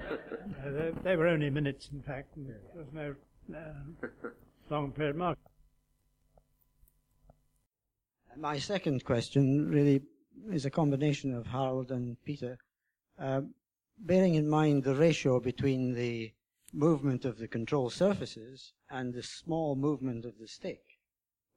they, 0.66 0.92
they, 1.04 1.16
were 1.16 1.28
only 1.28 1.50
minutes, 1.50 1.90
in 1.92 2.02
fact. 2.02 2.36
And 2.36 2.48
there 2.48 2.60
was 2.76 2.88
no 2.94 3.16
uh, 3.56 3.74
long 4.70 4.92
period 4.92 5.16
mark. 5.16 5.38
My 8.36 8.60
second 8.60 9.04
question 9.04 9.70
really 9.70 10.02
is 10.52 10.66
a 10.66 10.70
combination 10.70 11.34
of 11.34 11.48
Harold 11.48 11.92
and 11.92 12.18
Peter. 12.24 12.58
Uh, 13.20 13.42
bearing 14.00 14.36
in 14.36 14.48
mind 14.48 14.84
the 14.84 14.96
ratio 14.96 15.40
between 15.40 15.94
the 15.94 16.32
movement 16.74 17.26
of 17.26 17.38
the 17.38 17.48
control 17.48 17.90
surfaces 17.90 18.74
and 18.90 19.14
the 19.14 19.24
small 19.24 19.76
movement 19.76 20.26
of 20.26 20.38
the 20.40 20.48
stick, 20.48 20.82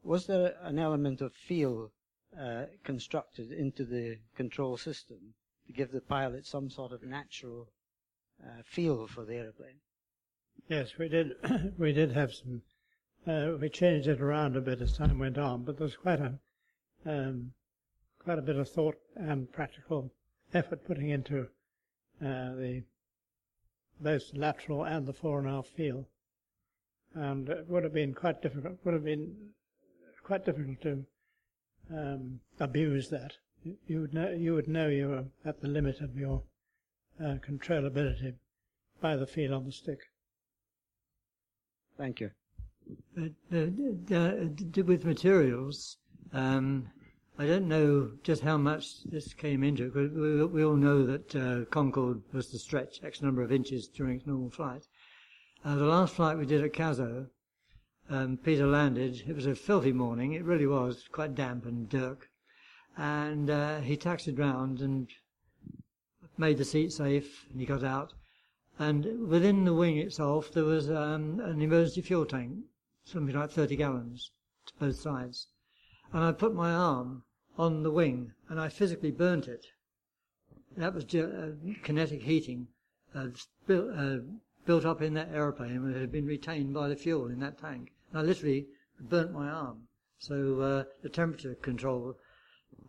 was 0.03 0.27
there 0.27 0.57
an 0.63 0.79
element 0.79 1.21
of 1.21 1.35
feel 1.35 1.93
uh, 2.39 2.65
constructed 2.85 3.53
into 3.53 3.85
the 3.85 4.19
control 4.37 4.77
system 4.77 5.35
to 5.67 5.73
give 5.73 5.93
the 5.93 6.01
pilot 6.01 6.47
some 6.47 6.71
sort 6.71 6.93
of 6.93 7.03
natural 7.03 7.69
uh, 8.43 8.63
feel 8.65 9.07
for 9.07 9.25
the 9.25 9.35
airplane? 9.35 9.81
Yes, 10.69 10.97
we 10.99 11.09
did. 11.09 11.33
we 11.79 11.93
did 11.93 12.13
have 12.13 12.33
some. 12.33 12.63
Uh, 13.27 13.57
we 13.61 13.69
changed 13.69 14.09
it 14.09 14.21
around 14.21 14.57
a 14.57 14.61
bit 14.61 14.81
as 14.81 14.97
time 14.97 15.19
went 15.19 15.39
on, 15.39 15.65
but 15.65 15.79
there's 15.79 15.97
quite 15.97 16.21
a 16.21 16.39
um, 17.05 17.53
quite 18.19 18.39
a 18.39 18.43
bit 18.43 18.57
of 18.57 18.69
thought 18.69 18.99
and 19.17 19.51
practical 19.53 20.13
effort 20.55 20.87
putting 20.87 21.11
into 21.11 21.49
uh, 22.23 22.55
the 22.55 22.83
both 24.01 24.33
lateral 24.35 24.85
and 24.85 25.07
the 25.07 25.13
fore 25.13 25.41
and 25.41 25.49
aft 25.49 25.69
field, 25.71 26.07
and 27.15 27.49
it 27.49 27.69
would 27.69 27.85
have 27.85 27.93
been 27.93 28.15
quite 28.15 28.41
difficult. 28.41 28.79
Would 28.85 28.95
have 28.95 29.05
been 29.05 29.51
quite 30.31 30.45
difficult 30.45 30.81
to 30.81 31.05
um, 31.93 32.39
abuse 32.61 33.09
that. 33.09 33.33
You 33.89 34.03
would 34.03 34.15
know 34.15 34.31
you 34.31 34.55
would 34.55 34.69
know 34.69 34.87
you 34.87 35.09
were 35.09 35.25
at 35.45 35.61
the 35.61 35.67
limit 35.67 36.01
of 36.01 36.17
your 36.17 36.45
uh, 37.21 37.35
controllability 37.47 38.35
by 39.01 39.17
the 39.17 39.27
feel 39.27 39.53
on 39.53 39.65
the 39.65 39.73
stick. 39.73 39.99
Thank 41.99 42.21
you. 42.21 42.31
But, 43.17 43.33
uh, 43.53 44.15
uh, 44.15 44.85
with 44.85 45.05
materials, 45.05 45.97
um, 46.33 46.89
I 47.37 47.47
don't 47.47 47.67
know 47.67 48.13
just 48.23 48.43
how 48.43 48.57
much 48.57 49.03
this 49.03 49.35
came 49.35 49.65
into 49.65 49.87
it, 49.87 49.95
but 49.95 50.13
we, 50.13 50.45
we 50.45 50.65
all 50.65 50.77
know 50.77 51.05
that 51.07 51.35
uh, 51.35 51.65
Concorde 51.71 52.23
was 52.33 52.47
to 52.51 52.59
stretch 52.61 53.03
X 53.03 53.21
number 53.21 53.43
of 53.43 53.51
inches 53.51 53.89
during 53.89 54.19
its 54.19 54.29
normal 54.29 54.51
flight. 54.51 54.87
Uh, 55.65 55.75
the 55.75 55.85
last 55.85 56.15
flight 56.15 56.39
we 56.39 56.47
did 56.47 56.63
at 56.63 56.73
Cazaux, 56.73 57.27
um, 58.11 58.37
Peter 58.37 58.67
landed. 58.67 59.23
It 59.27 59.37
was 59.37 59.47
a 59.47 59.55
filthy 59.55 59.93
morning. 59.93 60.33
It 60.33 60.45
really 60.45 60.67
was 60.67 61.05
quite 61.13 61.37
damp 61.37 61.65
and 61.65 61.89
dark. 61.89 62.29
And 62.97 63.49
uh, 63.49 63.81
he 63.81 63.97
taxied 63.97 64.39
round 64.39 64.81
and 64.81 65.09
made 66.37 66.59
the 66.59 66.65
seat 66.65 66.93
safe, 66.93 67.47
and 67.51 67.61
he 67.61 67.67
got 67.67 67.85
out. 67.85 68.13
And 68.81 69.29
within 69.29 69.65
the 69.65 69.75
wing 69.75 69.99
itself, 69.99 70.51
there 70.51 70.65
was 70.65 70.91
um, 70.91 71.39
an 71.41 71.63
emergency 71.63 72.01
fuel 72.01 72.27
tank, 72.27 72.65
something 73.05 73.35
like 73.35 73.51
30 73.51 73.77
gallons 73.77 74.33
to 74.67 74.73
both 74.81 74.97
sides. 74.97 75.47
And 76.13 76.25
I 76.25 76.33
put 76.33 76.55
my 76.55 76.73
arm 76.73 77.23
on 77.57 77.85
the 77.85 77.91
wing, 77.93 78.33
and 78.49 78.61
I 78.61 78.71
physically 78.71 79.13
burnt 79.13 79.47
it. 79.47 79.67
That 80.77 80.95
was 80.95 81.05
uh, 81.15 81.53
kinetic 81.85 82.23
heating 82.23 82.69
uh, 83.15 83.29
built, 83.67 83.91
uh, 83.97 84.19
built 84.65 84.85
up 84.85 85.01
in 85.01 85.15
that 85.15 85.31
aeroplane 85.33 85.77
and 85.77 85.95
had 85.95 86.11
been 86.11 86.27
retained 86.27 86.75
by 86.75 86.89
the 86.89 86.97
fuel 86.97 87.29
in 87.29 87.39
that 87.41 87.59
tank. 87.59 87.93
And 88.11 88.21
I 88.21 88.23
literally 88.23 88.67
burnt 89.01 89.33
my 89.33 89.49
arm. 89.49 89.83
So 90.19 90.61
uh, 90.61 90.85
the 91.03 91.09
temperature 91.09 91.55
control, 91.55 92.15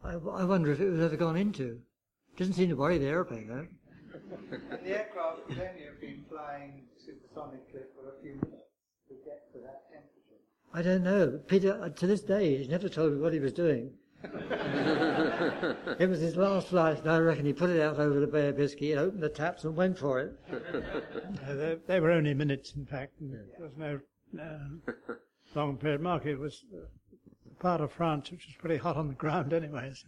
I, 0.03 0.13
I, 0.13 0.43
wonder 0.43 0.71
if 0.71 0.81
it 0.81 0.89
was 0.89 1.01
ever 1.01 1.15
gone 1.15 1.37
into. 1.37 1.79
Doesn't 2.37 2.55
seem 2.55 2.69
to 2.69 2.75
worry 2.75 2.97
the 2.97 3.07
aeroplane 3.07 3.47
though. 3.47 3.67
and 4.71 4.85
the 4.85 4.89
aircraft 4.89 5.47
would 5.47 5.57
only 5.57 5.85
have 5.85 6.01
been 6.01 6.25
flying 6.29 6.83
supersonically 6.99 7.85
for 7.95 8.09
a 8.09 8.21
few 8.21 8.31
minutes 8.31 8.67
to 9.07 9.13
get 9.23 9.51
to 9.53 9.59
that 9.59 9.83
temperature. 9.89 10.41
I 10.73 10.81
don't 10.81 11.03
know. 11.03 11.39
Peter, 11.47 11.81
uh, 11.81 11.89
to 11.89 12.07
this 12.07 12.21
day, 12.21 12.57
he's 12.57 12.67
never 12.67 12.89
told 12.89 13.13
me 13.13 13.19
what 13.19 13.33
he 13.33 13.39
was 13.39 13.53
doing. 13.53 13.93
it 14.23 16.09
was 16.09 16.19
his 16.19 16.35
last 16.35 16.67
flight, 16.67 16.99
and 16.99 17.09
I 17.09 17.17
reckon 17.17 17.45
he 17.45 17.53
put 17.53 17.69
it 17.69 17.81
out 17.81 17.97
over 17.97 18.19
the 18.19 18.27
Bay 18.27 18.49
of 18.49 18.57
Biscay, 18.57 18.95
opened 18.95 19.23
the 19.23 19.29
taps, 19.29 19.63
and 19.63 19.75
went 19.75 19.97
for 19.97 20.19
it. 20.19 20.33
uh, 20.51 21.53
they, 21.53 21.77
they, 21.87 21.99
were 21.99 22.11
only 22.11 22.33
minutes, 22.33 22.73
in 22.75 22.85
fact. 22.85 23.13
There 23.19 23.45
was 23.59 23.75
no 23.77 23.99
uh, 24.39 24.91
long 25.55 25.77
period 25.77 26.01
market. 26.01 26.39
Was 26.39 26.63
uh, 26.73 26.85
part 27.59 27.81
of 27.81 27.91
France 27.91 28.31
which 28.31 28.45
was 28.45 28.55
pretty 28.59 28.77
hot 28.77 28.97
on 28.97 29.07
the 29.07 29.13
ground, 29.13 29.53
anyways. 29.53 30.03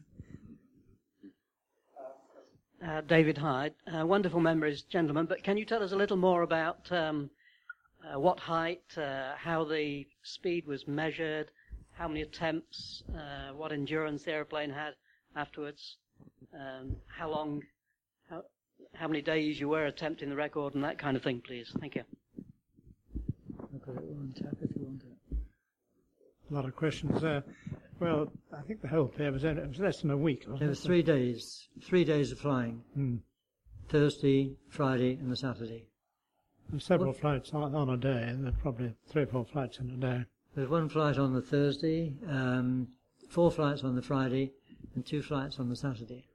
Uh, 2.85 3.01
David 3.01 3.37
Hyde, 3.37 3.73
uh, 3.87 4.05
wonderful 4.05 4.41
memories, 4.41 4.81
gentlemen. 4.83 5.25
But 5.25 5.43
can 5.43 5.55
you 5.57 5.65
tell 5.65 5.81
us 5.81 5.93
a 5.93 5.95
little 5.95 6.17
more 6.17 6.41
about 6.41 6.91
um, 6.91 7.29
uh, 8.03 8.19
what 8.19 8.39
height, 8.39 8.83
uh, 8.97 9.35
how 9.37 9.63
the 9.63 10.05
speed 10.23 10.67
was 10.67 10.85
measured, 10.85 11.49
how 11.91 12.09
many 12.09 12.21
attempts, 12.21 13.03
what 13.55 13.71
endurance 13.71 14.23
the 14.23 14.31
aeroplane 14.31 14.69
had 14.69 14.95
afterwards, 15.35 15.95
um, 16.53 16.97
how 17.07 17.29
long, 17.29 17.61
how, 18.29 18.43
how 18.93 19.07
many 19.07 19.21
days 19.21 19.59
you 19.59 19.69
were 19.69 19.85
attempting 19.85 20.29
the 20.29 20.35
record, 20.35 20.75
and 20.75 20.83
that 20.83 20.97
kind 20.97 21.15
of 21.15 21.23
thing, 21.23 21.41
please. 21.45 21.71
Thank 21.79 21.95
you. 21.95 22.03
A 26.51 26.53
lot 26.53 26.65
of 26.65 26.75
questions 26.75 27.21
there. 27.21 27.43
Well, 27.99 28.31
I 28.51 28.61
think 28.61 28.81
the 28.81 28.87
whole 28.87 29.07
play 29.07 29.29
was, 29.29 29.43
it 29.43 29.67
was 29.67 29.79
less 29.79 30.01
than 30.01 30.11
a 30.11 30.17
week. 30.17 30.45
It 30.59 30.67
was 30.67 30.81
three 30.81 31.01
days. 31.03 31.67
Three 31.81 32.03
days 32.03 32.31
of 32.31 32.39
flying. 32.39 32.83
Hmm. 32.93 33.17
Thursday, 33.89 34.55
Friday, 34.69 35.13
and 35.15 35.31
the 35.31 35.35
Saturday. 35.35 35.85
And 36.71 36.81
several 36.81 37.11
what? 37.11 37.19
flights 37.19 37.53
on, 37.53 37.75
on 37.75 37.89
a 37.89 37.97
day, 37.97 38.23
and 38.23 38.45
there 38.45 38.53
probably 38.61 38.93
three 39.07 39.23
or 39.23 39.27
four 39.27 39.45
flights 39.45 39.79
in 39.79 39.89
a 39.89 39.97
day. 39.97 40.25
There's 40.55 40.69
one 40.69 40.89
flight 40.89 41.17
on 41.17 41.33
the 41.33 41.41
Thursday, 41.41 42.13
um, 42.27 42.87
four 43.29 43.51
flights 43.51 43.83
on 43.83 43.95
the 43.95 44.01
Friday, 44.01 44.51
and 44.95 45.05
two 45.05 45.21
flights 45.21 45.59
on 45.59 45.69
the 45.69 45.75
Saturday. 45.75 46.27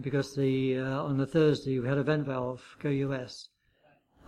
Because 0.00 0.34
the 0.34 0.78
uh, 0.78 1.02
on 1.02 1.18
the 1.18 1.26
Thursday 1.26 1.78
we 1.78 1.88
had 1.88 1.98
a 1.98 2.02
vent 2.02 2.26
valve 2.26 2.62
go 2.80 2.88
US, 2.88 3.48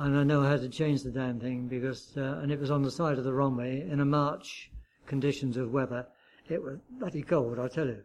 and 0.00 0.16
I 0.16 0.24
know 0.24 0.42
how 0.42 0.56
to 0.56 0.68
change 0.68 1.02
the 1.02 1.10
damn 1.10 1.38
thing 1.38 1.68
because 1.68 2.16
uh, 2.16 2.40
and 2.42 2.50
it 2.50 2.58
was 2.58 2.70
on 2.70 2.82
the 2.82 2.90
side 2.90 3.18
of 3.18 3.24
the 3.24 3.34
runway 3.34 3.86
in 3.86 4.00
a 4.00 4.04
March 4.04 4.70
conditions 5.06 5.58
of 5.58 5.72
weather. 5.72 6.06
It 6.48 6.62
was 6.62 6.78
bloody 6.98 7.22
cold, 7.22 7.58
I 7.58 7.68
tell 7.68 7.86
you. 7.86 8.02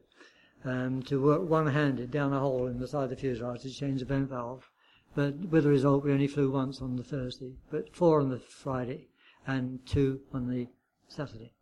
Um, 0.66 1.04
to 1.04 1.22
work 1.22 1.48
one-handed 1.48 2.12
down 2.12 2.34
a 2.34 2.40
hole 2.40 2.68
in 2.68 2.80
the 2.80 2.88
side 2.88 3.06
of 3.06 3.10
the 3.12 3.16
fuselage 3.16 3.62
to 3.62 3.70
change 3.70 4.00
the 4.00 4.06
vent 4.06 4.30
valve, 4.30 4.70
But 5.16 5.36
with 5.36 5.64
the 5.64 5.70
result, 5.70 6.04
we 6.04 6.12
only 6.12 6.28
flew 6.28 6.52
once 6.52 6.82
on 6.82 6.98
the 6.98 7.04
Thursday, 7.04 7.54
but 7.72 7.96
four 7.96 8.20
on 8.20 8.30
the 8.30 8.40
Friday 8.40 9.08
and 9.48 9.80
two 9.86 10.20
on 10.34 10.50
the 10.50 10.68
Saturday. 11.08 11.54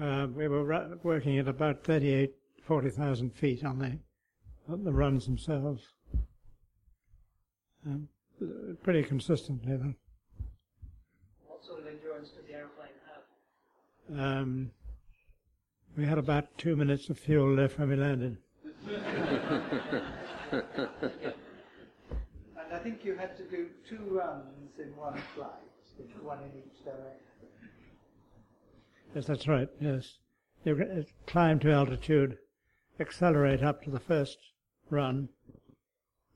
Uh, 0.00 0.28
we 0.34 0.48
were 0.48 0.64
ra- 0.64 0.88
working 1.02 1.38
at 1.38 1.46
about 1.46 1.84
38, 1.84 2.32
40,000 2.62 3.34
feet 3.34 3.64
on 3.64 3.78
the, 3.80 3.98
on 4.72 4.84
the 4.84 4.92
runs 4.92 5.26
themselves. 5.26 5.82
Um, 7.86 8.08
pretty 8.82 9.02
consistently, 9.02 9.76
though. 9.76 9.94
What 11.46 11.64
sort 11.64 11.80
of 11.80 11.86
endurance 11.86 12.30
did 12.30 12.46
the 12.46 12.54
aeroplane 12.54 12.88
have? 13.08 13.22
Um, 14.18 14.70
we 15.96 16.04
had 16.04 16.18
about 16.18 16.58
two 16.58 16.76
minutes 16.76 17.08
of 17.08 17.18
fuel 17.18 17.54
left 17.54 17.78
when 17.78 17.88
we 17.88 17.96
landed. 17.96 18.36
And 22.72 22.80
I 22.80 22.82
think 22.82 23.04
you 23.04 23.16
had 23.16 23.36
to 23.36 23.44
do 23.44 23.68
two 23.86 24.18
runs 24.18 24.78
in 24.78 24.96
one 24.96 25.20
flight, 25.34 25.50
one 26.22 26.38
in 26.38 26.58
each 26.58 26.84
direction. 26.84 27.18
Yes, 29.14 29.26
that's 29.26 29.46
right, 29.46 29.68
yes. 29.78 30.14
You 30.64 30.80
uh, 30.80 31.02
climb 31.26 31.58
to 31.60 31.70
altitude, 31.70 32.38
accelerate 32.98 33.62
up 33.62 33.84
to 33.84 33.90
the 33.90 34.00
first 34.00 34.38
run, 34.88 35.28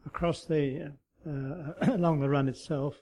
across 0.05 0.45
the, 0.45 0.93
uh, 1.27 1.73
along 1.93 2.21
the 2.21 2.29
run 2.29 2.49
itself, 2.49 2.97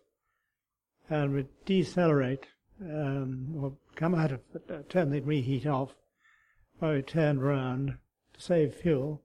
and 1.11 1.35
we 1.35 1.47
decelerate, 1.67 2.47
um, 2.81 3.55
or 3.61 3.73
come 3.97 4.15
out 4.15 4.33
of, 4.33 4.41
uh, 4.71 4.79
turn 4.89 5.11
the 5.11 5.21
reheat 5.21 5.67
off, 5.67 5.95
while 6.79 6.95
we 6.95 7.03
turn 7.03 7.39
round 7.39 7.97
to 8.33 8.41
save 8.41 8.75
fuel, 8.75 9.23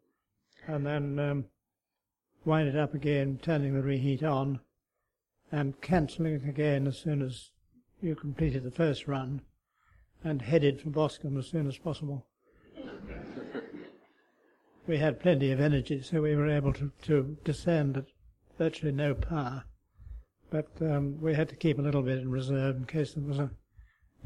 and 0.68 0.86
then 0.86 1.20
um, 1.20 1.46
wind 2.46 2.68
it 2.68 2.76
up 2.76 2.94
again, 2.94 3.40
turning 3.42 3.74
the 3.74 3.82
reheat 3.82 4.24
on, 4.24 4.60
and 5.52 5.82
cancelling 5.82 6.36
it 6.36 6.48
again 6.48 6.86
as 6.86 6.98
soon 6.98 7.22
as 7.22 7.52
you 8.02 8.16
completed 8.16 8.64
the 8.64 8.72
first 8.72 9.08
run, 9.08 9.42
and 10.24 10.42
headed 10.42 10.82
for 10.82 10.90
Boscombe 10.90 11.38
as 11.38 11.48
soon 11.48 11.68
as 11.68 11.78
possible. 11.78 12.26
we 14.88 14.98
had 14.98 15.20
plenty 15.20 15.52
of 15.52 15.60
energy, 15.60 16.02
so 16.02 16.22
we 16.22 16.36
were 16.36 16.50
able 16.50 16.74
to, 16.74 16.92
to 17.04 17.38
descend 17.44 17.98
at 17.98 18.06
virtually 18.60 18.92
no 18.92 19.16
power. 19.16 19.64
But 20.52 20.68
um, 20.82 21.20
we 21.22 21.34
had 21.34 21.50
to 21.50 21.56
keep 21.56 21.80
a 21.80 21.82
little 21.82 22.02
bit 22.04 22.20
in 22.20 22.30
reserve 22.30 22.76
in 22.76 22.86
case 22.86 23.14
there 23.14 23.24
was 23.24 23.40
a, 23.40 23.50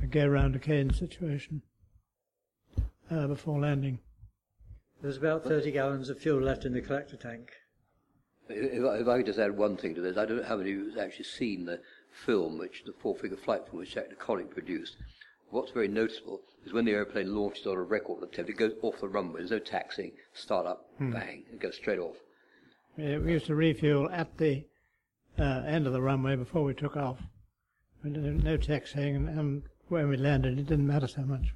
a 0.01 0.07
go 0.07 0.25
round 0.27 0.55
again 0.55 0.91
situation 0.91 1.61
uh, 3.11 3.27
before 3.27 3.59
landing. 3.59 3.99
There 5.01 5.07
was 5.09 5.17
about 5.17 5.43
30 5.43 5.71
gallons 5.71 6.09
of 6.09 6.19
fuel 6.19 6.41
left 6.41 6.65
in 6.65 6.73
the 6.73 6.81
collector 6.81 7.15
tank. 7.17 7.51
If 8.49 8.83
I, 8.83 8.95
if 8.97 9.07
I 9.07 9.17
could 9.17 9.25
just 9.27 9.39
add 9.39 9.55
one 9.55 9.77
thing 9.77 9.95
to 9.95 10.01
this, 10.01 10.17
I 10.17 10.25
don't 10.25 10.37
know 10.37 10.43
how 10.47 10.57
many 10.57 10.71
of 10.71 10.77
you 10.77 10.89
have 10.91 10.99
actually 10.99 11.25
seen 11.25 11.65
the 11.65 11.79
film, 12.25 12.57
which 12.57 12.83
the 12.85 12.93
four-figure 12.93 13.37
flight 13.37 13.65
film 13.67 13.79
which 13.79 13.93
Dr. 13.95 14.15
Connick 14.15 14.49
produced. 14.51 14.95
What's 15.49 15.71
very 15.71 15.87
noticeable 15.87 16.41
is 16.65 16.73
when 16.73 16.85
the 16.85 16.91
aeroplane 16.93 17.35
launches 17.35 17.67
on 17.67 17.75
a 17.75 17.81
record 17.81 18.23
attempt, 18.23 18.49
it 18.49 18.57
goes 18.57 18.73
off 18.81 18.99
the 18.99 19.07
runway. 19.07 19.41
There's 19.41 19.51
no 19.51 19.59
taxiing, 19.59 20.13
start 20.33 20.65
up, 20.65 20.85
Hmm. 20.97 21.11
bang, 21.11 21.43
it 21.51 21.59
goes 21.59 21.75
straight 21.75 21.99
off. 21.99 22.15
Yeah, 22.97 23.17
we 23.17 23.31
used 23.31 23.47
to 23.47 23.55
refuel 23.55 24.09
at 24.11 24.37
the 24.37 24.63
uh, 25.39 25.63
end 25.65 25.87
of 25.87 25.93
the 25.93 26.01
runway 26.01 26.35
before 26.35 26.63
we 26.63 26.75
took 26.75 26.95
off. 26.95 27.17
No 28.03 28.57
taxiing, 28.57 29.15
and, 29.15 29.29
and 29.29 29.63
when 29.87 30.09
we 30.09 30.17
landed, 30.17 30.59
it 30.59 30.67
didn't 30.67 30.85
matter 30.85 31.07
so 31.07 31.21
much. 31.21 31.53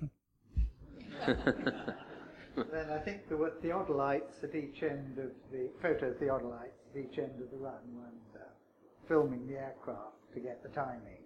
then 1.28 2.90
I 2.90 2.98
think 3.00 3.28
there 3.28 3.38
were 3.38 3.52
theodolites 3.62 4.44
at 4.44 4.56
each 4.56 4.82
end 4.82 5.20
of 5.20 5.32
the 5.52 5.70
photo 5.82 6.14
theodolites 6.14 6.80
at 6.92 7.02
each 7.02 7.20
end 7.20 7.42
of 7.42 7.52
the 7.52 7.58
run 7.58 7.84
when 7.94 8.42
uh, 8.42 8.46
filming 9.08 9.46
the 9.48 9.58
aircraft 9.58 10.16
to 10.34 10.40
get 10.40 10.64
the 10.64 10.70
timing. 10.70 11.22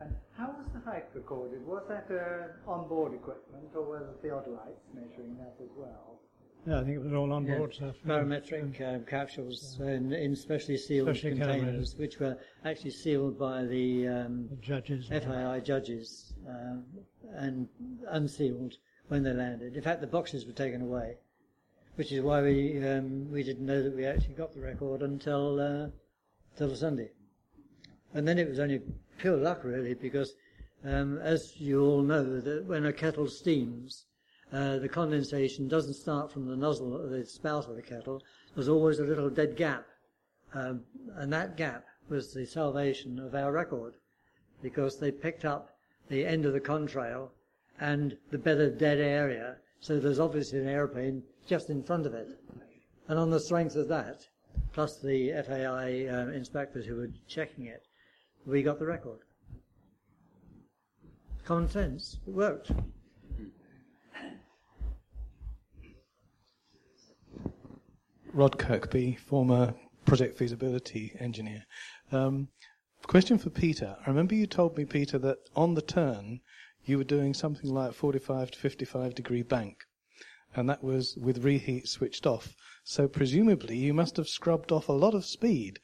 And 0.00 0.14
how 0.36 0.48
was 0.48 0.66
the 0.74 0.80
height 0.90 1.06
recorded? 1.14 1.66
Was 1.66 1.82
that 1.88 2.06
uh, 2.10 2.70
on-board 2.70 3.14
equipment, 3.14 3.70
or 3.74 3.82
were 3.82 4.00
the 4.00 4.28
theodolites 4.28 4.82
measuring 4.94 5.36
that 5.38 5.54
as 5.62 5.70
well? 5.76 6.20
Yeah, 6.66 6.78
I 6.80 6.84
think 6.84 6.96
it 6.96 7.02
was 7.02 7.12
all 7.12 7.32
on 7.32 7.44
Yeah, 7.44 7.58
board 7.58 7.74
stuff. 7.74 7.96
Barometric 8.04 8.80
um, 8.80 9.04
capsules 9.04 9.80
in, 9.80 10.12
in 10.12 10.36
specially 10.36 10.76
sealed 10.76 11.08
Specially 11.08 11.38
containers, 11.38 11.94
calibrated. 11.94 11.98
which 11.98 12.20
were 12.20 12.38
actually 12.64 12.90
sealed 12.92 13.36
by 13.38 13.64
the, 13.64 14.06
um, 14.06 14.48
judges. 14.60 15.08
FAI 15.08 15.58
judges 15.60 16.34
um, 16.48 16.84
and 17.34 17.68
unsealed 18.08 18.74
when 19.08 19.24
they 19.24 19.32
landed. 19.32 19.74
In 19.76 19.82
fact, 19.82 20.00
the 20.00 20.06
boxes 20.06 20.46
were 20.46 20.52
taken 20.52 20.82
away, 20.82 21.16
which 21.96 22.12
is 22.12 22.22
why 22.22 22.40
we 22.42 22.78
um, 22.86 23.28
we 23.30 23.42
didn't 23.42 23.66
know 23.66 23.82
that 23.82 23.94
we 23.96 24.06
actually 24.06 24.34
got 24.34 24.54
the 24.54 24.60
record 24.60 25.02
until 25.02 25.58
uh, 25.60 25.88
until 26.52 26.68
the 26.68 26.76
Sunday. 26.76 27.10
And 28.14 28.26
then 28.28 28.38
it 28.38 28.48
was 28.48 28.60
only 28.60 28.80
pure 29.18 29.36
luck, 29.36 29.64
really, 29.64 29.94
because 29.94 30.34
um, 30.84 31.18
as 31.18 31.54
you 31.60 31.84
all 31.84 32.02
know, 32.02 32.40
that 32.40 32.66
when 32.66 32.86
a 32.86 32.92
kettle 32.92 33.26
steams, 33.28 34.04
uh, 34.52 34.78
the 34.78 34.88
condensation 34.88 35.66
doesn't 35.66 35.94
start 35.94 36.30
from 36.30 36.46
the 36.46 36.56
nozzle, 36.56 37.08
the 37.08 37.24
spout 37.24 37.68
of 37.68 37.76
the 37.76 37.82
kettle. 37.82 38.22
There's 38.54 38.68
always 38.68 38.98
a 38.98 39.04
little 39.04 39.30
dead 39.30 39.56
gap, 39.56 39.86
um, 40.52 40.82
and 41.16 41.32
that 41.32 41.56
gap 41.56 41.86
was 42.08 42.34
the 42.34 42.44
salvation 42.44 43.18
of 43.18 43.34
our 43.34 43.50
record, 43.50 43.94
because 44.60 44.98
they 44.98 45.10
picked 45.10 45.44
up 45.44 45.70
the 46.08 46.26
end 46.26 46.44
of 46.44 46.52
the 46.52 46.60
contrail 46.60 47.30
and 47.80 48.16
the 48.30 48.38
bed 48.38 48.60
of 48.60 48.78
dead 48.78 48.98
area. 48.98 49.56
So 49.80 49.98
there's 49.98 50.20
obviously 50.20 50.58
an 50.58 50.68
aeroplane 50.68 51.22
just 51.46 51.70
in 51.70 51.82
front 51.82 52.06
of 52.06 52.12
it, 52.12 52.28
and 53.08 53.18
on 53.18 53.30
the 53.30 53.40
strength 53.40 53.74
of 53.76 53.88
that, 53.88 54.26
plus 54.72 55.00
the 55.00 55.32
FAI 55.46 56.06
uh, 56.08 56.28
inspectors 56.28 56.84
who 56.84 56.96
were 56.96 57.10
checking 57.26 57.66
it, 57.66 57.86
we 58.44 58.62
got 58.62 58.78
the 58.78 58.86
record. 58.86 59.20
Common 61.44 61.68
sense. 61.68 62.18
It 62.26 62.32
worked. 62.32 62.70
Rod 68.34 68.58
Kirkby, 68.58 69.16
former 69.16 69.74
project 70.06 70.38
feasibility 70.38 71.14
engineer. 71.20 71.64
Um, 72.10 72.48
question 73.06 73.36
for 73.36 73.50
Peter. 73.50 73.96
I 74.06 74.08
remember 74.08 74.34
you 74.34 74.46
told 74.46 74.76
me, 74.76 74.86
Peter, 74.86 75.18
that 75.18 75.38
on 75.54 75.74
the 75.74 75.82
turn 75.82 76.40
you 76.84 76.96
were 76.96 77.04
doing 77.04 77.34
something 77.34 77.70
like 77.70 77.92
45 77.92 78.52
to 78.52 78.58
55 78.58 79.14
degree 79.14 79.42
bank, 79.42 79.84
and 80.56 80.68
that 80.70 80.82
was 80.82 81.16
with 81.16 81.44
reheat 81.44 81.88
switched 81.88 82.26
off. 82.26 82.56
So 82.84 83.06
presumably 83.06 83.76
you 83.76 83.92
must 83.92 84.16
have 84.16 84.28
scrubbed 84.28 84.72
off 84.72 84.88
a 84.88 84.92
lot 84.92 85.14
of 85.14 85.26
speed 85.26 85.78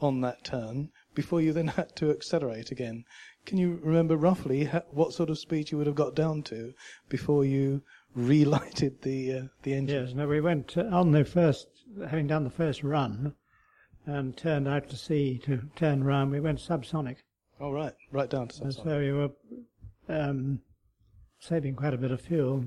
on 0.00 0.20
that 0.20 0.44
turn 0.44 0.90
before 1.14 1.40
you 1.40 1.52
then 1.52 1.68
had 1.78 1.96
to 1.96 2.10
accelerate 2.10 2.70
again. 2.70 3.04
Can 3.46 3.58
you 3.58 3.80
remember 3.82 4.16
roughly 4.16 4.64
ha- 4.64 4.82
what 4.90 5.12
sort 5.12 5.30
of 5.30 5.38
speed 5.38 5.70
you 5.70 5.78
would 5.78 5.86
have 5.86 5.96
got 5.96 6.14
down 6.14 6.42
to 6.44 6.74
before 7.08 7.44
you 7.44 7.82
relighted 8.14 9.02
the 9.02 9.32
uh, 9.32 9.42
the 9.62 9.74
engine? 9.74 10.06
Yes, 10.06 10.14
no, 10.14 10.28
we 10.28 10.40
went 10.40 10.76
uh, 10.76 10.82
on 10.82 11.12
the 11.12 11.24
first, 11.24 11.68
having 12.08 12.26
done 12.26 12.44
the 12.44 12.50
first 12.50 12.82
run, 12.82 13.34
and 14.06 14.36
turned 14.36 14.68
out 14.68 14.88
to 14.90 14.96
sea 14.96 15.38
to 15.44 15.62
turn 15.76 16.04
round. 16.04 16.30
We 16.30 16.40
went 16.40 16.58
subsonic. 16.58 17.16
Oh, 17.60 17.70
right, 17.72 17.94
right 18.12 18.28
down 18.28 18.48
to 18.48 18.62
And 18.62 18.72
subsonic. 18.72 18.84
so 18.84 18.98
we 18.98 19.12
were 19.12 19.30
um, 20.08 20.60
saving 21.38 21.76
quite 21.76 21.94
a 21.94 21.98
bit 21.98 22.10
of 22.10 22.20
fuel. 22.20 22.64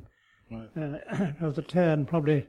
Right. 0.50 0.70
Uh, 0.78 1.28
of 1.46 1.56
the 1.56 1.62
turn, 1.62 2.06
probably, 2.06 2.48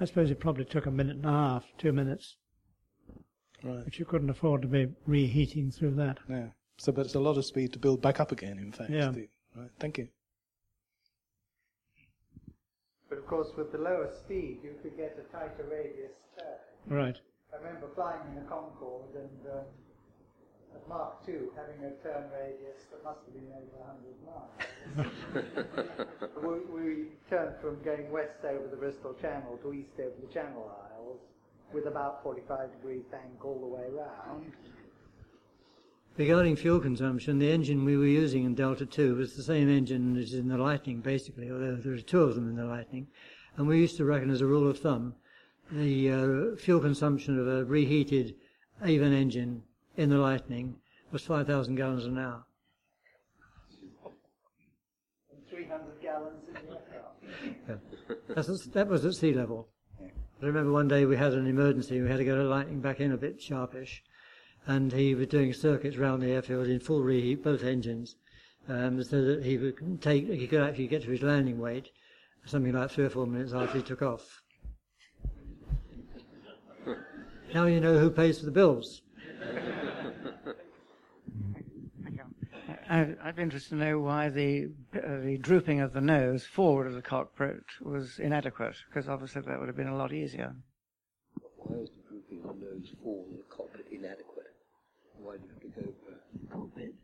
I 0.00 0.04
suppose 0.04 0.30
it 0.30 0.38
probably 0.38 0.66
took 0.66 0.86
a 0.86 0.90
minute 0.90 1.16
and 1.16 1.24
a 1.24 1.30
half, 1.30 1.64
two 1.78 1.92
minutes. 1.92 2.36
Right. 3.62 3.84
But 3.84 3.98
you 3.98 4.04
couldn't 4.04 4.30
afford 4.30 4.62
to 4.62 4.68
be 4.68 4.88
reheating 5.06 5.70
through 5.70 5.94
that. 5.96 6.18
Yeah. 6.28 6.48
So, 6.78 6.92
but 6.92 7.06
it's 7.06 7.14
a 7.14 7.20
lot 7.20 7.36
of 7.36 7.44
speed 7.44 7.72
to 7.74 7.78
build 7.78 8.00
back 8.00 8.20
up 8.20 8.32
again. 8.32 8.58
In 8.58 8.72
fact. 8.72 8.90
Yeah. 8.90 9.10
The- 9.10 9.28
right. 9.56 9.70
Thank 9.78 9.98
you. 9.98 10.08
But 13.10 13.18
of 13.18 13.26
course, 13.26 13.48
with 13.58 13.72
the 13.72 13.78
lower 13.78 14.08
speed, 14.24 14.60
you 14.62 14.76
could 14.82 14.96
get 14.96 15.18
a 15.18 15.26
tighter 15.34 15.66
radius 15.68 16.14
turn. 16.38 16.62
Right. 16.86 17.18
I 17.52 17.56
remember 17.58 17.88
flying 17.96 18.22
in 18.30 18.38
a 18.38 18.46
Concorde 18.46 19.18
and 19.18 19.40
um, 19.50 19.66
at 20.74 20.88
Mark 20.88 21.18
II 21.26 21.50
having 21.58 21.82
a 21.82 21.90
turn 22.06 22.30
radius 22.30 22.86
that 22.94 23.02
must 23.02 23.18
have 23.26 23.34
been 23.34 23.50
over 23.50 23.82
100 23.82 24.14
miles. 24.22 24.54
we, 26.46 26.54
we 26.70 27.06
turned 27.28 27.58
from 27.60 27.82
going 27.82 28.10
west 28.12 28.38
over 28.44 28.68
the 28.70 28.76
Bristol 28.76 29.14
Channel 29.20 29.58
to 29.62 29.74
east 29.74 29.98
over 29.98 30.14
the 30.22 30.32
Channel 30.32 30.70
Isles 30.94 31.18
with 31.74 31.86
about 31.86 32.22
45 32.22 32.70
degree 32.78 33.02
bank 33.10 33.44
all 33.44 33.58
the 33.58 33.66
way 33.66 33.86
round. 33.90 34.52
Regarding 36.16 36.56
fuel 36.56 36.80
consumption, 36.80 37.38
the 37.38 37.50
engine 37.50 37.84
we 37.84 37.96
were 37.96 38.06
using 38.06 38.44
in 38.44 38.54
Delta 38.54 38.86
II 38.98 39.12
was 39.12 39.36
the 39.36 39.42
same 39.42 39.70
engine 39.70 40.16
as 40.16 40.34
in 40.34 40.48
the 40.48 40.58
Lightning, 40.58 41.00
basically, 41.00 41.50
although 41.50 41.76
there 41.76 41.92
were 41.92 41.98
two 41.98 42.22
of 42.22 42.34
them 42.34 42.48
in 42.48 42.56
the 42.56 42.64
Lightning. 42.64 43.06
And 43.56 43.66
we 43.66 43.78
used 43.78 43.96
to 43.96 44.04
reckon, 44.04 44.30
as 44.30 44.40
a 44.40 44.46
rule 44.46 44.68
of 44.68 44.78
thumb, 44.78 45.14
the 45.72 46.10
uh, 46.10 46.56
fuel 46.56 46.80
consumption 46.80 47.38
of 47.38 47.46
a 47.46 47.64
reheated 47.64 48.34
Avon 48.84 49.12
engine 49.12 49.62
in 49.96 50.10
the 50.10 50.18
Lightning 50.18 50.76
was 51.12 51.22
5,000 51.22 51.74
gallons 51.76 52.04
an 52.04 52.18
hour. 52.18 52.44
300 55.48 56.00
gallons 56.02 56.42
in 56.48 56.54
the 56.54 56.60
aircraft. 56.60 57.84
Yeah. 58.28 58.74
That 58.74 58.88
was 58.88 59.04
at 59.04 59.14
sea 59.14 59.32
level. 59.32 59.68
I 60.42 60.46
remember 60.46 60.72
one 60.72 60.88
day 60.88 61.04
we 61.04 61.16
had 61.16 61.34
an 61.34 61.46
emergency. 61.46 62.00
We 62.00 62.08
had 62.08 62.16
to 62.18 62.24
get 62.24 62.38
a 62.38 62.44
lightning 62.44 62.80
back 62.80 63.00
in 63.00 63.12
a 63.12 63.16
bit 63.16 63.42
sharpish, 63.42 64.02
and 64.66 64.92
he 64.92 65.14
was 65.14 65.28
doing 65.28 65.52
circuits 65.52 65.96
around 65.96 66.20
the 66.20 66.30
airfield 66.30 66.68
in 66.68 66.80
full 66.80 67.02
reheat, 67.02 67.42
both 67.42 67.64
engines, 67.64 68.16
um, 68.68 69.02
so 69.02 69.22
that 69.22 69.44
he 69.44 69.58
would 69.58 70.00
take 70.00 70.28
he 70.28 70.46
could 70.46 70.60
actually 70.60 70.86
get 70.86 71.02
to 71.02 71.10
his 71.10 71.22
landing 71.22 71.58
weight 71.58 71.90
something 72.46 72.72
like 72.72 72.90
three 72.90 73.04
or 73.04 73.10
four 73.10 73.26
minutes 73.26 73.52
after 73.52 73.78
he 73.78 73.84
took 73.84 74.02
off. 74.02 74.42
now 77.54 77.66
you 77.66 77.80
know 77.80 77.98
who 77.98 78.10
pays 78.10 78.38
for 78.38 78.46
the 78.46 78.50
bills. 78.50 79.02
I'd, 82.88 83.16
I'd 83.22 83.36
be 83.36 83.42
interested 83.42 83.70
to 83.70 83.84
know 83.84 84.00
why 84.00 84.30
the 84.30 84.70
uh, 84.96 85.20
the 85.22 85.38
drooping 85.38 85.80
of 85.80 85.92
the 85.92 86.00
nose 86.00 86.44
forward 86.44 86.88
of 86.88 86.94
the 86.94 87.02
cockpit 87.02 87.62
was 87.80 88.18
inadequate, 88.18 88.74
because 88.88 89.08
obviously 89.08 89.42
that 89.42 89.60
would 89.60 89.68
have 89.68 89.76
been 89.76 89.86
a 89.86 89.96
lot 89.96 90.12
easier. 90.12 90.56
Why 91.56 91.76
was 91.76 91.90
the 91.90 92.02
drooping 92.08 92.50
of 92.50 92.58
the 92.58 92.64
nose 92.64 92.88
forward 93.00 93.30
of 93.30 93.36
the 93.36 93.44
cockpit 93.54 93.86
inadequate? 93.92 94.54
Why 95.18 95.34
did 95.34 95.42
you 95.42 95.50
have 95.52 95.60
to 95.60 95.68
go 95.80 95.94
for 96.49 96.49
cockpit? 96.60 96.94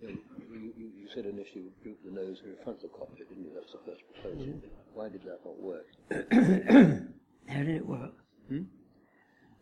Yeah, 0.00 0.10
you, 0.10 0.72
you, 0.76 0.90
you 1.02 1.08
said 1.14 1.24
initially 1.26 1.64
you 1.64 1.72
droop 1.82 1.98
the 2.04 2.10
nose 2.10 2.42
in 2.44 2.54
front 2.62 2.82
of 2.82 2.90
the 2.90 2.98
cockpit, 2.98 3.28
didn't 3.28 3.44
you? 3.44 3.50
That 3.54 3.62
was 3.64 3.72
the 3.72 3.90
first 3.90 4.02
proposal. 4.12 4.46
Yeah. 4.46 4.68
Why 4.94 5.08
did 5.08 5.22
that 5.22 5.40
not 5.44 5.60
work? 5.60 5.86
How 7.48 7.58
did 7.62 7.76
it 7.76 7.86
work? 7.86 8.12
Hmm? 8.48 8.62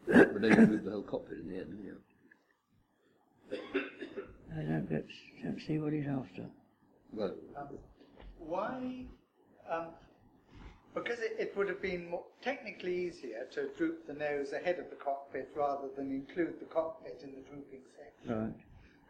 but 0.06 0.40
then 0.42 0.50
you 0.50 0.66
drooped 0.66 0.84
the 0.84 0.90
whole 0.90 1.02
cockpit 1.02 1.38
in 1.38 1.48
the 1.48 1.56
end, 1.56 1.70
didn't 1.70 1.84
you? 1.84 1.96
I 4.52 4.62
don't 4.62 4.88
get, 4.88 5.06
don't 5.42 5.60
see 5.66 5.78
what 5.78 5.92
he's 5.92 6.06
after. 6.06 6.46
Well, 7.12 7.34
Um, 7.56 7.68
why? 8.38 9.06
Um, 9.70 9.86
because 10.94 11.18
it, 11.20 11.36
it 11.38 11.56
would 11.56 11.68
have 11.68 11.80
been 11.82 12.10
more, 12.10 12.24
technically 12.42 13.06
easier 13.06 13.46
to 13.54 13.68
droop 13.76 14.06
the 14.06 14.12
nose 14.14 14.52
ahead 14.52 14.78
of 14.78 14.90
the 14.90 14.96
cockpit 14.96 15.50
rather 15.56 15.88
than 15.96 16.10
include 16.12 16.60
the 16.60 16.66
cockpit 16.66 17.20
in 17.24 17.30
the 17.30 17.40
drooping 17.48 17.80
section. 17.96 18.44
Right. 18.44 18.54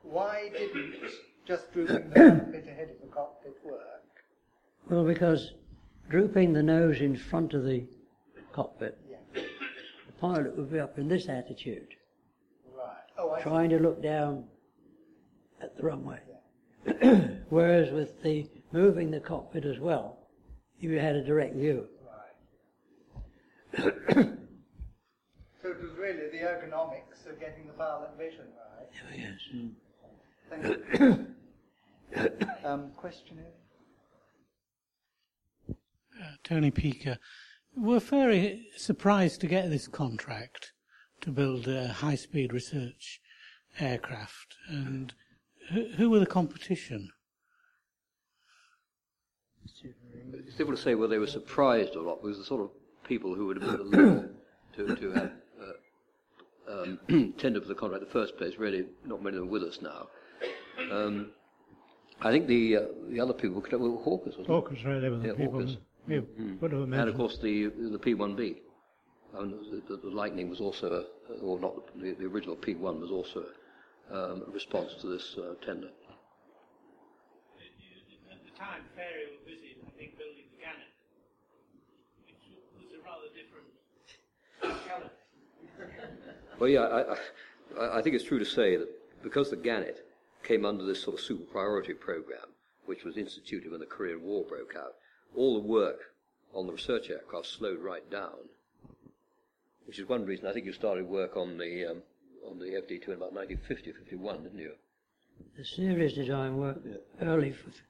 Why 0.05 0.51
didn't 0.52 0.94
just 1.47 1.72
drooping 1.72 2.10
the 2.10 2.14
cockpit 2.14 2.66
ahead 2.68 2.90
of 2.90 3.01
the 3.01 3.12
cockpit 3.12 3.55
work? 3.64 3.81
Well, 4.89 5.05
because 5.05 5.52
drooping 6.09 6.52
the 6.52 6.62
nose 6.62 7.01
in 7.01 7.16
front 7.16 7.55
of 7.55 7.64
the 7.64 7.86
cockpit, 8.52 8.98
Yeah. 9.09 9.16
the 9.35 10.12
pilot 10.20 10.56
would 10.56 10.70
be 10.70 10.78
up 10.78 10.98
in 10.98 11.09
this 11.09 11.28
attitude, 11.28 11.89
Right. 12.72 12.86
Oh, 13.18 13.31
I 13.31 13.39
see. 13.39 13.43
trying 13.44 13.70
to 13.70 13.78
look 13.78 14.02
down 14.02 14.47
at 15.60 15.76
the 15.76 15.82
runway. 15.82 16.20
Whereas 17.48 17.90
with 17.90 18.22
the 18.22 18.47
moving 18.72 19.10
the 19.10 19.20
cockpit 19.20 19.64
as 19.64 19.78
well, 19.81 20.18
you 20.78 20.98
had 20.98 21.16
a 21.16 21.24
direct 21.24 21.55
view. 21.56 21.89
So 25.62 25.70
it 25.70 25.81
was 25.81 25.93
really 25.98 26.28
the 26.31 26.44
ergonomics 26.44 27.24
of 27.26 27.40
getting 27.40 27.66
the 27.66 27.72
pilot 27.72 28.10
vision 28.18 28.44
right. 28.78 28.86
Yes. 29.16 29.39
Mm. 29.55 29.70
Thank 30.62 31.01
you. 31.01 31.26
um, 32.64 32.90
question 32.97 33.39
here? 33.39 33.52
Uh, 36.22 36.36
Tony 36.43 36.70
Peaker. 36.70 37.18
We're 37.76 38.01
very 38.01 38.68
surprised 38.76 39.40
to 39.40 39.47
get 39.47 39.70
this 39.70 39.89
contract 39.89 40.72
to 41.22 41.31
build 41.31 41.66
a 41.66 41.89
high-speed 41.89 42.52
research 42.52 43.20
aircraft. 43.81 44.55
And 44.68 45.12
who, 45.72 45.89
who 45.97 46.10
were 46.10 46.20
the 46.20 46.26
competition? 46.26 47.10
It's 49.64 50.52
difficult 50.52 50.76
to 50.76 50.82
say 50.82 50.94
whether 50.94 51.10
they 51.10 51.18
were 51.18 51.26
surprised 51.26 51.97
or 51.97 52.05
not, 52.05 52.22
because 52.22 52.39
the 52.39 52.44
sort 52.44 52.62
of 52.62 52.70
people 53.05 53.35
who 53.35 53.47
would 53.47 53.60
have 53.60 53.90
been 53.90 53.90
the 53.90 54.31
to, 54.76 54.97
to 54.97 55.12
have 55.12 55.32
uh, 55.60 56.82
um, 56.82 57.35
tendered 57.39 57.62
for 57.62 57.68
the 57.68 57.74
contract 57.74 58.02
in 58.02 58.09
the 58.09 58.12
first 58.12 58.36
place, 58.36 58.55
really 58.59 58.86
not 59.05 59.22
many 59.22 59.36
of 59.36 59.43
them 59.43 59.51
with 59.51 59.62
us 59.62 59.81
now. 59.82 60.09
Um, 60.90 61.30
I 62.20 62.30
think 62.30 62.46
the 62.46 62.76
uh, 62.76 62.80
the 63.09 63.20
other 63.20 63.32
people 63.32 63.60
were 63.60 63.78
well, 63.78 64.02
Hawkers, 64.02 64.36
wasn't 64.36 64.48
it? 64.48 64.52
Hawkers, 64.52 64.84
right, 64.84 65.01
they 65.01 65.09
were 65.09 65.18
the 65.18 65.28
yeah, 65.28 65.34
people 65.34 65.52
Hawkers. 65.52 65.76
we 66.06 66.16
Mm. 66.16 66.60
would 66.60 66.72
And 66.72 67.09
of 67.09 67.16
course 67.16 67.38
the 67.38 67.66
the 67.66 67.98
P1B. 67.98 68.56
And 69.36 69.52
the, 69.52 69.82
the, 69.88 69.96
the 69.96 70.10
Lightning 70.10 70.48
was 70.48 70.60
also, 70.60 70.92
a, 70.92 71.32
or 71.42 71.59
not 71.59 71.74
the, 72.01 72.12
the 72.12 72.26
original 72.26 72.55
P1 72.55 73.01
was 73.01 73.10
also 73.10 73.44
um, 74.12 74.44
a 74.46 74.51
response 74.52 74.94
to 75.01 75.09
this 75.09 75.36
uh, 75.36 75.55
tender. 75.64 75.88
At 78.30 78.38
the 78.44 78.56
time, 78.56 78.82
Fairey 78.96 79.26
were 79.32 79.44
busy, 79.44 79.76
I 79.84 79.90
think, 79.98 80.16
building 80.18 80.44
the 80.55 80.62
Gannet, 80.62 80.86
which 82.26 82.44
was 82.78 82.92
a 82.94 83.02
rather 83.02 83.26
different 83.34 83.66
colour. 84.88 85.10
Well, 86.60 86.70
yeah, 86.70 86.82
I, 86.82 87.16
I, 87.80 87.98
I 87.98 88.02
think 88.02 88.14
it's 88.14 88.24
true 88.24 88.38
to 88.38 88.44
say 88.44 88.76
that 88.76 88.88
because 89.24 89.51
the 89.51 89.56
Gannet 89.56 90.06
came 90.44 90.64
under 90.64 90.84
this 90.84 91.02
sort 91.02 91.18
of 91.18 91.24
super 91.24 91.44
priority 91.44 91.94
program, 91.94 92.46
which 92.86 93.04
was 93.04 93.16
instituted 93.16 93.70
when 93.70 93.80
the 93.80 93.86
Korean 93.86 94.22
War 94.22 94.44
broke 94.44 94.76
out, 94.76 94.94
all 95.34 95.54
the 95.54 95.66
work 95.66 96.12
on 96.52 96.66
the 96.66 96.72
research 96.72 97.10
aircraft 97.10 97.46
slowed 97.46 97.80
right 97.80 98.08
down, 98.10 98.48
which 99.86 99.98
is 99.98 100.08
one 100.08 100.24
reason 100.24 100.46
I 100.46 100.52
think 100.52 100.66
you 100.66 100.72
started 100.72 101.06
work 101.06 101.36
on 101.36 101.58
the 101.58 101.86
um, 101.86 102.02
on 102.48 102.58
the 102.58 102.66
FD2 102.66 103.08
in 103.08 103.14
about 103.14 103.32
1950 103.32 103.92
51, 103.92 104.42
didn't 104.42 104.58
you? 104.58 104.72
The 105.56 105.64
series 105.64 106.12
design 106.12 106.58
worked 106.58 106.86
early, 107.20 107.50
f- 107.50 107.82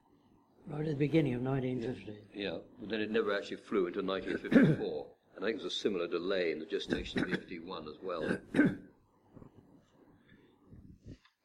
right 0.68 0.80
at 0.80 0.86
the 0.86 0.94
beginning 0.94 1.34
of 1.34 1.42
1950. 1.42 2.18
Yeah, 2.32 2.58
but 2.80 2.88
then 2.88 3.00
it 3.00 3.10
never 3.10 3.36
actually 3.36 3.58
flew 3.58 3.86
until 3.88 4.04
1954, 4.04 5.06
and 5.36 5.44
I 5.44 5.48
think 5.48 5.60
there's 5.60 5.72
a 5.72 5.76
similar 5.76 6.06
delay 6.06 6.52
in 6.52 6.58
the 6.60 6.64
gestation 6.64 7.20
of 7.20 7.30
the 7.30 7.36
FD1 7.36 7.88
as 7.88 7.96
well. 8.02 8.38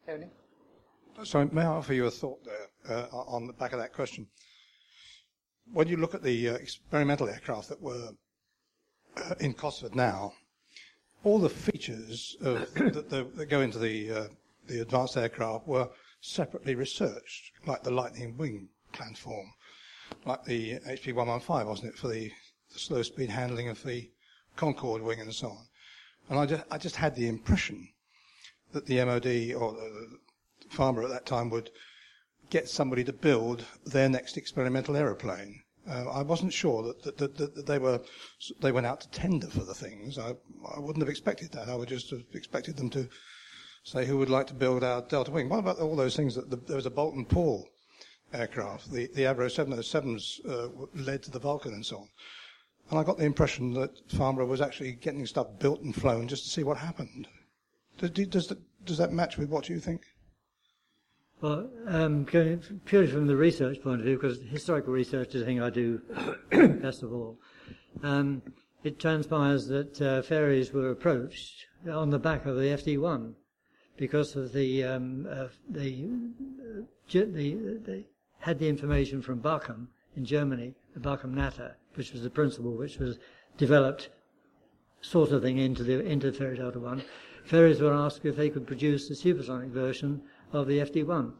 Tony? 0.07 0.27
So 1.24 1.50
may 1.52 1.64
I 1.64 1.66
offer 1.66 1.94
you 1.94 2.06
a 2.06 2.12
thought 2.12 2.40
there 2.46 2.98
uh, 2.98 3.08
on 3.12 3.48
the 3.48 3.54
back 3.54 3.74
of 3.74 3.80
that 3.80 3.94
question? 3.94 4.28
When 5.72 5.88
you 5.88 5.98
look 5.98 6.16
at 6.16 6.24
the 6.24 6.50
uh, 6.50 6.54
experimental 6.54 7.28
aircraft 7.28 7.70
that 7.70 7.82
were 7.82 8.12
uh, 9.18 9.36
in 9.40 9.54
Cosford 9.54 9.96
now, 9.96 10.34
all 11.24 11.40
the 11.40 11.50
features 11.50 12.38
of, 12.41 12.74
that, 12.76 13.10
that, 13.10 13.36
that 13.36 13.46
go 13.48 13.62
into 13.62 13.80
the 13.80 14.12
uh, 14.12 14.24
the 14.68 14.82
advanced 14.82 15.18
aircraft 15.18 15.68
were 15.68 15.90
separately 16.22 16.76
researched, 16.76 17.52
like 17.66 17.84
the 17.84 17.91
Lightning 17.91 18.38
wing 18.38 18.70
planform, 18.94 19.48
like 20.26 20.44
the 20.46 20.76
HP 20.88 21.14
115, 21.14 21.68
wasn't 21.68 21.94
it, 21.94 21.98
for 21.98 22.08
the, 22.08 22.32
the 22.72 22.80
slow 22.80 23.02
speed 23.02 23.30
handling 23.30 23.68
of 23.68 23.84
the 23.84 24.10
Concorde 24.56 25.02
wing 25.02 25.20
and 25.20 25.34
so 25.34 25.50
on. 25.50 25.66
And 26.30 26.40
I 26.40 26.46
just, 26.46 26.64
I 26.72 26.78
just 26.78 26.96
had 26.96 27.16
the 27.16 27.28
impression 27.28 27.90
that 28.72 28.86
the 28.86 29.04
MOD 29.04 29.26
or 29.60 29.74
the, 29.74 30.08
the 30.12 30.18
farmer 30.70 31.04
at 31.04 31.10
that 31.10 31.26
time 31.26 31.50
would 31.50 31.70
get 32.50 32.68
somebody 32.68 33.04
to 33.04 33.14
build 33.14 33.66
their 33.86 34.10
next 34.10 34.38
experimental 34.38 34.96
aeroplane. 34.96 35.62
Uh, 35.88 36.10
I 36.10 36.22
wasn't 36.22 36.54
sure 36.54 36.84
that, 36.84 37.04
that, 37.04 37.38
that, 37.38 37.56
that 37.56 37.66
they 37.66 37.80
were 37.80 38.02
they 38.62 38.72
went 38.72 38.86
out 38.86 39.02
to 39.02 39.10
tender 39.10 39.48
for 39.48 39.64
the 39.64 39.74
things. 39.74 40.18
I, 40.18 40.36
I 40.76 40.80
wouldn't 40.80 41.02
have 41.02 41.10
expected 41.10 41.52
that. 41.54 41.70
I 41.70 41.76
would 41.76 41.90
just 41.90 42.10
have 42.12 42.24
expected 42.34 42.78
them 42.78 42.90
to 42.91 43.08
say 43.84 44.06
who 44.06 44.18
would 44.18 44.30
like 44.30 44.48
to 44.48 44.54
build 44.54 44.84
our 44.84 45.02
Delta 45.02 45.32
Wing. 45.32 45.50
What 45.50 45.60
about 45.60 45.80
all 45.80 45.96
those 45.96 46.16
things 46.16 46.36
that 46.36 46.50
the, 46.50 46.58
there 46.58 46.76
was 46.76 46.86
a 46.86 46.91
Boulton 46.91 47.26
Paul 47.26 47.68
aircraft, 48.34 48.91
the 48.91 49.08
the 49.14 49.24
Avro 49.24 49.48
707s 49.48 50.46
uh, 50.48 50.88
led 50.94 51.24
to 51.24 51.32
the 51.32 51.40
Vulcan 51.40 51.74
and 51.74 51.86
so 51.86 51.98
on. 51.98 52.10
And 52.90 53.00
I 53.00 53.04
got 53.04 53.18
the 53.18 53.26
impression 53.26 53.74
that 53.74 53.91
Farnborough 54.12 54.48
was 54.48 54.62
actually 54.62 54.94
getting 54.94 55.26
stuff 55.26 55.48
built 55.60 55.82
and 55.82 55.96
flown 55.96 56.28
just 56.28 56.44
to 56.46 56.50
see 56.50 56.64
what 56.64 56.78
happened. 56.78 57.28
Does, 57.98 58.10
does, 58.12 58.48
that, 58.48 58.58
does 58.86 58.98
that 58.98 59.14
match 59.14 59.38
with 59.38 59.50
what 59.50 59.70
you 59.70 59.80
think? 59.80 60.02
Well, 61.41 61.70
um, 61.88 62.26
purely 62.26 63.07
from 63.07 63.28
the 63.28 63.36
research 63.38 63.82
point 63.82 64.02
of 64.02 64.06
view, 64.06 64.18
because 64.18 64.41
historical 64.41 64.91
research 64.91 65.36
is 65.36 65.41
the 65.41 65.45
thing 65.45 65.61
I 65.61 65.70
do 65.70 66.02
best 66.82 67.02
of 67.02 67.14
all, 67.14 67.40
um, 68.03 68.41
it 68.84 68.99
transpires 68.99 69.66
that 69.68 70.02
uh, 70.02 70.22
Faireys 70.22 70.74
were 70.74 70.91
approached 70.91 71.66
on 71.90 72.10
the 72.10 72.20
back 72.20 72.45
of 72.45 72.57
the 72.57 72.64
FD1 72.64 73.36
because 73.95 74.36
of 74.36 74.52
the 74.52 74.84
um, 74.84 75.28
uh, 75.32 75.48
the, 75.70 76.10
uh, 76.61 76.82
ge- 77.07 77.34
the 77.34 77.80
they 77.86 78.06
had 78.40 78.60
the 78.60 78.68
information 78.68 79.22
from 79.22 79.41
Bachem 79.41 79.88
in 80.18 80.26
Germany, 80.26 80.76
the 80.94 80.99
Bachem 80.99 81.34
Natter, 81.34 81.78
which 81.95 82.11
was 82.11 82.22
the 82.22 82.30
principle 82.30 82.76
which 82.76 82.98
was 82.98 83.18
developed 83.57 84.10
sort 84.99 85.32
of 85.32 85.41
thing 85.41 85.57
into 85.57 85.84
the 85.84 86.06
into 86.06 86.34
Fairey 86.34 86.57
Delta 86.57 86.80
One. 86.80 87.02
Faireys 87.49 87.80
were 87.80 87.94
asked 87.94 88.26
if 88.26 88.36
they 88.36 88.49
could 88.49 88.68
produce 88.68 89.10
a 89.10 89.16
supersonic 89.16 89.70
version 89.70 90.22
of 90.52 90.68
the 90.68 90.80
FD1. 90.80 91.32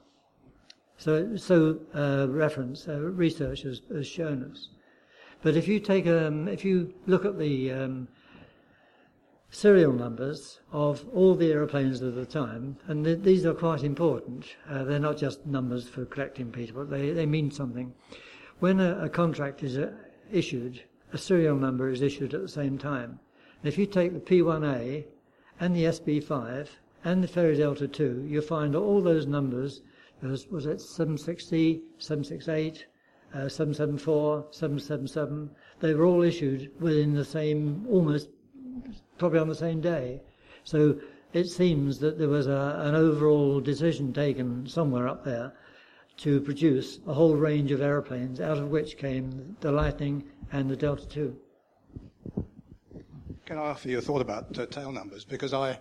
So, 0.98 1.36
so 1.38 1.80
uh, 1.95 2.27
reference 2.30 2.88
uh, 2.88 2.99
research 2.99 3.64
has, 3.64 3.81
has 3.94 4.07
shown 4.07 4.44
us. 4.52 4.69
But 5.41 5.56
if 5.56 5.68
you 5.68 5.80
take 5.80 6.06
um, 6.06 6.49
if 6.49 6.65
you 6.65 6.94
look 7.07 7.23
at 7.23 7.40
the 7.40 7.72
um, 7.72 8.10
serial 9.49 9.94
numbers 9.94 10.60
of 10.73 11.06
all 11.14 11.36
the 11.36 11.52
aeroplanes 11.52 12.02
of 12.02 12.15
the 12.15 12.26
time, 12.26 12.77
and 12.88 13.06
th- 13.06 13.22
these 13.22 13.45
are 13.45 13.53
quite 13.53 13.84
important. 13.84 14.57
Uh, 14.69 14.84
they're 14.84 14.99
not 14.99 15.18
just 15.18 15.45
numbers 15.45 15.88
for 15.88 16.03
collecting 16.03 16.52
people; 16.52 16.86
they 16.86 17.11
they 17.11 17.26
mean 17.26 17.49
something. 17.49 17.94
When 18.60 18.81
a, 18.81 19.06
a 19.06 19.10
contract 19.10 19.64
is 19.64 19.77
uh, 19.77 19.94
issued, 20.30 20.84
a 21.14 21.18
serial 21.18 21.56
number 21.56 21.90
is 21.90 22.02
issued 22.02 22.34
at 22.34 22.41
the 22.41 22.49
same 22.49 22.77
time. 22.77 23.19
And 23.61 23.72
if 23.72 23.77
you 23.77 23.86
take 23.86 24.14
the 24.14 24.19
P1A 24.19 25.06
and 25.61 25.76
the 25.76 25.86
SB5 25.86 26.68
and 27.03 27.23
the 27.23 27.27
Fairey 27.27 27.57
Delta 27.57 27.88
2, 27.88 28.26
you'll 28.27 28.41
find 28.41 28.76
all 28.76 29.01
those 29.01 29.26
numbers, 29.26 29.81
was, 30.21 30.47
was 30.47 30.65
it 30.65 30.81
760, 30.81 31.81
768, 31.97 32.85
uh, 33.34 33.47
774, 33.47 34.47
777, 34.51 35.49
they 35.80 35.93
were 35.93 36.05
all 36.05 36.23
issued 36.23 36.71
within 36.80 37.13
the 37.13 37.23
same, 37.23 37.85
almost, 37.89 38.30
probably 39.17 39.39
on 39.39 39.47
the 39.47 39.55
same 39.55 39.80
day. 39.80 40.21
So 40.63 40.99
it 41.34 41.45
seems 41.45 41.99
that 41.99 42.17
there 42.17 42.27
was 42.27 42.47
a, 42.47 42.81
an 42.84 42.95
overall 42.95 43.59
decision 43.59 44.11
taken 44.13 44.67
somewhere 44.67 45.07
up 45.07 45.23
there 45.23 45.53
to 46.17 46.41
produce 46.41 46.99
a 47.07 47.13
whole 47.13 47.35
range 47.35 47.71
of 47.71 47.81
aeroplanes, 47.81 48.41
out 48.41 48.57
of 48.57 48.69
which 48.69 48.97
came 48.97 49.55
the 49.61 49.71
Lightning 49.71 50.23
and 50.51 50.69
the 50.69 50.76
Delta 50.76 51.05
II. 51.17 51.31
Can 53.45 53.57
I 53.57 53.61
offer 53.61 53.88
you 53.88 53.99
a 53.99 54.01
thought 54.01 54.21
about 54.21 54.57
uh, 54.59 54.65
tail 54.65 54.91
numbers? 54.91 55.23
Because 55.23 55.53
I 55.53 55.80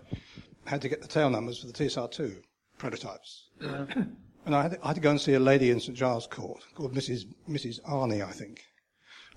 had 0.65 0.81
to 0.81 0.89
get 0.89 1.01
the 1.01 1.07
tail 1.07 1.29
numbers 1.29 1.59
for 1.59 1.67
the 1.67 1.73
TSR2 1.73 2.41
prototypes. 2.77 3.49
Yeah. 3.61 3.85
And 4.45 4.55
I 4.55 4.63
had, 4.63 4.71
to, 4.71 4.83
I 4.83 4.87
had, 4.87 4.95
to, 4.95 5.01
go 5.01 5.11
and 5.11 5.21
see 5.21 5.33
a 5.33 5.39
lady 5.39 5.69
in 5.69 5.79
St 5.79 5.95
Giles 5.95 6.25
Court 6.25 6.63
called 6.73 6.95
Mrs. 6.95 7.25
Mrs. 7.47 7.81
Arney, 7.83 8.25
I 8.25 8.31
think. 8.31 8.63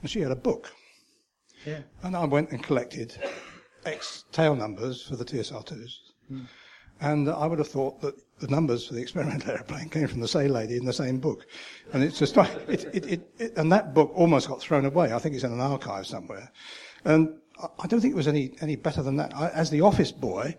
And 0.01 0.09
she 0.09 0.21
had 0.21 0.31
a 0.31 0.37
book. 0.37 0.73
Yeah. 1.67 1.81
And 2.03 2.17
I 2.17 2.25
went 2.25 2.53
and 2.53 2.63
collected 2.63 3.13
X 3.85 4.25
tail 4.33 4.55
numbers 4.55 5.03
for 5.03 5.17
the 5.17 5.25
TSR2s. 5.25 5.93
Mm. 6.31 6.47
And 7.01 7.29
I 7.29 7.47
would 7.47 7.59
have 7.59 7.69
thought 7.69 8.01
that 8.01 8.15
the 8.39 8.47
numbers 8.47 8.87
for 8.87 8.95
the 8.95 9.03
experimental 9.03 9.51
aeroplane 9.55 9.89
came 9.89 10.07
from 10.07 10.21
the 10.21 10.29
same 10.29 10.51
lady 10.53 10.77
in 10.77 10.85
the 10.85 10.93
same 10.93 11.19
book. 11.19 11.47
And 11.93 12.03
it's 12.03 12.19
just, 12.19 12.37
it, 12.37 12.85
it, 12.95 13.05
it, 13.05 13.31
it, 13.39 13.57
and 13.57 13.71
that 13.73 13.93
book 13.93 14.13
almost 14.15 14.49
got 14.49 14.61
thrown 14.61 14.85
away. 14.85 15.13
I 15.13 15.19
think 15.19 15.35
it's 15.35 15.45
in 15.45 15.53
an 15.53 15.61
archive 15.61 16.07
somewhere. 16.07 16.51
And 17.05 17.39
I 17.79 17.87
don't 17.87 18.01
think 18.01 18.13
it 18.13 18.17
was 18.17 18.29
any, 18.29 18.55
any 18.61 18.77
better 18.77 19.03
than 19.03 19.17
that. 19.17 19.37
I, 19.37 19.49
as 19.49 19.69
the 19.71 19.81
office 19.81 20.13
boy 20.13 20.57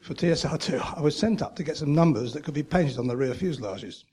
for 0.00 0.14
TSR2, 0.14 0.98
I 0.98 1.00
was 1.00 1.16
sent 1.16 1.42
up 1.42 1.56
to 1.56 1.62
get 1.62 1.76
some 1.76 1.94
numbers 1.94 2.32
that 2.32 2.44
could 2.44 2.54
be 2.54 2.62
painted 2.62 2.98
on 2.98 3.06
the 3.06 3.16
rear 3.16 3.34
fuselages. 3.34 4.04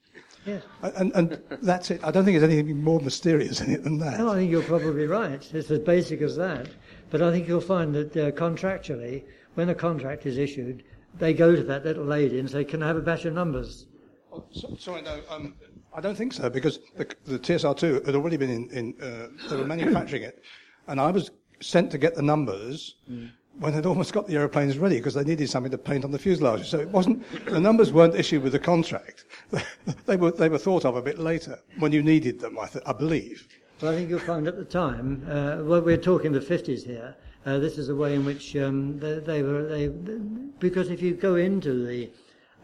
Yes. 0.45 0.64
And, 0.82 1.12
and 1.16 1.41
that's 1.64 1.90
it. 1.90 2.03
I 2.03 2.12
don't 2.12 2.24
think 2.24 2.40
there's 2.40 2.52
anything 2.52 2.84
more 2.84 2.99
mysterious 2.99 3.62
in 3.62 3.72
it 3.72 3.84
than 3.84 3.98
that. 3.99 4.20
No, 4.20 4.32
I 4.32 4.36
think 4.36 4.52
you're 4.52 4.62
probably 4.62 5.07
right. 5.07 5.41
It's 5.53 5.72
as 5.72 5.80
basic 5.80 6.22
as 6.22 6.36
that. 6.36 6.70
But 7.10 7.22
I 7.22 7.32
think 7.32 7.48
you'll 7.48 7.62
find 7.62 7.95
that 7.95 8.16
uh, 8.16 8.32
contractually, 8.32 9.24
when 9.56 9.70
a 9.70 9.76
contract 9.76 10.26
is 10.26 10.38
issued, 10.38 10.84
they 11.18 11.34
go 11.34 11.56
to 11.56 11.64
that 11.64 11.86
little 11.86 12.06
lady 12.06 12.40
and 12.40 12.49
say, 12.49 12.64
"Can 12.64 12.84
I 12.84 12.88
have 12.88 12.98
a 12.98 13.02
batch 13.02 13.26
of 13.26 13.34
numbers?" 13.34 13.86
Oh, 14.34 14.44
so, 14.52 14.76
sorry, 14.78 15.02
no, 15.02 15.22
um, 15.30 15.56
I 15.94 16.02
don't 16.02 16.16
think 16.16 16.34
so 16.34 16.49
because 16.49 16.80
the, 16.98 17.07
the 17.26 17.40
TSR2 17.40 18.06
had 18.06 18.16
already 18.16 18.38
been 18.38 18.49
in. 18.49 18.70
in 18.72 18.95
uh, 19.02 19.28
they 19.49 19.56
were 19.56 19.66
manufacturing 19.66 20.24
it, 20.24 20.44
and 20.88 20.99
I 20.99 21.10
was 21.12 21.32
sent 21.62 21.90
to 21.91 21.98
get 21.98 22.16
the 22.16 22.22
numbers. 22.22 22.95
Mm. 23.10 23.32
When 23.60 23.73
they'd 23.73 23.86
almost 23.86 24.11
got 24.11 24.27
the 24.27 24.36
aeroplanes 24.36 24.77
ready 24.77 24.98
because 24.98 25.14
they 25.14 25.23
needed 25.23 25.49
something 25.49 25.72
to 25.72 25.77
paint 25.77 26.03
on 26.03 26.11
the 26.11 26.19
fuselage. 26.19 26.69
So 26.69 26.80
it 26.80 26.90
wasn't, 26.90 27.23
the 27.45 27.60
numbers 27.60 27.94
weren't 27.94 28.15
issued 28.15 28.44
with 28.44 28.52
the 28.52 28.60
contract. 28.60 29.26
they 30.06 30.18
were, 30.18 30.32
they 30.32 30.49
were 30.49 30.57
thought 30.57 30.84
of 30.84 30.98
a 30.98 31.02
bit 31.02 31.19
later 31.19 31.60
when 31.80 31.91
you 31.91 32.03
needed 32.03 32.40
them, 32.40 32.60
I, 32.60 32.68
th- 32.68 32.84
I 32.86 32.91
believe. 32.91 33.48
Well, 33.82 33.94
I 33.94 33.95
think 33.95 34.10
you'll 34.10 34.19
find 34.19 34.48
at 34.48 34.57
the 34.57 34.65
time, 34.65 35.26
uh, 35.30 35.64
well, 35.64 35.82
we're 35.82 35.98
talking 35.98 36.32
the 36.32 36.40
50s 36.40 36.86
here, 36.86 37.15
uh, 37.45 37.60
this 37.60 37.77
is 37.77 37.90
a 37.90 37.95
way 37.95 38.15
in 38.15 38.26
which 38.26 38.56
um, 38.56 38.98
they, 38.99 39.19
they, 39.19 39.44
were, 39.44 39.65
they, 39.68 39.88
because 39.88 40.90
if 40.90 41.02
you 41.02 41.14
go 41.14 41.36
into 41.36 41.86
the, 41.86 42.10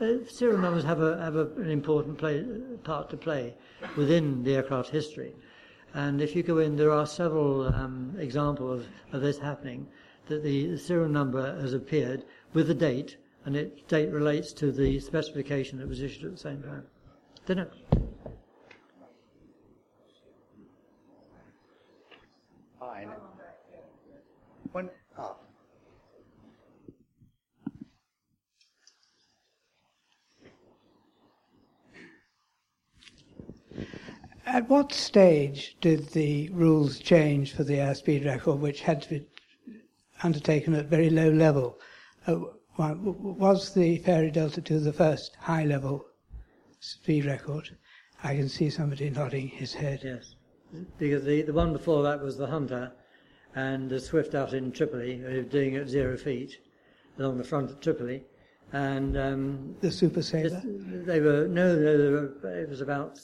uh, 0.01 0.25
serial 0.27 0.57
numbers 0.57 0.83
have, 0.83 1.01
a, 1.01 1.17
have 1.17 1.35
a, 1.35 1.47
an 1.57 1.69
important 1.69 2.17
play, 2.17 2.43
part 2.83 3.09
to 3.09 3.17
play 3.17 3.53
within 3.95 4.43
the 4.43 4.55
aircraft 4.55 4.89
history. 4.89 5.33
And 5.93 6.21
if 6.21 6.35
you 6.35 6.43
go 6.43 6.59
in, 6.59 6.75
there 6.75 6.91
are 6.91 7.05
several 7.05 7.67
um, 7.67 8.15
examples 8.17 8.85
of, 9.11 9.15
of 9.15 9.21
this 9.21 9.37
happening, 9.37 9.87
that 10.31 10.43
the, 10.43 10.67
the 10.67 10.77
serial 10.77 11.09
number 11.09 11.59
has 11.59 11.73
appeared 11.73 12.23
with 12.53 12.67
the 12.67 12.73
date, 12.73 13.17
and 13.45 13.55
its 13.55 13.81
date 13.83 14.09
relates 14.11 14.53
to 14.53 14.71
the 14.71 14.99
specification 14.99 15.77
that 15.79 15.87
was 15.87 16.01
issued 16.01 16.23
at 16.23 16.31
the 16.31 16.37
same 16.37 16.63
time. 16.63 16.83
Don't 17.45 17.57
know. 17.57 17.67
Fine. 22.79 23.09
One, 24.71 24.89
ah. 25.17 25.35
At 34.45 34.69
what 34.69 34.93
stage 34.93 35.77
did 35.81 36.09
the 36.09 36.49
rules 36.49 36.99
change 36.99 37.53
for 37.53 37.63
the 37.63 37.75
airspeed 37.75 38.25
record, 38.25 38.59
which 38.59 38.81
had 38.81 39.01
to 39.01 39.09
be 39.09 39.25
undertaken 40.23 40.73
at 40.73 40.85
very 40.85 41.09
low 41.09 41.29
level? 41.29 41.79
Uh, 42.27 42.39
was 42.77 43.73
the 43.73 43.99
Fairey 43.99 44.31
Delta 44.31 44.61
2 44.61 44.79
the 44.79 44.93
first 44.93 45.35
high 45.39 45.65
level 45.65 46.05
speed 46.79 47.25
record? 47.25 47.69
I 48.23 48.35
can 48.35 48.49
see 48.49 48.69
somebody 48.69 49.09
nodding 49.09 49.47
his 49.47 49.73
head. 49.73 50.01
Yes, 50.03 50.35
because 50.97 51.23
the, 51.23 51.41
the 51.41 51.53
one 51.53 51.73
before 51.73 52.03
that 52.03 52.21
was 52.21 52.37
the 52.37 52.47
Hunter, 52.47 52.91
and 53.55 53.89
the 53.89 53.99
Swift 53.99 54.35
out 54.35 54.53
in 54.53 54.71
Tripoli, 54.71 55.23
uh, 55.25 55.41
doing 55.49 55.73
it 55.73 55.81
at 55.81 55.89
zero 55.89 56.17
feet 56.17 56.57
along 57.19 57.37
the 57.37 57.43
front 57.43 57.71
at 57.71 57.81
Tripoli. 57.81 58.23
And 58.73 59.17
um, 59.17 59.75
the 59.81 59.91
Super 59.91 60.21
Sabre. 60.21 60.61
They 60.63 61.19
were 61.19 61.47
no, 61.47 61.75
no, 61.75 61.97
they 61.97 62.09
were, 62.09 62.61
it 62.61 62.69
was 62.69 62.79
about 62.79 63.19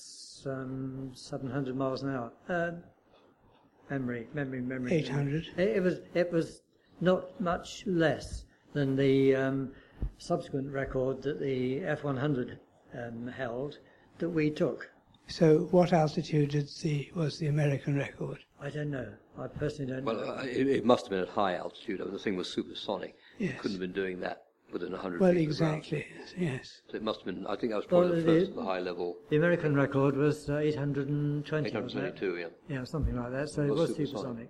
um, 0.45 1.11
700 1.13 1.75
miles 1.75 2.03
an 2.03 2.13
hour. 2.13 2.31
Uh, 2.49 2.71
memory, 3.89 4.27
memory, 4.33 4.61
memory. 4.61 4.93
800. 4.93 5.47
It, 5.55 5.69
it, 5.69 5.83
was 5.83 5.99
it 6.13 6.31
was 6.31 6.63
not 7.01 7.39
much 7.39 7.83
less 7.85 8.45
than 8.73 8.95
the 8.95 9.35
um, 9.35 9.71
subsequent 10.17 10.71
record 10.71 11.21
that 11.23 11.39
the 11.39 11.79
F100 11.81 12.57
um, 12.97 13.27
held 13.27 13.79
that 14.19 14.29
we 14.29 14.49
took. 14.49 14.89
So, 15.27 15.67
what 15.71 15.91
altitude 15.91 16.51
the, 16.51 17.09
was 17.13 17.37
the 17.37 17.47
American 17.47 17.97
record? 17.97 18.39
I 18.61 18.69
don't 18.69 18.89
know. 18.89 19.07
I 19.37 19.47
personally 19.47 19.91
don't 19.91 20.05
well, 20.05 20.15
know. 20.15 20.21
Well, 20.21 20.39
uh, 20.39 20.43
it, 20.43 20.67
it, 20.67 20.85
must 20.85 21.05
have 21.05 21.09
been 21.11 21.19
at 21.19 21.29
high 21.29 21.55
altitude. 21.55 22.01
I 22.01 22.05
mean, 22.05 22.13
the 22.13 22.19
thing 22.19 22.37
was 22.37 22.49
supersonic. 22.51 23.15
Yes. 23.37 23.51
It 23.51 23.59
couldn't 23.59 23.79
have 23.79 23.81
been 23.81 24.03
doing 24.03 24.21
that 24.21 24.43
within 24.71 24.91
100 24.91 25.19
well, 25.19 25.33
feet 25.33 25.41
exactly, 25.41 26.05
yes. 26.37 26.81
So 26.89 26.97
it 26.97 27.03
must 27.03 27.21
have 27.21 27.25
been, 27.25 27.45
I 27.47 27.55
think 27.55 27.71
that 27.71 27.77
was 27.77 27.85
probably 27.85 28.09
well, 28.09 28.15
the, 28.17 28.21
the 28.21 28.39
first 28.39 28.55
the 28.55 28.63
high 28.63 28.79
level. 28.79 29.17
The 29.29 29.37
American 29.37 29.75
record 29.75 30.15
was 30.15 30.49
uh, 30.49 30.57
820. 30.57 31.67
822, 31.67 32.37
yeah. 32.37 32.45
Yeah, 32.69 32.83
something 32.83 33.15
like 33.15 33.31
that. 33.31 33.49
So 33.49 33.63
it, 33.63 33.67
it 33.67 33.71
was, 33.71 33.79
was 33.79 33.89
supersonic. 33.89 34.07
supersonic. 34.09 34.49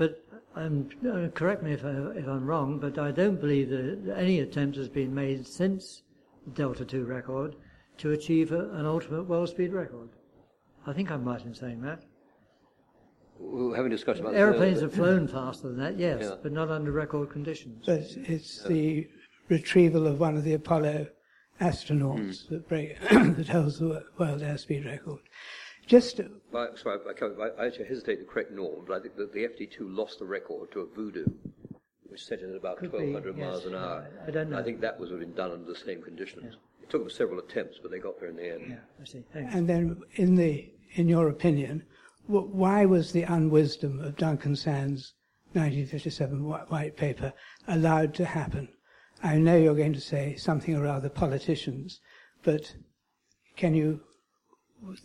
But 0.00 0.24
um, 0.56 0.88
uh, 1.06 1.28
correct 1.34 1.62
me 1.62 1.72
if, 1.72 1.84
I, 1.84 1.90
if 2.16 2.26
I'm 2.26 2.46
wrong, 2.46 2.78
but 2.78 2.98
I 2.98 3.10
don't 3.10 3.38
believe 3.38 3.68
that 3.68 4.16
any 4.16 4.40
attempt 4.40 4.78
has 4.78 4.88
been 4.88 5.14
made 5.14 5.46
since 5.46 6.04
the 6.46 6.52
Delta 6.52 6.86
II 6.90 7.02
record 7.02 7.54
to 7.98 8.12
achieve 8.12 8.50
a, 8.50 8.70
an 8.70 8.86
ultimate 8.86 9.24
world 9.24 9.50
speed 9.50 9.74
record. 9.74 10.08
I 10.86 10.94
think 10.94 11.10
I'm 11.10 11.22
right 11.26 11.44
in 11.44 11.54
saying 11.54 11.82
that. 11.82 12.02
We 13.38 13.64
were 13.64 13.76
having 13.76 13.92
a 13.92 13.94
discussion 13.94 14.24
about 14.24 14.36
aeroplanes 14.36 14.80
have 14.80 14.94
flown 15.00 15.28
faster 15.28 15.68
than 15.68 15.76
that, 15.76 15.98
yes, 15.98 16.22
yeah. 16.22 16.36
but 16.42 16.52
not 16.52 16.70
under 16.70 16.92
record 16.92 17.28
conditions. 17.28 17.84
But 17.84 18.06
it's 18.16 18.64
the 18.64 19.06
retrieval 19.50 20.06
of 20.06 20.18
one 20.18 20.34
of 20.34 20.44
the 20.44 20.54
Apollo 20.54 21.08
astronauts 21.60 22.46
mm. 22.46 22.48
that, 22.48 22.66
break, 22.70 22.98
that 23.10 23.48
holds 23.48 23.80
the 23.80 24.02
world 24.16 24.40
airspeed 24.40 24.86
record. 24.86 25.20
Just 25.90 26.20
well, 26.52 26.68
sorry, 26.76 27.00
I, 27.04 27.62
I, 27.62 27.66
actually 27.66 27.86
hesitate 27.86 28.20
to 28.20 28.24
correct 28.24 28.52
Norm, 28.52 28.84
but 28.86 28.96
I 28.96 29.00
think 29.00 29.16
that 29.16 29.32
the 29.32 29.40
FD2 29.40 29.78
lost 29.80 30.20
the 30.20 30.24
record 30.24 30.70
to 30.70 30.82
a 30.82 30.86
Voodoo, 30.86 31.24
which 32.06 32.24
set 32.24 32.42
it 32.42 32.48
at 32.48 32.54
about 32.54 32.80
1,200 32.80 33.34
be, 33.34 33.42
miles 33.42 33.64
yes. 33.64 33.66
an 33.66 33.74
hour. 33.74 34.08
I 34.24 34.30
don't 34.30 34.50
know. 34.50 34.58
I 34.60 34.62
think 34.62 34.80
that 34.82 35.00
was 35.00 35.10
been 35.10 35.34
done 35.34 35.50
under 35.50 35.64
the 35.64 35.74
same 35.76 36.00
conditions. 36.00 36.44
Yeah. 36.44 36.84
It 36.84 36.90
took 36.90 37.02
them 37.02 37.10
several 37.10 37.40
attempts, 37.40 37.78
but 37.82 37.90
they 37.90 37.98
got 37.98 38.20
there 38.20 38.28
in 38.28 38.36
the 38.36 38.52
end. 38.52 38.66
Yeah, 38.68 38.76
I 39.02 39.04
see. 39.04 39.24
Thanks. 39.32 39.52
And 39.52 39.68
then, 39.68 40.00
in 40.14 40.36
the 40.36 40.72
in 40.92 41.08
your 41.08 41.28
opinion, 41.28 41.82
why 42.28 42.84
was 42.84 43.10
the 43.10 43.24
unwisdom 43.24 43.98
of 43.98 44.16
Duncan 44.16 44.54
Sands' 44.54 45.14
1957 45.54 46.44
white 46.44 46.96
paper 46.96 47.32
allowed 47.66 48.14
to 48.14 48.24
happen? 48.24 48.68
I 49.24 49.38
know 49.38 49.56
you're 49.56 49.74
going 49.74 49.94
to 49.94 50.00
say 50.00 50.36
something 50.36 50.76
or 50.76 50.86
other 50.86 51.08
politicians, 51.08 52.00
but 52.44 52.76
can 53.56 53.74
you, 53.74 54.02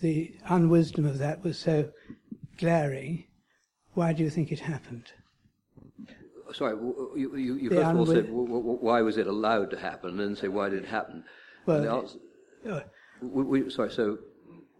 the 0.02 0.35
unwisdom 0.45 1.06
of 1.06 1.18
that 1.19 1.43
was 1.43 1.57
so 1.57 1.89
glaring. 2.57 3.26
Why 3.93 4.14
do 4.14 4.23
you 4.23 4.30
think 4.30 4.52
it 4.52 4.60
happened? 4.60 5.11
Sorry, 6.53 6.76
you, 7.15 7.35
you, 7.35 7.56
you 7.56 7.69
first 7.69 7.89
of 7.89 7.97
all 7.97 8.06
said 8.06 8.27
why 8.30 9.02
was 9.02 9.18
it 9.18 9.27
allowed 9.27 9.72
to 9.72 9.80
happen, 9.80 10.11
and 10.11 10.19
then 10.19 10.35
say 10.35 10.47
why 10.47 10.69
did 10.69 10.84
it 10.84 10.89
happen? 10.89 11.23
Well, 11.65 12.02
answer, 12.02 12.19
uh, 12.69 12.81
we, 13.22 13.43
we, 13.43 13.69
sorry, 13.69 13.91
so 13.91 14.19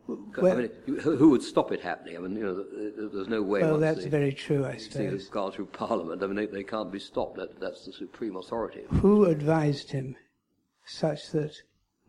well, 0.08 0.54
I 0.54 0.56
mean, 0.56 1.00
who 1.00 1.30
would 1.32 1.42
stop 1.42 1.72
it 1.72 1.82
happening? 1.82 2.16
I 2.16 2.20
mean, 2.20 2.36
you 2.36 2.44
know, 2.44 3.10
there's 3.12 3.28
no 3.28 3.42
way. 3.42 3.62
Well, 3.62 3.80
that's 3.80 4.04
the, 4.04 4.10
very 4.10 4.32
true, 4.32 4.66
I 4.66 4.78
suppose. 4.78 5.28
Gone 5.30 5.52
through 5.52 5.68
Parliament. 5.68 6.22
I 6.22 6.28
mean, 6.28 6.36
they, 6.36 6.46
they 6.46 6.64
can't 6.64 6.92
be 6.92 7.00
stopped. 7.00 7.38
That, 7.38 7.60
that's 7.60 7.86
the 7.86 7.94
supreme 7.94 8.36
authority. 8.36 8.84
Who 9.02 9.26
advised 9.26 9.92
him 9.92 10.16
such 10.86 11.32
that 11.32 11.56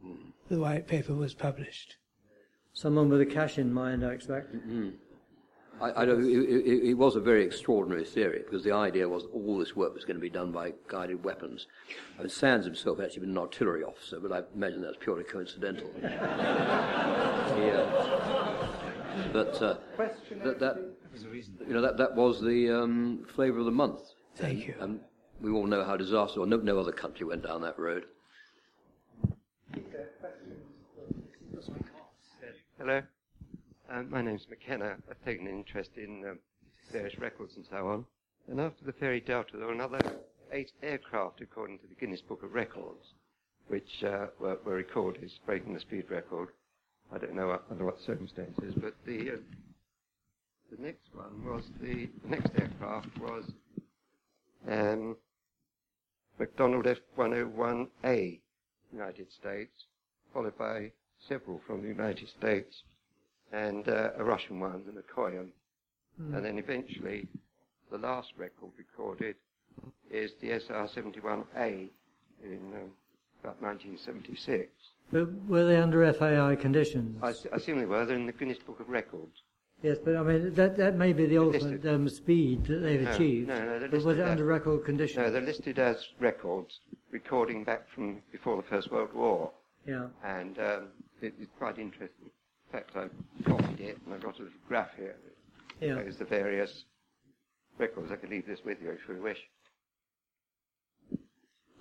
hmm. 0.03 0.31
the 0.51 0.59
white 0.59 0.87
paper 0.87 1.15
was 1.15 1.33
published? 1.33 1.97
Someone 2.77 3.09
with 3.09 3.23
a 3.23 3.27
cash 3.27 3.57
in 3.57 3.73
mind, 3.73 4.05
I 4.05 4.11
expect. 4.11 4.55
Mm-hmm. 4.55 4.91
I, 5.81 6.03
I 6.03 6.05
know 6.05 6.19
it, 6.19 6.27
it, 6.27 6.91
it, 6.91 6.95
was 6.95 7.17
a 7.17 7.21
very 7.21 7.43
extraordinary 7.43 8.05
theory 8.05 8.43
because 8.45 8.65
the 8.65 8.73
idea 8.73 9.09
was 9.09 9.25
all 9.33 9.57
this 9.57 9.75
work 9.75 9.95
was 9.95 10.05
going 10.05 10.17
to 10.17 10.21
be 10.21 10.29
done 10.29 10.53
by 10.53 10.75
guided 10.87 11.25
weapons. 11.25 11.69
And 12.19 12.31
Sands 12.31 12.67
himself 12.67 12.99
had 12.99 13.07
actually 13.07 13.21
been 13.21 13.31
an 13.31 13.39
artillery 13.39 13.83
officer, 13.83 14.21
but 14.21 14.31
I 14.31 14.43
imagine 14.55 14.83
that's 14.83 14.99
purely 15.01 15.25
coincidental. 15.25 15.91
yeah. 16.03 16.13
But 19.33 19.63
uh, 19.63 19.77
that, 20.45 20.59
that, 20.61 20.77
you 21.67 21.73
know, 21.73 21.81
that, 21.81 21.97
that 21.97 22.15
was 22.15 22.43
the 22.43 22.71
um, 22.71 23.25
flavour 23.35 23.59
of 23.59 23.65
the 23.65 23.71
month. 23.71 24.03
Thank 24.35 24.67
you. 24.69 24.75
And 24.81 25.01
we 25.41 25.51
all 25.51 25.67
know 25.67 25.83
how 25.83 25.97
disastrous, 25.97 26.47
no, 26.47 26.59
no 26.59 26.79
other 26.79 26.93
country 26.93 27.25
went 27.25 27.43
down 27.43 27.63
that 27.63 27.79
road. 27.79 28.05
Hello. 32.79 33.01
Um, 33.91 34.11
my 34.11 34.21
name's 34.21 34.47
McKenna. 34.51 34.97
I've 35.11 35.25
taken 35.25 35.47
an 35.47 35.55
interest 35.55 35.93
in 35.97 36.23
um, 36.29 36.39
various 36.93 37.19
records 37.19 37.57
and 37.57 37.65
so 37.71 37.89
on. 37.89 38.05
And 38.49 38.61
after 38.61 38.85
the 38.85 38.93
Fairey 38.93 39.25
Delta, 39.25 39.57
there 39.57 39.67
were 39.67 39.73
another 39.73 39.99
eight 40.53 40.73
aircraft, 40.83 41.41
according 41.41 41.79
to 41.79 41.87
the 41.87 41.95
Guinness 41.95 42.21
Book 42.21 42.43
of 42.43 42.53
Records, 42.53 43.15
which 43.69 44.05
uh, 44.05 44.27
were, 44.39 44.59
were, 44.67 44.75
recorded 44.75 45.25
as 45.25 45.31
breaking 45.47 45.73
the 45.73 45.81
speed 45.81 46.05
record. 46.11 46.51
I 47.11 47.17
don't 47.17 47.35
know 47.35 47.59
under 47.71 47.87
what 47.87 47.99
circumstances, 48.05 48.75
but 48.77 48.95
the 49.07 49.31
uh, 49.31 49.37
the 50.71 50.83
next 50.83 51.09
one 51.15 51.47
was 51.47 51.65
the, 51.81 52.11
the 52.25 52.29
next 52.29 52.51
aircraft 52.61 53.09
was 53.19 53.45
um, 54.69 55.17
McDonnell 56.39 56.87
F-101A, 56.87 58.41
United 58.93 59.33
States, 59.33 59.87
followed 60.35 60.59
by 60.59 60.91
several 61.29 61.61
from 61.67 61.83
the 61.83 61.89
United 61.89 62.29
States, 62.29 62.83
and 63.53 63.89
uh, 63.89 64.11
a 64.17 64.25
Russian 64.25 64.61
one, 64.61 64.83
the 64.87 64.93
Mikoyan. 64.93 65.49
Mm. 66.21 66.37
And 66.37 66.45
then 66.45 66.59
eventually, 66.59 67.29
the 67.91 67.99
last 67.99 68.33
record 68.37 68.71
recorded 68.79 69.37
is 70.11 70.33
the 70.41 70.53
SR-71A 70.53 71.89
in 72.43 72.61
um, 72.75 72.91
about 73.43 73.61
1976. 73.63 74.71
But 75.13 75.29
were 75.47 75.65
they 75.65 75.77
under 75.77 76.13
FAI 76.13 76.57
conditions? 76.57 77.19
I, 77.23 77.29
I 77.53 77.57
assume 77.57 77.79
they 77.79 77.87
were. 77.87 78.05
They're 78.05 78.17
in 78.17 78.27
the 78.27 78.33
Guinness 78.33 78.59
Book 78.59 78.81
of 78.81 78.89
Records. 78.89 79.43
Yes, 79.83 79.99
but 80.03 80.17
I 80.17 80.23
mean 80.23 80.55
that 80.55 80.77
that 80.79 80.97
may 80.97 81.13
be 81.13 81.27
the 81.27 81.37
ultimate 81.39 81.85
um, 81.87 82.09
speed 82.09 82.65
that 82.65 82.79
they've 82.79 83.03
no, 83.03 83.11
achieved. 83.11 83.49
No, 83.49 83.79
no, 83.79 83.89
but 83.89 84.03
was 84.03 84.19
it 84.19 84.27
under 84.27 84.45
record 84.45 84.87
conditions? 84.87 85.19
No, 85.19 85.31
they're 85.31 85.43
listed 85.43 85.79
as 85.79 86.09
records, 86.19 86.81
recording 87.11 87.63
back 87.63 87.87
from 87.95 88.23
before 88.33 88.57
the 88.57 88.63
First 88.63 88.91
World 88.91 89.13
War. 89.13 89.53
Yeah. 89.87 90.07
And 90.25 90.59
um, 90.59 90.89
it, 91.23 91.35
it's 91.41 91.53
quite 91.59 91.79
interesting. 91.79 92.27
In 92.27 92.73
fact, 92.73 92.97
I've 92.97 93.11
copied 93.45 93.81
it 93.81 93.99
and 94.05 94.15
I've 94.15 94.23
got 94.23 94.39
a 94.39 94.43
little 94.43 94.59
graph 94.69 94.95
here 94.97 95.17
that 95.81 95.87
yeah. 95.87 95.95
shows 95.95 96.17
the 96.17 96.25
various 96.25 96.85
records. 97.79 98.11
I 98.11 98.17
could 98.17 98.31
leave 98.31 98.47
this 98.47 98.61
with 98.65 98.83
you 98.83 98.91
if 98.91 99.01
you 99.09 99.23
wish. 99.23 99.39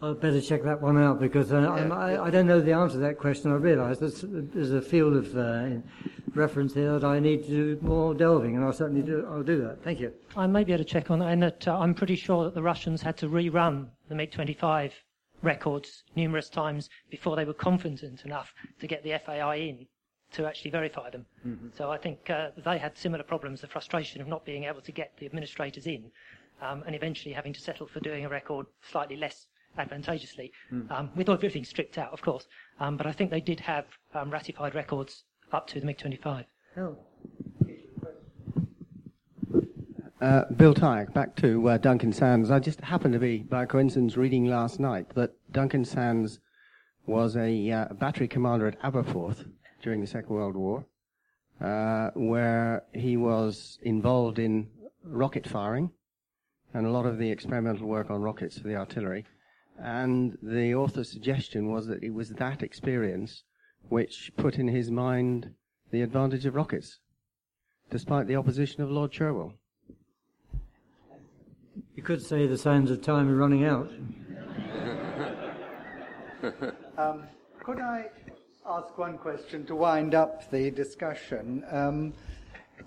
I'd 0.01 0.19
better 0.19 0.41
check 0.41 0.63
that 0.63 0.81
one 0.81 1.01
out 1.01 1.19
because 1.19 1.53
uh, 1.53 1.61
yeah, 1.61 1.93
I, 1.93 2.13
yeah. 2.13 2.21
I, 2.21 2.29
don't 2.29 2.47
know 2.47 2.59
the 2.59 2.73
answer 2.73 2.95
to 2.95 2.99
that 2.99 3.17
question. 3.17 3.51
I 3.51 3.55
realise 3.55 3.97
there's 3.97 4.71
a 4.71 4.81
field 4.81 5.15
of 5.15 5.35
uh, 5.37 5.77
reference 6.35 6.73
here 6.73 6.99
that 6.99 7.07
I 7.07 7.19
need 7.19 7.43
to 7.43 7.49
do 7.49 7.79
more 7.81 8.13
delving, 8.13 8.55
and 8.55 8.65
I'll 8.65 8.73
certainly 8.73 9.01
do. 9.01 9.25
I'll 9.31 9.41
do 9.41 9.61
that. 9.61 9.83
Thank 9.83 10.01
you. 10.01 10.11
I 10.35 10.47
may 10.47 10.65
be 10.65 10.73
able 10.73 10.83
to 10.83 10.89
check 10.89 11.09
on 11.11 11.19
that, 11.19 11.29
and 11.29 11.41
that 11.41 11.67
uh, 11.67 11.79
I'm 11.79 11.93
pretty 11.93 12.17
sure 12.17 12.43
that 12.43 12.53
the 12.53 12.61
Russians 12.61 13.01
had 13.01 13.15
to 13.17 13.29
rerun 13.29 13.87
the 14.09 14.15
MiG-25 14.15 14.91
records 15.45 16.03
numerous 16.15 16.49
times 16.49 16.89
before 17.09 17.35
they 17.35 17.45
were 17.45 17.53
confident 17.53 18.25
enough 18.25 18.53
to 18.79 18.87
get 18.87 19.03
the 19.03 19.17
FAI 19.25 19.55
in 19.55 19.87
to 20.33 20.45
actually 20.45 20.71
verify 20.71 21.09
them. 21.09 21.25
Mm-hmm. 21.47 21.67
So 21.77 21.91
I 21.91 21.97
think 21.97 22.29
uh, 22.29 22.49
they 22.65 22.77
had 22.77 22.97
similar 22.97 23.23
problems, 23.23 23.61
the 23.61 23.67
frustration 23.67 24.21
of 24.21 24.27
not 24.27 24.43
being 24.43 24.65
able 24.65 24.81
to 24.81 24.91
get 24.91 25.13
the 25.17 25.25
administrators 25.25 25.87
in, 25.87 26.11
um, 26.61 26.83
and 26.85 26.95
eventually 26.95 27.33
having 27.33 27.53
to 27.53 27.61
settle 27.61 27.87
for 27.87 27.99
doing 27.99 28.25
a 28.25 28.29
record 28.29 28.65
slightly 28.81 29.15
less 29.15 29.47
advantageously, 29.77 30.51
mm. 30.71 30.89
um, 30.91 31.09
with 31.15 31.29
everything 31.29 31.63
stripped 31.63 31.97
out, 31.97 32.11
of 32.11 32.21
course. 32.21 32.47
Um, 32.79 32.97
but 32.97 33.05
I 33.07 33.11
think 33.11 33.29
they 33.31 33.41
did 33.41 33.59
have 33.59 33.85
um, 34.13 34.29
ratified 34.31 34.75
records 34.75 35.23
up 35.51 35.67
to 35.67 35.79
the 35.79 35.85
MiG-25. 35.85 36.45
Oh. 36.77 36.97
Uh, 40.25 40.43
Bill 40.57 40.73
Tyke, 40.73 41.13
back 41.13 41.35
to 41.35 41.69
uh, 41.69 41.77
Duncan 41.77 42.11
Sands. 42.11 42.49
I 42.49 42.57
just 42.57 42.81
happened 42.81 43.13
to 43.13 43.19
be, 43.19 43.43
by 43.43 43.67
coincidence, 43.67 44.17
reading 44.17 44.45
last 44.47 44.79
night 44.79 45.13
that 45.13 45.35
Duncan 45.51 45.85
Sands 45.85 46.39
was 47.05 47.37
a 47.37 47.69
uh, 47.69 47.93
battery 47.93 48.27
commander 48.27 48.65
at 48.65 48.81
Aberporth 48.81 49.47
during 49.83 50.01
the 50.01 50.07
Second 50.07 50.35
World 50.35 50.55
War, 50.55 50.83
uh, 51.61 52.09
where 52.15 52.85
he 52.91 53.17
was 53.17 53.77
involved 53.83 54.39
in 54.39 54.67
rocket 55.03 55.47
firing 55.47 55.91
and 56.73 56.87
a 56.87 56.91
lot 56.91 57.05
of 57.05 57.19
the 57.19 57.29
experimental 57.29 57.85
work 57.85 58.09
on 58.09 58.19
rockets 58.19 58.57
for 58.57 58.67
the 58.67 58.77
artillery. 58.77 59.25
And 59.77 60.39
the 60.41 60.73
author's 60.73 61.11
suggestion 61.11 61.71
was 61.71 61.85
that 61.85 62.01
it 62.01 62.15
was 62.15 62.29
that 62.29 62.63
experience 62.63 63.43
which 63.89 64.31
put 64.37 64.55
in 64.55 64.69
his 64.69 64.89
mind 64.89 65.51
the 65.91 66.01
advantage 66.01 66.47
of 66.47 66.55
rockets, 66.55 66.97
despite 67.91 68.25
the 68.25 68.37
opposition 68.37 68.81
of 68.81 68.89
Lord 68.89 69.11
Cherwell. 69.11 69.53
You 71.95 72.03
could 72.03 72.21
say 72.21 72.47
the 72.47 72.57
signs 72.57 72.91
of 72.91 73.01
time 73.01 73.29
are 73.29 73.35
running 73.35 73.65
out. 73.65 73.91
um, 76.97 77.23
could 77.63 77.79
I 77.79 78.05
ask 78.65 78.97
one 78.97 79.17
question 79.17 79.65
to 79.65 79.75
wind 79.75 80.15
up 80.15 80.49
the 80.51 80.71
discussion? 80.71 81.63
Um, 81.71 82.13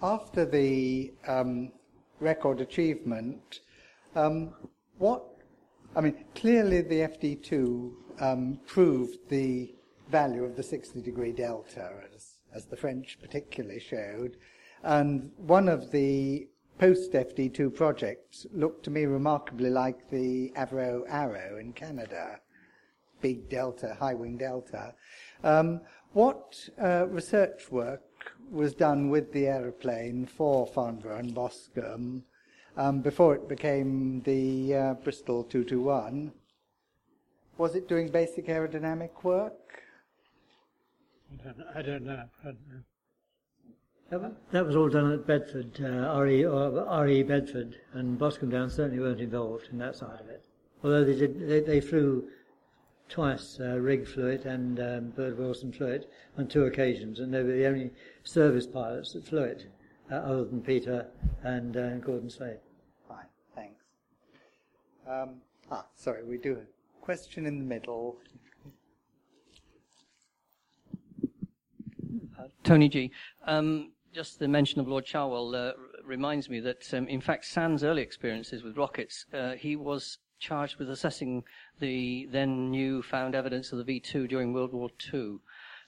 after 0.02 0.44
the 0.44 1.12
um, 1.26 1.72
record 2.20 2.60
achievement, 2.60 3.60
um, 4.14 4.54
what 4.98 5.24
I 5.96 6.00
mean, 6.00 6.24
clearly 6.34 6.82
the 6.82 7.00
FD2 7.00 7.92
um, 8.20 8.60
proved 8.66 9.18
the 9.28 9.74
value 10.10 10.44
of 10.44 10.56
the 10.56 10.62
60 10.62 11.00
degree 11.02 11.32
delta, 11.32 11.90
as, 12.14 12.38
as 12.54 12.66
the 12.66 12.76
French 12.76 13.18
particularly 13.20 13.80
showed. 13.80 14.36
And 14.82 15.32
one 15.36 15.68
of 15.68 15.90
the 15.90 16.48
post 16.78 17.12
FD2 17.12 17.74
projects 17.74 18.46
looked 18.52 18.84
to 18.84 18.90
me 18.90 19.04
remarkably 19.04 19.68
like 19.68 20.08
the 20.10 20.52
Avro 20.56 21.02
Arrow 21.08 21.58
in 21.58 21.72
Canada, 21.72 22.40
big 23.20 23.48
delta, 23.48 23.96
high 23.98 24.14
wing 24.14 24.36
delta. 24.36 24.94
Um, 25.42 25.80
what 26.12 26.56
uh, 26.80 27.06
research 27.08 27.70
work 27.70 28.02
was 28.50 28.74
done 28.74 29.10
with 29.10 29.32
the 29.32 29.46
aeroplane 29.46 30.24
for 30.26 30.66
Farnborough 30.66 31.18
and 31.18 31.34
Boscombe 31.34 32.22
um, 32.76 33.00
before 33.00 33.34
it 33.34 33.48
became 33.48 34.22
the 34.22 34.74
uh, 34.74 34.94
Bristol 34.94 35.44
221. 35.44 36.32
Was 37.58 37.74
it 37.74 37.88
doing 37.88 38.08
basic 38.08 38.46
aerodynamic 38.46 39.24
work? 39.24 39.82
I 41.42 41.44
don't 41.44 41.58
know. 41.58 41.72
I 41.74 41.82
don't 41.82 42.04
know. 42.04 42.82
I 44.10 44.14
don't. 44.14 44.22
That, 44.22 44.52
that 44.52 44.66
was 44.66 44.76
all 44.76 44.88
done 44.88 45.12
at 45.12 45.26
Bedford, 45.26 45.80
uh, 45.82 46.18
RE, 46.20 46.44
or 46.44 47.04
RE 47.04 47.22
Bedford, 47.22 47.76
and 47.92 48.18
Boscombe 48.18 48.50
Down 48.50 48.70
certainly 48.70 49.00
weren't 49.00 49.20
involved 49.20 49.68
in 49.70 49.78
that 49.78 49.96
side 49.96 50.20
of 50.20 50.28
it. 50.28 50.44
Although 50.82 51.04
they 51.04 51.14
did, 51.14 51.48
they, 51.48 51.60
they 51.60 51.80
flew 51.80 52.28
twice 53.08 53.58
uh, 53.60 53.78
Rigg 53.78 54.06
flew 54.06 54.26
it 54.26 54.44
and 54.44 54.78
um, 54.80 55.10
Bird 55.10 55.38
Wilson 55.38 55.72
flew 55.72 55.88
it 55.88 56.10
on 56.36 56.46
two 56.46 56.64
occasions, 56.64 57.20
and 57.20 57.32
they 57.32 57.42
were 57.42 57.52
the 57.52 57.66
only 57.66 57.90
service 58.24 58.66
pilots 58.66 59.12
that 59.12 59.26
flew 59.26 59.42
it, 59.42 59.66
uh, 60.10 60.16
other 60.16 60.44
than 60.44 60.62
Peter 60.62 61.06
and 61.42 61.76
uh, 61.76 61.96
Gordon 61.96 62.30
Slade. 62.30 62.58
Um, 65.08 65.36
ah, 65.70 65.86
sorry, 65.96 66.22
we 66.22 66.36
do 66.36 66.52
a 66.52 67.02
question 67.04 67.46
in 67.46 67.58
the 67.58 67.64
middle. 67.64 68.18
Uh, 72.38 72.48
Tony 72.62 72.90
G. 72.90 73.10
Um, 73.46 73.92
just 74.18 74.40
the 74.40 74.48
mention 74.48 74.80
of 74.80 74.88
Lord 74.88 75.04
Cherwell 75.04 75.54
uh, 75.54 75.70
reminds 76.04 76.50
me 76.50 76.58
that, 76.58 76.92
um, 76.92 77.06
in 77.06 77.20
fact, 77.20 77.44
Sands' 77.44 77.84
early 77.84 78.02
experiences 78.02 78.64
with 78.64 78.76
rockets, 78.76 79.24
uh, 79.32 79.52
he 79.52 79.76
was 79.76 80.18
charged 80.40 80.76
with 80.80 80.90
assessing 80.90 81.44
the 81.78 82.26
then 82.32 82.68
new 82.68 83.00
found 83.00 83.36
evidence 83.36 83.70
of 83.70 83.78
the 83.78 83.84
V 83.84 84.00
2 84.00 84.26
during 84.26 84.52
World 84.52 84.72
War 84.72 84.90
II. 85.14 85.36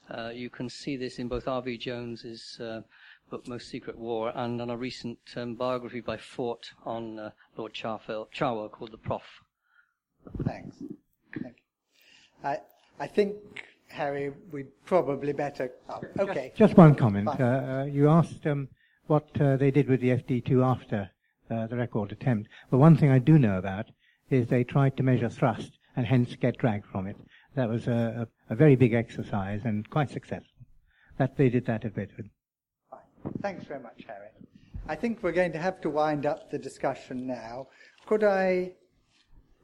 Uh, 0.09 0.29
you 0.29 0.49
can 0.49 0.69
see 0.69 0.95
this 0.95 1.19
in 1.19 1.27
both 1.27 1.45
R.V. 1.45 1.77
Jones's 1.77 2.57
uh, 2.61 2.83
book 3.29 3.49
Most 3.49 3.67
Secret 3.67 3.97
War 3.97 4.31
and 4.33 4.61
on 4.61 4.69
a 4.69 4.77
recent 4.77 5.19
um, 5.35 5.55
biography 5.55 5.99
by 5.99 6.15
Fort 6.15 6.71
on 6.85 7.19
uh, 7.19 7.31
Lord 7.57 7.73
Cherwell, 7.73 8.29
Cherwell 8.31 8.69
called 8.69 8.93
The 8.93 8.97
Prof. 8.97 9.43
Thanks. 10.45 10.77
Thank 11.33 11.57
you. 11.57 11.63
I, 12.45 12.59
I 12.97 13.07
think, 13.07 13.35
Harry, 13.91 14.31
we'd 14.51 14.67
probably 14.85 15.33
better. 15.33 15.71
Oh, 15.89 16.01
okay. 16.19 16.49
Just, 16.49 16.57
just 16.57 16.77
one 16.77 16.95
comment. 16.95 17.27
Uh, 17.27 17.43
uh, 17.43 17.85
you 17.85 18.09
asked 18.09 18.45
um, 18.47 18.67
what 19.07 19.29
uh, 19.39 19.57
they 19.57 19.71
did 19.71 19.87
with 19.87 20.01
the 20.01 20.09
FD2 20.09 20.63
after 20.63 21.09
uh, 21.49 21.67
the 21.67 21.75
record 21.75 22.11
attempt. 22.11 22.49
Well, 22.69 22.79
one 22.79 22.97
thing 22.97 23.11
I 23.11 23.19
do 23.19 23.37
know 23.37 23.57
about 23.57 23.87
is 24.29 24.47
they 24.47 24.63
tried 24.63 24.95
to 24.97 25.03
measure 25.03 25.29
thrust 25.29 25.77
and 25.95 26.05
hence 26.05 26.35
get 26.35 26.57
drag 26.57 26.85
from 26.85 27.07
it. 27.07 27.17
That 27.55 27.69
was 27.69 27.87
a, 27.87 28.27
a, 28.49 28.53
a 28.53 28.55
very 28.55 28.75
big 28.75 28.93
exercise 28.93 29.61
and 29.65 29.89
quite 29.89 30.09
successful. 30.09 30.47
That 31.17 31.35
they 31.37 31.49
did 31.49 31.65
that 31.65 31.83
at 31.83 31.93
Bedford. 31.93 32.29
Thanks 33.41 33.65
very 33.65 33.81
much, 33.81 34.05
Harry. 34.07 34.29
I 34.87 34.95
think 34.95 35.21
we're 35.21 35.33
going 35.33 35.51
to 35.51 35.59
have 35.59 35.81
to 35.81 35.89
wind 35.89 36.25
up 36.25 36.49
the 36.49 36.57
discussion 36.57 37.27
now. 37.27 37.67
Could 38.07 38.23
I 38.23 38.71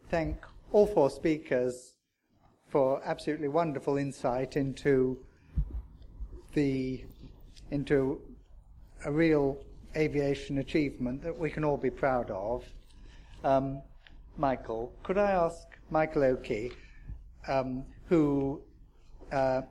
thank 0.10 0.38
all 0.72 0.86
four 0.86 1.10
speakers 1.10 1.94
for 2.70 3.02
absolutely 3.06 3.48
wonderful 3.48 3.98
insight 3.98 4.58
into 4.58 5.18
the 6.54 7.04
into 7.72 8.22
a 9.06 9.12
real 9.12 9.58
aviation 9.96 10.60
achievement 10.60 11.22
that 11.22 11.38
we 11.38 11.50
can 11.50 11.64
all 11.64 11.78
be 11.78 11.90
proud 11.90 12.30
of. 12.32 12.64
Um, 13.44 13.82
Michael, 14.38 14.94
could 15.04 15.18
I 15.18 15.32
ask 15.32 15.68
Michael 15.90 16.24
Oakey, 16.24 16.72
um, 17.48 17.84
who 18.08 18.62
uh, 19.32 19.62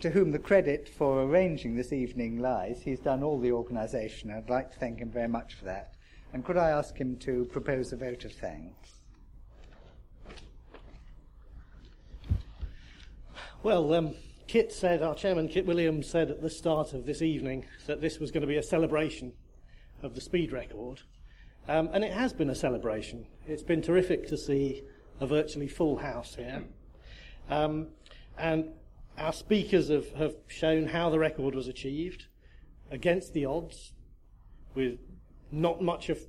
to 0.00 0.10
whom 0.10 0.30
the 0.30 0.38
credit 0.38 0.88
for 0.88 1.22
arranging 1.22 1.74
this 1.74 1.92
evening 1.92 2.38
lies. 2.38 2.82
He's 2.82 3.00
done 3.00 3.22
all 3.22 3.38
the 3.38 3.52
organisation. 3.52 4.30
I'd 4.30 4.50
like 4.50 4.70
to 4.72 4.78
thank 4.78 4.98
him 4.98 5.10
very 5.10 5.28
much 5.28 5.54
for 5.54 5.64
that. 5.64 5.94
And 6.32 6.44
could 6.44 6.58
I 6.58 6.70
ask 6.70 6.96
him 6.96 7.16
to 7.20 7.46
propose 7.46 7.92
a 7.92 7.96
vote 7.96 8.24
of 8.24 8.32
thanks? 8.32 8.95
Well, 13.66 13.94
um, 13.94 14.14
Kit 14.46 14.70
said, 14.70 15.02
our 15.02 15.16
chairman 15.16 15.48
Kit 15.48 15.66
Williams 15.66 16.08
said 16.08 16.30
at 16.30 16.40
the 16.40 16.48
start 16.48 16.92
of 16.92 17.04
this 17.04 17.20
evening 17.20 17.64
that 17.88 18.00
this 18.00 18.20
was 18.20 18.30
going 18.30 18.42
to 18.42 18.46
be 18.46 18.58
a 18.58 18.62
celebration 18.62 19.32
of 20.04 20.14
the 20.14 20.20
speed 20.20 20.52
record. 20.52 21.00
Um, 21.66 21.90
and 21.92 22.04
it 22.04 22.12
has 22.12 22.32
been 22.32 22.48
a 22.48 22.54
celebration. 22.54 23.26
It's 23.44 23.64
been 23.64 23.82
terrific 23.82 24.28
to 24.28 24.36
see 24.36 24.84
a 25.18 25.26
virtually 25.26 25.66
full 25.66 25.96
house 25.96 26.36
here. 26.36 26.62
Um, 27.50 27.88
and 28.38 28.68
our 29.18 29.32
speakers 29.32 29.88
have, 29.88 30.12
have 30.12 30.36
shown 30.46 30.86
how 30.86 31.10
the 31.10 31.18
record 31.18 31.56
was 31.56 31.66
achieved 31.66 32.26
against 32.92 33.32
the 33.34 33.46
odds, 33.46 33.94
with 34.76 35.00
not 35.50 35.82
much 35.82 36.08
of 36.08 36.20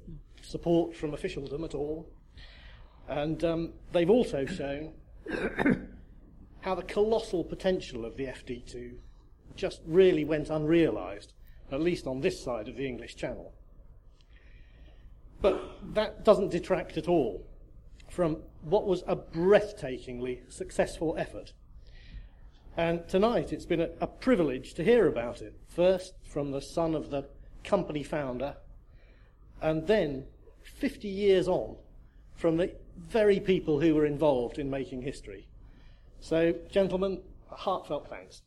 support 0.41 0.95
from 0.95 1.13
officialdom 1.13 1.63
at 1.63 1.75
all. 1.75 2.09
And 3.07 3.43
um, 3.43 3.73
they've 3.91 4.09
also 4.09 4.47
shown 4.47 4.93
how 6.67 6.75
the 6.75 6.83
colossal 6.83 7.43
potential 7.43 8.05
of 8.05 8.17
the 8.17 8.25
FD2 8.25 8.95
just 9.55 9.81
really 9.85 10.25
went 10.25 10.49
unrealised, 10.49 11.33
at 11.71 11.81
least 11.81 12.05
on 12.05 12.19
this 12.19 12.43
side 12.43 12.67
of 12.67 12.75
the 12.75 12.85
English 12.85 13.15
Channel. 13.15 13.53
But 15.41 15.61
that 15.93 16.25
doesn't 16.25 16.49
detract 16.49 16.97
at 16.97 17.07
all 17.07 17.45
from 18.09 18.37
what 18.63 18.85
was 18.85 19.03
a 19.07 19.15
breathtakingly 19.15 20.51
successful 20.51 21.15
effort 21.17 21.53
and 22.77 23.07
tonight 23.07 23.51
it's 23.51 23.65
been 23.65 23.81
a, 23.81 23.89
a 23.99 24.07
privilege 24.07 24.75
to 24.75 24.83
hear 24.83 25.07
about 25.07 25.41
it. 25.41 25.55
First 25.67 26.13
from 26.23 26.51
the 26.51 26.61
son 26.61 26.93
of 26.93 27.09
the 27.09 27.25
company 27.63 28.03
founder, 28.03 28.55
and 29.61 29.87
then 29.87 30.25
50 30.61 31.07
years 31.07 31.47
on 31.47 31.75
from 32.35 32.57
the 32.57 32.71
very 32.95 33.39
people 33.39 33.79
who 33.79 33.95
were 33.95 34.05
involved 34.05 34.59
in 34.59 34.69
making 34.69 35.01
history. 35.01 35.46
So, 36.19 36.53
gentlemen, 36.69 37.21
heartfelt 37.49 38.07
thanks. 38.07 38.46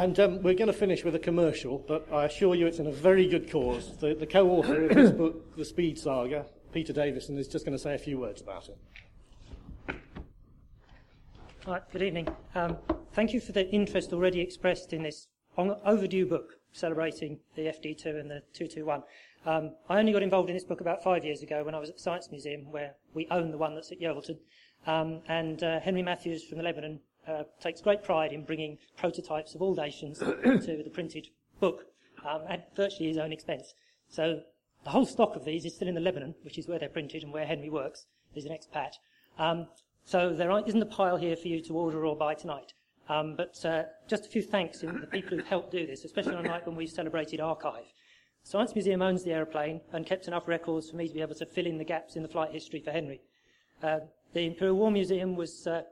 And 0.00 0.18
um, 0.18 0.40
we're 0.40 0.54
going 0.54 0.68
to 0.68 0.72
finish 0.72 1.04
with 1.04 1.14
a 1.14 1.18
commercial, 1.18 1.84
but 1.86 2.10
I 2.10 2.24
assure 2.24 2.54
you 2.54 2.66
it's 2.66 2.78
in 2.78 2.86
a 2.86 2.90
very 2.90 3.28
good 3.28 3.50
cause. 3.50 3.98
The, 3.98 4.14
the 4.14 4.24
co 4.24 4.48
author 4.48 4.86
of 4.86 4.94
this 4.94 5.10
book, 5.10 5.54
The 5.58 5.64
Speed 5.66 5.98
Saga, 5.98 6.46
Peter 6.72 6.94
Davison, 6.94 7.36
is 7.36 7.46
just 7.46 7.66
going 7.66 7.76
to 7.76 7.78
say 7.78 7.94
a 7.94 7.98
few 7.98 8.18
words 8.18 8.40
about 8.40 8.70
it. 8.70 8.78
Right, 11.66 11.82
good 11.92 12.00
evening. 12.00 12.28
Um, 12.54 12.78
thank 13.12 13.34
you 13.34 13.42
for 13.42 13.52
the 13.52 13.70
interest 13.72 14.14
already 14.14 14.40
expressed 14.40 14.94
in 14.94 15.02
this 15.02 15.28
overdue 15.58 16.24
book 16.24 16.54
celebrating 16.72 17.38
the 17.54 17.66
FD2 17.66 18.06
and 18.18 18.30
the 18.30 18.40
221. 18.54 19.02
Um, 19.44 19.74
I 19.90 19.98
only 19.98 20.12
got 20.12 20.22
involved 20.22 20.48
in 20.48 20.56
this 20.56 20.64
book 20.64 20.80
about 20.80 21.04
five 21.04 21.26
years 21.26 21.42
ago 21.42 21.62
when 21.62 21.74
I 21.74 21.78
was 21.78 21.90
at 21.90 21.96
the 21.96 22.02
Science 22.02 22.30
Museum, 22.30 22.72
where 22.72 22.94
we 23.12 23.28
own 23.30 23.50
the 23.50 23.58
one 23.58 23.74
that's 23.74 23.92
at 23.92 24.00
Yeovilton. 24.00 24.38
Um, 24.86 25.20
and 25.28 25.62
uh, 25.62 25.78
Henry 25.80 26.02
Matthews 26.02 26.42
from 26.42 26.56
the 26.56 26.64
Lebanon 26.64 27.00
uh, 27.30 27.44
takes 27.60 27.80
great 27.80 28.02
pride 28.02 28.32
in 28.32 28.44
bringing 28.44 28.78
prototypes 28.96 29.54
of 29.54 29.62
all 29.62 29.74
nations 29.74 30.18
to 30.18 30.82
the 30.84 30.90
printed 30.92 31.28
book 31.60 31.84
um, 32.28 32.42
at 32.48 32.74
virtually 32.76 33.08
his 33.08 33.18
own 33.18 33.32
expense. 33.32 33.74
So 34.08 34.40
the 34.84 34.90
whole 34.90 35.06
stock 35.06 35.36
of 35.36 35.44
these 35.44 35.64
is 35.64 35.74
still 35.74 35.88
in 35.88 35.94
the 35.94 36.00
Lebanon, 36.00 36.34
which 36.42 36.58
is 36.58 36.66
where 36.66 36.78
they're 36.78 36.88
printed 36.88 37.22
and 37.22 37.32
where 37.32 37.46
Henry 37.46 37.70
works. 37.70 38.06
He's 38.32 38.46
an 38.46 38.52
expat. 38.52 38.92
Um, 39.38 39.66
so 40.04 40.34
there 40.34 40.50
isn't 40.66 40.82
a 40.82 40.86
pile 40.86 41.16
here 41.16 41.36
for 41.36 41.48
you 41.48 41.62
to 41.62 41.76
order 41.76 42.04
or 42.04 42.16
buy 42.16 42.34
tonight. 42.34 42.72
Um, 43.08 43.34
but 43.36 43.64
uh, 43.64 43.84
just 44.08 44.26
a 44.26 44.28
few 44.28 44.42
thanks 44.42 44.78
to 44.80 44.86
the 44.86 45.06
people 45.06 45.36
who've 45.36 45.46
helped 45.46 45.72
do 45.72 45.86
this, 45.86 46.04
especially 46.04 46.36
on 46.36 46.46
a 46.46 46.48
night 46.48 46.66
when 46.66 46.76
we 46.76 46.86
celebrated 46.86 47.40
archive. 47.40 47.84
Science 48.42 48.74
Museum 48.74 49.02
owns 49.02 49.24
the 49.24 49.32
aeroplane 49.32 49.80
and 49.92 50.06
kept 50.06 50.26
enough 50.28 50.48
records 50.48 50.90
for 50.90 50.96
me 50.96 51.08
to 51.08 51.14
be 51.14 51.20
able 51.20 51.34
to 51.34 51.46
fill 51.46 51.66
in 51.66 51.76
the 51.76 51.84
gaps 51.84 52.16
in 52.16 52.22
the 52.22 52.28
flight 52.28 52.52
history 52.52 52.80
for 52.80 52.90
Henry. 52.90 53.20
Uh, 53.82 53.98
the 54.32 54.46
Imperial 54.46 54.76
War 54.76 54.90
Museum 54.90 55.34
was 55.36 55.66
uh, 55.66 55.82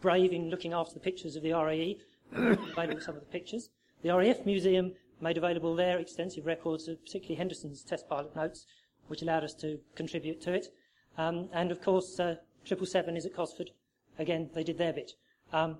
brave 0.00 0.32
in 0.32 0.50
looking 0.50 0.72
after 0.72 0.94
the 0.94 1.00
pictures 1.00 1.36
of 1.36 1.42
the 1.42 1.52
RAE, 1.54 1.98
available 2.32 3.00
some 3.00 3.14
of 3.14 3.20
the 3.20 3.30
pictures. 3.30 3.70
The 4.02 4.14
RAF 4.14 4.44
Museum 4.44 4.92
made 5.20 5.38
available 5.38 5.74
their 5.74 5.98
extensive 5.98 6.46
records 6.46 6.88
of 6.88 7.02
particularly 7.04 7.36
Henderson's 7.36 7.82
test 7.82 8.08
pilot 8.08 8.34
notes, 8.36 8.66
which 9.08 9.22
allowed 9.22 9.44
us 9.44 9.54
to 9.54 9.78
contribute 9.94 10.40
to 10.42 10.52
it. 10.52 10.68
Um, 11.16 11.48
and 11.52 11.70
of 11.70 11.80
course, 11.80 12.18
uh, 12.20 12.36
777 12.64 13.16
is 13.16 13.26
at 13.26 13.34
Cosford. 13.34 13.70
Again, 14.18 14.50
they 14.54 14.64
did 14.64 14.78
their 14.78 14.92
bit. 14.92 15.12
Um, 15.52 15.78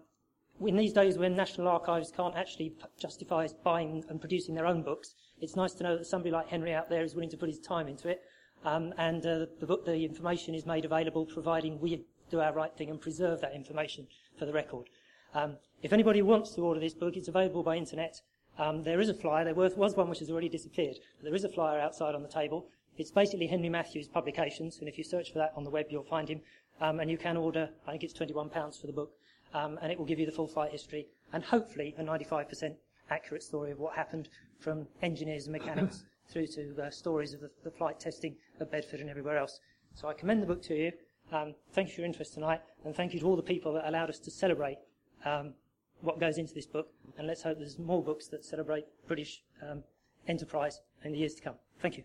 in 0.60 0.76
these 0.76 0.92
days 0.92 1.18
when 1.18 1.34
National 1.34 1.68
Archives 1.68 2.12
can't 2.12 2.36
actually 2.36 2.74
justify 2.98 3.46
buying 3.64 4.04
and 4.08 4.20
producing 4.20 4.54
their 4.54 4.66
own 4.66 4.82
books, 4.82 5.14
it's 5.40 5.56
nice 5.56 5.74
to 5.74 5.82
know 5.82 5.98
that 5.98 6.06
somebody 6.06 6.30
like 6.30 6.48
Henry 6.48 6.72
out 6.72 6.88
there 6.88 7.02
is 7.02 7.14
willing 7.14 7.30
to 7.30 7.36
put 7.36 7.48
his 7.48 7.58
time 7.58 7.88
into 7.88 8.08
it. 8.08 8.22
Um, 8.64 8.94
and 8.96 9.26
uh, 9.26 9.46
the 9.60 9.66
book, 9.66 9.84
the 9.84 10.04
information 10.04 10.54
is 10.54 10.64
made 10.64 10.84
available, 10.84 11.26
providing 11.26 11.80
we 11.80 12.04
do 12.30 12.40
our 12.40 12.52
right 12.52 12.74
thing 12.76 12.90
and 12.90 13.00
preserve 13.00 13.40
that 13.40 13.54
information 13.54 14.06
for 14.38 14.46
the 14.46 14.52
record. 14.52 14.88
Um, 15.34 15.56
if 15.82 15.92
anybody 15.92 16.22
wants 16.22 16.50
to 16.54 16.62
order 16.62 16.80
this 16.80 16.94
book, 16.94 17.16
it's 17.16 17.28
available 17.28 17.62
by 17.62 17.76
internet. 17.76 18.20
Um, 18.58 18.84
there 18.84 19.00
is 19.00 19.08
a 19.08 19.14
flyer. 19.14 19.44
There 19.44 19.54
was 19.54 19.96
one 19.96 20.08
which 20.08 20.20
has 20.20 20.30
already 20.30 20.48
disappeared. 20.48 20.96
But 21.18 21.24
there 21.24 21.34
is 21.34 21.44
a 21.44 21.48
flyer 21.48 21.80
outside 21.80 22.14
on 22.14 22.22
the 22.22 22.28
table. 22.28 22.66
It's 22.96 23.10
basically 23.10 23.48
Henry 23.48 23.68
Matthews 23.68 24.06
Publications, 24.06 24.78
and 24.78 24.88
if 24.88 24.96
you 24.96 25.02
search 25.02 25.32
for 25.32 25.38
that 25.38 25.52
on 25.56 25.64
the 25.64 25.70
web, 25.70 25.86
you'll 25.90 26.04
find 26.04 26.28
him. 26.28 26.40
Um, 26.80 27.00
and 27.00 27.10
you 27.10 27.18
can 27.18 27.36
order, 27.36 27.68
I 27.86 27.92
think 27.92 28.04
it's 28.04 28.14
£21 28.14 28.80
for 28.80 28.86
the 28.86 28.92
book, 28.92 29.12
um, 29.52 29.78
and 29.82 29.90
it 29.90 29.98
will 29.98 30.06
give 30.06 30.18
you 30.18 30.26
the 30.26 30.32
full 30.32 30.46
flight 30.46 30.72
history 30.72 31.06
and 31.32 31.42
hopefully 31.42 31.94
a 31.98 32.02
95% 32.02 32.74
accurate 33.10 33.42
story 33.42 33.70
of 33.70 33.78
what 33.78 33.94
happened 33.94 34.28
from 34.58 34.86
engineers 35.02 35.46
and 35.46 35.52
mechanics 35.52 36.04
through 36.28 36.46
to 36.46 36.74
uh, 36.82 36.90
stories 36.90 37.34
of 37.34 37.40
the, 37.40 37.50
the 37.64 37.70
flight 37.70 38.00
testing 38.00 38.34
at 38.60 38.70
Bedford 38.70 39.00
and 39.00 39.10
everywhere 39.10 39.36
else. 39.36 39.60
So 39.94 40.08
I 40.08 40.14
commend 40.14 40.42
the 40.42 40.46
book 40.46 40.62
to 40.62 40.74
you. 40.74 40.92
Um, 41.32 41.54
thank 41.72 41.88
you 41.88 41.94
for 41.94 42.00
your 42.02 42.06
interest 42.06 42.34
tonight, 42.34 42.60
and 42.84 42.94
thank 42.94 43.14
you 43.14 43.20
to 43.20 43.26
all 43.26 43.36
the 43.36 43.42
people 43.42 43.72
that 43.74 43.88
allowed 43.88 44.10
us 44.10 44.18
to 44.20 44.30
celebrate 44.30 44.78
um, 45.24 45.54
what 46.00 46.20
goes 46.20 46.38
into 46.38 46.54
this 46.54 46.66
book. 46.66 46.88
And 47.18 47.26
let's 47.26 47.42
hope 47.42 47.58
there's 47.58 47.78
more 47.78 48.02
books 48.02 48.28
that 48.28 48.44
celebrate 48.44 48.84
British 49.06 49.42
um, 49.62 49.82
enterprise 50.28 50.80
in 51.02 51.12
the 51.12 51.18
years 51.18 51.34
to 51.34 51.42
come. 51.42 51.54
Thank 51.80 51.96
you. 51.98 52.04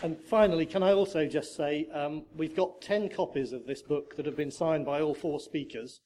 And 0.00 0.16
finally, 0.22 0.64
can 0.64 0.84
I 0.84 0.92
also 0.92 1.26
just 1.26 1.56
say 1.56 1.88
um, 1.92 2.22
we've 2.36 2.54
got 2.54 2.80
10 2.80 3.08
copies 3.08 3.52
of 3.52 3.66
this 3.66 3.82
book 3.82 4.14
that 4.16 4.26
have 4.26 4.36
been 4.36 4.52
signed 4.52 4.86
by 4.86 5.00
all 5.00 5.12
four 5.12 5.40
speakers. 5.40 6.00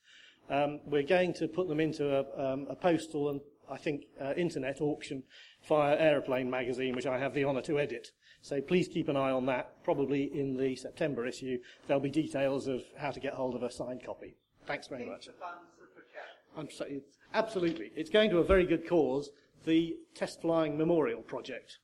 Um, 0.49 0.81
we're 0.87 1.03
going 1.03 1.35
to 1.35 1.47
put 1.47 1.69
them 1.69 1.79
into 1.79 2.17
a, 2.17 2.53
um, 2.53 2.67
a 2.71 2.75
postal 2.75 3.29
and 3.29 3.41
I 3.73 3.79
think 3.79 4.05
uh, 4.21 4.35
internet 4.35 4.81
auction 4.81 5.23
Fire 5.63 5.97
Aeroplane 5.99 6.51
magazine, 6.51 6.95
which 6.95 7.07
I 7.07 7.19
have 7.19 7.33
the 7.33 7.45
honour 7.45 7.63
to 7.63 7.81
edit. 7.81 8.11
So 8.43 8.61
please 8.61 8.87
keep 8.87 9.09
an 9.09 9.17
eye 9.17 9.31
on 9.31 9.47
that. 9.47 9.83
Probably 9.83 10.25
in 10.39 10.57
the 10.57 10.77
September 10.77 11.27
issue, 11.27 11.59
there'll 11.87 12.03
be 12.03 12.11
details 12.11 12.67
of 12.67 12.83
how 12.99 13.11
to 13.11 13.21
get 13.21 13.33
hold 13.33 13.55
of 13.55 13.63
a 13.63 13.71
signed 13.71 14.05
copy. 14.05 14.37
Thanks 14.67 14.89
very 14.89 15.07
much. 15.07 15.29
I'm 16.57 16.69
so, 16.71 16.85
it's, 16.87 17.17
absolutely. 17.33 17.93
It's 17.97 18.11
going 18.11 18.29
to 18.31 18.39
a 18.39 18.45
very 18.45 18.67
good 18.67 18.87
cause, 18.87 19.31
the 19.65 19.97
Test 20.15 20.43
Flying 20.43 20.77
Memorial 20.77 21.23
Project, 21.23 21.79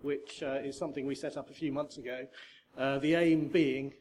which 0.00 0.42
uh, 0.42 0.60
is 0.64 0.78
something 0.78 1.06
we 1.06 1.14
set 1.14 1.36
up 1.36 1.50
a 1.50 1.54
few 1.54 1.72
months 1.72 1.98
ago. 1.98 2.26
Uh, 2.78 2.98
the 3.00 3.14
aim 3.16 3.48
being 3.48 3.92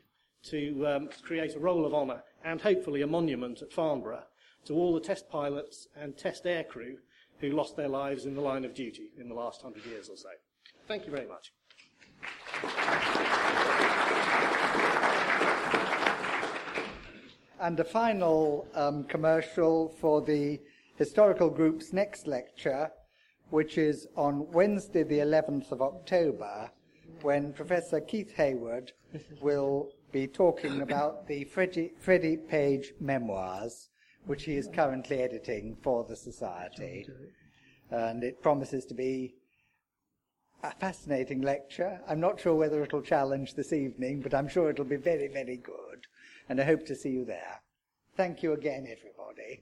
to 0.44 0.88
um, 0.88 1.10
create 1.24 1.56
a 1.56 1.60
roll 1.60 1.86
of 1.86 1.94
honour 1.94 2.24
and 2.46 2.62
hopefully 2.62 3.02
a 3.02 3.08
monument 3.08 3.62
at 3.62 3.74
Farnborough 3.74 4.24
to 4.66 4.74
all 4.76 4.94
the 4.94 5.00
test 5.00 5.30
pilots 5.30 5.88
and 5.96 6.18
test 6.18 6.46
aircrew 6.46 6.96
who 7.44 7.50
lost 7.50 7.76
their 7.76 7.90
lives 7.90 8.26
in 8.26 8.36
the 8.36 8.42
line 8.42 8.64
of 8.64 8.74
duty 8.74 9.10
in 9.20 9.28
the 9.28 9.36
last 9.36 9.62
hundred 9.62 9.86
years 9.86 10.08
or 10.08 10.16
so. 10.16 10.30
Thank 10.88 11.06
you 11.06 11.12
very 11.12 11.28
much. 11.28 11.52
And 17.60 17.78
a 17.82 17.84
final 17.84 18.66
um, 18.74 19.04
commercial 19.04 19.90
for 20.00 20.22
the 20.22 20.62
historical 20.96 21.50
group's 21.50 21.92
next 21.92 22.28
lecture, 22.28 22.90
which 23.50 23.78
is 23.78 24.08
on 24.16 24.50
Wednesday, 24.54 25.04
the 25.04 25.20
11th 25.20 25.70
of 25.74 25.82
October, 25.82 26.72
when 27.24 27.52
Professor 27.52 28.00
Keith 28.00 28.32
Hayward 28.36 28.94
will 29.42 29.90
be 30.14 30.28
talking 30.28 30.82
about 30.82 31.28
the 31.28 31.44
Freddie, 31.44 31.92
Freddie 32.00 32.38
Page 32.38 32.94
memoirs 33.02 33.90
which 34.26 34.44
he 34.44 34.56
is 34.56 34.70
currently 34.74 35.20
editing 35.20 35.78
for 35.82 36.04
the 36.04 36.16
Society. 36.16 37.08
And 37.90 38.24
it 38.24 38.42
promises 38.42 38.86
to 38.86 38.94
be 38.94 39.36
a 40.64 40.72
fascinating 40.72 41.42
lecture. 41.42 42.00
I'm 42.08 42.20
not 42.20 42.40
sure 42.40 42.56
whether 42.56 42.82
it'll 42.84 43.02
challenge 43.02 43.54
this 43.54 43.74
evening, 43.74 44.22
but 44.22 44.34
I'm 44.34 44.48
sure 44.48 44.70
it'll 44.70 44.86
be 44.86 44.96
very, 44.96 45.28
very 45.28 45.58
good. 45.58 46.08
And 46.48 46.60
I 46.60 46.64
hope 46.64 46.86
to 46.88 46.96
see 46.96 47.10
you 47.10 47.26
there. 47.26 47.62
Thank 48.16 48.44
you 48.44 48.54
again, 48.54 48.88
everybody. 48.90 49.62